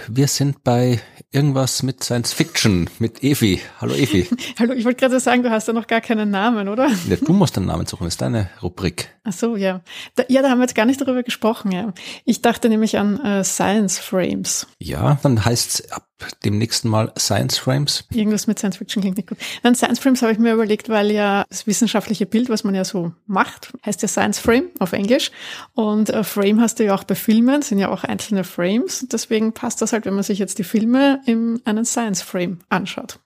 Wir 0.09 0.29
sind 0.29 0.63
bei 0.63 1.01
irgendwas 1.33 1.83
mit 1.83 2.05
Science 2.05 2.33
Fiction, 2.33 2.89
mit 3.01 3.25
Evi. 3.25 3.61
Hallo 3.81 3.95
Evi. 3.95 4.29
Hallo, 4.59 4.73
ich 4.73 4.85
wollte 4.85 5.01
gerade 5.01 5.19
sagen, 5.19 5.43
du 5.43 5.51
hast 5.51 5.67
ja 5.67 5.75
noch 5.75 5.89
gar 5.89 6.01
keinen 6.01 6.31
Namen, 6.31 6.69
oder? 6.69 6.89
Ja, 7.09 7.17
du 7.17 7.33
musst 7.33 7.57
den 7.57 7.67
Namen 7.67 7.87
suchen, 7.87 8.05
das 8.05 8.15
ist 8.15 8.23
deine 8.23 8.51
Rubrik. 8.63 9.09
Ach 9.25 9.33
so, 9.33 9.57
ja. 9.57 9.83
Da, 10.15 10.25
ja, 10.29 10.43
da 10.43 10.51
haben 10.51 10.59
wir 10.59 10.65
jetzt 10.65 10.77
gar 10.77 10.87
nicht 10.87 11.01
darüber 11.01 11.23
gesprochen, 11.23 11.73
ja. 11.73 11.93
Ich 12.25 12.41
dachte 12.41 12.69
nämlich 12.69 12.99
an 12.99 13.19
äh, 13.21 13.43
Science 13.43 13.99
Frames. 13.99 14.69
Ja, 14.79 15.19
dann 15.23 15.45
heißt's 15.45 15.91
ab 15.91 16.10
dem 16.45 16.59
nächsten 16.59 16.89
Mal 16.89 17.13
Science 17.19 17.59
Frames. 17.59 18.05
Irgendwas 18.13 18.47
mit 18.47 18.59
Science 18.59 18.77
Fiction 18.77 19.03
klingt 19.03 19.17
nicht 19.17 19.29
gut. 19.29 19.39
Dann 19.63 19.75
Science 19.75 19.99
Frames 19.99 20.23
habe 20.23 20.33
ich 20.33 20.39
mir 20.39 20.53
überlegt, 20.53 20.89
weil 20.89 21.11
ja 21.11 21.45
das 21.49 21.67
wissenschaftliche 21.67 22.27
Bild, 22.27 22.49
was 22.49 22.65
man 22.65 22.75
ja 22.75 22.85
so 22.85 23.13
macht, 23.27 23.73
heißt 23.85 24.03
ja 24.03 24.09
Science 24.09 24.39
Frame 24.39 24.71
auf 24.79 24.93
Englisch. 24.93 25.31
Und 25.75 26.11
äh, 26.11 26.25
Frame 26.25 26.61
hast 26.61 26.79
du 26.79 26.85
ja 26.85 26.95
auch 26.95 27.05
bei 27.05 27.15
Filmen, 27.15 27.63
sind 27.63 27.79
ja 27.79 27.89
auch 27.89 28.05
einzelne 28.05 28.45
Frames. 28.45 29.07
Deswegen 29.11 29.53
passt 29.53 29.83
das 29.83 29.93
halt, 29.93 30.05
wenn 30.07 30.15
man 30.15 30.25
sich 30.25 30.39
jetzt 30.39 30.59
die 30.59 30.65
Filme 30.65 31.21
in 31.27 31.61
einen 31.65 31.85
Science 31.85 32.23
Frame 32.23 32.59
anschaut. 32.69 33.19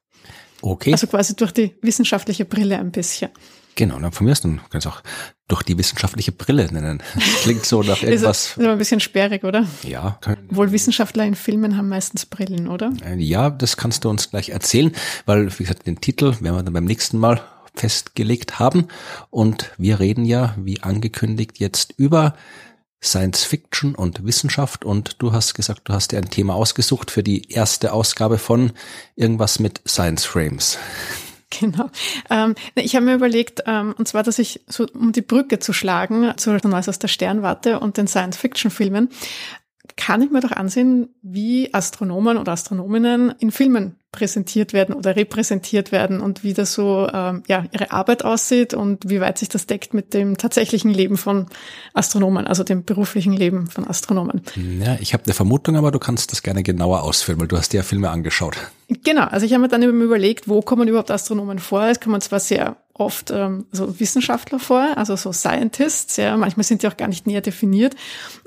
Okay. 0.62 0.92
Also 0.92 1.06
quasi 1.06 1.36
durch 1.36 1.52
die 1.52 1.74
wissenschaftliche 1.82 2.44
Brille 2.44 2.78
ein 2.78 2.90
bisschen. 2.90 3.30
Genau, 3.76 3.98
dann 3.98 4.12
von 4.12 4.26
mir 4.26 4.32
aus, 4.32 4.40
dann 4.40 4.60
kannst 4.70 4.86
du 4.86 4.90
auch 4.90 5.02
durch 5.48 5.62
die 5.62 5.76
wissenschaftliche 5.76 6.32
Brille 6.32 6.72
nennen. 6.72 7.02
Das 7.14 7.42
klingt 7.42 7.66
so 7.66 7.82
nach 7.82 8.02
irgendwas. 8.02 8.46
ist, 8.46 8.56
ist 8.56 8.66
ein 8.66 8.78
bisschen 8.78 9.00
sperrig, 9.00 9.44
oder? 9.44 9.66
Ja. 9.82 10.18
Wohl 10.50 10.72
Wissenschaftler 10.72 11.24
in 11.24 11.34
Filmen 11.34 11.76
haben 11.76 11.88
meistens 11.88 12.24
Brillen, 12.26 12.68
oder? 12.68 12.92
Äh, 13.04 13.16
ja, 13.16 13.50
das 13.50 13.76
kannst 13.76 14.04
du 14.04 14.10
uns 14.10 14.30
gleich 14.30 14.50
erzählen, 14.50 14.92
weil, 15.26 15.52
wie 15.58 15.64
gesagt, 15.64 15.86
den 15.86 16.00
Titel 16.00 16.36
werden 16.40 16.56
wir 16.56 16.62
dann 16.62 16.72
beim 16.72 16.84
nächsten 16.84 17.18
Mal 17.18 17.42
festgelegt 17.74 18.58
haben. 18.58 18.88
Und 19.30 19.72
wir 19.76 20.00
reden 20.00 20.24
ja, 20.24 20.54
wie 20.56 20.82
angekündigt, 20.82 21.58
jetzt 21.58 21.94
über 21.96 22.34
Science 23.02 23.44
Fiction 23.44 23.94
und 23.94 24.24
Wissenschaft. 24.24 24.84
Und 24.84 25.20
du 25.20 25.32
hast 25.32 25.54
gesagt, 25.54 25.82
du 25.84 25.92
hast 25.92 26.12
dir 26.12 26.18
ein 26.18 26.30
Thema 26.30 26.54
ausgesucht 26.54 27.10
für 27.10 27.22
die 27.22 27.50
erste 27.50 27.92
Ausgabe 27.92 28.38
von 28.38 28.72
irgendwas 29.16 29.58
mit 29.58 29.82
Science 29.86 30.24
Frames. 30.24 30.78
Genau. 31.60 31.90
Ähm, 32.30 32.54
ich 32.74 32.96
habe 32.96 33.06
mir 33.06 33.14
überlegt, 33.14 33.62
ähm, 33.66 33.94
und 33.96 34.08
zwar, 34.08 34.22
dass 34.22 34.38
ich 34.38 34.62
so, 34.66 34.86
um 34.92 35.12
die 35.12 35.22
Brücke 35.22 35.58
zu 35.58 35.72
schlagen 35.72 36.32
zu 36.36 36.50
Neues 36.52 36.88
aus 36.88 36.98
der 36.98 37.08
Sternwarte 37.08 37.80
und 37.80 37.96
den 37.96 38.06
Science-Fiction-Filmen, 38.06 39.08
kann 39.96 40.22
ich 40.22 40.30
mir 40.30 40.40
doch 40.40 40.52
ansehen, 40.52 41.14
wie 41.22 41.72
Astronomen 41.72 42.38
oder 42.38 42.52
Astronominnen 42.52 43.34
in 43.38 43.50
Filmen 43.50 43.96
präsentiert 44.14 44.72
werden 44.72 44.94
oder 44.94 45.16
repräsentiert 45.16 45.90
werden 45.90 46.20
und 46.20 46.44
wie 46.44 46.54
das 46.54 46.72
so 46.72 47.08
ähm, 47.12 47.42
ja 47.48 47.64
ihre 47.72 47.90
Arbeit 47.90 48.24
aussieht 48.24 48.72
und 48.72 49.08
wie 49.10 49.20
weit 49.20 49.38
sich 49.38 49.48
das 49.48 49.66
deckt 49.66 49.92
mit 49.92 50.14
dem 50.14 50.38
tatsächlichen 50.38 50.92
Leben 50.92 51.16
von 51.16 51.46
Astronomen, 51.92 52.46
also 52.46 52.62
dem 52.62 52.84
beruflichen 52.84 53.32
Leben 53.32 53.66
von 53.66 53.86
Astronomen. 53.86 54.42
Ja, 54.80 54.96
ich 55.00 55.12
habe 55.12 55.24
eine 55.24 55.34
Vermutung, 55.34 55.76
aber 55.76 55.90
du 55.90 55.98
kannst 55.98 56.32
das 56.32 56.42
gerne 56.42 56.62
genauer 56.62 57.02
ausführen, 57.02 57.40
weil 57.40 57.48
du 57.48 57.56
hast 57.56 57.72
dir 57.72 57.78
ja 57.78 57.82
Filme 57.82 58.10
angeschaut. 58.10 58.56
Genau, 59.02 59.24
also 59.24 59.46
ich 59.46 59.52
habe 59.52 59.62
mir 59.62 59.68
dann 59.68 59.82
eben 59.82 60.00
überlegt, 60.00 60.48
wo 60.48 60.60
kommen 60.60 60.88
überhaupt 60.88 61.10
Astronomen 61.10 61.58
vor? 61.58 61.86
Es 61.86 62.00
kommen 62.00 62.20
zwar 62.20 62.38
sehr 62.38 62.76
oft 62.94 63.32
ähm, 63.32 63.66
so 63.72 63.98
Wissenschaftler 63.98 64.60
vor, 64.60 64.96
also 64.96 65.16
so 65.16 65.32
Scientists, 65.32 66.16
ja, 66.16 66.36
manchmal 66.36 66.62
sind 66.62 66.82
die 66.82 66.86
auch 66.86 66.96
gar 66.96 67.08
nicht 67.08 67.26
näher 67.26 67.40
definiert. 67.40 67.94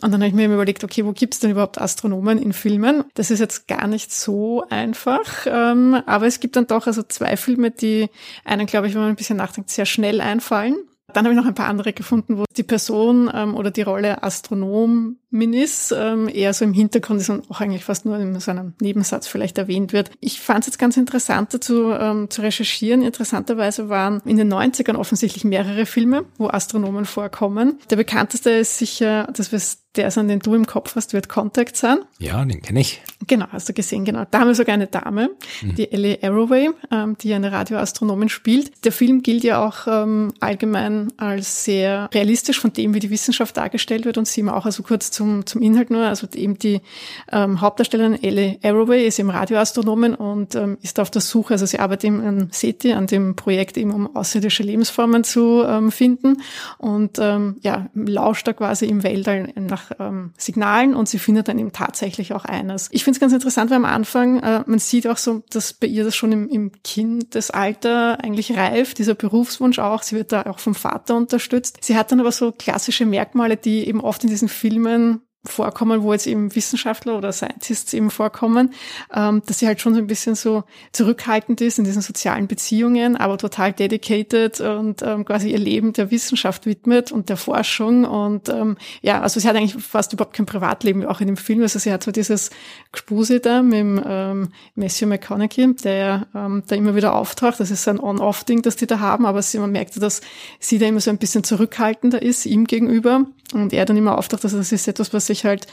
Und 0.01 0.11
dann 0.11 0.21
habe 0.21 0.29
ich 0.29 0.33
mir 0.33 0.43
eben 0.43 0.53
überlegt, 0.53 0.83
okay, 0.83 1.05
wo 1.05 1.11
gibt 1.11 1.33
es 1.33 1.41
denn 1.41 1.51
überhaupt 1.51 1.79
Astronomen 1.79 2.41
in 2.41 2.53
Filmen? 2.53 3.03
Das 3.15 3.29
ist 3.29 3.39
jetzt 3.39 3.67
gar 3.67 3.87
nicht 3.87 4.13
so 4.13 4.63
einfach, 4.69 5.45
ähm, 5.57 6.01
aber 6.05 6.27
es 6.27 6.39
gibt 6.39 6.55
dann 6.55 6.67
doch 6.67 6.87
also 6.87 7.03
zwei 7.03 7.35
Filme, 7.37 7.71
die 7.71 8.09
einen, 8.45 8.67
glaube 8.67 8.87
ich, 8.87 8.93
wenn 8.93 9.01
man 9.01 9.09
ein 9.09 9.15
bisschen 9.15 9.37
nachdenkt, 9.37 9.69
sehr 9.69 9.85
schnell 9.85 10.21
einfallen. 10.21 10.75
Dann 11.13 11.25
habe 11.25 11.33
ich 11.33 11.39
noch 11.39 11.47
ein 11.47 11.55
paar 11.55 11.69
andere 11.69 11.93
gefunden, 11.93 12.37
wo 12.37 12.43
die 12.55 12.63
Person 12.63 13.31
ähm, 13.33 13.55
oder 13.55 13.71
die 13.71 13.81
Rolle 13.81 14.23
Astronom 14.23 15.17
Minis 15.37 15.93
ähm, 15.95 16.27
eher 16.27 16.53
so 16.53 16.65
im 16.65 16.73
Hintergrund 16.73 17.21
ist 17.21 17.29
und 17.29 17.49
auch 17.49 17.61
eigentlich 17.61 17.85
fast 17.85 18.05
nur 18.05 18.17
in 18.17 18.39
so 18.39 18.51
einem 18.51 18.73
Nebensatz 18.81 19.27
vielleicht 19.27 19.57
erwähnt 19.57 19.93
wird. 19.93 20.11
Ich 20.19 20.41
fand 20.41 20.61
es 20.61 20.67
jetzt 20.67 20.79
ganz 20.79 20.97
interessant 20.97 21.53
dazu 21.53 21.91
ähm, 21.91 22.29
zu 22.29 22.41
recherchieren. 22.41 23.01
Interessanterweise 23.01 23.89
waren 23.89 24.21
in 24.25 24.37
den 24.37 24.51
90ern 24.51 24.95
offensichtlich 24.95 25.43
mehrere 25.43 25.85
Filme, 25.85 26.25
wo 26.37 26.47
Astronomen 26.49 27.05
vorkommen. 27.05 27.79
Der 27.89 27.95
bekannteste 27.95 28.49
ist 28.51 28.77
sicher, 28.77 29.27
das 29.33 29.51
wird 29.51 29.63
der 29.97 30.07
ist, 30.07 30.17
an 30.17 30.27
den 30.27 30.39
du 30.39 30.55
im 30.55 30.65
Kopf 30.65 30.95
hast, 30.95 31.13
wird 31.13 31.27
Contact 31.27 31.75
sein. 31.75 31.99
Ja, 32.19 32.43
den 32.45 32.61
kenne 32.61 32.81
ich. 32.81 33.01
Genau, 33.25 33.47
hast 33.51 33.67
du 33.67 33.73
gesehen, 33.73 34.05
genau. 34.05 34.25
Da 34.29 34.39
haben 34.39 34.47
wir 34.47 34.55
sogar 34.55 34.75
eine 34.75 34.87
Dame, 34.87 35.31
mhm. 35.61 35.75
die 35.75 35.91
Ellie 35.91 36.19
Arroway, 36.21 36.69
ähm, 36.91 37.17
die 37.19 37.33
eine 37.33 37.51
Radioastronomin 37.51 38.29
spielt. 38.29 38.85
Der 38.85 38.91
Film 38.91 39.23
gilt 39.23 39.43
ja 39.43 39.65
auch 39.65 39.87
ähm, 39.87 40.33
allgemein 40.39 41.11
als 41.17 41.65
sehr 41.65 42.09
realistisch 42.13 42.59
von 42.59 42.73
dem, 42.73 42.93
wie 42.93 42.99
die 42.99 43.09
Wissenschaft 43.09 43.57
dargestellt 43.57 44.05
wird 44.05 44.17
und 44.17 44.27
sie 44.27 44.41
immer 44.41 44.55
auch 44.55 44.65
also 44.65 44.83
kurz 44.83 45.11
zum, 45.11 45.26
zum 45.45 45.61
Inhalt 45.61 45.89
nur. 45.89 46.03
Also 46.03 46.27
eben 46.33 46.57
die 46.57 46.81
ähm, 47.31 47.61
Hauptdarstellerin 47.61 48.21
Ellie 48.21 48.57
Arroway 48.63 49.07
ist 49.07 49.19
eben 49.19 49.29
Radioastronomin 49.29 50.15
und 50.15 50.55
ähm, 50.55 50.77
ist 50.81 50.99
auf 50.99 51.11
der 51.11 51.21
Suche, 51.21 51.53
also 51.53 51.65
sie 51.65 51.79
arbeitet 51.79 52.05
eben 52.05 52.21
an 52.21 52.49
SETI, 52.51 52.93
an 52.93 53.07
dem 53.07 53.35
Projekt 53.35 53.77
eben, 53.77 53.91
um 53.91 54.15
außerirdische 54.15 54.63
Lebensformen 54.63 55.23
zu 55.23 55.63
ähm, 55.65 55.91
finden 55.91 56.41
und 56.77 57.17
ähm, 57.19 57.57
ja, 57.61 57.87
lauscht 57.93 58.47
da 58.47 58.53
quasi 58.53 58.85
im 58.85 59.03
Weltall 59.03 59.53
nach 59.55 59.91
ähm, 59.99 60.31
Signalen 60.37 60.95
und 60.95 61.09
sie 61.09 61.19
findet 61.19 61.47
dann 61.47 61.59
eben 61.59 61.71
tatsächlich 61.71 62.33
auch 62.33 62.45
eines. 62.45 62.89
Ich 62.91 63.03
finde 63.03 63.17
es 63.17 63.19
ganz 63.19 63.33
interessant, 63.33 63.69
weil 63.69 63.77
am 63.77 63.85
Anfang, 63.85 64.39
äh, 64.39 64.63
man 64.65 64.79
sieht 64.79 65.07
auch 65.07 65.17
so, 65.17 65.43
dass 65.49 65.73
bei 65.73 65.87
ihr 65.87 66.03
das 66.03 66.15
schon 66.15 66.31
im, 66.31 66.49
im 66.49 66.71
Kindesalter 66.83 68.23
eigentlich 68.23 68.55
reift, 68.57 68.97
dieser 68.97 69.15
Berufswunsch 69.15 69.79
auch. 69.79 70.03
Sie 70.03 70.15
wird 70.15 70.31
da 70.31 70.43
auch 70.43 70.59
vom 70.59 70.75
Vater 70.75 71.15
unterstützt. 71.15 71.79
Sie 71.81 71.97
hat 71.97 72.11
dann 72.11 72.19
aber 72.19 72.31
so 72.31 72.51
klassische 72.51 73.05
Merkmale, 73.05 73.57
die 73.57 73.87
eben 73.87 74.01
oft 74.01 74.23
in 74.23 74.29
diesen 74.29 74.49
Filmen 74.49 75.16
vorkommen, 75.45 76.03
wo 76.03 76.13
jetzt 76.13 76.27
eben 76.27 76.53
Wissenschaftler 76.55 77.17
oder 77.17 77.31
Scientists 77.31 77.93
eben 77.93 78.11
vorkommen, 78.11 78.73
ähm, 79.13 79.41
dass 79.45 79.59
sie 79.59 79.67
halt 79.67 79.81
schon 79.81 79.93
so 79.93 79.99
ein 79.99 80.07
bisschen 80.07 80.35
so 80.35 80.63
zurückhaltend 80.91 81.61
ist 81.61 81.79
in 81.79 81.85
diesen 81.85 82.01
sozialen 82.01 82.47
Beziehungen, 82.47 83.15
aber 83.15 83.37
total 83.37 83.73
dedicated 83.73 84.59
und 84.59 85.01
ähm, 85.01 85.25
quasi 85.25 85.51
ihr 85.51 85.59
Leben 85.59 85.93
der 85.93 86.11
Wissenschaft 86.11 86.65
widmet 86.65 87.11
und 87.11 87.29
der 87.29 87.37
Forschung. 87.37 88.03
Und 88.03 88.49
ähm, 88.49 88.77
ja, 89.01 89.21
also 89.21 89.39
sie 89.39 89.47
hat 89.47 89.55
eigentlich 89.55 89.81
fast 89.81 90.13
überhaupt 90.13 90.35
kein 90.35 90.45
Privatleben, 90.45 91.05
auch 91.05 91.21
in 91.21 91.27
dem 91.27 91.37
Film, 91.37 91.61
also 91.61 91.79
sie 91.79 91.91
hat 91.91 92.03
so 92.03 92.11
dieses 92.11 92.49
Gespuse 92.91 93.39
da 93.39 93.61
mit 93.61 93.77
ähm, 93.77 94.49
Matthew 94.75 95.07
McConaughey, 95.07 95.75
der 95.75 96.27
ähm, 96.35 96.63
da 96.67 96.75
immer 96.75 96.95
wieder 96.95 97.13
auftaucht, 97.15 97.59
das 97.59 97.71
ist 97.71 97.87
ein 97.87 97.99
On-Off-Ding, 97.99 98.61
das 98.61 98.75
die 98.75 98.87
da 98.87 98.99
haben, 98.99 99.25
aber 99.25 99.41
sie, 99.41 99.59
man 99.59 99.71
merkt, 99.71 100.01
dass 100.01 100.21
sie 100.59 100.77
da 100.77 100.87
immer 100.87 100.99
so 100.99 101.09
ein 101.09 101.17
bisschen 101.17 101.43
zurückhaltender 101.43 102.21
ist 102.21 102.45
ihm 102.45 102.65
gegenüber 102.65 103.25
und 103.53 103.73
er 103.73 103.85
dann 103.85 103.97
immer 103.97 104.17
auftaucht, 104.17 104.43
dass 104.43 104.51
das 104.51 104.71
ist 104.71 104.87
etwas, 104.87 105.13
was 105.13 105.27
sich 105.27 105.45
halt 105.45 105.67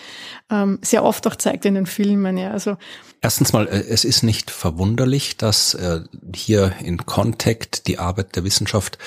ähm, 0.50 0.78
sehr 0.82 1.04
oft 1.04 1.26
auch 1.26 1.36
zeigt 1.36 1.64
in 1.64 1.74
den 1.74 1.86
Filmen. 1.86 2.36
Ja, 2.36 2.50
also 2.50 2.76
erstens 3.20 3.52
mal, 3.52 3.66
äh, 3.66 3.84
es 3.88 4.04
ist 4.04 4.22
nicht 4.22 4.50
verwunderlich, 4.50 5.36
dass 5.36 5.74
äh, 5.74 6.00
hier 6.34 6.72
in 6.80 7.04
Contact 7.04 7.86
die 7.86 7.98
Arbeit 7.98 8.36
der 8.36 8.44
Wissenschaft 8.44 8.98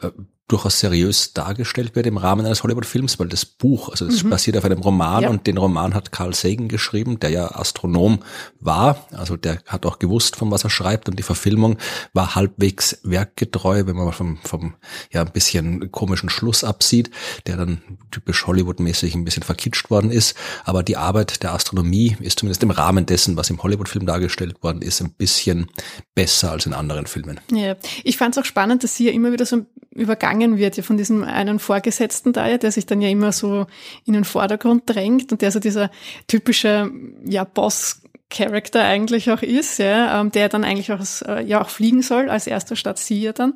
äh, 0.00 0.10
durchaus 0.48 0.78
seriös 0.78 1.32
dargestellt 1.32 1.96
wird 1.96 2.06
im 2.06 2.18
Rahmen 2.18 2.46
eines 2.46 2.62
Hollywood-Films, 2.62 3.18
weil 3.18 3.28
das 3.28 3.44
Buch, 3.44 3.88
also 3.88 4.06
es 4.06 4.22
mhm. 4.22 4.30
basiert 4.30 4.56
auf 4.56 4.64
einem 4.64 4.80
Roman 4.80 5.22
ja. 5.24 5.28
und 5.28 5.46
den 5.46 5.58
Roman 5.58 5.92
hat 5.92 6.12
Carl 6.12 6.34
Sagan 6.34 6.68
geschrieben, 6.68 7.18
der 7.18 7.30
ja 7.30 7.50
Astronom 7.56 8.20
war, 8.60 9.06
also 9.10 9.36
der 9.36 9.58
hat 9.66 9.86
auch 9.86 9.98
gewusst, 9.98 10.36
von 10.36 10.50
was 10.52 10.62
er 10.62 10.70
schreibt 10.70 11.08
und 11.08 11.18
die 11.18 11.24
Verfilmung 11.24 11.78
war 12.12 12.36
halbwegs 12.36 13.00
werkgetreu, 13.02 13.86
wenn 13.86 13.96
man 13.96 14.06
mal 14.06 14.12
vom, 14.12 14.38
vom 14.44 14.74
ja 15.10 15.22
ein 15.22 15.32
bisschen 15.32 15.90
komischen 15.90 16.30
Schluss 16.30 16.62
absieht, 16.62 17.10
der 17.46 17.56
dann 17.56 17.82
typisch 18.12 18.46
Hollywood-mäßig 18.46 19.16
ein 19.16 19.24
bisschen 19.24 19.42
verkitscht 19.42 19.90
worden 19.90 20.12
ist, 20.12 20.36
aber 20.64 20.84
die 20.84 20.96
Arbeit 20.96 21.42
der 21.42 21.54
Astronomie 21.54 22.16
ist 22.20 22.38
zumindest 22.38 22.62
im 22.62 22.70
Rahmen 22.70 23.04
dessen, 23.04 23.36
was 23.36 23.50
im 23.50 23.60
Hollywood-Film 23.60 24.06
dargestellt 24.06 24.62
worden 24.62 24.82
ist, 24.82 25.00
ein 25.00 25.12
bisschen 25.12 25.66
besser 26.14 26.52
als 26.52 26.66
in 26.66 26.72
anderen 26.72 27.06
Filmen. 27.06 27.40
Ja, 27.50 27.74
ich 28.04 28.16
fand 28.16 28.36
es 28.36 28.42
auch 28.42 28.46
spannend, 28.46 28.84
dass 28.84 28.94
sie 28.94 29.06
ja 29.06 29.12
immer 29.12 29.32
wieder 29.32 29.44
so 29.44 29.66
übergangen 29.96 30.35
umgangen 30.36 30.58
wird, 30.58 30.76
ja 30.76 30.82
von 30.82 30.96
diesem 30.96 31.24
einen 31.24 31.58
Vorgesetzten 31.58 32.32
da, 32.32 32.48
ja, 32.48 32.58
der 32.58 32.72
sich 32.72 32.86
dann 32.86 33.00
ja 33.00 33.08
immer 33.08 33.32
so 33.32 33.66
in 34.04 34.12
den 34.12 34.24
Vordergrund 34.24 34.82
drängt 34.86 35.32
und 35.32 35.42
der 35.42 35.50
so 35.50 35.60
dieser 35.60 35.90
typische, 36.26 36.90
ja, 37.24 37.44
Boss 37.44 38.02
Character 38.28 38.84
eigentlich 38.84 39.30
auch 39.30 39.42
ist, 39.42 39.78
ja, 39.78 40.20
ähm, 40.20 40.32
der 40.32 40.48
dann 40.48 40.64
eigentlich 40.64 40.92
auch, 40.92 41.00
äh, 41.28 41.44
ja 41.44 41.62
auch 41.62 41.68
fliegen 41.68 42.02
soll, 42.02 42.28
als 42.28 42.48
erster 42.48 42.74
statt 42.74 42.98
sie 42.98 43.22
ja 43.22 43.32
dann. 43.32 43.54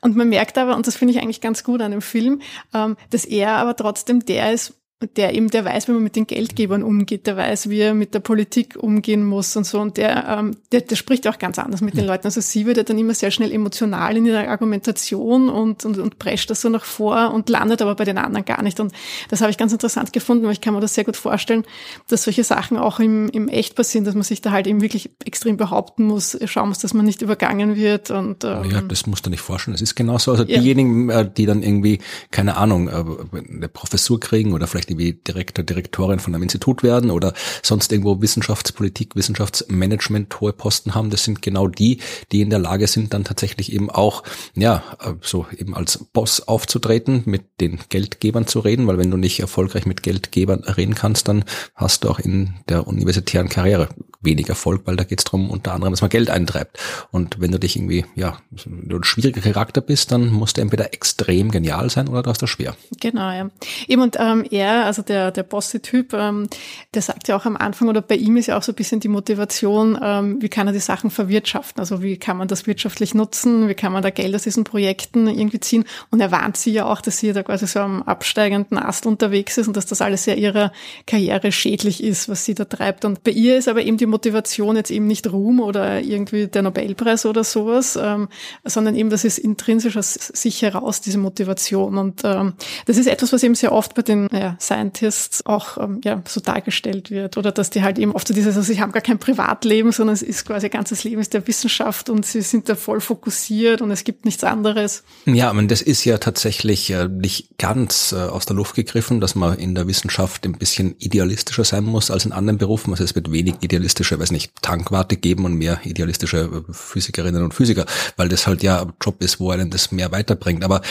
Und 0.00 0.16
man 0.16 0.28
merkt 0.28 0.58
aber, 0.58 0.74
und 0.76 0.86
das 0.86 0.96
finde 0.96 1.14
ich 1.14 1.20
eigentlich 1.20 1.40
ganz 1.40 1.62
gut 1.62 1.80
an 1.80 1.92
dem 1.92 2.02
Film, 2.02 2.42
ähm, 2.74 2.96
dass 3.10 3.24
er 3.24 3.52
aber 3.52 3.76
trotzdem 3.76 4.24
der 4.24 4.52
ist, 4.52 4.74
der 5.16 5.34
eben, 5.34 5.48
der 5.48 5.64
weiß, 5.64 5.86
wie 5.86 5.92
man 5.92 6.02
mit 6.02 6.16
den 6.16 6.26
Geldgebern 6.26 6.82
umgeht, 6.82 7.28
der 7.28 7.36
weiß, 7.36 7.70
wie 7.70 7.78
er 7.78 7.94
mit 7.94 8.14
der 8.14 8.18
Politik 8.20 8.76
umgehen 8.76 9.24
muss 9.24 9.56
und 9.56 9.64
so. 9.64 9.78
Und 9.78 9.96
der, 9.96 10.26
ähm, 10.28 10.56
der, 10.72 10.80
der 10.80 10.96
spricht 10.96 11.28
auch 11.28 11.38
ganz 11.38 11.56
anders 11.60 11.80
mit 11.82 11.96
den 11.96 12.04
Leuten. 12.04 12.26
Also 12.26 12.40
sie 12.40 12.66
wird 12.66 12.78
ja 12.78 12.82
dann 12.82 12.98
immer 12.98 13.14
sehr 13.14 13.30
schnell 13.30 13.52
emotional 13.52 14.16
in 14.16 14.26
ihrer 14.26 14.48
Argumentation 14.48 15.48
und, 15.48 15.84
und, 15.84 15.98
und 15.98 16.18
prescht 16.18 16.50
das 16.50 16.62
so 16.62 16.68
nach 16.68 16.84
vor 16.84 17.32
und 17.32 17.48
landet 17.48 17.80
aber 17.80 17.94
bei 17.94 18.04
den 18.04 18.18
anderen 18.18 18.44
gar 18.44 18.60
nicht. 18.62 18.80
Und 18.80 18.92
das 19.30 19.40
habe 19.40 19.52
ich 19.52 19.56
ganz 19.56 19.72
interessant 19.72 20.12
gefunden, 20.12 20.44
weil 20.46 20.52
ich 20.52 20.60
kann 20.60 20.74
mir 20.74 20.80
das 20.80 20.94
sehr 20.94 21.04
gut 21.04 21.16
vorstellen, 21.16 21.64
dass 22.08 22.24
solche 22.24 22.42
Sachen 22.42 22.76
auch 22.76 22.98
im, 22.98 23.28
im 23.28 23.46
Echt 23.46 23.76
passieren, 23.76 24.04
dass 24.04 24.14
man 24.14 24.24
sich 24.24 24.40
da 24.40 24.50
halt 24.50 24.66
eben 24.66 24.80
wirklich 24.80 25.10
extrem 25.24 25.56
behaupten 25.56 26.06
muss, 26.06 26.36
schauen 26.46 26.70
muss, 26.70 26.78
dass 26.78 26.92
man 26.92 27.06
nicht 27.06 27.22
übergangen 27.22 27.76
wird. 27.76 28.10
Und, 28.10 28.42
ähm, 28.42 28.68
ja, 28.68 28.80
das 28.80 29.06
musst 29.06 29.24
du 29.24 29.30
nicht 29.30 29.42
vorstellen. 29.42 29.74
Das 29.74 29.82
ist 29.82 29.94
genauso. 29.94 30.32
Also 30.32 30.42
ja. 30.42 30.58
diejenigen, 30.58 31.08
äh, 31.08 31.30
die 31.30 31.46
dann 31.46 31.62
irgendwie, 31.62 32.00
keine 32.32 32.56
Ahnung, 32.56 32.88
äh, 32.88 33.04
eine 33.48 33.68
Professur 33.68 34.18
kriegen 34.18 34.52
oder 34.52 34.66
vielleicht 34.66 34.87
irgendwie 34.90 35.14
Direktor, 35.14 35.64
Direktorin 35.64 36.18
von 36.18 36.34
einem 36.34 36.42
Institut 36.42 36.82
werden 36.82 37.10
oder 37.10 37.34
sonst 37.62 37.92
irgendwo 37.92 38.20
Wissenschaftspolitik, 38.20 39.16
Wissenschaftsmanagement 39.16 40.40
hohe 40.40 40.52
Posten 40.52 40.94
haben. 40.94 41.10
Das 41.10 41.24
sind 41.24 41.42
genau 41.42 41.68
die, 41.68 41.98
die 42.32 42.40
in 42.40 42.50
der 42.50 42.58
Lage 42.58 42.86
sind, 42.86 43.14
dann 43.14 43.24
tatsächlich 43.24 43.72
eben 43.72 43.90
auch, 43.90 44.22
ja, 44.54 44.82
so 45.22 45.46
eben 45.56 45.74
als 45.74 45.98
Boss 46.12 46.46
aufzutreten, 46.46 47.22
mit 47.26 47.42
den 47.60 47.78
Geldgebern 47.88 48.46
zu 48.46 48.60
reden, 48.60 48.86
weil 48.86 48.98
wenn 48.98 49.10
du 49.10 49.16
nicht 49.16 49.40
erfolgreich 49.40 49.86
mit 49.86 50.02
Geldgebern 50.02 50.60
reden 50.64 50.94
kannst, 50.94 51.28
dann 51.28 51.44
hast 51.74 52.04
du 52.04 52.10
auch 52.10 52.18
in 52.18 52.54
der 52.68 52.86
universitären 52.86 53.48
Karriere 53.48 53.88
wenig 54.20 54.48
Erfolg, 54.48 54.82
weil 54.84 54.96
da 54.96 55.04
geht 55.04 55.20
es 55.20 55.24
darum, 55.24 55.50
unter 55.50 55.72
anderem, 55.72 55.92
dass 55.92 56.00
man 56.00 56.10
Geld 56.10 56.30
eintreibt. 56.30 56.78
Und 57.10 57.40
wenn 57.40 57.52
du 57.52 57.58
dich 57.58 57.76
irgendwie, 57.76 58.04
ja, 58.16 58.38
ein 58.66 59.04
schwieriger 59.04 59.40
Charakter 59.40 59.80
bist, 59.80 60.10
dann 60.10 60.28
musst 60.28 60.56
du 60.56 60.60
entweder 60.60 60.92
extrem 60.92 61.50
genial 61.50 61.88
sein 61.90 62.08
oder 62.08 62.22
du 62.22 62.30
hast 62.30 62.42
das 62.42 62.50
schwer. 62.50 62.76
Genau, 63.00 63.30
ja. 63.30 63.48
Eben 63.86 64.02
und 64.02 64.16
ähm, 64.18 64.44
er, 64.50 64.77
also 64.84 65.02
der, 65.02 65.30
der 65.30 65.42
Bossy-Typ, 65.42 66.12
ähm, 66.14 66.48
der 66.94 67.02
sagt 67.02 67.28
ja 67.28 67.36
auch 67.36 67.44
am 67.44 67.56
Anfang, 67.56 67.88
oder 67.88 68.02
bei 68.02 68.16
ihm 68.16 68.36
ist 68.36 68.46
ja 68.46 68.58
auch 68.58 68.62
so 68.62 68.72
ein 68.72 68.74
bisschen 68.74 69.00
die 69.00 69.08
Motivation, 69.08 69.98
ähm, 70.02 70.40
wie 70.40 70.48
kann 70.48 70.66
er 70.66 70.72
die 70.72 70.78
Sachen 70.78 71.10
verwirtschaften? 71.10 71.80
Also 71.80 72.02
wie 72.02 72.16
kann 72.16 72.36
man 72.36 72.48
das 72.48 72.66
wirtschaftlich 72.66 73.14
nutzen? 73.14 73.68
Wie 73.68 73.74
kann 73.74 73.92
man 73.92 74.02
da 74.02 74.10
Geld 74.10 74.34
aus 74.34 74.42
diesen 74.42 74.64
Projekten 74.64 75.26
irgendwie 75.26 75.60
ziehen? 75.60 75.84
Und 76.10 76.20
er 76.20 76.30
warnt 76.30 76.56
sie 76.56 76.72
ja 76.72 76.86
auch, 76.86 77.00
dass 77.00 77.18
sie 77.18 77.32
da 77.32 77.42
quasi 77.42 77.66
so 77.66 77.80
am 77.80 78.02
absteigenden 78.02 78.78
Ast 78.78 79.06
unterwegs 79.06 79.58
ist 79.58 79.68
und 79.68 79.76
dass 79.76 79.86
das 79.86 80.00
alles 80.00 80.26
ja 80.26 80.34
ihrer 80.34 80.72
Karriere 81.06 81.52
schädlich 81.52 82.02
ist, 82.02 82.28
was 82.28 82.44
sie 82.44 82.54
da 82.54 82.64
treibt. 82.64 83.04
Und 83.04 83.24
bei 83.24 83.30
ihr 83.30 83.58
ist 83.58 83.68
aber 83.68 83.82
eben 83.82 83.96
die 83.96 84.06
Motivation 84.06 84.76
jetzt 84.76 84.90
eben 84.90 85.06
nicht 85.06 85.30
Ruhm 85.30 85.60
oder 85.60 86.00
irgendwie 86.00 86.46
der 86.46 86.62
Nobelpreis 86.62 87.26
oder 87.26 87.44
sowas, 87.44 87.98
ähm, 88.00 88.28
sondern 88.64 88.96
eben 88.96 89.10
das 89.10 89.24
ist 89.24 89.38
intrinsisch 89.38 89.96
aus 89.96 90.14
sich 90.14 90.62
heraus, 90.62 91.00
diese 91.00 91.18
Motivation. 91.18 91.98
Und 91.98 92.22
ähm, 92.24 92.54
das 92.86 92.96
ist 92.96 93.06
etwas, 93.06 93.32
was 93.32 93.42
eben 93.42 93.54
sehr 93.54 93.72
oft 93.72 93.94
bei 93.94 94.02
den 94.02 94.28
ja, 94.32 94.56
Scientists 94.68 95.44
auch 95.44 95.76
ähm, 95.78 96.00
ja, 96.04 96.22
so 96.26 96.40
dargestellt 96.40 97.10
wird. 97.10 97.36
Oder 97.36 97.52
dass 97.52 97.70
die 97.70 97.82
halt 97.82 97.98
eben 97.98 98.12
oft 98.12 98.28
so 98.28 98.34
dieses, 98.34 98.56
also 98.56 98.72
sie 98.72 98.80
haben 98.80 98.92
gar 98.92 99.02
kein 99.02 99.18
Privatleben, 99.18 99.92
sondern 99.92 100.14
es 100.14 100.22
ist 100.22 100.46
quasi 100.46 100.68
ganzes 100.68 101.04
Leben 101.04 101.20
ist 101.20 101.34
der 101.34 101.46
Wissenschaft 101.46 102.08
und 102.08 102.24
sie 102.24 102.42
sind 102.42 102.68
da 102.68 102.74
voll 102.74 103.00
fokussiert 103.00 103.82
und 103.82 103.90
es 103.90 104.04
gibt 104.04 104.24
nichts 104.24 104.44
anderes. 104.44 105.02
Ja, 105.26 105.50
aber 105.50 105.62
das 105.64 105.82
ist 105.82 106.04
ja 106.04 106.18
tatsächlich 106.18 106.90
äh, 106.90 107.08
nicht 107.08 107.58
ganz 107.58 108.12
äh, 108.12 108.16
aus 108.16 108.46
der 108.46 108.56
Luft 108.56 108.74
gegriffen, 108.74 109.20
dass 109.20 109.34
man 109.34 109.58
in 109.58 109.74
der 109.74 109.86
Wissenschaft 109.86 110.46
ein 110.46 110.52
bisschen 110.52 110.94
idealistischer 110.98 111.64
sein 111.64 111.84
muss 111.84 112.10
als 112.10 112.24
in 112.24 112.32
anderen 112.32 112.58
Berufen. 112.58 112.92
Also 112.92 113.04
es 113.04 113.14
wird 113.14 113.32
wenig 113.32 113.56
idealistisch 113.60 113.88
idealistische, 113.88 114.18
weiß 114.18 114.30
nicht, 114.30 114.52
Tankwarte 114.62 115.16
geben 115.16 115.44
und 115.44 115.54
mehr 115.54 115.80
idealistische 115.84 116.64
Physikerinnen 116.70 117.42
und 117.42 117.54
Physiker, 117.54 117.86
weil 118.16 118.28
das 118.28 118.46
halt 118.46 118.62
ja 118.62 118.82
ein 118.82 118.92
Job 119.02 119.22
ist, 119.22 119.40
wo 119.40 119.50
einen 119.50 119.70
das 119.70 119.92
mehr 119.92 120.12
weiterbringt. 120.12 120.64
Aber 120.64 120.82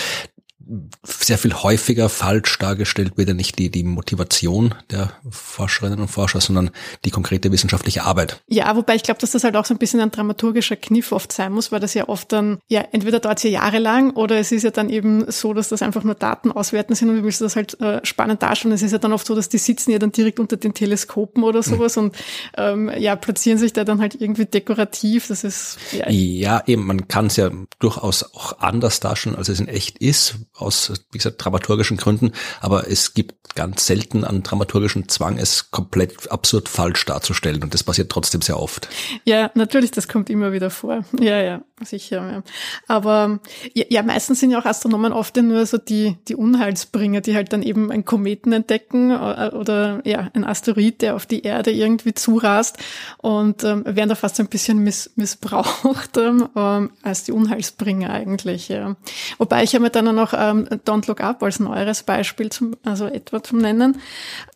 sehr 1.04 1.38
viel 1.38 1.54
häufiger 1.54 2.10
falsch 2.10 2.58
dargestellt 2.58 3.14
wird 3.18 3.30
ja 3.30 3.34
nicht 3.34 3.58
die, 3.58 3.70
die 3.70 3.84
Motivation 3.84 4.76
der 4.92 5.12
Forscherinnen 5.30 6.00
und 6.00 6.08
Forscher, 6.08 6.42
sondern 6.42 6.72
die 7.06 7.12
konkrete 7.12 7.52
wissenschaftliche 7.52 8.04
Arbeit. 8.04 8.42
Ja, 8.48 8.76
wobei 8.76 8.96
ich 8.96 9.04
glaube, 9.04 9.20
dass 9.20 9.32
das 9.32 9.44
halt 9.44 9.56
auch 9.56 9.66
so 9.66 9.74
ein 9.74 9.78
bisschen 9.78 10.00
ein 10.00 10.12
dramaturgischer 10.12 10.76
Kniff 10.76 11.12
oft 11.12 11.32
sein 11.32 11.54
muss, 11.54 11.72
weil 11.72 11.80
das 11.80 11.94
ja 11.94 12.10
oft 12.10 12.32
dann, 12.32 12.60
ja, 12.68 12.84
entweder 12.92 13.20
dauert 13.20 13.38
es 13.38 13.44
ja 13.44 13.50
jahrelang 13.50 14.12
oder 14.12 14.38
es 14.38 14.52
ist 14.52 14.64
ja 14.64 14.72
dann 14.72 14.90
eben 14.90 15.30
so, 15.32 15.54
dass 15.54 15.70
das 15.70 15.82
einfach 15.82 16.04
nur 16.04 16.16
Daten 16.16 16.52
auswerten 16.52 16.96
sind 16.96 17.10
und 17.10 17.18
du 17.18 17.24
willst 17.24 17.42
das 17.42 17.56
halt 17.56 17.80
äh, 17.80 18.00
spannend 18.04 18.42
darstellen. 18.42 18.74
Es 18.74 18.82
ist 18.82 18.92
ja 18.92 18.98
dann 18.98 19.14
oft 19.14 19.26
so, 19.26 19.36
dass 19.36 19.50
die 19.50 19.58
sitzen 19.58 19.92
ja 19.92 20.00
dann 20.00 20.12
direkt 20.12 20.40
unter 20.40 20.58
den 20.58 20.74
Teleskopen 20.74 21.44
oder 21.44 21.64
sowas 21.64 21.96
mhm. 21.96 22.04
und 22.04 22.16
ähm, 22.58 22.92
ja, 22.98 23.16
platzieren 23.16 23.58
sich 23.58 23.74
da 23.74 23.84
dann 23.84 24.02
halt 24.02 24.20
irgendwie 24.20 24.46
dekorativ. 24.46 25.28
Das 25.28 25.44
ist 25.44 25.78
ja, 25.92 26.10
ja 26.10 26.64
eben, 26.66 26.86
man 26.86 27.08
kann 27.08 27.28
es 27.28 27.38
ja 27.38 27.52
durchaus 27.80 28.24
auch 28.34 28.60
anders 28.60 29.00
darstellen, 29.00 29.36
als 29.36 29.50
es 29.50 29.60
in 29.60 29.68
echt 29.68 29.98
ist 30.00 30.36
aus, 30.58 30.92
wie 31.12 31.18
gesagt, 31.18 31.44
dramaturgischen 31.44 31.98
Gründen, 31.98 32.32
aber 32.62 32.90
es 32.90 33.14
gibt 33.14 33.56
ganz 33.56 33.88
selten 33.88 34.24
einen 34.24 34.44
dramaturgischen 34.44 35.10
Zwang, 35.10 35.38
es 35.38 35.72
komplett 35.72 36.32
absurd 36.32 36.70
falsch 36.70 37.06
darzustellen 37.06 37.64
und 37.64 37.74
das 37.74 37.84
passiert 37.84 38.12
trotzdem 38.12 38.42
sehr 38.42 38.60
oft. 38.60 38.88
Ja, 39.26 39.50
natürlich, 39.56 39.92
das 39.92 40.08
kommt 40.08 40.30
immer 40.30 40.52
wieder 40.52 40.70
vor. 40.70 41.04
Ja, 41.20 41.42
ja, 41.42 41.62
sicher. 41.84 42.32
Ja. 42.32 42.44
Aber 42.88 43.40
ja, 43.74 43.86
ja, 43.90 44.04
meistens 44.04 44.40
sind 44.40 44.52
ja 44.52 44.60
auch 44.60 44.66
Astronomen 44.66 45.12
oft 45.12 45.36
nur 45.38 45.66
so 45.66 45.78
die, 45.78 46.18
die 46.28 46.36
Unheilsbringer, 46.36 47.22
die 47.22 47.36
halt 47.36 47.52
dann 47.52 47.64
eben 47.64 47.92
einen 47.92 48.06
Kometen 48.06 48.54
entdecken 48.54 49.12
oder, 49.12 49.54
oder 49.54 50.02
ja, 50.06 50.30
ein 50.34 50.44
Asteroid, 50.44 51.02
der 51.02 51.16
auf 51.16 51.26
die 51.26 51.42
Erde 51.42 51.72
irgendwie 51.72 52.14
zurast 52.14 52.78
und 53.18 53.64
ähm, 53.64 53.84
werden 53.86 54.10
da 54.10 54.16
fast 54.16 54.36
so 54.36 54.44
ein 54.44 54.50
bisschen 54.50 54.84
miss, 54.84 55.12
missbraucht 55.16 56.18
ähm, 56.18 56.92
als 57.02 57.24
die 57.24 57.32
Unheilsbringer 57.32 58.12
eigentlich. 58.12 58.70
Ja. 58.70 58.96
Wobei 59.38 59.64
ich 59.64 59.74
habe 59.74 59.84
mir 59.84 59.90
dann 59.90 60.14
noch 60.16 60.34
ähm, 60.50 60.68
Don't 60.86 61.08
Look 61.08 61.22
Up 61.22 61.44
als 61.44 61.60
neueres 61.60 62.04
Beispiel, 62.04 62.52
zum, 62.52 62.76
also 62.84 63.06
etwa 63.06 63.42
zum 63.42 63.60
Nennen. 63.60 64.00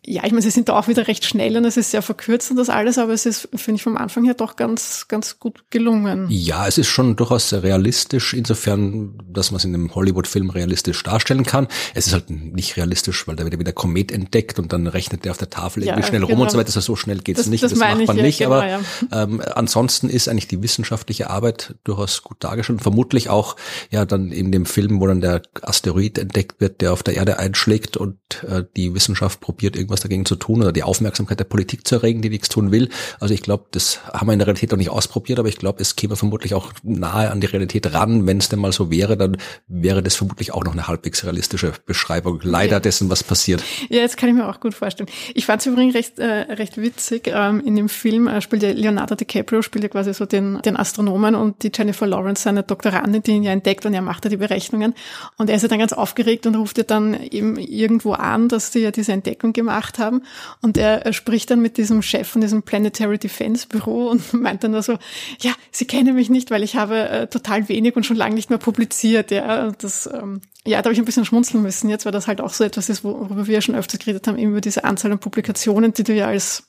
Ja, 0.04 0.24
ich 0.24 0.32
meine, 0.32 0.42
sie 0.42 0.50
sind 0.50 0.68
da 0.68 0.76
auch 0.76 0.88
wieder 0.88 1.06
recht 1.06 1.24
schnell 1.24 1.56
und 1.56 1.64
es 1.64 1.76
ist 1.76 1.92
sehr 1.92 2.02
verkürzt 2.02 2.50
und 2.50 2.56
das 2.56 2.68
alles, 2.68 2.98
aber 2.98 3.12
es 3.12 3.24
ist, 3.24 3.48
finde 3.54 3.76
ich, 3.76 3.84
vom 3.84 3.96
Anfang 3.96 4.24
her 4.24 4.34
doch 4.34 4.56
ganz, 4.56 5.06
ganz 5.06 5.38
gut 5.38 5.64
gelungen. 5.70 6.26
Ja, 6.28 6.66
es 6.66 6.76
ist 6.76 6.88
schon 6.88 7.14
durchaus 7.14 7.50
sehr 7.50 7.62
realistisch, 7.62 8.34
insofern, 8.34 9.16
dass 9.30 9.52
man 9.52 9.58
es 9.58 9.64
in 9.64 9.74
einem 9.74 9.94
Hollywood-Film 9.94 10.50
realistisch 10.50 11.00
darstellen 11.04 11.44
kann. 11.44 11.68
Es 11.94 12.08
ist 12.08 12.14
halt 12.14 12.30
nicht 12.30 12.76
realistisch, 12.76 13.28
weil 13.28 13.36
da 13.36 13.44
wird 13.44 13.56
wieder 13.60 13.72
Komet 13.72 14.10
entdeckt 14.10 14.58
und 14.58 14.72
dann 14.72 14.88
rechnet 14.88 15.24
der 15.24 15.30
auf 15.30 15.38
der 15.38 15.50
Tafel 15.50 15.84
irgendwie 15.84 16.00
ja, 16.00 16.06
schnell 16.08 16.22
genau. 16.22 16.32
rum 16.32 16.40
und 16.40 16.50
so 16.50 16.58
weiter. 16.58 16.66
Also 16.66 16.80
so 16.80 16.96
schnell 16.96 17.20
geht's 17.20 17.38
das, 17.38 17.46
nicht, 17.46 17.62
das, 17.62 17.70
das 17.70 17.78
macht 17.78 18.04
man 18.04 18.16
ich, 18.16 18.22
nicht. 18.22 18.38
Ja, 18.40 18.48
genau, 18.48 18.58
aber 18.58 18.68
ja. 18.68 19.22
ähm, 19.22 19.40
ansonsten 19.54 20.08
ist 20.08 20.28
eigentlich 20.28 20.48
die 20.48 20.64
wissenschaftliche 20.64 21.30
Arbeit 21.30 21.76
durchaus 21.84 22.24
gut 22.24 22.38
dargestellt 22.40 22.80
und 22.80 22.82
vermutlich 22.82 23.30
auch 23.30 23.54
ja 23.90 24.04
dann 24.04 24.32
in 24.32 24.50
dem 24.50 24.66
Film, 24.66 25.00
wo 25.00 25.06
dann 25.06 25.20
der 25.20 25.42
Asteroid 25.62 26.18
entdeckt 26.18 26.60
wird, 26.60 26.80
der 26.80 26.92
auf 26.92 27.04
der 27.04 27.14
Erde 27.14 27.38
einschlägt 27.38 27.96
und 27.96 28.18
äh, 28.48 28.64
die 28.74 28.94
Wissenschaft 28.94 29.40
probiert, 29.40 29.76
irgendwas 29.92 30.00
dagegen 30.00 30.24
zu 30.24 30.36
tun 30.36 30.62
oder 30.62 30.72
die 30.72 30.82
Aufmerksamkeit 30.82 31.38
der 31.38 31.44
Politik 31.44 31.86
zu 31.86 31.96
erregen, 31.96 32.22
die 32.22 32.30
nichts 32.30 32.48
tun 32.48 32.72
will. 32.72 32.88
Also 33.20 33.34
ich 33.34 33.42
glaube, 33.42 33.66
das 33.70 34.00
haben 34.12 34.26
wir 34.26 34.32
in 34.32 34.38
der 34.38 34.48
Realität 34.48 34.70
noch 34.70 34.78
nicht 34.78 34.90
ausprobiert, 34.90 35.38
aber 35.38 35.48
ich 35.48 35.58
glaube, 35.58 35.80
es 35.80 35.96
käme 35.96 36.16
vermutlich 36.16 36.54
auch 36.54 36.72
nahe 36.82 37.30
an 37.30 37.40
die 37.40 37.46
Realität 37.46 37.92
ran. 37.92 38.26
Wenn 38.26 38.38
es 38.38 38.48
denn 38.48 38.58
mal 38.58 38.72
so 38.72 38.90
wäre, 38.90 39.16
dann 39.16 39.36
wäre 39.68 40.02
das 40.02 40.16
vermutlich 40.16 40.52
auch 40.52 40.64
noch 40.64 40.72
eine 40.72 40.88
halbwegs 40.88 41.24
realistische 41.24 41.72
Beschreibung 41.86 42.40
leider 42.42 42.76
okay. 42.76 42.84
dessen, 42.84 43.10
was 43.10 43.22
passiert. 43.22 43.62
Ja, 43.90 43.98
jetzt 43.98 44.16
kann 44.16 44.28
ich 44.28 44.34
mir 44.34 44.48
auch 44.48 44.60
gut 44.60 44.74
vorstellen. 44.74 45.08
Ich 45.34 45.46
fand 45.46 45.60
es 45.60 45.66
übrigens 45.66 45.94
recht, 45.94 46.18
äh, 46.18 46.52
recht 46.52 46.78
witzig. 46.78 47.24
Ähm, 47.26 47.62
in 47.64 47.76
dem 47.76 47.88
Film 47.88 48.26
äh, 48.26 48.40
spielt 48.40 48.62
ja 48.62 48.70
Leonardo 48.70 49.14
DiCaprio, 49.14 49.62
spielt 49.62 49.84
ja 49.84 49.88
quasi 49.88 50.14
so 50.14 50.26
den, 50.26 50.60
den 50.62 50.76
Astronomen 50.76 51.34
und 51.34 51.62
die 51.62 51.70
Jennifer 51.74 52.06
Lawrence, 52.06 52.42
seine 52.42 52.62
Doktorandin, 52.62 53.22
die 53.22 53.32
ihn 53.32 53.42
ja 53.42 53.52
entdeckt 53.52 53.84
und 53.86 53.94
er 53.94 54.02
macht 54.02 54.24
ja 54.24 54.30
die 54.30 54.36
Berechnungen. 54.36 54.94
Und 55.36 55.50
er 55.50 55.56
ist 55.56 55.62
ja 55.62 55.68
dann 55.68 55.78
ganz 55.78 55.92
aufgeregt 55.92 56.46
und 56.46 56.54
ruft 56.54 56.78
ja 56.78 56.84
dann 56.84 57.14
eben 57.14 57.56
irgendwo 57.56 58.12
an, 58.12 58.48
dass 58.48 58.72
sie 58.72 58.80
ja 58.80 58.90
diese 58.90 59.12
Entdeckung 59.12 59.52
gemacht 59.52 59.81
haben. 59.98 60.22
Und 60.60 60.76
er, 60.76 61.04
er 61.04 61.12
spricht 61.12 61.50
dann 61.50 61.60
mit 61.60 61.76
diesem 61.76 62.02
Chef 62.02 62.28
von 62.28 62.40
diesem 62.40 62.62
Planetary 62.62 63.18
Defense 63.18 63.66
Büro 63.66 64.08
und 64.10 64.32
meint 64.32 64.64
dann 64.64 64.72
nur 64.72 64.82
so, 64.82 64.98
ja, 65.40 65.52
Sie 65.70 65.86
kennen 65.86 66.14
mich 66.14 66.30
nicht, 66.30 66.50
weil 66.50 66.62
ich 66.62 66.76
habe 66.76 67.08
äh, 67.08 67.26
total 67.26 67.68
wenig 67.68 67.96
und 67.96 68.04
schon 68.04 68.16
lange 68.16 68.34
nicht 68.34 68.50
mehr 68.50 68.58
publiziert. 68.58 69.30
Ja, 69.30 69.70
das, 69.72 70.08
ähm, 70.12 70.42
ja, 70.66 70.80
da 70.80 70.86
habe 70.86 70.92
ich 70.92 70.98
ein 70.98 71.04
bisschen 71.04 71.24
schmunzeln 71.24 71.62
müssen 71.62 71.88
jetzt, 71.88 72.04
weil 72.04 72.12
das 72.12 72.28
halt 72.28 72.40
auch 72.40 72.52
so 72.52 72.62
etwas 72.62 72.88
ist, 72.88 73.02
worüber 73.02 73.46
wir 73.46 73.60
schon 73.62 73.74
öfters 73.74 74.00
geredet 74.00 74.28
haben, 74.28 74.38
eben 74.38 74.52
über 74.52 74.60
diese 74.60 74.84
Anzahl 74.84 75.10
an 75.10 75.18
Publikationen, 75.18 75.92
die 75.92 76.04
du 76.04 76.12
ja 76.12 76.26
als 76.26 76.68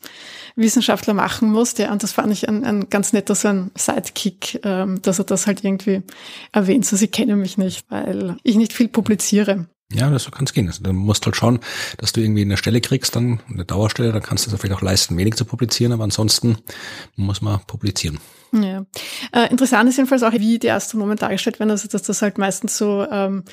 Wissenschaftler 0.56 1.14
machen 1.14 1.52
musst. 1.52 1.80
Ja, 1.80 1.92
und 1.92 2.02
das 2.02 2.14
fand 2.14 2.32
ich 2.32 2.48
ein, 2.50 2.64
ein 2.64 2.90
ganz 2.90 3.14
netter 3.14 3.36
so 3.36 3.50
ein 3.50 3.72
Sidekick, 3.76 4.62
ähm, 4.64 5.02
dass 5.02 5.20
er 5.20 5.26
das 5.26 5.46
halt 5.46 5.64
irgendwie 5.64 6.02
erwähnt. 6.52 6.86
So, 6.86 6.96
sie 6.96 7.08
kennen 7.08 7.40
mich 7.40 7.58
nicht, 7.58 7.86
weil 7.90 8.38
ich 8.44 8.56
nicht 8.56 8.74
viel 8.74 8.88
publiziere. 8.88 9.68
Ja, 9.92 10.10
das 10.10 10.30
kann 10.32 10.46
es 10.46 10.54
gehen. 10.54 10.68
Also, 10.68 10.84
du 10.84 10.94
musst 10.94 11.26
halt 11.26 11.36
schauen, 11.36 11.60
dass 11.98 12.14
du 12.14 12.22
irgendwie 12.22 12.42
eine 12.42 12.58
Stelle 12.58 12.82
kriegst, 12.82 13.16
dann 13.16 13.42
eine 13.50 13.66
Dauerstelle, 13.66 14.12
dann 14.12 14.24
kannst 14.24 14.48
du 14.48 14.52
es 14.52 14.60
vielleicht 14.60 14.76
auch 14.78 14.82
leisten, 14.82 15.18
wenig 15.18 15.36
zu 15.36 15.46
publizieren, 15.46 15.92
aber 15.92 16.04
ansonsten 16.04 16.58
muss 17.16 17.42
man 17.42 17.60
publizieren. 17.68 18.20
Ja. 18.54 18.86
Äh, 19.32 19.50
interessant 19.50 19.90
ist 19.90 19.98
jedenfalls 19.98 20.22
auch, 20.22 20.32
wie 20.34 20.60
die 20.60 20.70
Astronomen 20.70 21.18
dargestellt 21.18 21.60
werden, 21.60 21.72
also 21.72 21.88
dass 21.88 22.04
das 22.04 22.22
halt 22.22 22.38
meistens 22.38 22.78
so, 22.78 23.04
ähm, 23.10 23.44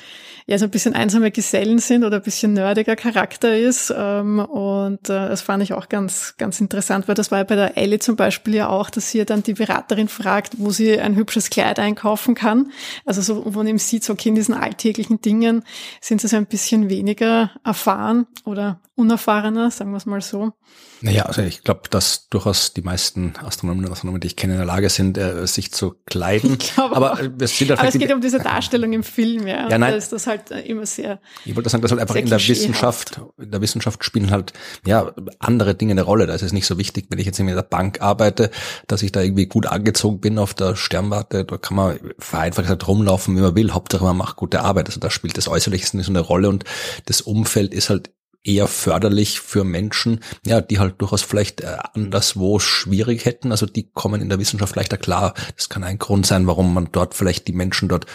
ja, 0.45 0.59
so 0.59 0.65
ein 0.65 0.69
bisschen 0.69 0.93
einsame 0.93 1.31
Gesellen 1.31 1.79
sind 1.79 2.03
oder 2.03 2.17
ein 2.17 2.21
bisschen 2.21 2.53
nerdiger 2.53 2.95
Charakter 2.95 3.57
ist. 3.57 3.91
Ähm, 3.95 4.37
und 4.37 5.09
äh, 5.09 5.29
das 5.29 5.41
fand 5.41 5.63
ich 5.63 5.73
auch 5.73 5.89
ganz, 5.89 6.35
ganz 6.37 6.61
interessant, 6.61 7.07
weil 7.07 7.15
das 7.15 7.31
war 7.31 7.39
ja 7.39 7.43
bei 7.45 7.55
der 7.55 7.77
Ellie 7.77 7.97
zum 7.97 8.15
Beispiel 8.15 8.53
ja 8.53 8.69
auch, 8.69 8.91
dass 8.91 9.09
sie 9.09 9.17
ja 9.17 9.25
dann 9.25 9.41
die 9.41 9.55
Beraterin 9.55 10.07
fragt, 10.07 10.59
wo 10.59 10.69
sie 10.69 10.99
ein 10.99 11.15
hübsches 11.15 11.49
Kleid 11.49 11.79
einkaufen 11.79 12.35
kann. 12.35 12.71
Also 13.03 13.23
so, 13.23 13.43
wo 13.45 13.57
man 13.57 13.67
eben 13.67 13.79
sieht, 13.79 14.03
so 14.03 14.13
okay, 14.13 14.29
in 14.29 14.35
diesen 14.35 14.53
alltäglichen 14.53 15.19
Dingen 15.21 15.63
sind 15.99 16.21
sie 16.21 16.27
so 16.27 16.37
ein 16.37 16.45
bisschen 16.45 16.89
weniger 16.89 17.49
erfahren 17.63 18.27
oder 18.45 18.79
unerfahrener, 19.01 19.71
sagen 19.71 19.91
wir 19.91 19.97
es 19.97 20.05
mal 20.05 20.21
so. 20.21 20.53
Naja, 21.01 21.23
also 21.23 21.41
ich 21.41 21.63
glaube, 21.63 21.81
dass 21.89 22.29
durchaus 22.29 22.73
die 22.73 22.83
meisten 22.83 23.33
Astronomen 23.43 23.85
und 23.85 23.91
Astronomen, 23.91 24.21
die 24.21 24.27
ich 24.27 24.35
kenne, 24.35 24.53
in 24.53 24.59
der 24.59 24.67
Lage 24.67 24.89
sind, 24.89 25.17
äh, 25.17 25.47
sich 25.47 25.71
zu 25.71 25.95
kleiden. 26.05 26.59
aber 26.77 27.19
äh, 27.19 27.31
es, 27.39 27.57
sind 27.57 27.71
halt 27.71 27.79
aber 27.79 27.89
es 27.89 27.97
geht 27.97 28.13
um 28.13 28.21
diese 28.21 28.37
Darstellung 28.37 28.93
im 28.93 29.03
Film, 29.03 29.47
ja. 29.47 29.67
ja 29.67 29.77
nein, 29.79 29.91
da 29.91 29.97
ist 29.97 30.11
das 30.11 30.27
halt 30.27 30.51
äh, 30.51 30.61
immer 30.61 30.85
sehr. 30.85 31.19
Ich 31.43 31.55
wollte 31.55 31.69
sagen, 31.69 31.81
dass 31.81 31.91
halt 31.91 32.01
einfach 32.01 32.15
in 32.15 32.27
der 32.27 32.39
Wissenschaft, 32.39 33.19
in 33.39 33.49
der 33.49 33.61
Wissenschaft 33.61 34.05
spielen 34.05 34.29
halt 34.29 34.53
ja 34.85 35.11
andere 35.39 35.73
Dinge 35.73 35.91
eine 35.91 36.03
Rolle. 36.03 36.27
Da 36.27 36.35
ist 36.35 36.43
es 36.43 36.53
nicht 36.53 36.67
so 36.67 36.77
wichtig, 36.77 37.07
wenn 37.09 37.17
ich 37.17 37.25
jetzt 37.25 37.39
in 37.39 37.47
der 37.47 37.61
Bank 37.63 38.01
arbeite, 38.01 38.51
dass 38.87 39.01
ich 39.01 39.11
da 39.11 39.21
irgendwie 39.21 39.47
gut 39.47 39.65
angezogen 39.65 40.19
bin 40.19 40.37
auf 40.37 40.53
der 40.53 40.75
Sternwarte. 40.75 41.45
Da 41.45 41.57
kann 41.57 41.75
man 41.75 41.99
vereinfacht 42.19 42.65
gesagt 42.65 42.87
rumlaufen, 42.87 43.35
wie 43.35 43.41
man 43.41 43.55
will. 43.55 43.71
Hauptsache 43.71 44.03
man 44.03 44.17
macht 44.17 44.35
gute 44.35 44.61
Arbeit. 44.61 44.85
Also 44.87 44.99
da 44.99 45.09
spielt 45.09 45.37
das 45.37 45.47
Äußerliche 45.47 45.97
nicht 45.97 46.05
so 46.05 46.11
eine 46.11 46.19
Rolle 46.19 46.49
und 46.49 46.63
das 47.05 47.21
Umfeld 47.21 47.73
ist 47.73 47.89
halt 47.89 48.11
eher 48.43 48.67
förderlich 48.67 49.39
für 49.39 49.63
Menschen, 49.63 50.19
ja, 50.45 50.61
die 50.61 50.79
halt 50.79 50.99
durchaus 50.99 51.21
vielleicht 51.21 51.61
äh, 51.61 51.77
anderswo 51.93 52.59
schwierig 52.59 53.25
hätten. 53.25 53.51
Also 53.51 53.65
die 53.65 53.89
kommen 53.91 54.21
in 54.21 54.29
der 54.29 54.39
Wissenschaft 54.39 54.75
leichter 54.75 54.97
klar. 54.97 55.33
Das 55.55 55.69
kann 55.69 55.83
ein 55.83 55.99
Grund 55.99 56.25
sein, 56.25 56.47
warum 56.47 56.73
man 56.73 56.89
dort 56.91 57.13
vielleicht 57.13 57.47
die 57.47 57.53
Menschen 57.53 57.87
dort 57.89 58.05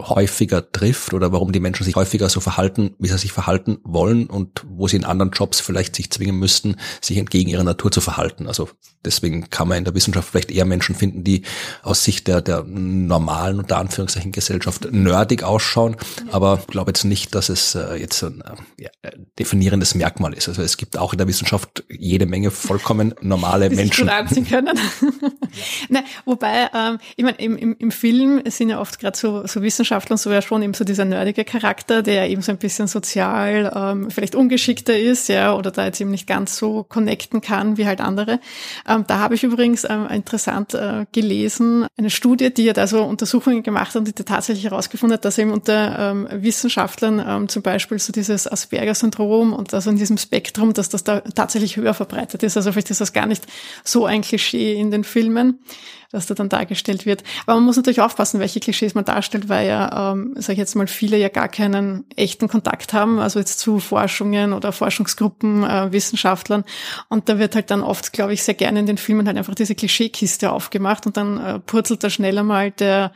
häufiger 0.00 0.72
trifft 0.72 1.14
oder 1.14 1.32
warum 1.32 1.52
die 1.52 1.60
Menschen 1.60 1.84
sich 1.84 1.94
häufiger 1.94 2.28
so 2.28 2.40
verhalten, 2.40 2.96
wie 2.98 3.08
sie 3.08 3.18
sich 3.18 3.32
verhalten 3.32 3.78
wollen 3.84 4.26
und 4.26 4.64
wo 4.68 4.88
sie 4.88 4.96
in 4.96 5.04
anderen 5.04 5.30
Jobs 5.30 5.60
vielleicht 5.60 5.94
sich 5.94 6.10
zwingen 6.10 6.36
müssten, 6.36 6.76
sich 7.00 7.16
entgegen 7.16 7.50
ihrer 7.50 7.64
Natur 7.64 7.92
zu 7.92 8.00
verhalten. 8.00 8.48
Also 8.48 8.68
deswegen 9.08 9.50
kann 9.50 9.68
man 9.68 9.78
in 9.78 9.84
der 9.84 9.94
Wissenschaft 9.94 10.28
vielleicht 10.28 10.50
eher 10.50 10.66
Menschen 10.66 10.94
finden, 10.94 11.24
die 11.24 11.42
aus 11.82 12.04
Sicht 12.04 12.28
der, 12.28 12.42
der 12.42 12.62
normalen, 12.64 13.58
unter 13.58 13.78
Anführungszeichen, 13.78 14.32
Gesellschaft 14.32 14.92
nerdig 14.92 15.42
ausschauen. 15.42 15.96
Aber 16.30 16.58
ich 16.60 16.66
glaube 16.66 16.90
jetzt 16.90 17.04
nicht, 17.04 17.34
dass 17.34 17.48
es 17.48 17.74
äh, 17.74 17.96
jetzt 17.96 18.22
ein 18.22 18.42
äh, 18.78 19.10
definierendes 19.38 19.94
Merkmal 19.94 20.34
ist. 20.34 20.48
Also 20.48 20.62
es 20.62 20.76
gibt 20.76 20.98
auch 20.98 21.12
in 21.12 21.18
der 21.18 21.26
Wissenschaft 21.26 21.84
jede 21.88 22.26
Menge 22.26 22.50
vollkommen 22.50 23.14
normale 23.20 23.70
Menschen. 23.70 24.08
Können. 24.48 24.68
ne, 25.88 26.04
wobei, 26.24 26.68
ähm, 26.74 26.98
ich 27.16 27.24
meine, 27.24 27.38
im, 27.38 27.56
im, 27.56 27.76
im 27.78 27.90
Film 27.90 28.42
sind 28.46 28.68
ja 28.68 28.80
oft 28.80 28.98
gerade 28.98 29.16
so, 29.16 29.46
so 29.46 29.62
Wissenschaftlern 29.62 30.18
so 30.18 30.30
ja 30.30 30.42
schon 30.42 30.62
eben 30.62 30.74
so 30.74 30.84
dieser 30.84 31.04
nerdige 31.04 31.44
Charakter, 31.44 32.02
der 32.02 32.28
eben 32.28 32.42
so 32.42 32.52
ein 32.52 32.58
bisschen 32.58 32.88
sozial 32.88 33.72
ähm, 33.74 34.10
vielleicht 34.10 34.34
ungeschickter 34.34 34.98
ist, 34.98 35.28
ja, 35.28 35.54
oder 35.54 35.70
da 35.70 35.86
jetzt 35.86 36.00
eben 36.00 36.10
nicht 36.10 36.26
ganz 36.26 36.56
so 36.56 36.84
connecten 36.84 37.40
kann 37.40 37.76
wie 37.78 37.86
halt 37.86 38.00
andere. 38.00 38.40
Ähm, 38.86 38.97
da 39.06 39.18
habe 39.18 39.34
ich 39.34 39.44
übrigens 39.44 39.84
ähm, 39.88 40.06
interessant 40.08 40.74
äh, 40.74 41.06
gelesen, 41.12 41.86
eine 41.96 42.10
Studie, 42.10 42.52
die 42.52 42.64
ja 42.64 42.72
da 42.72 42.86
so 42.86 43.02
Untersuchungen 43.02 43.62
gemacht 43.62 43.88
hat 43.88 43.96
und 43.96 44.08
die 44.08 44.12
tatsächlich 44.12 44.64
herausgefunden 44.64 45.14
hat, 45.14 45.24
dass 45.24 45.38
eben 45.38 45.52
unter 45.52 45.98
ähm, 45.98 46.28
Wissenschaftlern 46.30 47.22
ähm, 47.26 47.48
zum 47.48 47.62
Beispiel 47.62 47.98
so 47.98 48.12
dieses 48.12 48.50
Asperger-Syndrom 48.50 49.52
und 49.52 49.74
also 49.74 49.90
in 49.90 49.96
diesem 49.96 50.18
Spektrum, 50.18 50.72
dass 50.74 50.88
das 50.88 51.04
da 51.04 51.20
tatsächlich 51.20 51.76
höher 51.76 51.94
verbreitet 51.94 52.42
ist. 52.42 52.56
Also 52.56 52.72
vielleicht 52.72 52.90
ist 52.90 53.00
das 53.00 53.12
gar 53.12 53.26
nicht 53.26 53.46
so 53.84 54.06
ein 54.06 54.22
Klischee 54.22 54.74
in 54.74 54.90
den 54.90 55.04
Filmen 55.04 55.60
das 56.10 56.26
da 56.26 56.34
dann 56.34 56.48
dargestellt 56.48 57.06
wird. 57.06 57.22
Aber 57.46 57.56
man 57.56 57.64
muss 57.64 57.76
natürlich 57.76 58.00
aufpassen, 58.00 58.40
welche 58.40 58.60
Klischees 58.60 58.94
man 58.94 59.04
darstellt, 59.04 59.48
weil 59.48 59.68
ja, 59.68 60.12
ähm, 60.12 60.34
sage 60.36 60.54
ich 60.54 60.58
jetzt 60.58 60.74
mal, 60.74 60.86
viele 60.86 61.18
ja 61.18 61.28
gar 61.28 61.48
keinen 61.48 62.06
echten 62.16 62.48
Kontakt 62.48 62.92
haben, 62.92 63.18
also 63.18 63.38
jetzt 63.38 63.58
zu 63.58 63.78
Forschungen 63.78 64.52
oder 64.52 64.72
Forschungsgruppen, 64.72 65.64
äh, 65.64 65.92
Wissenschaftlern. 65.92 66.64
Und 67.08 67.28
da 67.28 67.38
wird 67.38 67.54
halt 67.54 67.70
dann 67.70 67.82
oft, 67.82 68.12
glaube 68.12 68.32
ich, 68.32 68.42
sehr 68.42 68.54
gerne 68.54 68.80
in 68.80 68.86
den 68.86 68.98
Filmen 68.98 69.26
halt 69.26 69.36
einfach 69.36 69.54
diese 69.54 69.74
Klischeekiste 69.74 70.50
aufgemacht 70.50 71.06
und 71.06 71.16
dann 71.16 71.38
äh, 71.38 71.58
purzelt 71.58 72.02
da 72.02 72.10
schneller 72.10 72.42
mal 72.42 72.70
der 72.70 73.12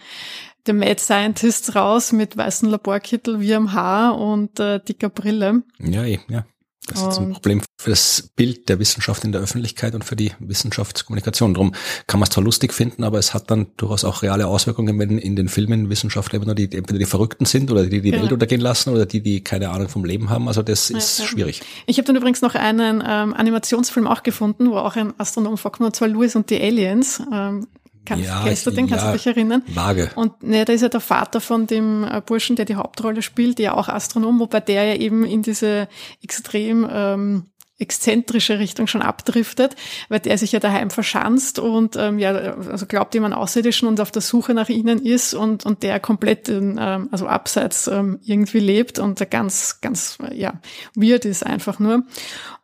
der 0.66 0.74
Mad 0.74 1.00
Scientist 1.00 1.74
raus 1.74 2.12
mit 2.12 2.36
weißen 2.36 2.68
Laborkittel 2.68 3.40
wie 3.40 3.54
am 3.54 3.72
Haar 3.72 4.18
und 4.18 4.60
äh, 4.60 4.78
dicker 4.78 5.08
Brille. 5.08 5.62
Ja, 5.80 6.04
eh, 6.04 6.20
ja. 6.28 6.44
Das 6.88 7.00
ist 7.00 7.18
ein 7.18 7.32
Problem 7.32 7.62
für 7.80 7.90
das 7.90 8.30
Bild 8.34 8.68
der 8.68 8.80
Wissenschaft 8.80 9.22
in 9.24 9.30
der 9.30 9.40
Öffentlichkeit 9.40 9.94
und 9.94 10.04
für 10.04 10.16
die 10.16 10.32
Wissenschaftskommunikation. 10.40 11.54
Darum 11.54 11.74
kann 12.08 12.18
man 12.18 12.26
es 12.26 12.30
zwar 12.30 12.42
lustig 12.42 12.74
finden, 12.74 13.04
aber 13.04 13.18
es 13.18 13.34
hat 13.34 13.52
dann 13.52 13.68
durchaus 13.76 14.04
auch 14.04 14.22
reale 14.22 14.48
Auswirkungen, 14.48 14.98
wenn 14.98 15.18
in 15.18 15.36
den 15.36 15.48
Filmen 15.48 15.90
Wissenschaftler 15.90 16.38
immer 16.38 16.46
nur 16.46 16.54
die, 16.56 16.64
entweder 16.64 16.98
die 16.98 17.06
Verrückten 17.06 17.44
sind 17.44 17.70
oder 17.70 17.86
die 17.86 18.00
die 18.00 18.10
ja. 18.10 18.20
Welt 18.20 18.32
untergehen 18.32 18.60
lassen 18.60 18.90
oder 18.90 19.06
die, 19.06 19.20
die 19.20 19.44
keine 19.44 19.70
Ahnung 19.70 19.88
vom 19.88 20.04
Leben 20.04 20.28
haben. 20.28 20.48
Also 20.48 20.62
das 20.62 20.90
ist 20.90 21.20
ja, 21.20 21.26
schwierig. 21.26 21.62
Ich 21.86 21.98
habe 21.98 22.06
dann 22.06 22.16
übrigens 22.16 22.42
noch 22.42 22.56
einen 22.56 23.02
ähm, 23.06 23.32
Animationsfilm 23.34 24.08
auch 24.08 24.24
gefunden, 24.24 24.70
wo 24.70 24.76
auch 24.78 24.96
ein 24.96 25.14
Astronom 25.18 25.58
vorkommt, 25.58 25.86
und 25.86 25.96
zwar 25.96 26.08
Louis 26.08 26.34
und 26.34 26.50
die 26.50 26.60
Aliens. 26.60 27.22
Ähm, 27.32 27.68
Kannst, 28.04 28.26
ja, 28.26 28.42
kennst 28.44 28.66
du 28.66 28.70
den? 28.70 28.88
Kannst 28.88 29.04
ja, 29.04 29.12
du 29.12 29.16
dich 29.16 29.26
erinnern? 29.26 29.62
Vage. 29.68 30.10
Und 30.16 30.42
ne, 30.42 30.64
da 30.64 30.72
ist 30.72 30.82
ja 30.82 30.88
der 30.88 31.00
Vater 31.00 31.40
von 31.40 31.66
dem 31.66 32.04
äh, 32.04 32.20
Burschen, 32.24 32.56
der 32.56 32.64
die 32.64 32.74
Hauptrolle 32.74 33.22
spielt, 33.22 33.58
der 33.58 33.76
auch 33.76 33.88
Astronom, 33.88 34.40
wobei 34.40 34.60
der 34.60 34.84
ja 34.84 34.94
eben 34.96 35.24
in 35.24 35.42
diese 35.42 35.88
extrem 36.20 36.86
ähm, 36.90 37.52
exzentrische 37.82 38.58
Richtung 38.58 38.86
schon 38.86 39.02
abdriftet, 39.02 39.74
weil 40.08 40.20
der 40.20 40.38
sich 40.38 40.52
ja 40.52 40.60
daheim 40.60 40.90
verschanzt 40.90 41.58
und 41.58 41.96
ähm, 41.96 42.18
ja, 42.18 42.30
also 42.32 42.86
glaubt 42.86 43.12
jemand 43.12 43.34
Außerirdischen 43.34 43.88
und 43.88 44.00
auf 44.00 44.12
der 44.12 44.22
Suche 44.22 44.54
nach 44.54 44.68
ihnen 44.68 45.04
ist 45.04 45.34
und, 45.34 45.66
und 45.66 45.82
der 45.82 45.98
komplett 45.98 46.48
in, 46.48 46.78
ähm, 46.80 47.08
also 47.10 47.26
abseits 47.26 47.88
ähm, 47.88 48.20
irgendwie 48.22 48.60
lebt 48.60 49.00
und 49.00 49.28
ganz, 49.30 49.80
ganz 49.80 50.18
ja, 50.32 50.60
weird 50.94 51.24
ist 51.24 51.44
einfach 51.44 51.80
nur. 51.80 52.04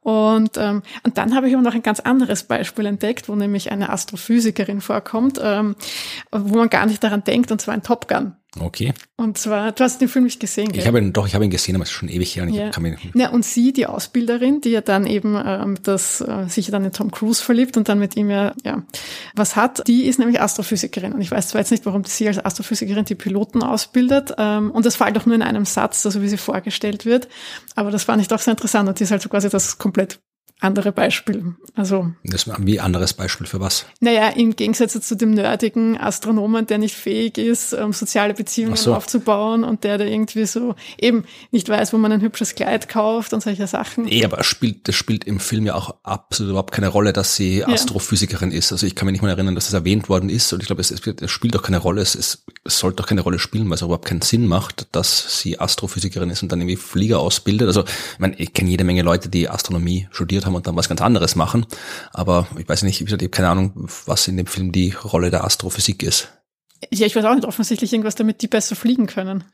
Und, 0.08 0.56
ähm, 0.56 0.80
und 1.02 1.18
dann 1.18 1.34
habe 1.34 1.48
ich 1.48 1.54
aber 1.54 1.62
noch 1.62 1.74
ein 1.74 1.82
ganz 1.82 2.00
anderes 2.00 2.42
Beispiel 2.42 2.86
entdeckt, 2.86 3.28
wo 3.28 3.34
nämlich 3.34 3.70
eine 3.70 3.90
Astrophysikerin 3.90 4.80
vorkommt, 4.80 5.38
ähm, 5.42 5.76
wo 6.32 6.56
man 6.56 6.70
gar 6.70 6.86
nicht 6.86 7.04
daran 7.04 7.24
denkt, 7.24 7.52
und 7.52 7.60
zwar 7.60 7.74
ein 7.74 7.82
Top 7.82 8.08
Gun. 8.08 8.32
Okay. 8.60 8.94
Und 9.16 9.36
zwar, 9.36 9.72
du 9.72 9.84
hast 9.84 10.00
den 10.00 10.08
Film 10.08 10.24
nicht 10.24 10.40
gesehen, 10.40 10.72
gell? 10.72 10.80
Ich 10.80 10.86
habe 10.86 10.98
ihn, 10.98 11.12
doch, 11.12 11.26
ich 11.26 11.34
habe 11.34 11.44
ihn 11.44 11.50
gesehen, 11.50 11.74
aber 11.74 11.82
es 11.82 11.90
ist 11.90 11.96
schon 11.96 12.08
ewig 12.08 12.34
her. 12.34 12.44
Und, 12.44 12.54
ja. 12.54 12.70
kann 12.70 12.82
mich 12.82 12.96
ja, 13.14 13.30
und 13.30 13.44
sie, 13.44 13.72
die 13.72 13.86
Ausbilderin, 13.86 14.60
die 14.60 14.70
ja 14.70 14.80
dann 14.80 15.06
eben 15.06 15.40
ähm, 15.44 15.76
das, 15.82 16.20
äh, 16.20 16.48
sich 16.48 16.70
dann 16.70 16.84
in 16.84 16.92
Tom 16.92 17.10
Cruise 17.10 17.42
verliebt 17.42 17.76
und 17.76 17.88
dann 17.88 17.98
mit 17.98 18.16
ihm 18.16 18.30
ja, 18.30 18.54
ja 18.64 18.82
was 19.34 19.54
hat, 19.54 19.86
die 19.86 20.06
ist 20.06 20.18
nämlich 20.18 20.40
Astrophysikerin. 20.40 21.12
Und 21.12 21.20
ich 21.20 21.30
weiß 21.30 21.48
zwar 21.48 21.60
jetzt 21.60 21.70
nicht, 21.70 21.84
warum 21.84 22.04
sie 22.04 22.26
als 22.26 22.42
Astrophysikerin 22.42 23.04
die 23.04 23.16
Piloten 23.16 23.62
ausbildet. 23.62 24.32
Ähm, 24.38 24.70
und 24.70 24.86
das 24.86 24.96
fällt 24.96 25.18
auch 25.18 25.26
nur 25.26 25.34
in 25.34 25.42
einem 25.42 25.66
Satz, 25.66 26.06
also 26.06 26.22
wie 26.22 26.28
sie 26.28 26.38
vorgestellt 26.38 27.04
wird. 27.04 27.28
Aber 27.74 27.90
das 27.90 28.04
fand 28.04 28.22
ich 28.22 28.28
doch 28.28 28.40
sehr 28.40 28.52
interessant. 28.52 28.88
Und 28.88 28.98
die 28.98 29.04
ist 29.04 29.10
halt 29.10 29.20
so 29.22 29.28
quasi 29.28 29.50
das 29.50 29.78
komplett 29.98 30.20
andere 30.60 30.90
Beispiel. 30.90 31.54
Also. 31.76 32.12
Das 32.24 32.50
wie 32.58 32.80
anderes 32.80 33.12
Beispiel 33.12 33.46
für 33.46 33.60
was? 33.60 33.86
Naja, 34.00 34.28
im 34.30 34.56
Gegensatz 34.56 34.98
zu 35.00 35.16
dem 35.16 35.30
nerdigen 35.30 35.96
Astronomen, 35.96 36.66
der 36.66 36.78
nicht 36.78 36.96
fähig 36.96 37.38
ist, 37.38 37.74
um 37.74 37.92
soziale 37.92 38.34
Beziehungen 38.34 38.74
so. 38.74 38.94
aufzubauen 38.94 39.62
und 39.62 39.84
der 39.84 39.98
da 39.98 40.04
irgendwie 40.04 40.46
so 40.46 40.74
eben 41.00 41.24
nicht 41.52 41.68
weiß, 41.68 41.92
wo 41.92 41.98
man 41.98 42.10
ein 42.10 42.20
hübsches 42.22 42.56
Kleid 42.56 42.88
kauft 42.88 43.32
und 43.32 43.42
solche 43.42 43.68
Sachen. 43.68 44.10
Eh, 44.10 44.24
aber 44.24 44.42
spielt, 44.42 44.88
das 44.88 44.96
spielt 44.96 45.24
im 45.24 45.38
Film 45.38 45.64
ja 45.64 45.76
auch 45.76 45.94
absolut 46.02 46.50
überhaupt 46.50 46.72
keine 46.72 46.88
Rolle, 46.88 47.12
dass 47.12 47.36
sie 47.36 47.64
Astrophysikerin 47.64 48.50
ja. 48.50 48.58
ist. 48.58 48.72
Also 48.72 48.84
ich 48.84 48.96
kann 48.96 49.06
mich 49.06 49.12
nicht 49.12 49.22
mal 49.22 49.30
erinnern, 49.30 49.54
dass 49.54 49.66
das 49.66 49.74
erwähnt 49.74 50.08
worden 50.08 50.28
ist 50.28 50.52
und 50.52 50.60
ich 50.60 50.66
glaube, 50.66 50.80
es, 50.80 50.90
es 50.90 51.30
spielt 51.30 51.54
doch 51.54 51.62
keine 51.62 51.78
Rolle, 51.78 52.02
es, 52.02 52.16
es, 52.16 52.44
es 52.64 52.78
sollte 52.78 52.96
doch 52.96 53.06
keine 53.06 53.20
Rolle 53.20 53.38
spielen, 53.38 53.68
weil 53.68 53.76
es 53.76 53.82
überhaupt 53.82 54.06
keinen 54.06 54.22
Sinn 54.22 54.46
macht, 54.46 54.88
dass 54.92 55.40
sie 55.40 55.60
Astrophysikerin 55.60 56.30
ist 56.30 56.42
und 56.42 56.50
dann 56.50 56.60
irgendwie 56.60 56.76
Flieger 56.76 57.20
ausbildet. 57.20 57.68
Also 57.68 57.84
ich 57.84 58.18
meine, 58.18 58.34
ich 58.40 58.52
kenne 58.52 58.70
jede 58.70 58.82
Menge 58.82 59.02
Leute, 59.02 59.28
die 59.28 59.48
Astronomie 59.48 60.08
studiert 60.10 60.46
haben 60.47 60.47
und 60.54 60.66
dann 60.66 60.76
was 60.76 60.88
ganz 60.88 61.00
anderes 61.00 61.36
machen. 61.36 61.66
Aber 62.12 62.46
ich 62.58 62.68
weiß 62.68 62.82
nicht, 62.82 63.00
ich 63.00 63.12
habe 63.12 63.28
keine 63.28 63.48
Ahnung, 63.48 63.88
was 64.06 64.28
in 64.28 64.36
dem 64.36 64.46
Film 64.46 64.72
die 64.72 64.90
Rolle 64.92 65.30
der 65.30 65.44
Astrophysik 65.44 66.02
ist. 66.02 66.32
Ja, 66.90 67.06
ich 67.06 67.16
weiß 67.16 67.24
auch 67.24 67.34
nicht, 67.34 67.46
offensichtlich 67.46 67.92
irgendwas 67.92 68.14
damit 68.14 68.42
die 68.42 68.48
besser 68.48 68.76
fliegen 68.76 69.06
können. 69.06 69.44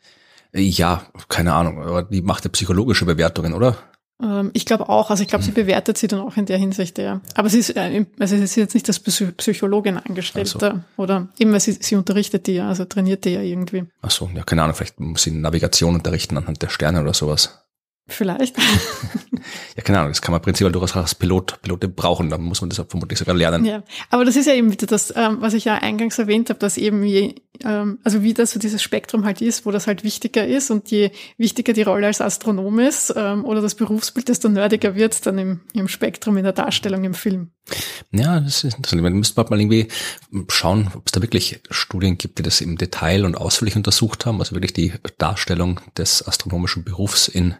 Ja, 0.52 1.06
keine 1.28 1.54
Ahnung, 1.54 1.82
aber 1.82 2.04
die 2.04 2.22
macht 2.22 2.44
ja 2.44 2.50
psychologische 2.50 3.06
Bewertungen, 3.06 3.54
oder? 3.54 3.76
Ähm, 4.22 4.50
ich 4.54 4.66
glaube 4.66 4.88
auch, 4.88 5.10
also 5.10 5.22
ich 5.22 5.28
glaube, 5.28 5.44
hm. 5.44 5.52
sie 5.52 5.60
bewertet 5.60 5.98
sie 5.98 6.06
dann 6.06 6.20
auch 6.20 6.36
in 6.36 6.46
der 6.46 6.58
Hinsicht, 6.58 6.98
ja. 6.98 7.20
Aber 7.34 7.48
sie 7.48 7.58
ist, 7.58 7.70
äh, 7.70 8.06
also 8.18 8.36
sie 8.36 8.44
ist 8.44 8.54
jetzt 8.54 8.74
nicht 8.74 8.88
als 8.88 9.00
Psychologin 9.00 9.98
Angestellte 9.98 10.48
so. 10.96 11.02
oder 11.02 11.28
eben, 11.38 11.52
weil 11.52 11.60
sie, 11.60 11.72
sie 11.72 11.96
unterrichtet 11.96 12.46
die 12.46 12.52
ja, 12.52 12.68
also 12.68 12.84
trainiert 12.84 13.24
die 13.24 13.30
ja 13.30 13.40
irgendwie. 13.40 13.84
Ach 14.02 14.10
so, 14.10 14.30
ja, 14.34 14.44
keine 14.44 14.62
Ahnung, 14.62 14.76
vielleicht 14.76 15.00
muss 15.00 15.24
sie 15.24 15.32
Navigation 15.32 15.96
unterrichten 15.96 16.36
anhand 16.36 16.62
der 16.62 16.68
Sterne 16.68 17.00
oder 17.00 17.14
sowas. 17.14 17.64
Vielleicht. 18.06 18.58
ja, 19.76 19.82
keine 19.82 19.98
Ahnung, 20.00 20.10
das 20.10 20.20
kann 20.20 20.32
man 20.32 20.42
prinzipiell 20.42 20.70
durchaus 20.70 20.94
als 20.94 21.14
Pilot, 21.14 21.62
Pilote 21.62 21.88
brauchen, 21.88 22.28
dann 22.28 22.42
muss 22.42 22.60
man 22.60 22.68
das 22.68 22.84
vermutlich 22.86 23.18
sogar 23.18 23.34
lernen. 23.34 23.64
Ja, 23.64 23.82
aber 24.10 24.26
das 24.26 24.36
ist 24.36 24.46
ja 24.46 24.52
eben 24.52 24.70
wieder 24.70 24.86
das, 24.86 25.12
ähm, 25.16 25.38
was 25.40 25.54
ich 25.54 25.64
ja 25.64 25.76
eingangs 25.76 26.18
erwähnt 26.18 26.50
habe, 26.50 26.58
dass 26.58 26.76
eben 26.76 27.02
je, 27.02 27.34
ähm, 27.64 27.98
also 28.04 28.22
wie 28.22 28.34
das 28.34 28.50
so 28.50 28.58
dieses 28.58 28.82
Spektrum 28.82 29.24
halt 29.24 29.40
ist, 29.40 29.64
wo 29.64 29.70
das 29.70 29.86
halt 29.86 30.04
wichtiger 30.04 30.46
ist 30.46 30.70
und 30.70 30.90
je 30.90 31.12
wichtiger 31.38 31.72
die 31.72 31.82
Rolle 31.82 32.06
als 32.06 32.20
Astronom 32.20 32.78
ist 32.78 33.14
ähm, 33.16 33.42
oder 33.46 33.62
das 33.62 33.74
Berufsbild, 33.74 34.28
desto 34.28 34.50
nerdiger 34.50 34.94
wird 34.94 35.14
es 35.14 35.22
dann 35.22 35.38
im, 35.38 35.60
im 35.72 35.88
Spektrum 35.88 36.36
in 36.36 36.44
der 36.44 36.52
Darstellung 36.52 37.04
im 37.04 37.14
Film. 37.14 37.52
Ja, 38.14 38.38
das 38.38 38.62
ist 38.62 38.76
interessant. 38.76 39.02
Man 39.02 39.12
müsste 39.14 39.42
mal 39.42 39.60
irgendwie 39.60 39.88
schauen, 40.48 40.88
ob 40.94 41.02
es 41.06 41.12
da 41.12 41.20
wirklich 41.20 41.60
Studien 41.70 42.16
gibt, 42.16 42.38
die 42.38 42.42
das 42.44 42.60
im 42.60 42.78
Detail 42.78 43.24
und 43.24 43.36
ausführlich 43.36 43.74
untersucht 43.74 44.24
haben, 44.24 44.38
also 44.38 44.54
wirklich 44.54 44.72
die 44.72 44.92
Darstellung 45.18 45.80
des 45.98 46.26
astronomischen 46.26 46.84
Berufs 46.84 47.26
in 47.26 47.54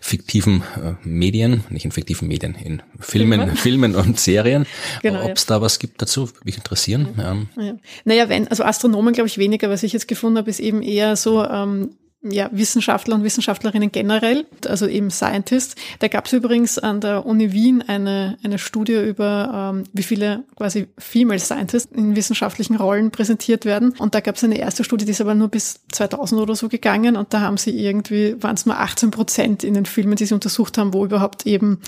fiktiven 0.00 0.62
äh, 0.76 0.94
Medien, 1.06 1.64
nicht 1.68 1.84
in 1.84 1.92
fiktiven 1.92 2.26
Medien, 2.26 2.54
in 2.54 2.82
Filmen, 2.98 3.40
Filmen, 3.40 3.56
Filmen 3.92 3.94
und 3.94 4.18
Serien. 4.18 4.66
Genau, 5.02 5.24
ob 5.24 5.36
es 5.36 5.42
ja. 5.42 5.56
da 5.56 5.60
was 5.60 5.78
gibt 5.78 6.00
dazu, 6.00 6.28
würde 6.28 6.40
mich 6.44 6.56
interessieren. 6.56 7.08
Ja. 7.18 7.36
Ja. 7.62 7.74
Naja, 8.04 8.28
wenn, 8.30 8.48
also 8.48 8.64
Astronomen 8.64 9.12
glaube 9.12 9.28
ich 9.28 9.36
weniger, 9.36 9.68
was 9.68 9.82
ich 9.82 9.92
jetzt 9.92 10.08
gefunden 10.08 10.38
habe, 10.38 10.48
ist 10.48 10.60
eben 10.60 10.82
eher 10.82 11.16
so, 11.16 11.44
ähm, 11.44 11.90
ja, 12.22 12.48
Wissenschaftler 12.52 13.16
und 13.16 13.24
Wissenschaftlerinnen 13.24 13.90
generell, 13.90 14.46
also 14.66 14.86
eben 14.86 15.10
Scientists. 15.10 15.74
Da 15.98 16.08
gab 16.08 16.26
es 16.26 16.32
übrigens 16.32 16.78
an 16.78 17.00
der 17.00 17.26
Uni 17.26 17.52
Wien 17.52 17.82
eine, 17.82 18.38
eine 18.44 18.58
Studie 18.58 18.94
über, 18.94 19.72
ähm, 19.74 19.84
wie 19.92 20.04
viele 20.04 20.44
quasi 20.56 20.88
Female 20.98 21.40
Scientists 21.40 21.90
in 21.92 22.14
wissenschaftlichen 22.14 22.76
Rollen 22.76 23.10
präsentiert 23.10 23.64
werden. 23.64 23.94
Und 23.98 24.14
da 24.14 24.20
gab 24.20 24.36
es 24.36 24.44
eine 24.44 24.58
erste 24.58 24.84
Studie, 24.84 25.04
die 25.04 25.10
ist 25.10 25.20
aber 25.20 25.34
nur 25.34 25.48
bis 25.48 25.80
2000 25.90 26.40
oder 26.40 26.54
so 26.54 26.68
gegangen. 26.68 27.16
Und 27.16 27.34
da 27.34 27.40
haben 27.40 27.56
sie 27.56 27.70
irgendwie, 27.70 28.40
waren 28.40 28.54
es 28.54 28.66
nur 28.66 28.78
18 28.78 29.10
Prozent 29.10 29.64
in 29.64 29.74
den 29.74 29.86
Filmen, 29.86 30.14
die 30.14 30.26
sie 30.26 30.34
untersucht 30.34 30.78
haben, 30.78 30.94
wo 30.94 31.04
überhaupt 31.04 31.46
eben 31.46 31.80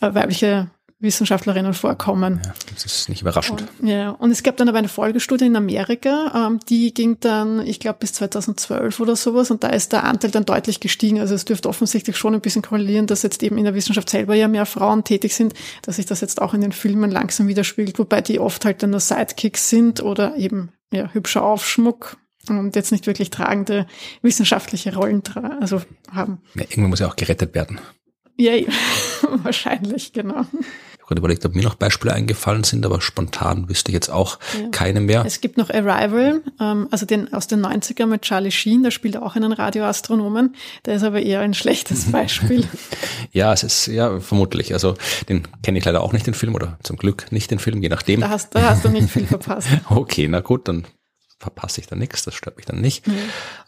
äh, 0.00 0.14
weibliche 0.14 0.70
Wissenschaftlerinnen 1.02 1.74
vorkommen. 1.74 2.40
Ja, 2.44 2.54
das 2.72 2.84
ist 2.86 3.08
nicht 3.08 3.22
überraschend. 3.22 3.64
Und, 3.80 3.88
ja, 3.88 4.10
und 4.10 4.30
es 4.30 4.42
gab 4.44 4.56
dann 4.56 4.68
aber 4.68 4.78
eine 4.78 4.88
Folgestudie 4.88 5.46
in 5.46 5.56
Amerika, 5.56 6.46
ähm, 6.46 6.60
die 6.68 6.94
ging 6.94 7.18
dann, 7.20 7.66
ich 7.66 7.80
glaube, 7.80 7.98
bis 8.00 8.12
2012 8.12 9.00
oder 9.00 9.16
sowas 9.16 9.50
und 9.50 9.64
da 9.64 9.68
ist 9.68 9.92
der 9.92 10.04
Anteil 10.04 10.30
dann 10.30 10.44
deutlich 10.44 10.78
gestiegen. 10.78 11.20
Also 11.20 11.34
es 11.34 11.44
dürfte 11.44 11.68
offensichtlich 11.68 12.16
schon 12.16 12.34
ein 12.34 12.40
bisschen 12.40 12.62
korrelieren, 12.62 13.08
dass 13.08 13.22
jetzt 13.22 13.42
eben 13.42 13.58
in 13.58 13.64
der 13.64 13.74
Wissenschaft 13.74 14.08
selber 14.08 14.34
ja 14.34 14.46
mehr 14.46 14.64
Frauen 14.64 15.02
tätig 15.02 15.34
sind, 15.34 15.54
dass 15.82 15.96
sich 15.96 16.06
das 16.06 16.20
jetzt 16.20 16.40
auch 16.40 16.54
in 16.54 16.60
den 16.60 16.72
Filmen 16.72 17.10
langsam 17.10 17.48
widerspiegelt, 17.48 17.98
wobei 17.98 18.20
die 18.20 18.38
oft 18.38 18.64
halt 18.64 18.82
dann 18.82 18.90
nur 18.90 19.00
Sidekicks 19.00 19.68
sind 19.68 20.02
oder 20.02 20.36
eben 20.36 20.70
ja, 20.92 21.10
hübscher 21.12 21.42
Aufschmuck 21.42 22.16
und 22.48 22.76
jetzt 22.76 22.92
nicht 22.92 23.08
wirklich 23.08 23.30
tragende 23.30 23.86
wissenschaftliche 24.22 24.94
Rollen 24.94 25.22
also 25.60 25.82
haben. 26.10 26.40
Ja, 26.54 26.62
irgendwann 26.62 26.90
muss 26.90 27.00
ja 27.00 27.08
auch 27.08 27.16
gerettet 27.16 27.54
werden. 27.54 27.80
Ja, 28.36 28.52
wahrscheinlich, 29.42 30.12
genau 30.12 30.46
gerade 31.06 31.18
überlegt, 31.18 31.44
ob 31.44 31.54
mir 31.54 31.62
noch 31.62 31.74
Beispiele 31.74 32.12
eingefallen 32.12 32.64
sind, 32.64 32.84
aber 32.86 33.00
spontan 33.00 33.68
wüsste 33.68 33.90
ich 33.90 33.94
jetzt 33.94 34.10
auch 34.10 34.38
ja. 34.58 34.68
keine 34.70 35.00
mehr. 35.00 35.24
Es 35.26 35.40
gibt 35.40 35.58
noch 35.58 35.70
Arrival, 35.70 36.42
ähm, 36.60 36.88
also 36.90 37.06
den 37.06 37.32
aus 37.32 37.46
den 37.46 37.64
90ern 37.64 38.06
mit 38.06 38.22
Charlie 38.22 38.50
Sheen, 38.50 38.82
da 38.82 38.90
spielt 38.90 39.16
auch 39.16 39.36
einen 39.36 39.52
Radioastronomen. 39.52 40.54
Der 40.86 40.96
ist 40.96 41.04
aber 41.04 41.20
eher 41.20 41.40
ein 41.40 41.54
schlechtes 41.54 42.04
Beispiel. 42.12 42.66
ja, 43.32 43.52
es 43.52 43.62
ist 43.62 43.86
ja 43.86 44.20
vermutlich. 44.20 44.72
Also 44.72 44.94
den 45.28 45.48
kenne 45.62 45.78
ich 45.78 45.84
leider 45.84 46.02
auch 46.02 46.12
nicht 46.12 46.26
den 46.26 46.34
Film 46.34 46.54
oder 46.54 46.78
zum 46.82 46.96
Glück 46.96 47.30
nicht 47.30 47.50
den 47.50 47.58
Film, 47.58 47.82
je 47.82 47.88
nachdem. 47.88 48.20
Da 48.20 48.30
hast, 48.30 48.54
da 48.54 48.70
hast 48.70 48.84
du 48.84 48.88
nicht 48.88 49.10
viel 49.10 49.26
verpasst. 49.26 49.68
okay, 49.88 50.28
na 50.28 50.40
gut, 50.40 50.68
dann 50.68 50.86
verpasse 51.42 51.80
ich 51.80 51.88
da 51.88 51.96
nichts, 51.96 52.24
das 52.24 52.34
stört 52.34 52.56
mich 52.56 52.66
dann 52.66 52.80
nicht. 52.80 53.04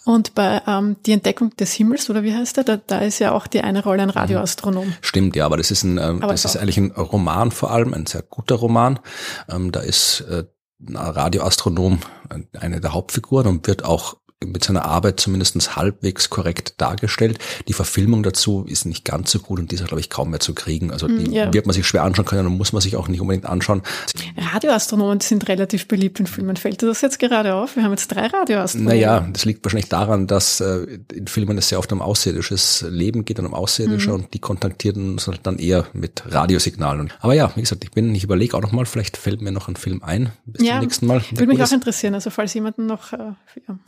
Und 0.05 0.35
bei 0.35 0.63
ähm, 0.67 0.97
Die 1.05 1.13
Entdeckung 1.13 1.51
des 1.57 1.73
Himmels, 1.73 2.09
oder 2.09 2.23
wie 2.23 2.35
heißt 2.35 2.57
der, 2.57 2.65
da, 2.65 2.77
da 2.77 2.99
ist 2.99 3.19
ja 3.19 3.33
auch 3.33 3.47
die 3.49 3.63
eine 3.63 3.83
Rolle 3.83 4.03
ein 4.03 4.11
Radioastronom. 4.11 4.95
Stimmt, 5.01 5.35
ja, 5.35 5.45
aber 5.45 5.57
das 5.57 5.71
ist 5.71 5.83
ein, 5.83 5.99
ähm, 5.99 6.21
das 6.21 6.45
ist 6.45 6.57
eigentlich 6.57 6.79
ein 6.79 6.93
Roman 6.93 7.51
vor 7.51 7.73
allem, 7.73 7.93
ein 7.93 8.07
sehr 8.07 8.23
guter 8.23 8.55
Roman. 8.55 9.01
Ähm, 9.49 9.73
da 9.73 9.81
ist 9.81 10.21
äh, 10.31 10.45
ein 10.87 10.97
Radioastronom 10.97 11.99
eine 12.59 12.81
der 12.81 12.93
Hauptfiguren 12.93 13.47
und 13.49 13.67
wird 13.67 13.85
auch 13.85 14.17
mit 14.47 14.65
seiner 14.65 14.85
Arbeit 14.85 15.21
zumindest 15.21 15.77
halbwegs 15.77 16.31
korrekt 16.31 16.75
dargestellt. 16.79 17.39
Die 17.69 17.73
Verfilmung 17.73 18.23
dazu 18.23 18.65
ist 18.69 18.85
nicht 18.87 19.05
ganz 19.05 19.31
so 19.31 19.39
gut 19.39 19.59
und 19.59 19.71
die 19.71 19.77
ist, 19.77 19.87
glaube 19.87 20.01
ich, 20.01 20.11
kaum 20.11 20.31
mehr 20.31 20.41
zu 20.41 20.55
kriegen. 20.55 20.91
Also 20.91 21.09
die 21.09 21.33
ja. 21.33 21.53
wird 21.53 21.67
man 21.67 21.75
sich 21.75 21.87
schwer 21.87 22.03
anschauen 22.03 22.25
können 22.25 22.47
und 22.47 22.57
muss 22.57 22.73
man 22.73 22.83
sich 22.83 22.97
auch 22.97 23.09
nicht 23.09 23.21
unbedingt 23.21 23.47
anschauen. 23.47 23.83
Radioastronomen 24.37 25.21
sind 25.21 25.49
relativ 25.49 25.89
beliebt 25.89 26.21
in 26.21 26.27
Filmen. 26.27 26.57
Fällt 26.57 26.83
dir 26.83 26.87
das 26.87 27.01
jetzt 27.01 27.19
gerade 27.19 27.55
auf? 27.55 27.77
Wir 27.77 27.85
haben 27.85 27.93
jetzt 27.93 28.09
drei 28.09 28.27
Radioastronomen. 28.27 28.95
Naja, 28.95 29.29
das 29.33 29.45
liegt 29.45 29.65
wahrscheinlich 29.65 29.89
daran, 29.89 30.27
dass 30.27 30.61
äh, 30.61 30.87
in 31.13 31.27
Filmen 31.27 31.59
es 31.59 31.69
sehr 31.69 31.79
oft 31.79 31.93
um 31.93 32.03
außerirdisches 32.03 32.87
Leben 32.89 33.25
geht 33.25 33.39
und 33.39 33.47
um 33.47 33.55
Außerirdische 33.55 34.09
mhm. 34.09 34.15
und 34.15 34.35
die 34.35 34.39
kontaktieren 34.39 35.13
uns 35.13 35.27
halt 35.27 35.41
dann 35.45 35.59
eher 35.59 35.87
mit 35.93 36.23
Radiosignalen. 36.27 37.13
Aber 37.21 37.35
ja, 37.35 37.51
wie 37.55 37.61
gesagt, 37.61 37.85
ich 37.85 37.91
bin, 37.91 38.15
ich 38.15 38.25
überlege 38.25 38.57
auch 38.57 38.63
noch 38.63 38.73
mal, 38.73 38.87
vielleicht 38.87 39.17
fällt 39.17 39.43
mir 39.43 39.53
noch 39.53 39.69
ein 39.69 39.77
Film 39.77 40.03
ein 40.03 40.33
bis 40.47 40.67
ja, 40.67 40.75
zum 40.75 40.81
nächsten 40.81 41.07
Mal. 41.07 41.23
Würde 41.31 41.47
mich 41.47 41.63
auch 41.63 41.73
interessieren, 41.73 42.15
also 42.15 42.31
falls 42.31 42.55
jemanden 42.55 42.87
noch 42.87 43.13
äh, 43.13 43.33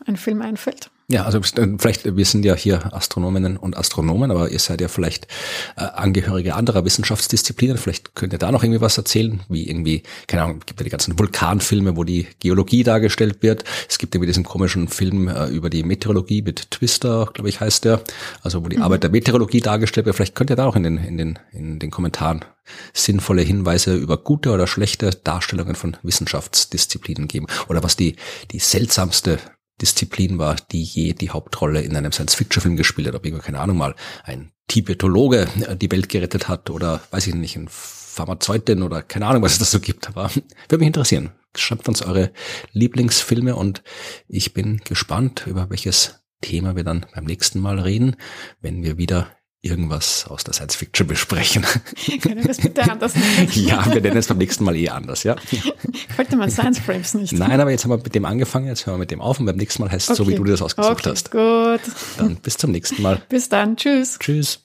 einen 0.07 0.17
Film 0.17 0.43
einfällt. 0.47 0.91
Ja, 1.09 1.25
also 1.25 1.39
äh, 1.39 1.77
vielleicht, 1.79 2.17
wir 2.17 2.25
sind 2.25 2.45
ja 2.45 2.57
hier 2.57 2.93
Astronominnen 2.93 3.57
und 3.57 3.77
Astronomen, 3.77 4.33
aber 4.33 4.51
ihr 4.51 4.59
seid 4.59 4.81
ja 4.81 4.89
vielleicht 4.89 5.29
äh, 5.77 5.83
Angehörige 5.83 6.57
anderer 6.57 6.85
Wissenschaftsdisziplinen. 6.85 7.79
Vielleicht 7.79 8.17
könnt 8.17 8.33
ihr 8.33 8.41
da 8.41 8.51
noch 8.51 8.65
irgendwie 8.65 8.81
was 8.81 8.99
erzählen, 8.99 9.41
wie 9.49 9.69
irgendwie, 9.69 10.03
keine 10.27 10.43
Ahnung, 10.43 10.63
gibt 10.67 10.81
ja 10.81 10.85
die 10.85 10.91
ganzen 10.91 11.17
Vulkanfilme, 11.17 11.97
wo 11.97 12.03
die 12.03 12.27
Geologie 12.41 12.83
dargestellt 12.83 13.43
wird. 13.43 13.63
Es 13.89 13.99
gibt 13.99 14.17
irgendwie 14.17 14.27
diesen 14.27 14.43
komischen 14.43 14.89
Film 14.89 15.29
äh, 15.29 15.47
über 15.47 15.71
die 15.71 15.85
Meteorologie 15.85 16.43
mit 16.43 16.73
Twister, 16.73 17.31
glaube 17.33 17.49
ich, 17.49 17.61
heißt 17.61 17.85
der. 17.85 18.01
Also 18.43 18.65
wo 18.65 18.69
die 18.69 18.79
mhm. 18.79 18.83
Arbeit 18.83 19.05
der 19.05 19.11
Meteorologie 19.11 19.61
dargestellt 19.61 20.07
wird. 20.07 20.17
Vielleicht 20.17 20.35
könnt 20.35 20.51
ihr 20.51 20.57
da 20.57 20.67
auch 20.67 20.75
in 20.75 20.83
den, 20.83 20.99
in 20.99 21.19
den, 21.19 21.39
in 21.53 21.79
den 21.79 21.93
Kommentaren 21.93 22.45
sinnvolle 22.93 23.43
Hinweise 23.43 23.95
über 23.95 24.17
gute 24.17 24.51
oder 24.51 24.67
schlechte 24.67 25.11
Darstellungen 25.11 25.77
von 25.77 25.97
Wissenschaftsdisziplinen 26.03 27.29
geben. 27.29 27.47
Oder 27.69 27.85
was 27.85 27.95
die, 27.95 28.17
die 28.51 28.59
seltsamste 28.59 29.39
Disziplin 29.81 30.39
war, 30.39 30.57
die 30.73 30.83
je 30.83 31.13
die 31.13 31.31
Hauptrolle 31.31 31.83
in 31.83 31.97
einem 31.97 32.13
Science-Fiction-Film 32.13 32.77
gespielt 32.77 33.09
hat, 33.09 33.15
ob 33.15 33.25
irgendwo, 33.25 33.45
keine 33.45 33.61
Ahnung 33.61 33.77
mal, 33.77 33.95
ein 34.25 34.53
Tibetologe 34.69 35.49
äh, 35.67 35.77
die 35.77 35.91
Welt 35.91 36.09
gerettet 36.09 36.49
hat 36.49 36.71
oder 36.71 37.03
weiß 37.11 37.27
ich 37.27 37.35
nicht, 37.35 37.57
ein 37.57 37.69
Pharmazeutin 37.69 38.83
oder 38.83 39.03
keine 39.03 39.27
Ahnung, 39.27 39.43
was 39.43 39.53
es 39.53 39.59
da 39.59 39.65
so 39.65 39.81
gibt. 39.81 40.09
Aber 40.09 40.31
würde 40.69 40.79
mich 40.79 40.87
interessieren. 40.87 41.33
Schreibt 41.55 41.89
uns 41.89 42.03
eure 42.03 42.33
Lieblingsfilme 42.73 43.57
und 43.57 43.83
ich 44.29 44.53
bin 44.53 44.81
gespannt, 44.85 45.47
über 45.47 45.71
welches 45.71 46.23
Thema 46.43 46.77
wir 46.77 46.85
dann 46.85 47.07
beim 47.15 47.25
nächsten 47.25 47.61
Mal 47.61 47.79
reden, 47.81 48.17
wenn 48.61 48.83
wir 48.83 48.99
wieder 48.99 49.36
irgendwas 49.67 50.27
aus 50.27 50.45
der 50.45 50.55
Science 50.55 50.77
Fiction 50.77 51.07
besprechen. 51.07 51.65
Können 52.23 52.39
wir 52.39 52.45
das 52.45 52.59
bitte 52.59 52.83
anders 52.83 53.15
nennen? 53.39 53.51
ja, 53.53 53.85
wir 53.87 54.01
nennen 54.01 54.17
es 54.17 54.27
beim 54.27 54.39
nächsten 54.39 54.65
Mal 54.65 54.77
eh 54.77 54.89
anders, 54.89 55.23
ja. 55.23 55.37
Wollte 56.17 56.37
man 56.37 56.51
Science 56.51 56.79
Frames 56.79 57.15
nicht. 57.15 57.33
Nein, 57.33 57.61
aber 57.61 57.71
jetzt 57.71 57.85
haben 57.85 57.91
wir 57.91 57.99
mit 57.99 58.15
dem 58.15 58.25
angefangen, 58.25 58.67
jetzt 58.67 58.87
hören 58.87 58.97
wir 58.97 59.01
mit 59.01 59.11
dem 59.11 59.21
auf 59.21 59.41
und 59.41 59.47
beim 59.47 59.57
nächsten 59.57 59.83
Mal 59.83 59.91
heißt 59.91 60.11
es 60.11 60.21
okay. 60.21 60.25
so, 60.25 60.31
wie 60.31 60.37
du 60.37 60.45
dir 60.45 60.53
das 60.53 60.63
ausgesucht 60.63 61.07
okay, 61.07 61.11
hast. 61.11 61.31
gut. 61.31 61.81
Dann 62.19 62.37
bis 62.37 62.57
zum 62.57 62.71
nächsten 62.73 63.03
Mal. 63.03 63.23
Bis 63.29 63.49
dann, 63.49 63.77
tschüss. 63.77 64.19
Tschüss. 64.19 64.63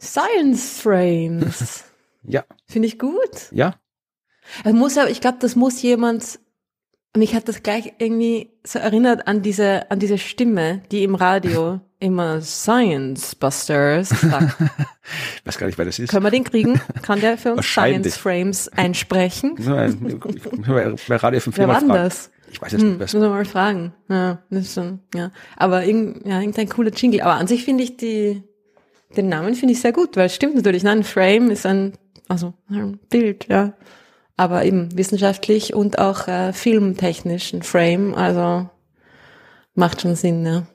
Science 0.00 0.80
Frames. 0.80 1.84
ja. 2.22 2.44
Finde 2.66 2.88
ich 2.88 2.98
gut. 2.98 3.50
Ja. 3.50 3.74
Es 4.64 4.72
muss 4.72 4.96
aber, 4.96 5.10
ich 5.10 5.20
glaube, 5.20 5.38
das 5.40 5.56
muss 5.56 5.82
jemand 5.82 6.38
mich 7.16 7.34
hat 7.34 7.48
das 7.48 7.62
gleich 7.62 7.94
irgendwie 7.98 8.50
so 8.64 8.78
erinnert 8.78 9.26
an 9.26 9.42
diese, 9.42 9.90
an 9.90 9.98
diese 9.98 10.18
Stimme, 10.18 10.82
die 10.90 11.04
im 11.04 11.14
Radio 11.14 11.80
immer 12.00 12.40
Science 12.42 13.34
Busters 13.34 14.08
sagt. 14.10 14.56
ich 15.36 15.42
weiß 15.46 15.58
gar 15.58 15.66
nicht, 15.66 15.78
wer 15.78 15.84
das 15.84 15.98
ist. 15.98 16.10
Können 16.10 16.24
wir 16.24 16.30
den 16.30 16.44
kriegen? 16.44 16.80
Kann 17.02 17.20
der 17.20 17.36
für 17.38 17.54
uns 17.54 17.66
Science 17.66 18.16
Frames 18.16 18.68
einsprechen? 18.68 19.56
bei 21.08 21.16
Radio 21.16 21.40
5 21.40 21.58
Wer 21.58 21.68
war 21.68 21.80
das? 21.80 22.30
Ich 22.50 22.62
weiß 22.62 22.72
es 22.72 22.80
hm, 22.80 22.90
nicht. 22.90 23.00
Müssen 23.00 23.20
wir 23.20 23.28
mal 23.28 23.44
fragen. 23.44 23.92
Ja, 24.08 24.38
das 24.48 24.66
ist 24.66 24.74
schon, 24.74 25.00
ja. 25.14 25.32
Aber 25.56 25.84
irgend, 25.84 26.26
ja, 26.26 26.40
irgendein 26.40 26.68
cooler 26.68 26.92
Jingle. 26.92 27.20
Aber 27.20 27.34
an 27.34 27.46
sich 27.46 27.64
finde 27.64 27.84
ich 27.84 27.96
die, 27.96 28.42
den 29.16 29.28
Namen 29.28 29.54
finde 29.54 29.74
ich 29.74 29.80
sehr 29.80 29.92
gut, 29.92 30.16
weil 30.16 30.26
es 30.26 30.34
stimmt 30.34 30.54
natürlich. 30.54 30.82
Nein, 30.82 31.04
Frame 31.04 31.50
ist 31.50 31.66
ein, 31.66 31.94
also 32.28 32.54
ein 32.70 32.98
Bild, 33.10 33.48
ja 33.48 33.74
aber 34.38 34.64
eben 34.64 34.96
wissenschaftlich 34.96 35.74
und 35.74 35.98
auch 35.98 36.28
äh, 36.28 36.52
filmtechnisch 36.54 37.52
ein 37.52 37.62
Frame, 37.62 38.14
also 38.14 38.70
macht 39.74 40.00
schon 40.00 40.14
Sinn, 40.14 40.46
ja. 40.46 40.66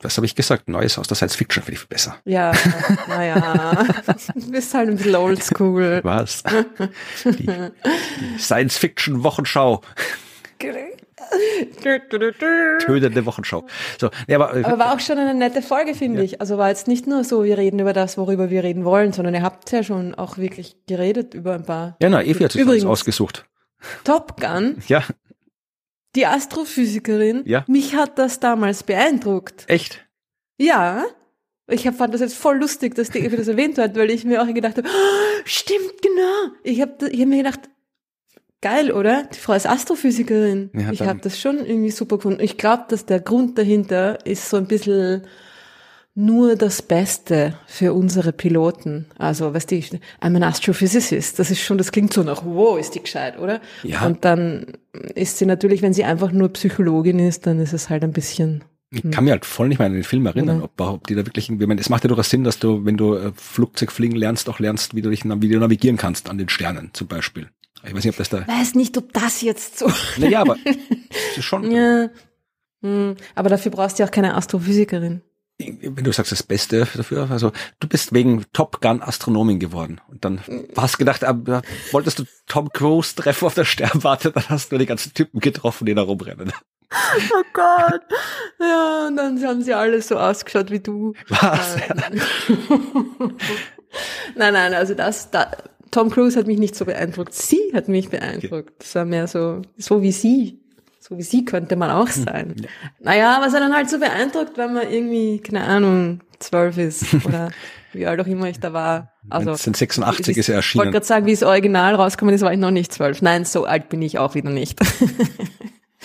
Was 0.00 0.16
habe 0.16 0.26
ich 0.26 0.34
gesagt? 0.34 0.68
Neues 0.68 0.98
aus 0.98 1.08
der 1.08 1.16
Science 1.16 1.36
Fiction 1.36 1.62
finde 1.62 1.74
ich 1.74 1.78
viel 1.80 1.88
besser. 1.88 2.16
Ja, 2.24 2.52
naja, 3.08 3.86
du 4.34 4.50
bist 4.50 4.74
halt 4.74 4.90
ein 4.90 4.96
bisschen 4.96 5.16
oldschool. 5.16 6.00
Was? 6.02 6.42
Die, 7.24 7.46
die 7.46 8.38
Science 8.38 8.76
Fiction 8.76 9.24
Wochenschau. 9.24 9.80
Tödende 12.80 13.26
Wochenschau. 13.26 13.66
So, 14.00 14.10
nee, 14.26 14.34
aber, 14.34 14.56
äh, 14.56 14.64
aber 14.64 14.78
war 14.78 14.94
auch 14.94 15.00
schon 15.00 15.18
eine 15.18 15.34
nette 15.34 15.62
Folge, 15.62 15.94
finde 15.94 16.18
ja. 16.18 16.24
ich. 16.24 16.40
Also 16.40 16.58
war 16.58 16.68
jetzt 16.68 16.88
nicht 16.88 17.06
nur 17.06 17.24
so, 17.24 17.44
wir 17.44 17.58
reden 17.58 17.78
über 17.78 17.92
das, 17.92 18.18
worüber 18.18 18.50
wir 18.50 18.64
reden 18.64 18.84
wollen, 18.84 19.12
sondern 19.12 19.34
ihr 19.34 19.42
habt 19.42 19.70
ja 19.72 19.82
schon 19.82 20.14
auch 20.14 20.38
wirklich 20.38 20.76
geredet 20.86 21.34
über 21.34 21.54
ein 21.54 21.64
paar. 21.64 21.96
Ja, 22.00 22.08
na, 22.08 22.22
Evi 22.22 22.44
hat 22.44 22.52
sich 22.52 22.62
Übrigens, 22.62 22.84
ausgesucht. 22.84 23.46
Top 24.04 24.40
Gun. 24.40 24.76
Ja. 24.88 25.04
Die 26.16 26.26
Astrophysikerin. 26.26 27.42
Ja. 27.44 27.64
Mich 27.68 27.94
hat 27.94 28.18
das 28.18 28.40
damals 28.40 28.82
beeindruckt. 28.82 29.64
Echt? 29.68 30.06
Ja. 30.56 31.04
Ich 31.70 31.86
hab, 31.86 31.96
fand 31.96 32.14
das 32.14 32.22
jetzt 32.22 32.34
voll 32.34 32.56
lustig, 32.56 32.94
dass 32.94 33.10
die 33.10 33.18
Evi 33.18 33.36
das 33.36 33.46
erwähnt 33.46 33.76
hat, 33.76 33.94
weil 33.94 34.10
ich 34.10 34.24
mir 34.24 34.42
auch 34.42 34.52
gedacht 34.52 34.78
habe, 34.78 34.88
oh, 34.88 35.40
stimmt, 35.44 36.00
genau. 36.00 36.54
Ich 36.64 36.80
habe 36.80 37.08
ich 37.10 37.20
hab 37.20 37.28
mir 37.28 37.36
gedacht, 37.42 37.60
Geil, 38.60 38.90
oder? 38.90 39.24
Die 39.32 39.38
Frau 39.38 39.52
ist 39.52 39.68
Astrophysikerin. 39.68 40.70
Ja, 40.74 40.90
ich 40.90 41.00
habe 41.02 41.20
das 41.22 41.38
schon 41.40 41.64
irgendwie 41.64 41.90
super 41.92 42.16
gefunden. 42.16 42.40
Ich 42.40 42.56
glaube, 42.56 42.84
dass 42.88 43.06
der 43.06 43.20
Grund 43.20 43.56
dahinter 43.56 44.24
ist 44.26 44.50
so 44.50 44.56
ein 44.56 44.66
bisschen 44.66 45.22
nur 46.16 46.56
das 46.56 46.82
Beste 46.82 47.54
für 47.68 47.92
unsere 47.94 48.32
Piloten. 48.32 49.06
Also, 49.16 49.54
weißt 49.54 49.70
du, 49.70 49.76
I'm 49.76 50.00
an 50.20 50.42
Astrophysicist. 50.42 51.38
Das 51.38 51.52
ist 51.52 51.60
schon, 51.60 51.78
das 51.78 51.92
klingt 51.92 52.12
so 52.12 52.24
nach, 52.24 52.44
wow, 52.44 52.76
ist 52.76 52.96
die 52.96 53.02
gescheit, 53.02 53.38
oder? 53.38 53.60
Ja. 53.84 54.04
Und 54.04 54.24
dann 54.24 54.66
ist 55.14 55.38
sie 55.38 55.46
natürlich, 55.46 55.80
wenn 55.80 55.92
sie 55.92 56.02
einfach 56.02 56.32
nur 56.32 56.48
Psychologin 56.48 57.20
ist, 57.20 57.46
dann 57.46 57.60
ist 57.60 57.72
es 57.72 57.88
halt 57.88 58.02
ein 58.02 58.12
bisschen 58.12 58.64
Ich 58.90 59.08
kann 59.12 59.22
mir 59.24 59.30
halt 59.30 59.44
voll 59.44 59.68
nicht 59.68 59.78
mehr 59.78 59.86
an 59.86 59.92
den 59.92 60.02
Film 60.02 60.26
erinnern, 60.26 60.62
ob, 60.62 60.80
ob 60.80 61.06
die 61.06 61.14
da 61.14 61.24
wirklich, 61.24 61.48
irgendwie- 61.48 61.62
ich 61.64 61.68
meine, 61.68 61.80
es 61.80 61.88
macht 61.90 62.02
ja 62.02 62.08
durchaus 62.08 62.30
Sinn, 62.30 62.42
dass 62.42 62.58
du, 62.58 62.84
wenn 62.84 62.96
du 62.96 63.14
äh, 63.14 63.30
Flugzeug 63.36 63.92
fliegen 63.92 64.16
lernst, 64.16 64.48
auch 64.48 64.58
lernst, 64.58 64.96
wie 64.96 65.02
du 65.02 65.10
dich, 65.10 65.24
wie 65.24 65.48
du 65.48 65.58
navigieren 65.60 65.98
kannst 65.98 66.28
an 66.28 66.38
den 66.38 66.48
Sternen 66.48 66.90
zum 66.94 67.06
Beispiel. 67.06 67.46
Ich 67.84 67.94
weiß 67.94 68.04
nicht, 68.04 68.14
ob 68.14 68.16
das 68.16 68.28
da, 68.28 68.46
weiß 68.46 68.74
nicht, 68.74 68.96
ob 68.96 69.12
das 69.12 69.40
jetzt 69.42 69.78
so. 69.78 69.90
naja, 70.16 70.40
aber 70.40 70.56
es 70.64 71.38
ist 71.38 71.44
schon, 71.44 71.70
ja. 71.70 72.08
Hm. 72.82 73.16
Aber 73.34 73.48
dafür 73.48 73.72
brauchst 73.72 73.98
du 73.98 74.02
ja 74.02 74.08
auch 74.08 74.12
keine 74.12 74.34
Astrophysikerin. 74.34 75.22
wenn 75.58 76.04
du 76.04 76.12
sagst, 76.12 76.30
das 76.30 76.42
Beste 76.42 76.86
dafür, 76.94 77.30
also 77.30 77.52
du 77.80 77.88
bist 77.88 78.12
wegen 78.12 78.44
Top 78.52 78.80
Gun 78.80 79.02
Astronomin 79.02 79.58
geworden 79.58 80.00
und 80.08 80.24
dann 80.24 80.40
hast 80.76 80.98
gedacht, 80.98 81.22
äh, 81.24 81.34
wolltest 81.90 82.20
du 82.20 82.24
Tom 82.46 82.70
Cruise 82.72 83.16
treffen 83.16 83.46
auf 83.46 83.54
der 83.54 83.64
Sternwarte, 83.64 84.30
dann 84.30 84.48
hast 84.48 84.70
du 84.70 84.78
die 84.78 84.86
ganzen 84.86 85.12
Typen 85.14 85.40
getroffen, 85.40 85.86
die 85.86 85.94
da 85.94 86.02
rumrennen. 86.02 86.52
Oh 86.90 87.42
Gott. 87.52 88.02
Ja, 88.60 89.08
und 89.08 89.16
dann 89.16 89.42
haben 89.44 89.62
sie 89.62 89.74
alle 89.74 90.00
so 90.00 90.16
ausgeschaut 90.18 90.70
wie 90.70 90.80
du. 90.80 91.14
Was? 91.28 91.76
nein, 94.36 94.52
nein, 94.52 94.74
also 94.74 94.94
das, 94.94 95.30
da, 95.30 95.50
Tom 95.90 96.10
Cruise 96.10 96.38
hat 96.38 96.46
mich 96.46 96.58
nicht 96.58 96.74
so 96.74 96.84
beeindruckt. 96.84 97.34
Sie 97.34 97.70
hat 97.74 97.88
mich 97.88 98.08
beeindruckt. 98.10 98.72
Das 98.82 98.94
war 98.94 99.04
mehr 99.04 99.26
so, 99.26 99.62
so 99.76 100.02
wie 100.02 100.12
sie. 100.12 100.60
So 101.00 101.16
wie 101.16 101.22
sie 101.22 101.44
könnte 101.44 101.76
man 101.76 101.90
auch 101.90 102.08
sein. 102.08 102.54
Naja, 103.00 103.36
aber 103.36 103.46
es 103.46 103.54
hat 103.54 103.62
dann 103.62 103.74
halt 103.74 103.88
so 103.88 103.98
beeindruckt, 103.98 104.58
wenn 104.58 104.74
man 104.74 104.90
irgendwie, 104.90 105.38
keine 105.38 105.64
Ahnung, 105.64 106.20
zwölf 106.38 106.76
ist 106.76 107.06
oder 107.24 107.50
wie 107.94 108.06
alt 108.06 108.20
auch 108.20 108.26
immer 108.26 108.48
ich 108.50 108.60
da 108.60 108.72
war. 108.74 109.12
Also 109.30 109.50
1986 109.50 110.36
ist 110.36 110.48
er 110.48 110.58
Ich 110.58 110.74
wollte 110.74 110.78
erschienen. 110.78 110.92
gerade 110.92 111.06
sagen, 111.06 111.26
wie 111.26 111.32
es 111.32 111.42
original 111.42 111.94
rausgekommen 111.94 112.34
ist, 112.34 112.42
war 112.42 112.52
ich 112.52 112.58
noch 112.58 112.70
nicht 112.70 112.92
zwölf. 112.92 113.22
Nein, 113.22 113.44
so 113.46 113.64
alt 113.64 113.88
bin 113.88 114.02
ich 114.02 114.18
auch 114.18 114.34
wieder 114.34 114.50
nicht. 114.50 114.78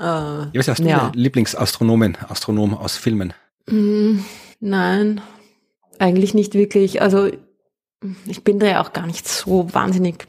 äh, 0.00 0.02
Ja, 0.02 0.50
was 0.54 0.68
hast 0.68 0.78
du 0.80 0.84
Ja. 0.88 1.08
eine 1.08 1.12
Lieblingsastronomin, 1.12 2.16
Astronom 2.28 2.74
aus 2.74 2.96
Filmen? 2.96 3.34
Mm, 3.68 4.20
Nein, 4.60 5.20
eigentlich 5.98 6.32
nicht 6.32 6.54
wirklich. 6.54 7.02
Also 7.02 7.30
ich 8.26 8.44
bin 8.44 8.58
da 8.58 8.66
ja 8.66 8.80
auch 8.82 8.92
gar 8.92 9.06
nicht 9.06 9.26
so 9.28 9.72
wahnsinnig 9.72 10.26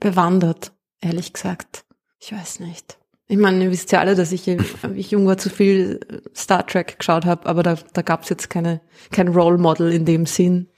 bewandert, 0.00 0.72
ehrlich 1.00 1.32
gesagt. 1.32 1.84
Ich 2.20 2.32
weiß 2.32 2.60
nicht. 2.60 2.98
Ich 3.28 3.38
meine, 3.38 3.64
ihr 3.64 3.70
wisst 3.70 3.92
ja 3.92 4.00
alle, 4.00 4.14
dass 4.14 4.30
ich, 4.32 4.46
wie 4.46 4.58
ich 4.94 5.10
jung 5.10 5.26
war, 5.26 5.38
zu 5.38 5.48
viel 5.48 6.00
Star 6.36 6.66
Trek 6.66 6.98
geschaut 6.98 7.24
habe, 7.24 7.46
aber 7.46 7.62
da, 7.62 7.76
da 7.94 8.02
gab 8.02 8.24
es 8.24 8.28
jetzt 8.28 8.50
keine, 8.50 8.80
kein 9.10 9.28
Role 9.28 9.58
Model 9.58 9.90
in 9.90 10.04
dem 10.04 10.26
Sinn. 10.26 10.68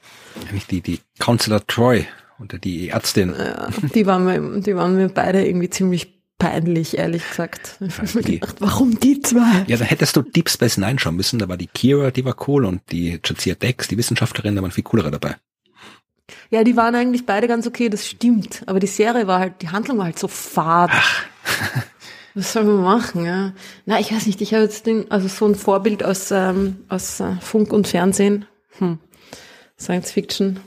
Eigentlich 0.49 0.67
die, 0.67 0.81
die 0.81 1.01
Counselor 1.19 1.67
Troy 1.67 2.07
oder 2.41 2.59
die 2.59 2.91
Ärztin. 2.91 3.35
Ja, 3.37 3.69
die, 3.95 4.07
waren 4.07 4.25
mir, 4.25 4.61
die 4.61 4.77
waren 4.77 4.95
mir 4.97 5.09
beide 5.09 5.45
irgendwie 5.45 5.71
ziemlich 5.71 6.23
peinlich, 6.39 6.97
ehrlich 6.99 7.27
gesagt. 7.29 7.77
Ich 7.81 7.99
hab 7.99 8.15
mir 8.15 8.23
Die- 8.23 8.41
gedacht, 8.41 8.57
warum 8.61 9.01
die 9.01 9.21
zwei? 9.21 9.65
Ja, 9.67 9.77
da 9.77 9.85
hättest 9.85 10.15
du 10.17 10.23
Deep 10.23 10.49
Space 10.49 10.77
Nine 10.77 10.99
schauen 10.99 11.17
müssen. 11.17 11.39
Da 11.41 11.49
war 11.49 11.57
die 11.57 11.67
Kira, 11.69 12.11
die 12.13 12.25
war 12.25 12.37
cool 12.47 12.65
und 12.67 12.83
die 12.93 13.19
Jadzia 13.25 13.55
Dex, 13.55 13.89
die 13.89 13.97
Wissenschaftlerin, 13.99 14.55
da 14.55 14.63
waren 14.63 14.71
viel 14.71 14.85
coolere 14.85 15.11
dabei. 15.11 15.37
Ja, 16.51 16.65
die 16.65 16.77
waren 16.77 16.95
eigentlich 16.95 17.27
beide 17.27 17.49
ganz 17.49 17.67
okay, 17.67 17.89
das 17.89 18.07
stimmt. 18.07 18.63
Aber 18.67 18.81
die 18.81 18.87
Serie 18.87 19.27
war 19.27 19.41
halt, 19.41 19.63
die 19.63 19.69
Handlung 19.69 19.99
war 19.99 20.07
halt 20.07 20.19
so 20.19 20.29
fad. 20.29 20.91
Was 22.35 22.53
soll 22.53 22.65
man 22.65 22.83
machen, 22.83 23.25
ja? 23.25 23.53
Na, 23.87 24.01
ich 24.01 24.13
weiß 24.13 24.27
nicht, 24.27 24.41
ich 24.41 24.55
habe 24.55 24.65
jetzt 24.65 24.87
den, 24.87 25.09
also 25.11 25.29
so 25.29 25.47
ein 25.47 25.55
Vorbild 25.55 26.05
aus, 26.05 26.33
ähm, 26.33 26.79
aus 26.89 27.21
äh, 27.21 27.37
Funk 27.41 27.73
und 27.73 27.87
Fernsehen, 27.87 28.47
hm. 28.79 28.99
Science 29.79 30.11
Fiction, 30.11 30.59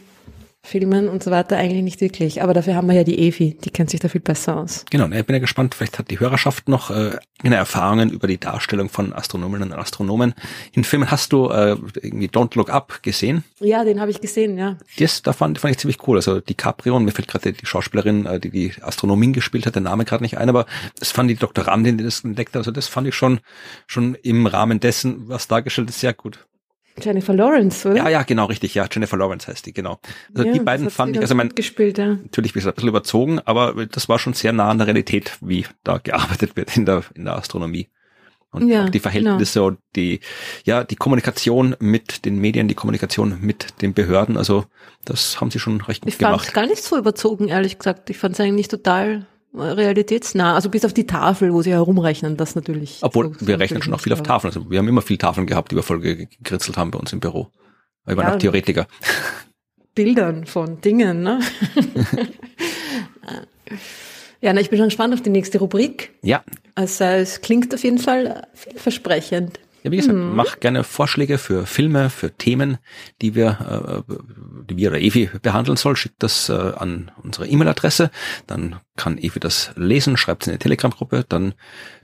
Filmen 0.67 1.07
und 1.07 1.23
so 1.23 1.31
weiter 1.31 1.57
eigentlich 1.57 1.83
nicht 1.83 2.01
wirklich. 2.01 2.43
Aber 2.43 2.53
dafür 2.53 2.75
haben 2.75 2.87
wir 2.87 2.95
ja 2.95 3.05
die 3.05 3.17
Evi, 3.17 3.57
die 3.63 3.69
kennt 3.69 3.89
sich 3.89 4.01
da 4.01 4.09
viel 4.09 4.21
besser 4.21 4.57
aus. 4.57 4.83
Genau, 4.89 5.05
ich 5.05 5.25
bin 5.25 5.33
ja 5.33 5.39
gespannt, 5.39 5.73
vielleicht 5.73 5.97
hat 5.97 6.11
die 6.11 6.19
Hörerschaft 6.19 6.67
noch 6.67 6.91
äh, 6.91 7.17
Erfahrungen 7.41 8.09
über 8.09 8.27
die 8.27 8.37
Darstellung 8.37 8.89
von 8.89 9.13
Astronominnen 9.13 9.71
und 9.71 9.79
Astronomen. 9.79 10.33
In 10.73 10.83
Filmen 10.83 11.09
hast 11.09 11.31
du 11.31 11.49
äh, 11.49 11.77
irgendwie 12.01 12.27
Don't 12.27 12.55
Look 12.55 12.69
Up 12.69 13.01
gesehen. 13.01 13.45
Ja, 13.59 13.85
den 13.85 14.01
habe 14.01 14.11
ich 14.11 14.19
gesehen, 14.19 14.57
ja. 14.57 14.77
Das, 14.99 15.21
da 15.21 15.31
fand, 15.31 15.57
fand 15.59 15.71
ich 15.71 15.79
ziemlich 15.79 16.05
cool. 16.05 16.17
Also 16.17 16.41
DiCaprio, 16.41 16.97
und 16.97 17.05
mir 17.05 17.11
fällt 17.11 17.29
gerade 17.29 17.53
die 17.53 17.65
Schauspielerin, 17.65 18.25
äh, 18.25 18.39
die 18.39 18.49
die 18.49 18.73
Astronomin 18.81 19.31
gespielt 19.31 19.65
hat, 19.65 19.75
der 19.75 19.81
Name 19.81 20.03
gerade 20.03 20.23
nicht 20.23 20.37
ein, 20.37 20.49
aber 20.49 20.65
das 20.99 21.11
fand 21.11 21.29
die 21.29 21.35
Doktorandin, 21.35 21.97
die 21.97 22.03
das 22.03 22.25
entdeckt 22.25 22.49
hat. 22.49 22.57
Also 22.57 22.71
das 22.71 22.87
fand 22.87 23.07
ich 23.07 23.15
schon, 23.15 23.39
schon 23.85 24.15
im 24.15 24.47
Rahmen 24.47 24.81
dessen, 24.81 25.29
was 25.29 25.47
dargestellt 25.47 25.89
ist, 25.89 26.01
sehr 26.01 26.13
gut. 26.13 26.45
Jennifer 27.01 27.33
Lawrence, 27.33 27.87
oder? 27.87 27.97
Ja, 27.97 28.09
ja, 28.09 28.23
genau, 28.23 28.45
richtig, 28.45 28.73
ja. 28.75 28.87
Jennifer 28.91 29.17
Lawrence 29.17 29.47
heißt 29.47 29.65
die, 29.65 29.73
genau. 29.73 29.99
Also 30.33 30.47
Ja, 30.47 30.53
die 30.53 30.59
beiden 30.59 30.89
fand 30.89 31.15
ich, 31.15 31.21
also 31.21 31.35
mein, 31.35 31.49
gespielt, 31.49 31.97
ja. 31.97 32.15
natürlich 32.15 32.51
ein 32.55 32.61
bisschen 32.61 32.87
überzogen, 32.87 33.39
aber 33.45 33.85
das 33.85 34.09
war 34.09 34.19
schon 34.19 34.33
sehr 34.33 34.53
nah 34.53 34.69
an 34.69 34.77
der 34.79 34.87
Realität, 34.87 35.37
wie 35.41 35.65
da 35.83 35.97
gearbeitet 35.97 36.55
wird 36.55 36.75
in 36.77 36.85
der, 36.85 37.03
in 37.13 37.25
der 37.25 37.35
Astronomie. 37.35 37.89
Und 38.51 38.69
Ja, 38.69 38.85
auch 38.85 38.89
die 38.89 38.99
Verhältnisse 38.99 39.61
und 39.61 39.79
die, 39.95 40.21
ja, 40.63 40.83
die 40.85 40.95
Kommunikation 40.95 41.75
mit 41.79 42.23
den 42.25 42.39
Medien, 42.39 42.67
die 42.69 42.75
Kommunikation 42.75 43.37
mit 43.41 43.81
den 43.81 43.93
Behörden, 43.93 44.37
also 44.37 44.65
das 45.03 45.41
haben 45.41 45.51
sie 45.51 45.59
schon 45.59 45.81
recht 45.81 46.03
gut 46.03 46.13
Ich 46.13 46.17
fand 46.17 46.37
es 46.37 46.43
gemacht. 46.43 46.53
gar 46.53 46.65
nicht 46.65 46.81
so 46.83 46.97
überzogen, 46.97 47.49
ehrlich 47.49 47.77
gesagt. 47.77 48.09
Ich 48.09 48.17
fand 48.17 48.35
es 48.35 48.39
eigentlich 48.39 48.69
total 48.69 49.25
realitätsnah. 49.59 50.55
Also 50.55 50.69
bis 50.69 50.85
auf 50.85 50.93
die 50.93 51.05
Tafel, 51.07 51.53
wo 51.53 51.61
sie 51.61 51.71
herumrechnen, 51.71 52.37
das 52.37 52.55
natürlich. 52.55 52.99
Obwohl, 53.01 53.33
so- 53.37 53.47
wir 53.47 53.59
rechnen 53.59 53.81
schon 53.81 53.93
auch 53.93 53.99
viel 54.01 54.13
auf 54.13 54.23
Tafeln. 54.23 54.53
Also 54.53 54.69
wir 54.69 54.79
haben 54.79 54.87
immer 54.87 55.01
viel 55.01 55.17
Tafeln 55.17 55.47
gehabt, 55.47 55.71
die 55.71 55.75
wir 55.75 55.83
voll 55.83 55.99
ge- 55.99 56.27
gekritzelt 56.27 56.77
haben 56.77 56.91
bei 56.91 56.99
uns 56.99 57.11
im 57.13 57.19
Büro. 57.19 57.47
Wir 58.05 58.15
waren 58.17 58.27
Ja, 58.27 58.33
auch 58.35 58.39
Theoretiker. 58.39 58.81
aber 58.81 58.89
Bildern 59.95 60.45
von 60.45 60.79
Dingen, 60.81 61.23
ne? 61.23 61.39
ja, 64.41 64.53
na, 64.53 64.61
ich 64.61 64.69
bin 64.69 64.77
schon 64.77 64.87
gespannt 64.89 65.13
auf 65.13 65.21
die 65.21 65.29
nächste 65.29 65.59
Rubrik. 65.59 66.11
Ja, 66.21 66.43
Also 66.75 67.03
es 67.03 67.41
klingt 67.41 67.73
auf 67.73 67.83
jeden 67.83 67.97
Fall 67.97 68.47
vielversprechend. 68.53 69.59
Ja, 69.83 69.91
wie 69.91 69.97
gesagt, 69.97 70.17
Mhm. 70.17 70.35
mach 70.35 70.59
gerne 70.59 70.83
Vorschläge 70.83 71.37
für 71.37 71.65
Filme, 71.65 72.09
für 72.09 72.31
Themen, 72.31 72.77
die 73.21 73.35
wir, 73.35 74.03
äh, 74.07 74.13
die 74.69 74.77
wir 74.77 74.89
oder 74.89 74.99
Evi 74.99 75.29
behandeln 75.41 75.77
soll. 75.77 75.95
Schickt 75.95 76.21
das 76.23 76.49
äh, 76.49 76.53
an 76.53 77.11
unsere 77.23 77.47
E-Mail-Adresse. 77.47 78.09
Dann 78.47 78.77
kann 78.95 79.17
Evi 79.17 79.39
das 79.39 79.71
lesen, 79.75 80.17
schreibt 80.17 80.43
es 80.43 80.47
in 80.47 80.53
die 80.53 80.59
Telegram-Gruppe. 80.59 81.25
Dann 81.29 81.53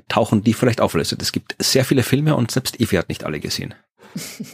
tauchen 0.08 0.44
die 0.44 0.54
vielleicht 0.54 0.82
auf. 0.82 0.96
Also, 0.96 1.16
es 1.20 1.32
gibt 1.32 1.56
sehr 1.60 1.84
viele 1.86 2.04
Filme 2.04 2.36
und 2.36 2.52
selbst 2.52 2.80
Evi 2.80 2.96
hat 2.96 3.10
nicht 3.10 3.24
alle 3.24 3.40
gesehen. 3.40 3.74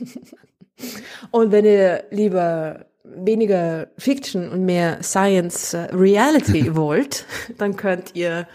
Und 1.32 1.52
wenn 1.52 1.66
ihr 1.66 2.06
lieber 2.12 2.86
weniger 3.04 3.88
Fiction 3.98 4.50
und 4.50 4.66
mehr 4.66 5.04
Science 5.04 5.74
äh, 5.74 5.90
Reality 5.94 6.76
wollt, 6.76 7.26
dann 7.58 7.76
könnt 7.76 8.16
ihr 8.16 8.48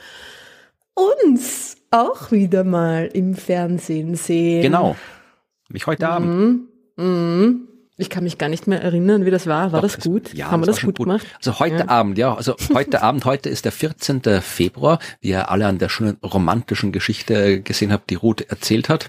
uns 0.94 1.76
auch 1.94 2.30
wieder 2.30 2.64
mal 2.64 3.06
im 3.12 3.34
Fernsehen 3.34 4.14
sehen. 4.16 4.62
Genau. 4.62 4.96
Wie 5.68 5.80
heute 5.84 6.08
Abend. 6.08 6.68
Mhm. 6.96 7.68
Ich 7.96 8.10
kann 8.10 8.24
mich 8.24 8.38
gar 8.38 8.48
nicht 8.48 8.66
mehr 8.66 8.82
erinnern, 8.82 9.24
wie 9.24 9.30
das 9.30 9.46
war. 9.46 9.70
War 9.70 9.80
das 9.80 9.98
es- 9.98 10.04
gut? 10.04 10.34
Ja, 10.34 10.46
Haben 10.50 10.62
wir 10.62 10.66
war 10.66 10.72
das 10.72 10.80
schon 10.80 10.88
gut 10.94 11.06
gemacht? 11.06 11.26
Also 11.36 11.60
heute 11.60 11.88
Abend, 11.88 12.18
ja. 12.18 12.34
Also 12.34 12.56
heute 12.74 13.02
Abend, 13.02 13.24
heute 13.24 13.48
ist 13.48 13.64
der 13.64 13.72
14. 13.72 14.22
Februar, 14.42 14.98
wie 15.20 15.28
ihr 15.28 15.48
alle 15.50 15.66
an 15.66 15.78
der 15.78 15.88
schönen 15.88 16.16
romantischen 16.24 16.90
Geschichte 16.90 17.60
gesehen 17.60 17.92
habt, 17.92 18.10
die 18.10 18.16
Ruth 18.16 18.40
erzählt 18.50 18.88
hat. 18.88 19.08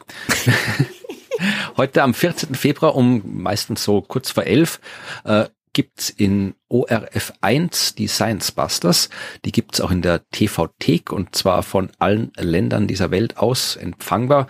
heute 1.78 2.04
am 2.04 2.14
14. 2.14 2.54
Februar 2.56 2.96
um 2.96 3.22
meistens 3.26 3.84
so 3.84 4.02
kurz 4.02 4.30
vor 4.32 4.44
elf 4.44 4.80
äh, 5.24 5.46
gibt's 5.76 6.10
in 6.10 6.56
ORF 6.70 7.34
1 7.42 7.96
die 7.96 8.08
Science 8.08 8.54
Busters. 8.54 9.10
Die 9.44 9.52
gibt's 9.52 9.82
auch 9.82 9.92
in 9.92 10.02
der 10.02 10.28
TV-Thek 10.32 11.12
und 11.12 11.36
zwar 11.36 11.64
von 11.64 11.92
allen 12.00 12.32
Ländern 12.38 12.88
dieser 12.88 13.12
Welt 13.12 13.38
aus 13.38 13.76
empfangbar. 13.76 14.48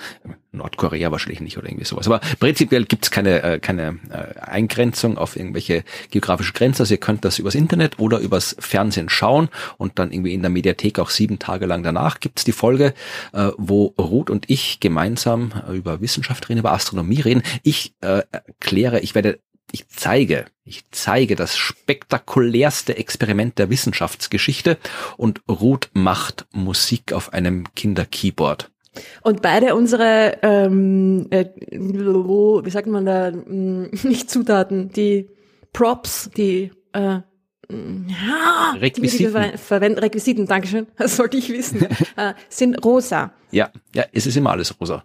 Nordkorea 0.52 1.12
wahrscheinlich 1.12 1.42
nicht 1.42 1.58
oder 1.58 1.68
irgendwie 1.68 1.84
sowas. 1.84 2.06
Aber 2.06 2.22
prinzipiell 2.40 2.86
gibt's 2.86 3.12
keine, 3.12 3.42
äh, 3.44 3.60
keine 3.60 4.00
äh, 4.10 4.40
Eingrenzung 4.40 5.18
auf 5.18 5.36
irgendwelche 5.36 5.84
geografische 6.12 6.54
Grenzen. 6.54 6.84
Also 6.84 6.94
ihr 6.94 7.00
könnt 7.00 7.26
das 7.26 7.40
übers 7.40 7.56
Internet 7.56 8.00
oder 8.00 8.20
übers 8.20 8.56
Fernsehen 8.60 9.10
schauen 9.10 9.50
und 9.78 9.98
dann 10.00 10.12
irgendwie 10.12 10.34
in 10.34 10.42
der 10.42 10.52
Mediathek 10.52 11.00
auch 11.00 11.10
sieben 11.10 11.40
Tage 11.40 11.66
lang 11.66 11.82
danach 11.84 12.20
gibt's 12.20 12.44
die 12.44 12.52
Folge, 12.54 12.94
äh, 13.34 13.50
wo 13.58 13.96
Ruth 14.00 14.30
und 14.30 14.50
ich 14.50 14.80
gemeinsam 14.80 15.52
über 15.74 16.02
Wissenschaft 16.02 16.48
reden, 16.48 16.60
über 16.60 16.72
Astronomie 16.72 17.22
reden. 17.22 17.42
Ich 17.64 17.96
äh, 18.02 18.22
erkläre, 18.32 19.00
ich 19.00 19.16
werde 19.16 19.40
ich 19.76 19.90
zeige, 19.90 20.46
ich 20.64 20.90
zeige 20.92 21.36
das 21.36 21.58
spektakulärste 21.58 22.96
Experiment 22.96 23.60
der 23.60 23.70
Wissenschaftsgeschichte 23.70 24.78
und 25.18 25.42
Ruth 25.50 25.90
macht 25.92 26.48
Musik 26.54 27.12
auf 27.12 27.34
einem 27.34 27.66
Kinderkeyboard. 27.76 28.72
Und 29.22 29.42
beide 29.42 29.76
unsere, 29.76 30.38
ähm, 30.44 31.28
äh, 31.30 31.48
wie 31.72 32.70
sagt 32.70 32.88
man 32.88 33.06
da, 33.06 33.32
mh, 33.32 33.90
nicht 34.04 34.30
Zutaten, 34.30 34.94
die 34.94 35.28
Props, 35.74 36.30
die 36.38 36.72
äh, 36.94 37.20
ja, 37.70 38.76
Requisiten. 38.80 39.52
Die 39.52 39.58
verwenden, 39.58 40.00
Requisiten, 40.00 40.46
Dankeschön, 40.46 40.88
das 40.98 41.18
sollte 41.18 41.36
ich 41.36 41.50
wissen, 41.50 41.82
äh, 42.16 42.34
sind 42.48 42.76
rosa. 42.86 43.34
Ja, 43.52 43.72
ja, 43.94 44.06
es 44.14 44.26
ist 44.26 44.38
immer 44.38 44.52
alles 44.52 44.80
rosa. 44.80 45.04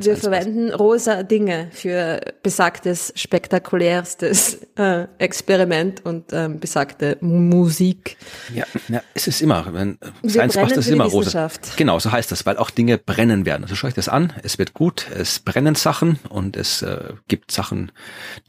Wir 0.00 0.16
verwenden 0.16 0.72
rosa 0.72 1.22
Dinge 1.22 1.68
für 1.72 2.20
besagtes, 2.42 3.12
spektakulärstes 3.16 4.58
äh, 4.76 5.06
Experiment 5.18 6.04
und 6.04 6.32
ähm, 6.32 6.60
besagte 6.60 7.16
Musik. 7.20 8.16
Ja, 8.54 8.64
ja, 8.88 9.02
es 9.14 9.26
ist 9.26 9.42
immer, 9.42 9.72
wenn 9.72 9.98
Science 10.26 10.56
Busters 10.56 10.86
ist 10.86 10.88
immer 10.88 11.04
rosa. 11.04 11.50
Genau, 11.76 11.98
so 11.98 12.12
heißt 12.12 12.30
das, 12.32 12.46
weil 12.46 12.56
auch 12.56 12.70
Dinge 12.70 12.98
brennen 12.98 13.46
werden. 13.46 13.64
Also 13.64 13.74
schaut 13.74 13.88
euch 13.88 13.94
das 13.94 14.08
an, 14.08 14.32
es 14.42 14.58
wird 14.58 14.74
gut, 14.74 15.06
es 15.16 15.38
brennen 15.40 15.74
Sachen 15.74 16.18
und 16.28 16.56
es 16.56 16.82
äh, 16.82 17.14
gibt 17.28 17.50
Sachen, 17.50 17.92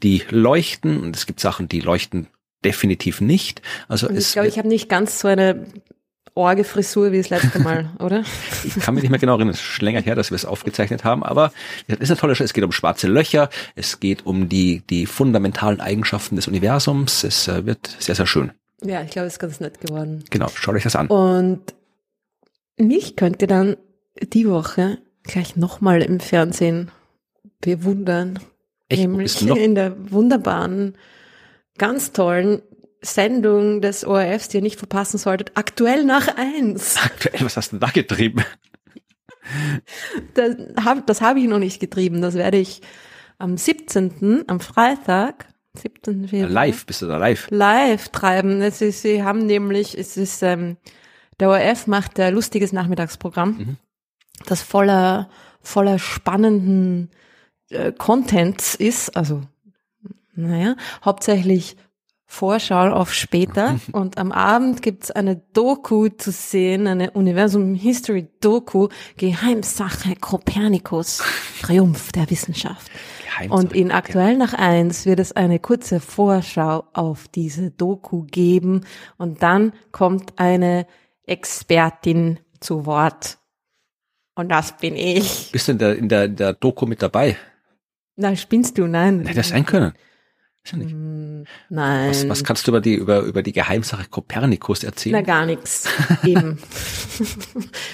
die 0.02 0.22
leuchten 0.30 1.00
und 1.00 1.16
es 1.16 1.26
gibt 1.26 1.40
Sachen, 1.40 1.68
die 1.68 1.80
leuchten 1.80 2.28
definitiv 2.64 3.20
nicht. 3.20 3.62
Also 3.88 4.08
und 4.08 4.16
ich 4.16 4.32
glaube, 4.32 4.48
ich 4.48 4.58
habe 4.58 4.68
nicht 4.68 4.88
ganz 4.88 5.20
so 5.20 5.28
eine 5.28 5.66
Orge-Frisur 6.34 7.12
wie 7.12 7.18
das 7.18 7.30
letzte 7.30 7.60
Mal, 7.60 7.90
oder? 8.00 8.24
ich 8.64 8.74
kann 8.80 8.94
mich 8.94 9.02
nicht 9.02 9.10
mehr 9.10 9.20
genau 9.20 9.34
erinnern, 9.34 9.50
es 9.50 9.60
ist 9.60 9.66
schon 9.66 9.84
länger 9.84 10.00
her, 10.00 10.14
dass 10.16 10.30
wir 10.30 10.36
es 10.36 10.44
aufgezeichnet 10.44 11.04
haben, 11.04 11.22
aber 11.22 11.52
es 11.86 11.98
ist 11.98 12.10
eine 12.10 12.18
tolle 12.18 12.34
Show. 12.34 12.44
Es 12.44 12.52
geht 12.52 12.64
um 12.64 12.72
schwarze 12.72 13.06
Löcher, 13.06 13.50
es 13.76 14.00
geht 14.00 14.26
um 14.26 14.48
die, 14.48 14.82
die 14.90 15.06
fundamentalen 15.06 15.80
Eigenschaften 15.80 16.36
des 16.36 16.48
Universums. 16.48 17.24
Es 17.24 17.46
äh, 17.46 17.66
wird 17.66 17.96
sehr, 17.98 18.14
sehr 18.14 18.26
schön. 18.26 18.52
Ja, 18.82 19.02
ich 19.02 19.10
glaube, 19.10 19.26
es 19.26 19.34
ist 19.34 19.38
ganz 19.38 19.60
nett 19.60 19.80
geworden. 19.80 20.24
Genau, 20.30 20.48
schaut 20.54 20.74
euch 20.74 20.82
das 20.82 20.96
an. 20.96 21.06
Und 21.06 21.62
mich 22.76 23.16
könnt 23.16 23.40
ihr 23.40 23.48
dann 23.48 23.76
die 24.20 24.48
Woche 24.48 24.98
gleich 25.22 25.56
nochmal 25.56 26.02
im 26.02 26.20
Fernsehen 26.20 26.90
bewundern. 27.60 28.40
Echt? 28.88 29.00
Nämlich 29.00 29.40
in 29.46 29.74
der 29.74 29.94
wunderbaren, 30.12 30.96
ganz 31.78 32.12
tollen 32.12 32.62
Sendung 33.04 33.80
des 33.80 34.04
ORFs, 34.04 34.48
die 34.48 34.58
ihr 34.58 34.62
nicht 34.62 34.78
verpassen 34.78 35.18
solltet, 35.18 35.52
aktuell 35.54 36.04
nach 36.04 36.28
eins. 36.36 36.96
Aktuell, 37.02 37.40
was 37.40 37.56
hast 37.56 37.72
du 37.72 37.78
da 37.78 37.88
getrieben? 37.88 38.42
Das 40.34 40.56
habe 40.82 41.12
hab 41.12 41.36
ich 41.36 41.46
noch 41.46 41.58
nicht 41.58 41.80
getrieben. 41.80 42.22
Das 42.22 42.34
werde 42.34 42.56
ich 42.56 42.80
am 43.38 43.56
17., 43.56 44.44
am 44.46 44.60
Freitag, 44.60 45.46
17. 45.74 46.28
Februar. 46.28 46.50
Live, 46.50 46.86
bist 46.86 47.02
du 47.02 47.06
da 47.06 47.18
live? 47.18 47.48
Live 47.50 48.08
treiben. 48.08 48.62
Es 48.62 48.80
ist, 48.80 49.02
sie 49.02 49.22
haben 49.22 49.44
nämlich, 49.46 49.98
es 49.98 50.16
ist, 50.16 50.42
ähm, 50.42 50.76
der 51.40 51.50
ORF 51.50 51.86
macht 51.86 52.18
ein 52.20 52.32
lustiges 52.32 52.72
Nachmittagsprogramm, 52.72 53.50
mhm. 53.50 53.76
das 54.46 54.62
voller, 54.62 55.28
voller 55.60 55.98
spannenden 55.98 57.10
äh, 57.70 57.92
Contents 57.92 58.74
ist, 58.76 59.16
also 59.16 59.42
naja, 60.36 60.76
hauptsächlich 61.04 61.76
Vorschau 62.34 62.90
auf 62.90 63.14
später 63.14 63.78
und 63.92 64.18
am 64.18 64.32
Abend 64.32 64.82
gibt's 64.82 65.12
eine 65.12 65.36
Doku 65.52 66.08
zu 66.08 66.32
sehen, 66.32 66.88
eine 66.88 67.12
Universum 67.12 67.74
History 67.74 68.26
Doku, 68.40 68.88
Geheimsache 69.16 70.16
Kopernikus, 70.16 71.22
Triumph 71.62 72.10
der 72.10 72.28
Wissenschaft. 72.28 72.90
Und 73.48 73.72
in 73.72 73.92
aktuell 73.92 74.36
nach 74.36 74.52
eins 74.52 75.06
wird 75.06 75.20
es 75.20 75.32
eine 75.32 75.60
kurze 75.60 76.00
Vorschau 76.00 76.84
auf 76.92 77.28
diese 77.28 77.70
Doku 77.70 78.24
geben 78.24 78.84
und 79.16 79.42
dann 79.42 79.72
kommt 79.92 80.38
eine 80.38 80.86
Expertin 81.26 82.40
zu 82.60 82.84
Wort. 82.84 83.38
Und 84.34 84.48
das 84.48 84.76
bin 84.76 84.96
ich. 84.96 85.50
Bist 85.52 85.68
du 85.68 85.72
in 85.72 85.78
der, 85.78 85.96
in 85.96 86.08
der, 86.08 86.24
in 86.24 86.36
der 86.36 86.52
Doku 86.52 86.86
mit 86.86 87.00
dabei? 87.00 87.36
Na, 88.16 88.34
spinnst 88.34 88.76
du? 88.78 88.86
Nein. 88.86 89.20
Hätte 89.20 89.36
das 89.36 89.48
sein 89.50 89.64
können. 89.64 89.92
Ist 90.64 90.76
nicht. 90.76 90.92
Hm, 90.92 91.44
nein. 91.68 92.08
Was, 92.08 92.28
was 92.28 92.44
kannst 92.44 92.66
du 92.66 92.70
über 92.70 92.80
die, 92.80 92.94
über, 92.94 93.20
über 93.20 93.42
die 93.42 93.52
Geheimsache 93.52 94.08
Kopernikus 94.08 94.82
erzählen? 94.82 95.16
Na, 95.16 95.20
gar 95.20 95.46
nichts. 95.46 95.88
Eben. 96.24 96.58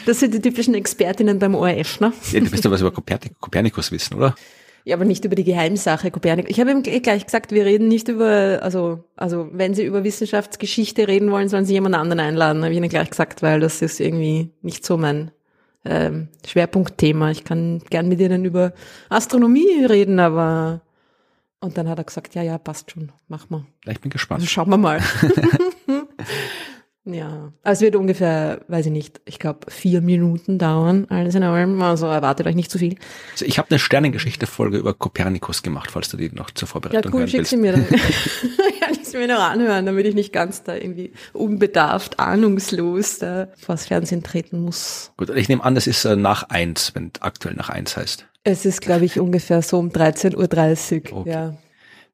Das 0.07 0.19
sind 0.19 0.33
die 0.33 0.41
typischen 0.41 0.75
Expertinnen 0.75 1.39
beim 1.39 1.55
ORF, 1.55 2.01
ne? 2.01 2.15
Ja, 2.33 2.41
du 2.41 2.51
wirst 2.51 2.65
ja 2.65 2.71
was 2.71 2.81
über 2.81 2.91
Kopernikus 2.91 3.93
wissen, 3.93 4.15
oder? 4.15 4.35
Ja, 4.85 4.97
aber 4.97 5.05
nicht 5.05 5.27
über 5.27 5.35
die 5.35 5.45
Geheimsache 5.45 6.11
Kopernikus. 6.11 6.51
Ich 6.51 6.59
habe 6.59 6.71
ihm 6.71 6.83
gleich 6.83 7.27
gesagt, 7.27 7.53
wir 7.53 7.67
reden 7.67 7.89
nicht 7.89 8.09
über, 8.09 8.61
also, 8.63 9.05
also 9.15 9.49
wenn 9.53 9.75
Sie 9.75 9.85
über 9.85 10.05
Wissenschaftsgeschichte 10.05 11.07
reden 11.07 11.31
wollen, 11.31 11.51
sollen 11.51 11.67
Sie 11.67 11.75
jemand 11.75 11.97
anderen 11.97 12.21
einladen, 12.21 12.63
habe 12.63 12.73
ich 12.73 12.79
Ihnen 12.79 12.89
gleich 12.89 13.11
gesagt, 13.11 13.43
weil 13.43 13.61
das 13.61 13.83
ist 13.83 14.01
irgendwie 14.01 14.51
nicht 14.63 14.87
so 14.87 14.97
mein 14.97 15.33
ähm, 15.85 16.29
Schwerpunktthema. 16.47 17.31
Ich 17.31 17.45
kann 17.45 17.83
gern 17.91 18.09
mit 18.09 18.21
Ihnen 18.21 18.47
über 18.47 18.73
Astronomie 19.11 19.85
reden, 19.85 20.19
aber 20.19 20.81
und 21.61 21.77
dann 21.77 21.89
hat 21.89 21.99
er 21.99 22.05
gesagt, 22.05 22.35
ja, 22.35 22.43
ja, 22.43 22.59
passt 22.59 22.91
schon, 22.91 23.13
mach 23.29 23.51
mal. 23.51 23.67
Ich 23.87 24.01
bin 24.01 24.11
gespannt. 24.11 24.41
Also 24.41 24.51
schauen 24.51 24.71
wir 24.71 24.79
mal. 24.79 25.01
ja, 27.05 27.53
also 27.63 27.79
es 27.79 27.81
wird 27.83 27.97
ungefähr, 27.97 28.63
weiß 28.69 28.87
ich 28.87 28.93
nicht, 28.93 29.21
ich 29.27 29.39
glaube 29.39 29.71
vier 29.71 30.01
Minuten 30.01 30.59
dauern, 30.59 31.07
alles 31.11 31.35
in 31.35 31.43
allem, 31.43 31.81
also 31.83 32.07
erwartet 32.07 32.47
euch 32.47 32.55
nicht 32.55 32.71
zu 32.71 32.79
viel. 32.79 32.97
Also 33.33 33.45
ich 33.45 33.59
habe 33.59 33.69
eine 33.71 33.79
Sternengeschichte-Folge 33.79 34.79
über 34.79 34.95
Kopernikus 34.95 35.63
gemacht, 35.63 35.91
falls 35.91 36.09
du 36.09 36.17
die 36.17 36.31
noch 36.31 36.51
zur 36.51 36.67
Vorbereitung 36.67 37.13
Ja, 37.13 37.19
cool, 37.19 37.29
schick 37.29 37.47
sie 37.47 37.59
mir 37.59 37.73
dann. 37.73 37.87
Kann 38.81 38.97
ich 39.03 39.13
mir 39.13 39.29
noch 39.29 39.43
anhören, 39.43 39.85
damit 39.85 40.07
ich 40.07 40.15
nicht 40.15 40.33
ganz 40.33 40.63
da 40.63 40.75
irgendwie 40.75 41.13
unbedarft, 41.35 42.19
ahnungslos 42.19 43.19
da 43.19 43.49
vors 43.59 43.87
Fernsehen 43.87 44.23
treten 44.23 44.63
muss. 44.63 45.13
Gut, 45.19 45.29
ich 45.29 45.51
nehme 45.51 45.63
an, 45.63 45.75
das 45.75 45.87
ist 45.87 46.07
äh, 46.07 46.17
nach 46.17 46.45
eins, 46.45 46.95
wenn 46.95 47.11
aktuell 47.21 47.55
nach 47.55 47.69
eins 47.69 47.99
heißt. 47.99 48.30
Es 48.43 48.65
ist, 48.65 48.81
glaube 48.81 49.05
ich, 49.05 49.21
ungefähr 49.21 49.63
so 49.63 49.79
um 49.79 49.89
13.30 49.89 51.13
Uhr. 51.13 51.19
Okay. 51.19 51.31
Ja. 51.31 51.55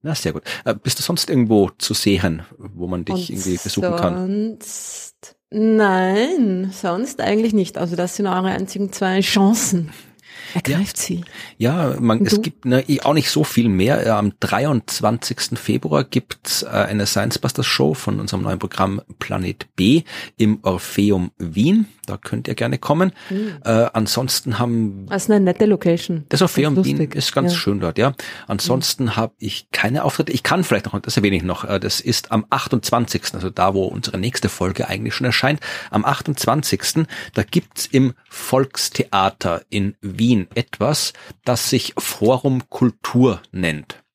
Na, 0.02 0.14
sehr 0.14 0.32
gut. 0.32 0.42
Äh, 0.64 0.74
bist 0.74 0.98
du 0.98 1.02
sonst 1.02 1.30
irgendwo 1.30 1.70
zu 1.78 1.94
sehen, 1.94 2.42
wo 2.58 2.86
man 2.86 3.04
dich 3.04 3.14
Und 3.14 3.30
irgendwie 3.30 3.58
besuchen 3.62 3.98
sonst, 3.98 5.14
kann? 5.50 5.76
Nein, 5.76 6.70
sonst 6.72 7.20
eigentlich 7.20 7.54
nicht. 7.54 7.78
Also 7.78 7.96
das 7.96 8.16
sind 8.16 8.26
eure 8.26 8.48
einzigen 8.48 8.92
zwei 8.92 9.20
Chancen. 9.20 9.92
Ergreift 10.54 10.98
ja. 10.98 11.04
sie. 11.04 11.24
Ja, 11.58 11.96
man, 11.98 12.24
es 12.24 12.40
gibt 12.40 12.64
ne, 12.64 12.84
auch 13.02 13.14
nicht 13.14 13.30
so 13.30 13.44
viel 13.44 13.68
mehr. 13.68 14.16
Am 14.16 14.32
23. 14.40 15.58
Februar 15.58 16.04
gibt's 16.04 16.62
äh, 16.62 16.68
eine 16.68 17.06
Science 17.06 17.38
Busters 17.38 17.66
Show 17.66 17.94
von 17.94 18.20
unserem 18.20 18.42
neuen 18.42 18.58
Programm 18.58 19.00
Planet 19.18 19.66
B 19.76 20.02
im 20.36 20.58
Orpheum 20.62 21.30
Wien. 21.38 21.86
Da 22.06 22.16
könnt 22.16 22.48
ihr 22.48 22.54
gerne 22.54 22.78
kommen. 22.78 23.12
Mhm. 23.30 23.58
Äh, 23.64 23.86
ansonsten 23.92 24.58
haben... 24.58 25.06
Das 25.08 25.24
ist 25.24 25.30
eine 25.30 25.44
nette 25.44 25.66
Location. 25.66 26.24
Das 26.28 26.42
Orpheum 26.42 26.84
Wien 26.84 26.98
ist 26.98 27.32
ganz 27.32 27.52
ja. 27.52 27.58
schön 27.58 27.80
dort, 27.80 27.98
ja. 27.98 28.14
Ansonsten 28.46 29.04
mhm. 29.04 29.16
habe 29.16 29.34
ich 29.38 29.68
keine 29.72 30.04
Auftritte. 30.04 30.32
Ich 30.32 30.42
kann 30.42 30.64
vielleicht 30.64 30.86
noch, 30.86 30.98
das 31.00 31.16
erwähne 31.16 31.36
ich 31.36 31.42
noch, 31.42 31.64
äh, 31.64 31.80
das 31.80 32.00
ist 32.00 32.32
am 32.32 32.46
28., 32.48 33.34
also 33.34 33.50
da, 33.50 33.74
wo 33.74 33.84
unsere 33.84 34.18
nächste 34.18 34.48
Folge 34.48 34.88
eigentlich 34.88 35.14
schon 35.14 35.26
erscheint. 35.26 35.60
Am 35.90 36.04
28., 36.04 37.06
da 37.34 37.42
gibt's 37.42 37.86
im 37.86 38.14
Volkstheater 38.28 39.62
in 39.68 39.96
Wien 40.00 40.46
etwas, 40.54 41.12
das 41.44 41.70
sich 41.70 41.94
Forum 41.98 42.68
Kultur 42.70 43.40
nennt. 43.52 44.05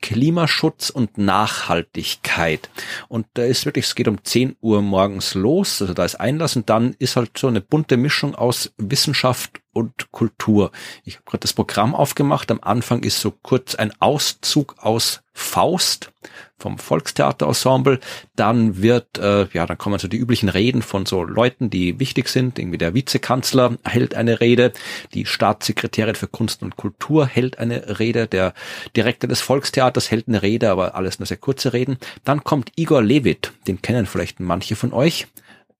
Klimaschutz 0.01 0.91
und 0.91 1.19
Nachhaltigkeit. 1.19 2.71
Und 3.09 3.27
da 3.35 3.45
ist 3.45 3.65
wirklich, 3.67 3.87
es 3.87 3.95
geht 3.95 4.09
um 4.09 4.23
10 4.23 4.57
Uhr 4.61 4.83
morgens 4.83 5.35
los, 5.35 5.81
also 5.81 5.95
da 5.95 6.05
ist 6.05 6.17
Einlass 6.17 6.57
und 6.57 6.71
dann 6.71 6.95
ist 6.99 7.17
halt 7.17 7.37
so 7.37 7.49
eine 7.49 7.61
bunte 7.61 7.97
Mischung 7.97 8.35
aus 8.35 8.73
Wissenschaft 8.77 9.61
und 9.73 10.11
Kultur. 10.11 10.73
Ich 11.05 11.15
habe 11.17 11.25
gerade 11.25 11.41
das 11.41 11.53
Programm 11.53 11.95
aufgemacht. 11.95 12.51
Am 12.51 12.61
Anfang 12.63 13.03
ist 13.03 13.21
so 13.21 13.31
kurz 13.31 13.75
ein 13.75 13.93
Auszug 14.01 14.77
aus 14.79 15.23
Faust 15.41 16.12
vom 16.59 16.79
Volkstheaterensemble. 16.79 17.99
Dann 18.37 18.83
wird, 18.83 19.19
äh, 19.19 19.47
ja, 19.53 19.67
dann 19.67 19.79
kommen 19.79 19.99
so 19.99 20.07
die 20.07 20.19
üblichen 20.19 20.49
Reden 20.49 20.83
von 20.83 21.07
so 21.07 21.25
Leuten, 21.25 21.71
die 21.71 21.99
wichtig 21.99 22.29
sind. 22.29 22.59
Irgendwie 22.59 22.79
der 22.79 22.95
Vizekanzler 22.95 23.77
hält 23.85 24.15
eine 24.15 24.41
Rede, 24.41 24.73
die 25.15 25.27
Staatssekretärin 25.27 26.15
für 26.15 26.29
Kunst 26.29 26.62
und 26.62 26.77
Kultur 26.77 27.27
hält 27.27 27.59
eine 27.59 27.99
Rede, 27.99 28.27
der 28.27 28.53
Direktor 28.95 29.29
des 29.29 29.41
Volkstheaters 29.41 30.11
hält 30.11 30.29
eine 30.29 30.43
Rede, 30.43 30.71
aber 30.71 30.95
alles 30.95 31.19
nur 31.19 31.27
sehr 31.27 31.39
kurze 31.39 31.73
Reden. 31.73 31.97
Dann 32.25 32.45
kommt 32.45 32.73
Igor 32.77 33.03
Levit, 33.03 33.53
den 33.67 33.81
kennen 33.81 34.07
vielleicht 34.07 34.39
manche 34.41 34.77
von 34.77 34.93
euch, 34.93 35.27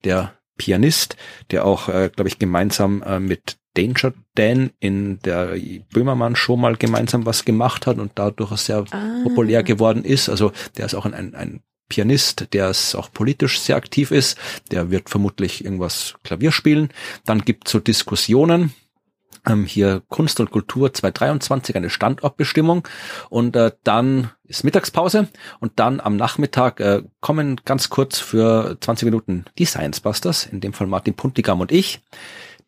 der 0.05 0.33
Pianist, 0.61 1.17
der 1.51 1.65
auch, 1.65 1.89
äh, 1.89 2.11
glaube 2.15 2.29
ich, 2.29 2.39
gemeinsam 2.39 3.03
äh, 3.03 3.19
mit 3.19 3.57
Danger 3.73 4.13
Dan 4.35 4.73
in 4.79 5.19
der 5.21 5.57
Böhmermann 5.91 6.37
Show 6.37 6.59
mal 6.59 6.77
gemeinsam 6.77 7.25
was 7.25 7.47
gemacht 7.47 7.87
hat 7.87 7.99
und 7.99 8.13
dadurch 8.17 8.55
sehr 8.59 8.85
ah. 8.91 9.23
populär 9.23 9.63
geworden 9.63 10.05
ist. 10.05 10.29
Also 10.29 10.53
der 10.77 10.85
ist 10.85 10.95
auch 10.95 11.07
ein, 11.07 11.15
ein, 11.15 11.35
ein 11.35 11.61
Pianist, 11.89 12.53
der 12.53 12.69
es 12.69 12.95
auch 12.95 13.11
politisch 13.11 13.59
sehr 13.59 13.77
aktiv 13.77 14.11
ist. 14.11 14.37
Der 14.71 14.91
wird 14.91 15.09
vermutlich 15.09 15.65
irgendwas 15.65 16.17
Klavier 16.25 16.53
spielen. 16.53 16.91
Dann 17.25 17.41
gibt's 17.41 17.71
so 17.71 17.81
Diskussionen. 17.81 18.75
Ähm, 19.47 19.65
hier 19.65 20.03
Kunst 20.09 20.41
und 20.41 20.51
Kultur 20.51 20.93
2023, 20.93 21.77
eine 21.77 21.91
Standortbestimmung. 21.91 22.87
Und 23.29 23.57
äh, 23.57 23.73
dann 23.85 24.31
ist 24.45 24.65
Mittagspause 24.65 25.29
und 25.61 25.73
dann 25.77 26.01
am 26.01 26.17
Nachmittag 26.17 26.81
äh, 26.81 27.03
kommen 27.21 27.61
ganz 27.65 27.89
kurz 27.89 28.19
für 28.19 28.77
20 28.81 29.07
Minuten 29.07 29.45
die 29.59 29.65
Science 29.65 30.01
Busters, 30.01 30.47
in 30.47 30.61
dem 30.61 30.73
Fall 30.73 30.87
Martin 30.87 31.15
Puntigam 31.15 31.61
und 31.61 31.73
ich 31.73 32.01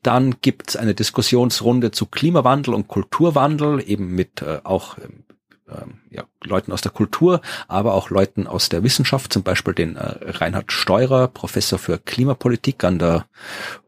Dann 0.02 0.36
gibt's 0.40 0.76
eine 0.76 0.94
Diskussionsrunde 0.94 1.90
zu 1.90 2.06
Klimawandel 2.06 2.74
und 2.74 2.88
Kulturwandel, 2.88 3.82
eben 3.86 4.14
mit 4.14 4.42
äh, 4.42 4.60
auch 4.64 4.98
ähm, 4.98 5.24
ähm, 5.68 6.01
ja, 6.12 6.24
Leuten 6.44 6.72
aus 6.72 6.82
der 6.82 6.92
Kultur, 6.92 7.40
aber 7.68 7.94
auch 7.94 8.10
Leuten 8.10 8.46
aus 8.46 8.68
der 8.68 8.82
Wissenschaft, 8.82 9.32
zum 9.32 9.42
Beispiel 9.42 9.74
den 9.74 9.96
äh, 9.96 10.14
Reinhard 10.20 10.70
Steurer, 10.70 11.28
Professor 11.28 11.78
für 11.78 11.98
Klimapolitik 11.98 12.84
an 12.84 12.98
der 12.98 13.26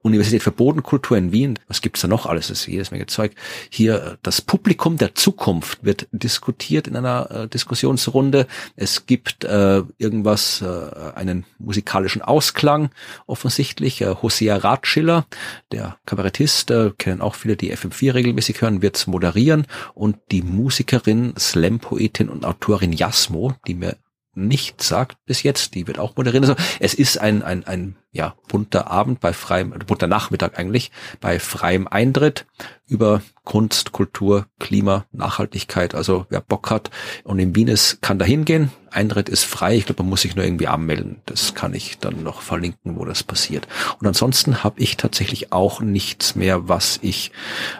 Universität 0.02 0.42
für 0.42 0.52
Bodenkultur 0.52 1.16
in 1.16 1.32
Wien. 1.32 1.58
Was 1.68 1.80
gibt's 1.80 2.00
da 2.00 2.08
noch 2.08 2.26
alles? 2.26 2.48
Das 2.48 2.60
ist 2.60 2.66
jedes 2.66 2.90
Menge 2.90 3.06
Zeug. 3.06 3.32
Hier 3.70 4.02
äh, 4.02 4.16
das 4.22 4.40
Publikum 4.40 4.96
der 4.96 5.14
Zukunft 5.14 5.84
wird 5.84 6.08
diskutiert 6.12 6.86
in 6.86 6.96
einer 6.96 7.30
äh, 7.30 7.48
Diskussionsrunde. 7.48 8.46
Es 8.76 9.06
gibt 9.06 9.44
äh, 9.44 9.82
irgendwas, 9.98 10.62
äh, 10.62 11.14
einen 11.14 11.44
musikalischen 11.58 12.22
Ausklang 12.22 12.90
offensichtlich. 13.26 14.00
Äh, 14.00 14.14
Hosea 14.22 14.56
Ratschiller, 14.56 15.26
der 15.72 15.98
Kabarettist, 16.06 16.70
äh, 16.70 16.92
kennen 16.96 17.20
auch 17.20 17.34
viele, 17.34 17.56
die 17.56 17.74
FM4 17.74 18.14
regelmäßig 18.14 18.62
hören, 18.62 18.82
wird's 18.82 19.06
moderieren 19.06 19.66
und 19.94 20.16
die 20.30 20.42
Musikerin, 20.42 21.34
Slam-Poetin 21.38 22.13
und 22.22 22.44
Autorin 22.44 22.92
Jasmo, 22.92 23.54
die 23.66 23.74
mir 23.74 23.96
nicht 24.34 24.82
sagt 24.82 25.16
bis 25.26 25.42
jetzt, 25.42 25.74
die 25.74 25.86
wird 25.86 25.98
auch 25.98 26.16
moderieren. 26.16 26.44
Also 26.44 26.62
es 26.80 26.94
ist 26.94 27.18
ein, 27.18 27.42
ein, 27.42 27.66
ein 27.66 27.96
ja, 28.12 28.34
bunter 28.48 28.90
Abend 28.90 29.20
bei 29.20 29.32
freiem, 29.32 29.74
bunter 29.86 30.06
Nachmittag 30.06 30.58
eigentlich, 30.58 30.90
bei 31.20 31.38
freiem 31.38 31.88
Eintritt 31.88 32.46
über 32.86 33.22
Kunst, 33.44 33.92
Kultur, 33.92 34.46
Klima, 34.58 35.06
Nachhaltigkeit. 35.12 35.94
Also 35.94 36.26
wer 36.28 36.40
Bock 36.40 36.70
hat 36.70 36.90
und 37.24 37.38
in 37.38 37.54
Wien 37.54 37.68
ist, 37.68 38.02
kann 38.02 38.18
da 38.18 38.24
hingehen. 38.24 38.70
Eintritt 38.90 39.28
ist 39.28 39.44
frei. 39.44 39.76
Ich 39.76 39.86
glaube, 39.86 40.02
man 40.02 40.10
muss 40.10 40.22
sich 40.22 40.36
nur 40.36 40.44
irgendwie 40.44 40.68
anmelden. 40.68 41.20
Das 41.26 41.54
kann 41.54 41.74
ich 41.74 41.98
dann 41.98 42.22
noch 42.22 42.42
verlinken, 42.42 42.96
wo 42.96 43.04
das 43.04 43.22
passiert. 43.22 43.66
Und 44.00 44.06
ansonsten 44.06 44.62
habe 44.62 44.80
ich 44.80 44.96
tatsächlich 44.96 45.52
auch 45.52 45.80
nichts 45.80 46.36
mehr, 46.36 46.68
was 46.68 46.98
ich 47.02 47.32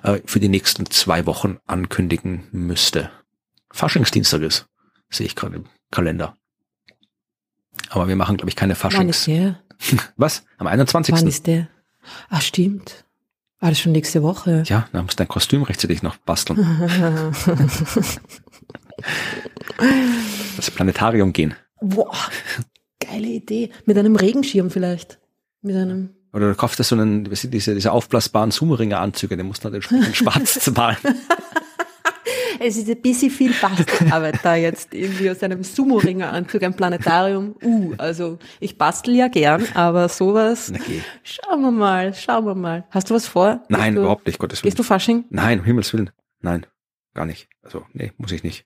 äh, 0.03 0.21
für 0.25 0.41
die 0.41 0.49
nächsten 0.49 0.87
zwei 0.91 1.27
Wochen 1.27 1.59
ankündigen 1.67 2.49
müsste. 2.51 3.11
Faschingsdienstag 3.75 4.41
ist. 4.43 4.67
Sehe 5.11 5.27
ich 5.27 5.35
gerade 5.35 5.57
im 5.57 5.65
Kalender. 5.91 6.37
Aber 7.91 8.07
wir 8.07 8.15
machen, 8.17 8.37
glaube 8.37 8.49
ich, 8.49 8.57
keine 8.57 8.77
Faschings. 8.77 9.01
Wann 9.01 9.09
ist 9.09 9.27
der? 9.27 9.61
Was? 10.17 10.45
Am 10.59 10.69
21. 10.69 11.15
Wann 11.15 11.27
ist 11.27 11.47
der? 11.49 11.69
Ah, 12.29 12.41
stimmt. 12.41 13.05
War 13.59 13.71
das 13.71 13.81
schon 13.81 13.93
nächste 13.93 14.23
Woche? 14.23 14.63
Ja, 14.67 14.89
da 14.93 15.03
musst 15.03 15.19
du 15.19 15.23
dein 15.23 15.29
Kostüm 15.29 15.63
rechtzeitig 15.65 16.03
noch 16.03 16.17
basteln. 16.19 16.59
das 20.57 20.71
Planetarium 20.71 21.33
gehen. 21.33 21.55
Boah, 21.81 22.15
geile 23.01 23.27
Idee. 23.27 23.71
Mit 23.87 23.99
einem 23.99 24.17
Regenschirm 24.17 24.71
vielleicht. 24.71 25.19
Mit 25.63 25.77
einem. 25.77 26.11
Oder 26.33 26.49
du 26.49 26.55
kaufst 26.55 26.79
dir 26.79 26.85
so 26.85 26.95
einen, 26.95 27.25
diese, 27.25 27.49
diese 27.49 27.93
aufblasbaren 27.93 28.51
Sumo-Ringer-Anzüge, 28.51 29.37
den 29.37 29.47
musst 29.47 29.65
du 29.65 29.69
dann 29.69 29.75
entsprechend 29.75 30.17
schwarz 30.17 30.55
zahlen. 30.61 30.99
Es 32.67 32.79
ist 32.79 32.89
ein 32.89 33.01
bisschen 33.03 33.31
viel 33.31 33.53
Bastelarbeit 33.53 34.41
da 34.43 34.55
jetzt 34.55 34.95
irgendwie 34.95 35.31
aus 35.31 35.43
einem 35.43 35.63
Sumo-Ringer-Anzug, 35.63 36.63
ein 36.63 36.75
Planetarium. 36.75 37.55
Uh, 37.63 37.93
also 37.99 38.39
ich 38.59 38.79
bastel 38.79 39.15
ja 39.15 39.29
gern, 39.29 39.67
aber 39.75 40.09
sowas. 40.09 40.73
Okay. 40.75 41.03
Schauen 41.23 41.61
wir 41.61 41.71
mal, 41.71 42.15
schauen 42.15 42.47
wir 42.47 42.55
mal. 42.55 42.85
Hast 42.91 43.11
du 43.11 43.15
was 43.15 43.27
vor? 43.27 43.63
Nein, 43.69 43.95
du, 43.95 44.01
überhaupt 44.01 44.27
nicht, 44.27 44.39
Gottes 44.39 44.63
Willen. 44.63 44.71
Gehst 44.71 44.79
du 44.79 44.83
Fasching? 44.83 45.27
Nein, 45.29 45.61
um 45.61 45.67
Himmels 45.67 45.93
Willen. 45.93 46.11
Nein, 46.41 46.65
gar 47.13 47.27
nicht. 47.27 47.49
Also, 47.63 47.85
nee, 47.93 48.13
muss 48.17 48.33
ich 48.33 48.43
nicht. 48.43 48.65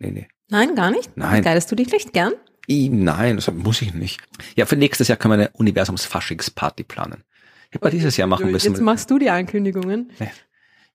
Nee, 0.00 0.10
nee. 0.10 0.26
Nein, 0.48 0.74
gar 0.74 0.90
nicht? 0.90 1.16
Nein. 1.16 1.42
Kleidest 1.42 1.70
du 1.70 1.76
dich 1.76 1.88
vielleicht 1.88 2.12
gern? 2.12 2.32
I, 2.68 2.88
nein, 2.88 3.36
das 3.36 3.48
muss 3.52 3.80
ich 3.80 3.94
nicht. 3.94 4.20
Ja, 4.56 4.66
für 4.66 4.76
nächstes 4.76 5.06
Jahr 5.06 5.18
können 5.18 5.38
wir 5.38 5.46
eine 5.46 5.50
Universums-Faschingsparty 5.50 6.82
planen. 6.82 7.22
Ich 7.70 7.80
okay, 7.80 7.90
dieses 7.90 8.16
Jahr 8.16 8.26
machen 8.26 8.50
müssen. 8.50 8.72
Jetzt 8.72 8.82
machst 8.82 9.08
du 9.10 9.18
die 9.18 9.30
Ankündigungen. 9.30 10.10
Nee. 10.18 10.30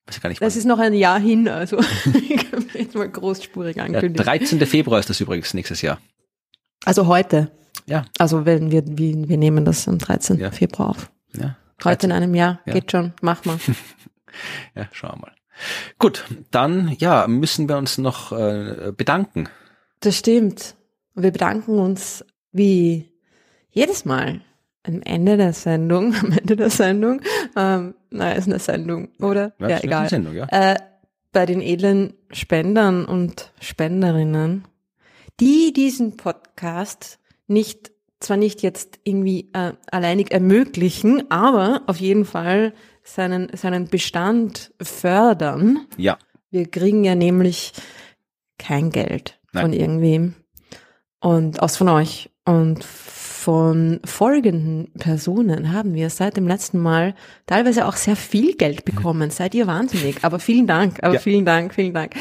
Weiß 0.07 0.17
ich 0.17 0.21
gar 0.21 0.29
nicht, 0.29 0.41
das 0.41 0.55
ist 0.55 0.65
noch 0.65 0.79
ein 0.79 0.93
Jahr 0.93 1.19
hin, 1.19 1.47
also 1.47 1.79
ich 2.29 2.49
kann 2.49 2.65
jetzt 2.73 2.95
mal 2.95 3.09
großspurig 3.09 3.79
ankündigen. 3.79 4.15
Der 4.15 4.25
13. 4.25 4.65
Februar 4.65 4.99
ist 4.99 5.09
das 5.09 5.19
übrigens 5.21 5.53
nächstes 5.53 5.81
Jahr. 5.81 5.99
Also 6.85 7.07
heute. 7.07 7.51
Ja. 7.85 8.05
Also 8.17 8.45
wenn 8.45 8.71
wir, 8.71 8.83
wir, 8.85 9.29
wir 9.29 9.37
nehmen 9.37 9.65
das 9.65 9.87
am 9.87 9.97
13. 9.97 10.39
Ja. 10.39 10.51
Februar 10.51 10.89
auf. 10.89 11.11
Ja. 11.33 11.57
13. 11.77 11.85
Heute 11.85 12.05
in 12.07 12.11
einem 12.11 12.35
Jahr. 12.35 12.59
Ja. 12.65 12.73
Geht 12.73 12.91
schon. 12.91 13.13
Mach 13.21 13.45
mal. 13.45 13.57
ja, 14.75 14.87
schauen 14.91 15.19
wir 15.19 15.27
mal. 15.27 15.35
Gut, 15.99 16.25
dann 16.49 16.95
ja, 16.99 17.27
müssen 17.27 17.69
wir 17.69 17.77
uns 17.77 17.97
noch 17.97 18.31
äh, 18.31 18.91
bedanken. 18.95 19.49
Das 19.99 20.17
stimmt. 20.17 20.75
Wir 21.13 21.31
bedanken 21.31 21.77
uns 21.77 22.25
wie 22.51 23.11
jedes 23.69 24.05
Mal 24.05 24.41
am 24.83 25.01
Ende 25.03 25.37
der 25.37 25.53
Sendung, 25.53 26.13
am 26.21 26.31
Ende 26.31 26.55
der 26.55 26.69
Sendung, 26.69 27.21
ähm, 27.55 27.95
naja, 28.09 28.33
ist 28.33 28.47
eine 28.47 28.59
Sendung, 28.59 29.09
oder? 29.19 29.53
Ja, 29.59 29.69
ja 29.69 29.83
egal. 29.83 30.09
Sendung, 30.09 30.35
ja. 30.35 30.47
Äh, 30.49 30.75
bei 31.31 31.45
den 31.45 31.61
edlen 31.61 32.13
Spendern 32.31 33.05
und 33.05 33.53
Spenderinnen, 33.61 34.65
die 35.39 35.71
diesen 35.73 36.17
Podcast 36.17 37.19
nicht, 37.47 37.91
zwar 38.19 38.37
nicht 38.37 38.61
jetzt 38.61 38.99
irgendwie 39.03 39.49
äh, 39.53 39.73
alleinig 39.91 40.31
ermöglichen, 40.31 41.29
aber 41.31 41.83
auf 41.87 41.97
jeden 41.97 42.25
Fall 42.25 42.73
seinen, 43.03 43.55
seinen 43.55 43.87
Bestand 43.87 44.73
fördern. 44.81 45.87
Ja. 45.97 46.17
Wir 46.49 46.69
kriegen 46.69 47.03
ja 47.03 47.15
nämlich 47.15 47.73
kein 48.57 48.89
Geld 48.91 49.39
Nein. 49.53 49.63
von 49.63 49.73
irgendwem 49.73 50.35
und 51.19 51.61
aus 51.61 51.77
von 51.77 51.89
euch 51.89 52.29
und 52.45 52.83
von 53.41 53.99
folgenden 54.05 54.91
Personen 54.99 55.73
haben 55.73 55.95
wir 55.95 56.11
seit 56.11 56.38
dem 56.38 56.47
letzten 56.47 56.77
Mal 56.77 57.15
teilweise 57.47 57.88
auch 57.88 57.95
sehr 57.95 58.15
viel 58.15 58.55
Geld 58.55 58.85
bekommen. 58.85 59.31
Seid 59.31 59.55
ihr 59.55 59.65
wahnsinnig. 59.65 60.23
Aber 60.23 60.38
vielen 60.38 60.68
Dank, 60.68 60.99
aber 61.01 61.15
ja. 61.15 61.19
vielen 61.19 61.43
Dank, 61.43 61.73
vielen 61.73 61.95
Dank. 61.95 62.13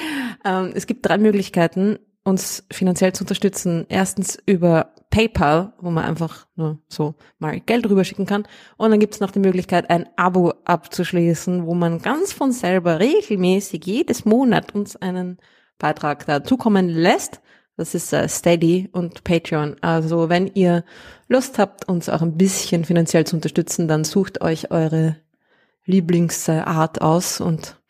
Ähm, 0.47 0.73
es 0.75 0.87
gibt 0.87 1.07
drei 1.07 1.19
Möglichkeiten, 1.19 1.99
uns 2.25 2.65
finanziell 2.73 3.13
zu 3.13 3.25
unterstützen. 3.25 3.85
Erstens 3.91 4.39
über 4.47 4.95
PayPal, 5.11 5.75
wo 5.79 5.91
man 5.91 6.05
einfach 6.05 6.47
nur 6.57 6.79
so 6.89 7.17
mal 7.39 7.61
Geld 7.61 7.91
rüberschicken 7.91 8.25
kann. 8.25 8.45
Und 8.79 8.91
dann 8.91 9.01
gibt 9.01 9.13
es 9.13 9.21
noch 9.21 9.31
die 9.31 9.41
Möglichkeit, 9.41 9.91
ein 9.91 10.09
Abo 10.17 10.55
abzuschließen, 10.65 11.67
wo 11.67 11.75
man 11.75 12.01
ganz 12.01 12.33
von 12.33 12.51
selber 12.51 12.99
regelmäßig 12.99 13.85
jedes 13.85 14.25
Monat 14.25 14.75
uns 14.75 14.97
einen 14.97 15.37
Beitrag 15.79 16.25
dazukommen 16.25 16.89
lässt. 16.89 17.43
Das 17.81 17.94
ist 17.94 18.12
äh, 18.12 18.28
Steady 18.28 18.90
und 18.93 19.24
Patreon. 19.24 19.74
Also 19.81 20.28
wenn 20.28 20.48
ihr 20.48 20.85
Lust 21.28 21.59
habt, 21.59 21.89
uns 21.89 22.11
auch 22.11 22.20
ein 22.20 22.36
bisschen 22.36 22.85
finanziell 22.85 23.27
zu 23.27 23.36
unterstützen, 23.36 23.89
dann 23.89 24.05
sucht 24.05 24.43
euch 24.43 24.70
eure 24.70 25.16
Lieblingsart 25.86 27.01
aus 27.01 27.40
und 27.40 27.81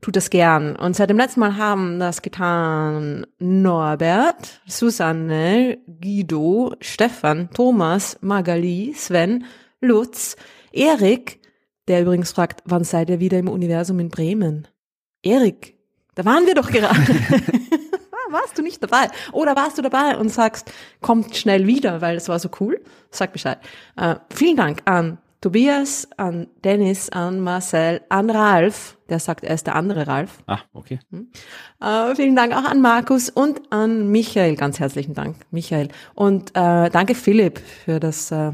tut 0.00 0.16
das 0.16 0.30
gern. 0.30 0.76
Und 0.76 0.96
seit 0.96 1.10
dem 1.10 1.18
letzten 1.18 1.40
Mal 1.40 1.58
haben 1.58 2.00
das 2.00 2.22
getan 2.22 3.26
Norbert, 3.38 4.62
Susanne, 4.66 5.76
Guido, 6.00 6.74
Stefan, 6.80 7.50
Thomas, 7.50 8.16
Magali, 8.22 8.94
Sven, 8.96 9.44
Lutz, 9.82 10.36
Erik, 10.72 11.38
der 11.86 12.00
übrigens 12.00 12.32
fragt, 12.32 12.62
wann 12.64 12.84
seid 12.84 13.10
ihr 13.10 13.20
wieder 13.20 13.38
im 13.38 13.48
Universum 13.48 14.00
in 14.00 14.08
Bremen? 14.08 14.68
Erik, 15.22 15.76
da 16.14 16.24
waren 16.24 16.46
wir 16.46 16.54
doch 16.54 16.70
gerade. 16.70 16.96
warst 18.34 18.58
du 18.58 18.62
nicht 18.62 18.82
dabei? 18.82 19.08
Oder 19.32 19.56
warst 19.56 19.78
du 19.78 19.82
dabei 19.82 20.16
und 20.18 20.28
sagst, 20.28 20.70
kommt 21.00 21.34
schnell 21.36 21.66
wieder, 21.66 22.00
weil 22.02 22.16
es 22.16 22.28
war 22.28 22.38
so 22.38 22.50
cool? 22.60 22.82
Sag 23.10 23.32
Bescheid. 23.32 23.58
Äh, 23.96 24.16
vielen 24.30 24.56
Dank 24.56 24.82
an 24.84 25.18
Tobias, 25.44 26.08
an 26.16 26.46
Dennis, 26.64 27.10
an 27.10 27.40
Marcel, 27.40 28.00
an 28.08 28.30
Ralf, 28.30 28.96
der 29.10 29.18
sagt, 29.18 29.44
er 29.44 29.54
ist 29.54 29.66
der 29.66 29.74
andere 29.74 30.06
Ralf. 30.06 30.42
Ah, 30.46 30.60
okay. 30.72 30.98
Hm. 31.10 31.30
Äh, 31.82 32.14
vielen 32.14 32.34
Dank 32.34 32.54
auch 32.54 32.64
an 32.64 32.80
Markus 32.80 33.28
und 33.28 33.60
an 33.70 34.10
Michael, 34.10 34.56
ganz 34.56 34.80
herzlichen 34.80 35.12
Dank, 35.12 35.36
Michael. 35.50 35.88
Und 36.14 36.52
äh, 36.52 36.88
danke 36.88 37.14
Philipp 37.14 37.58
für 37.58 38.00
das 38.00 38.30
äh, 38.30 38.52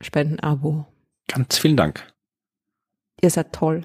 Spendenabo. 0.00 0.86
Ganz 1.26 1.58
vielen 1.58 1.76
Dank. 1.76 2.06
Ihr 3.20 3.30
seid 3.30 3.52
toll. 3.52 3.82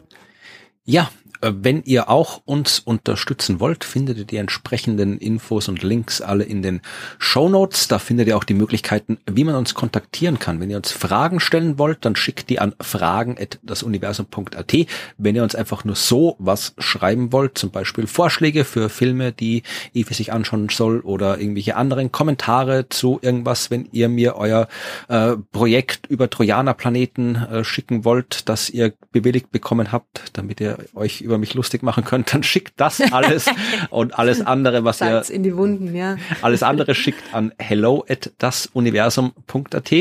Ja, 0.83 1.09
wenn 1.41 1.83
ihr 1.83 2.09
auch 2.09 2.41
uns 2.45 2.79
unterstützen 2.79 3.59
wollt, 3.59 3.83
findet 3.83 4.17
ihr 4.17 4.25
die 4.25 4.37
entsprechenden 4.37 5.17
Infos 5.17 5.67
und 5.67 5.83
Links 5.83 6.21
alle 6.21 6.43
in 6.43 6.61
den 6.61 6.81
Show 7.19 7.49
Notes. 7.49 7.87
Da 7.87 7.99
findet 7.99 8.27
ihr 8.27 8.37
auch 8.37 8.43
die 8.43 8.53
Möglichkeiten, 8.53 9.17
wie 9.25 9.43
man 9.43 9.55
uns 9.55 9.73
kontaktieren 9.73 10.39
kann. 10.39 10.59
Wenn 10.59 10.69
ihr 10.69 10.77
uns 10.77 10.91
Fragen 10.91 11.39
stellen 11.39 11.77
wollt, 11.77 12.05
dann 12.05 12.15
schickt 12.15 12.49
die 12.49 12.59
an 12.59 12.73
fragen.dasuniversum.at. 12.81 14.75
Wenn 15.17 15.35
ihr 15.35 15.43
uns 15.43 15.55
einfach 15.55 15.83
nur 15.83 15.95
so 15.95 16.35
was 16.39 16.73
schreiben 16.77 17.31
wollt, 17.31 17.57
zum 17.57 17.71
Beispiel 17.71 18.07
Vorschläge 18.07 18.63
für 18.65 18.89
Filme, 18.89 19.31
die 19.31 19.63
Evi 19.93 20.13
sich 20.13 20.31
anschauen 20.31 20.69
soll 20.69 20.99
oder 21.01 21.39
irgendwelche 21.39 21.75
anderen 21.75 22.11
Kommentare 22.11 22.89
zu 22.89 23.19
irgendwas, 23.21 23.71
wenn 23.71 23.87
ihr 23.91 24.09
mir 24.09 24.35
euer 24.35 24.67
äh, 25.09 25.35
Projekt 25.51 26.07
über 26.07 26.29
Trojanerplaneten 26.29 27.35
äh, 27.35 27.63
schicken 27.63 28.05
wollt, 28.05 28.47
das 28.49 28.69
ihr 28.69 28.93
bewilligt 29.11 29.51
bekommen 29.51 29.91
habt, 29.91 30.23
damit 30.33 30.61
ihr 30.61 30.77
euch 30.93 31.21
über 31.25 31.37
mich 31.37 31.53
lustig 31.53 31.83
machen 31.83 32.05
könnt, 32.05 32.33
dann 32.33 32.43
schickt 32.43 32.73
das 32.77 33.01
alles 33.11 33.47
und 33.89 34.17
alles 34.17 34.45
andere, 34.45 34.83
was 34.83 34.99
Salz 34.99 35.29
ihr 35.29 35.35
in 35.35 35.43
die 35.43 35.57
Wunden, 35.57 35.95
ja. 35.95 36.17
alles 36.41 36.63
andere 36.63 36.95
schickt 36.95 37.33
an 37.33 37.51
hello 37.57 38.05
at 38.07 38.31
dasuniversum.at. 38.37 39.91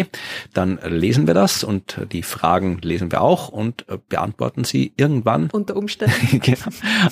Dann 0.53 0.79
lesen 0.87 1.27
wir 1.27 1.35
das 1.35 1.65
und 1.65 1.99
die 2.13 2.23
Fragen 2.23 2.79
lesen 2.83 3.11
wir 3.11 3.23
auch 3.23 3.49
und 3.49 3.89
äh, 3.89 3.99
beantworten 4.09 4.65
sie 4.65 4.93
irgendwann. 4.97 5.51
Unter 5.51 5.77
Umständen. 5.77 6.41
genau. 6.41 6.59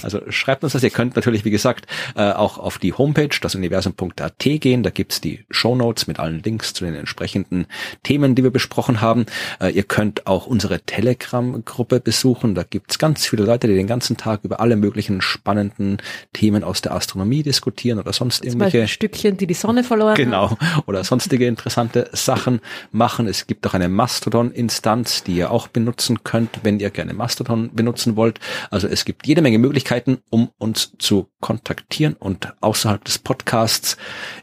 Also 0.02 0.20
schreibt 0.30 0.64
uns 0.64 0.72
das. 0.72 0.82
Ihr 0.82 0.90
könnt 0.90 1.16
natürlich, 1.16 1.44
wie 1.44 1.51
gesagt, 1.51 1.86
äh, 2.16 2.32
auch 2.32 2.59
auf 2.59 2.78
die 2.78 2.93
Homepage 2.93 3.28
dasuniversum.at 3.40 4.39
gehen. 4.39 4.82
Da 4.82 4.90
gibt's 4.90 5.20
die 5.20 5.44
Show 5.51 5.74
Notes 5.74 6.06
mit 6.06 6.18
allen 6.18 6.43
Links 6.43 6.74
zu 6.74 6.84
den 6.84 6.94
entsprechenden 6.94 7.66
Themen, 8.02 8.34
die 8.34 8.43
wir 8.43 8.51
besprochen 8.51 9.01
haben. 9.01 9.26
Äh, 9.60 9.70
ihr 9.70 9.84
könnt 9.84 10.26
auch 10.26 10.47
unsere 10.47 10.80
Telegram-Gruppe 10.80 12.01
besuchen. 12.01 12.55
Da 12.55 12.62
gibt's 12.62 12.98
ganz 12.98 13.26
viele 13.26 13.44
Leute, 13.44 13.68
die 13.68 13.74
den 13.74 13.86
ganzen 13.86 14.02
Tag 14.16 14.41
über 14.45 14.61
alle 14.61 14.77
möglichen 14.77 15.20
spannenden 15.20 15.99
Themen 16.33 16.65
aus 16.65 16.83
der 16.83 16.95
Astronomie 16.95 17.43
diskutieren 17.43 17.99
oder 17.99 18.12
sonst 18.12 18.37
Zum 18.37 18.59
Beispiel 18.59 18.81
irgendwelche 18.81 18.89
Stückchen, 18.89 19.37
die 19.37 19.47
die 19.47 19.55
Sonne 19.55 19.85
verloren 19.85 20.11
hat. 20.11 20.16
Genau. 20.16 20.57
Oder 20.87 21.05
sonstige 21.05 21.47
interessante 21.47 22.09
Sachen 22.12 22.61
machen. 22.91 23.27
Es 23.27 23.47
gibt 23.47 23.66
auch 23.66 23.74
eine 23.74 23.89
Mastodon-Instanz, 23.89 25.24
die 25.24 25.37
ihr 25.37 25.51
auch 25.51 25.69
benutzen 25.69 26.24
könnt, 26.24 26.61
wenn 26.62 26.81
ihr 26.81 26.91
gerne 26.91 27.15
Mastodon 27.15 27.70
benutzen 27.73 28.16
wollt. 28.16 28.41
Also 28.70 28.89
es 28.89 29.05
gibt 29.05 29.27
jede 29.27 29.43
Menge 29.43 29.59
Möglichkeiten, 29.59 30.19
um 30.31 30.51
uns 30.59 30.93
zu 30.99 31.29
kontaktieren 31.41 32.15
und 32.15 32.53
außerhalb 32.61 33.05
des 33.05 33.19
Podcasts 33.19 33.97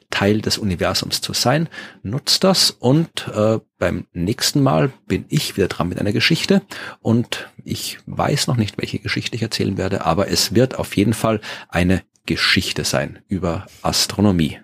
Teil 0.10 0.42
des 0.42 0.58
Universums 0.58 1.22
zu 1.22 1.34
sein. 1.34 1.70
Nutzt 2.04 2.44
das 2.44 2.72
und 2.72 3.28
äh, 3.34 3.60
beim 3.78 4.06
nächsten 4.14 4.62
Mal 4.62 4.92
bin 5.08 5.26
ich 5.30 5.56
wieder 5.56 5.68
dran 5.68 5.90
mit 5.90 6.00
einer 6.00 6.12
Geschichte 6.12 6.62
und 7.02 7.50
ich 7.64 8.00
weiß 8.06 8.48
noch 8.48 8.58
nicht, 8.58 8.78
welche 8.78 9.00
Geschichte 9.00 9.36
ich 9.36 9.42
erzählen 9.42 9.78
werde, 9.78 10.06
aber 10.06 10.30
es 10.30 10.56
wird 10.56 10.78
auf 10.78 10.96
jeden 10.98 11.14
Fall 11.14 11.42
eine 11.70 12.02
Geschichte 12.26 12.84
sein 12.84 13.20
über 13.28 13.66
Astronomie. 13.82 14.60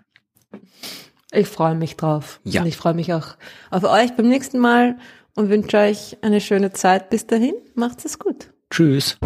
Ich 1.32 1.48
freue 1.48 1.76
mich 1.76 1.98
drauf. 1.98 2.40
Ja. 2.44 2.62
Und 2.62 2.68
ich 2.68 2.78
freue 2.78 2.94
mich 2.94 3.14
auch 3.14 3.36
auf 3.70 3.84
euch 3.84 4.16
beim 4.16 4.30
nächsten 4.30 4.60
Mal 4.60 4.98
und 5.36 5.50
wünsche 5.50 5.78
euch 5.78 6.18
eine 6.22 6.42
schöne 6.42 6.72
Zeit. 6.72 7.10
Bis 7.10 7.28
dahin, 7.28 7.56
macht's 7.76 8.06
es 8.06 8.20
gut. 8.20 8.52
Tschüss. 8.70 9.18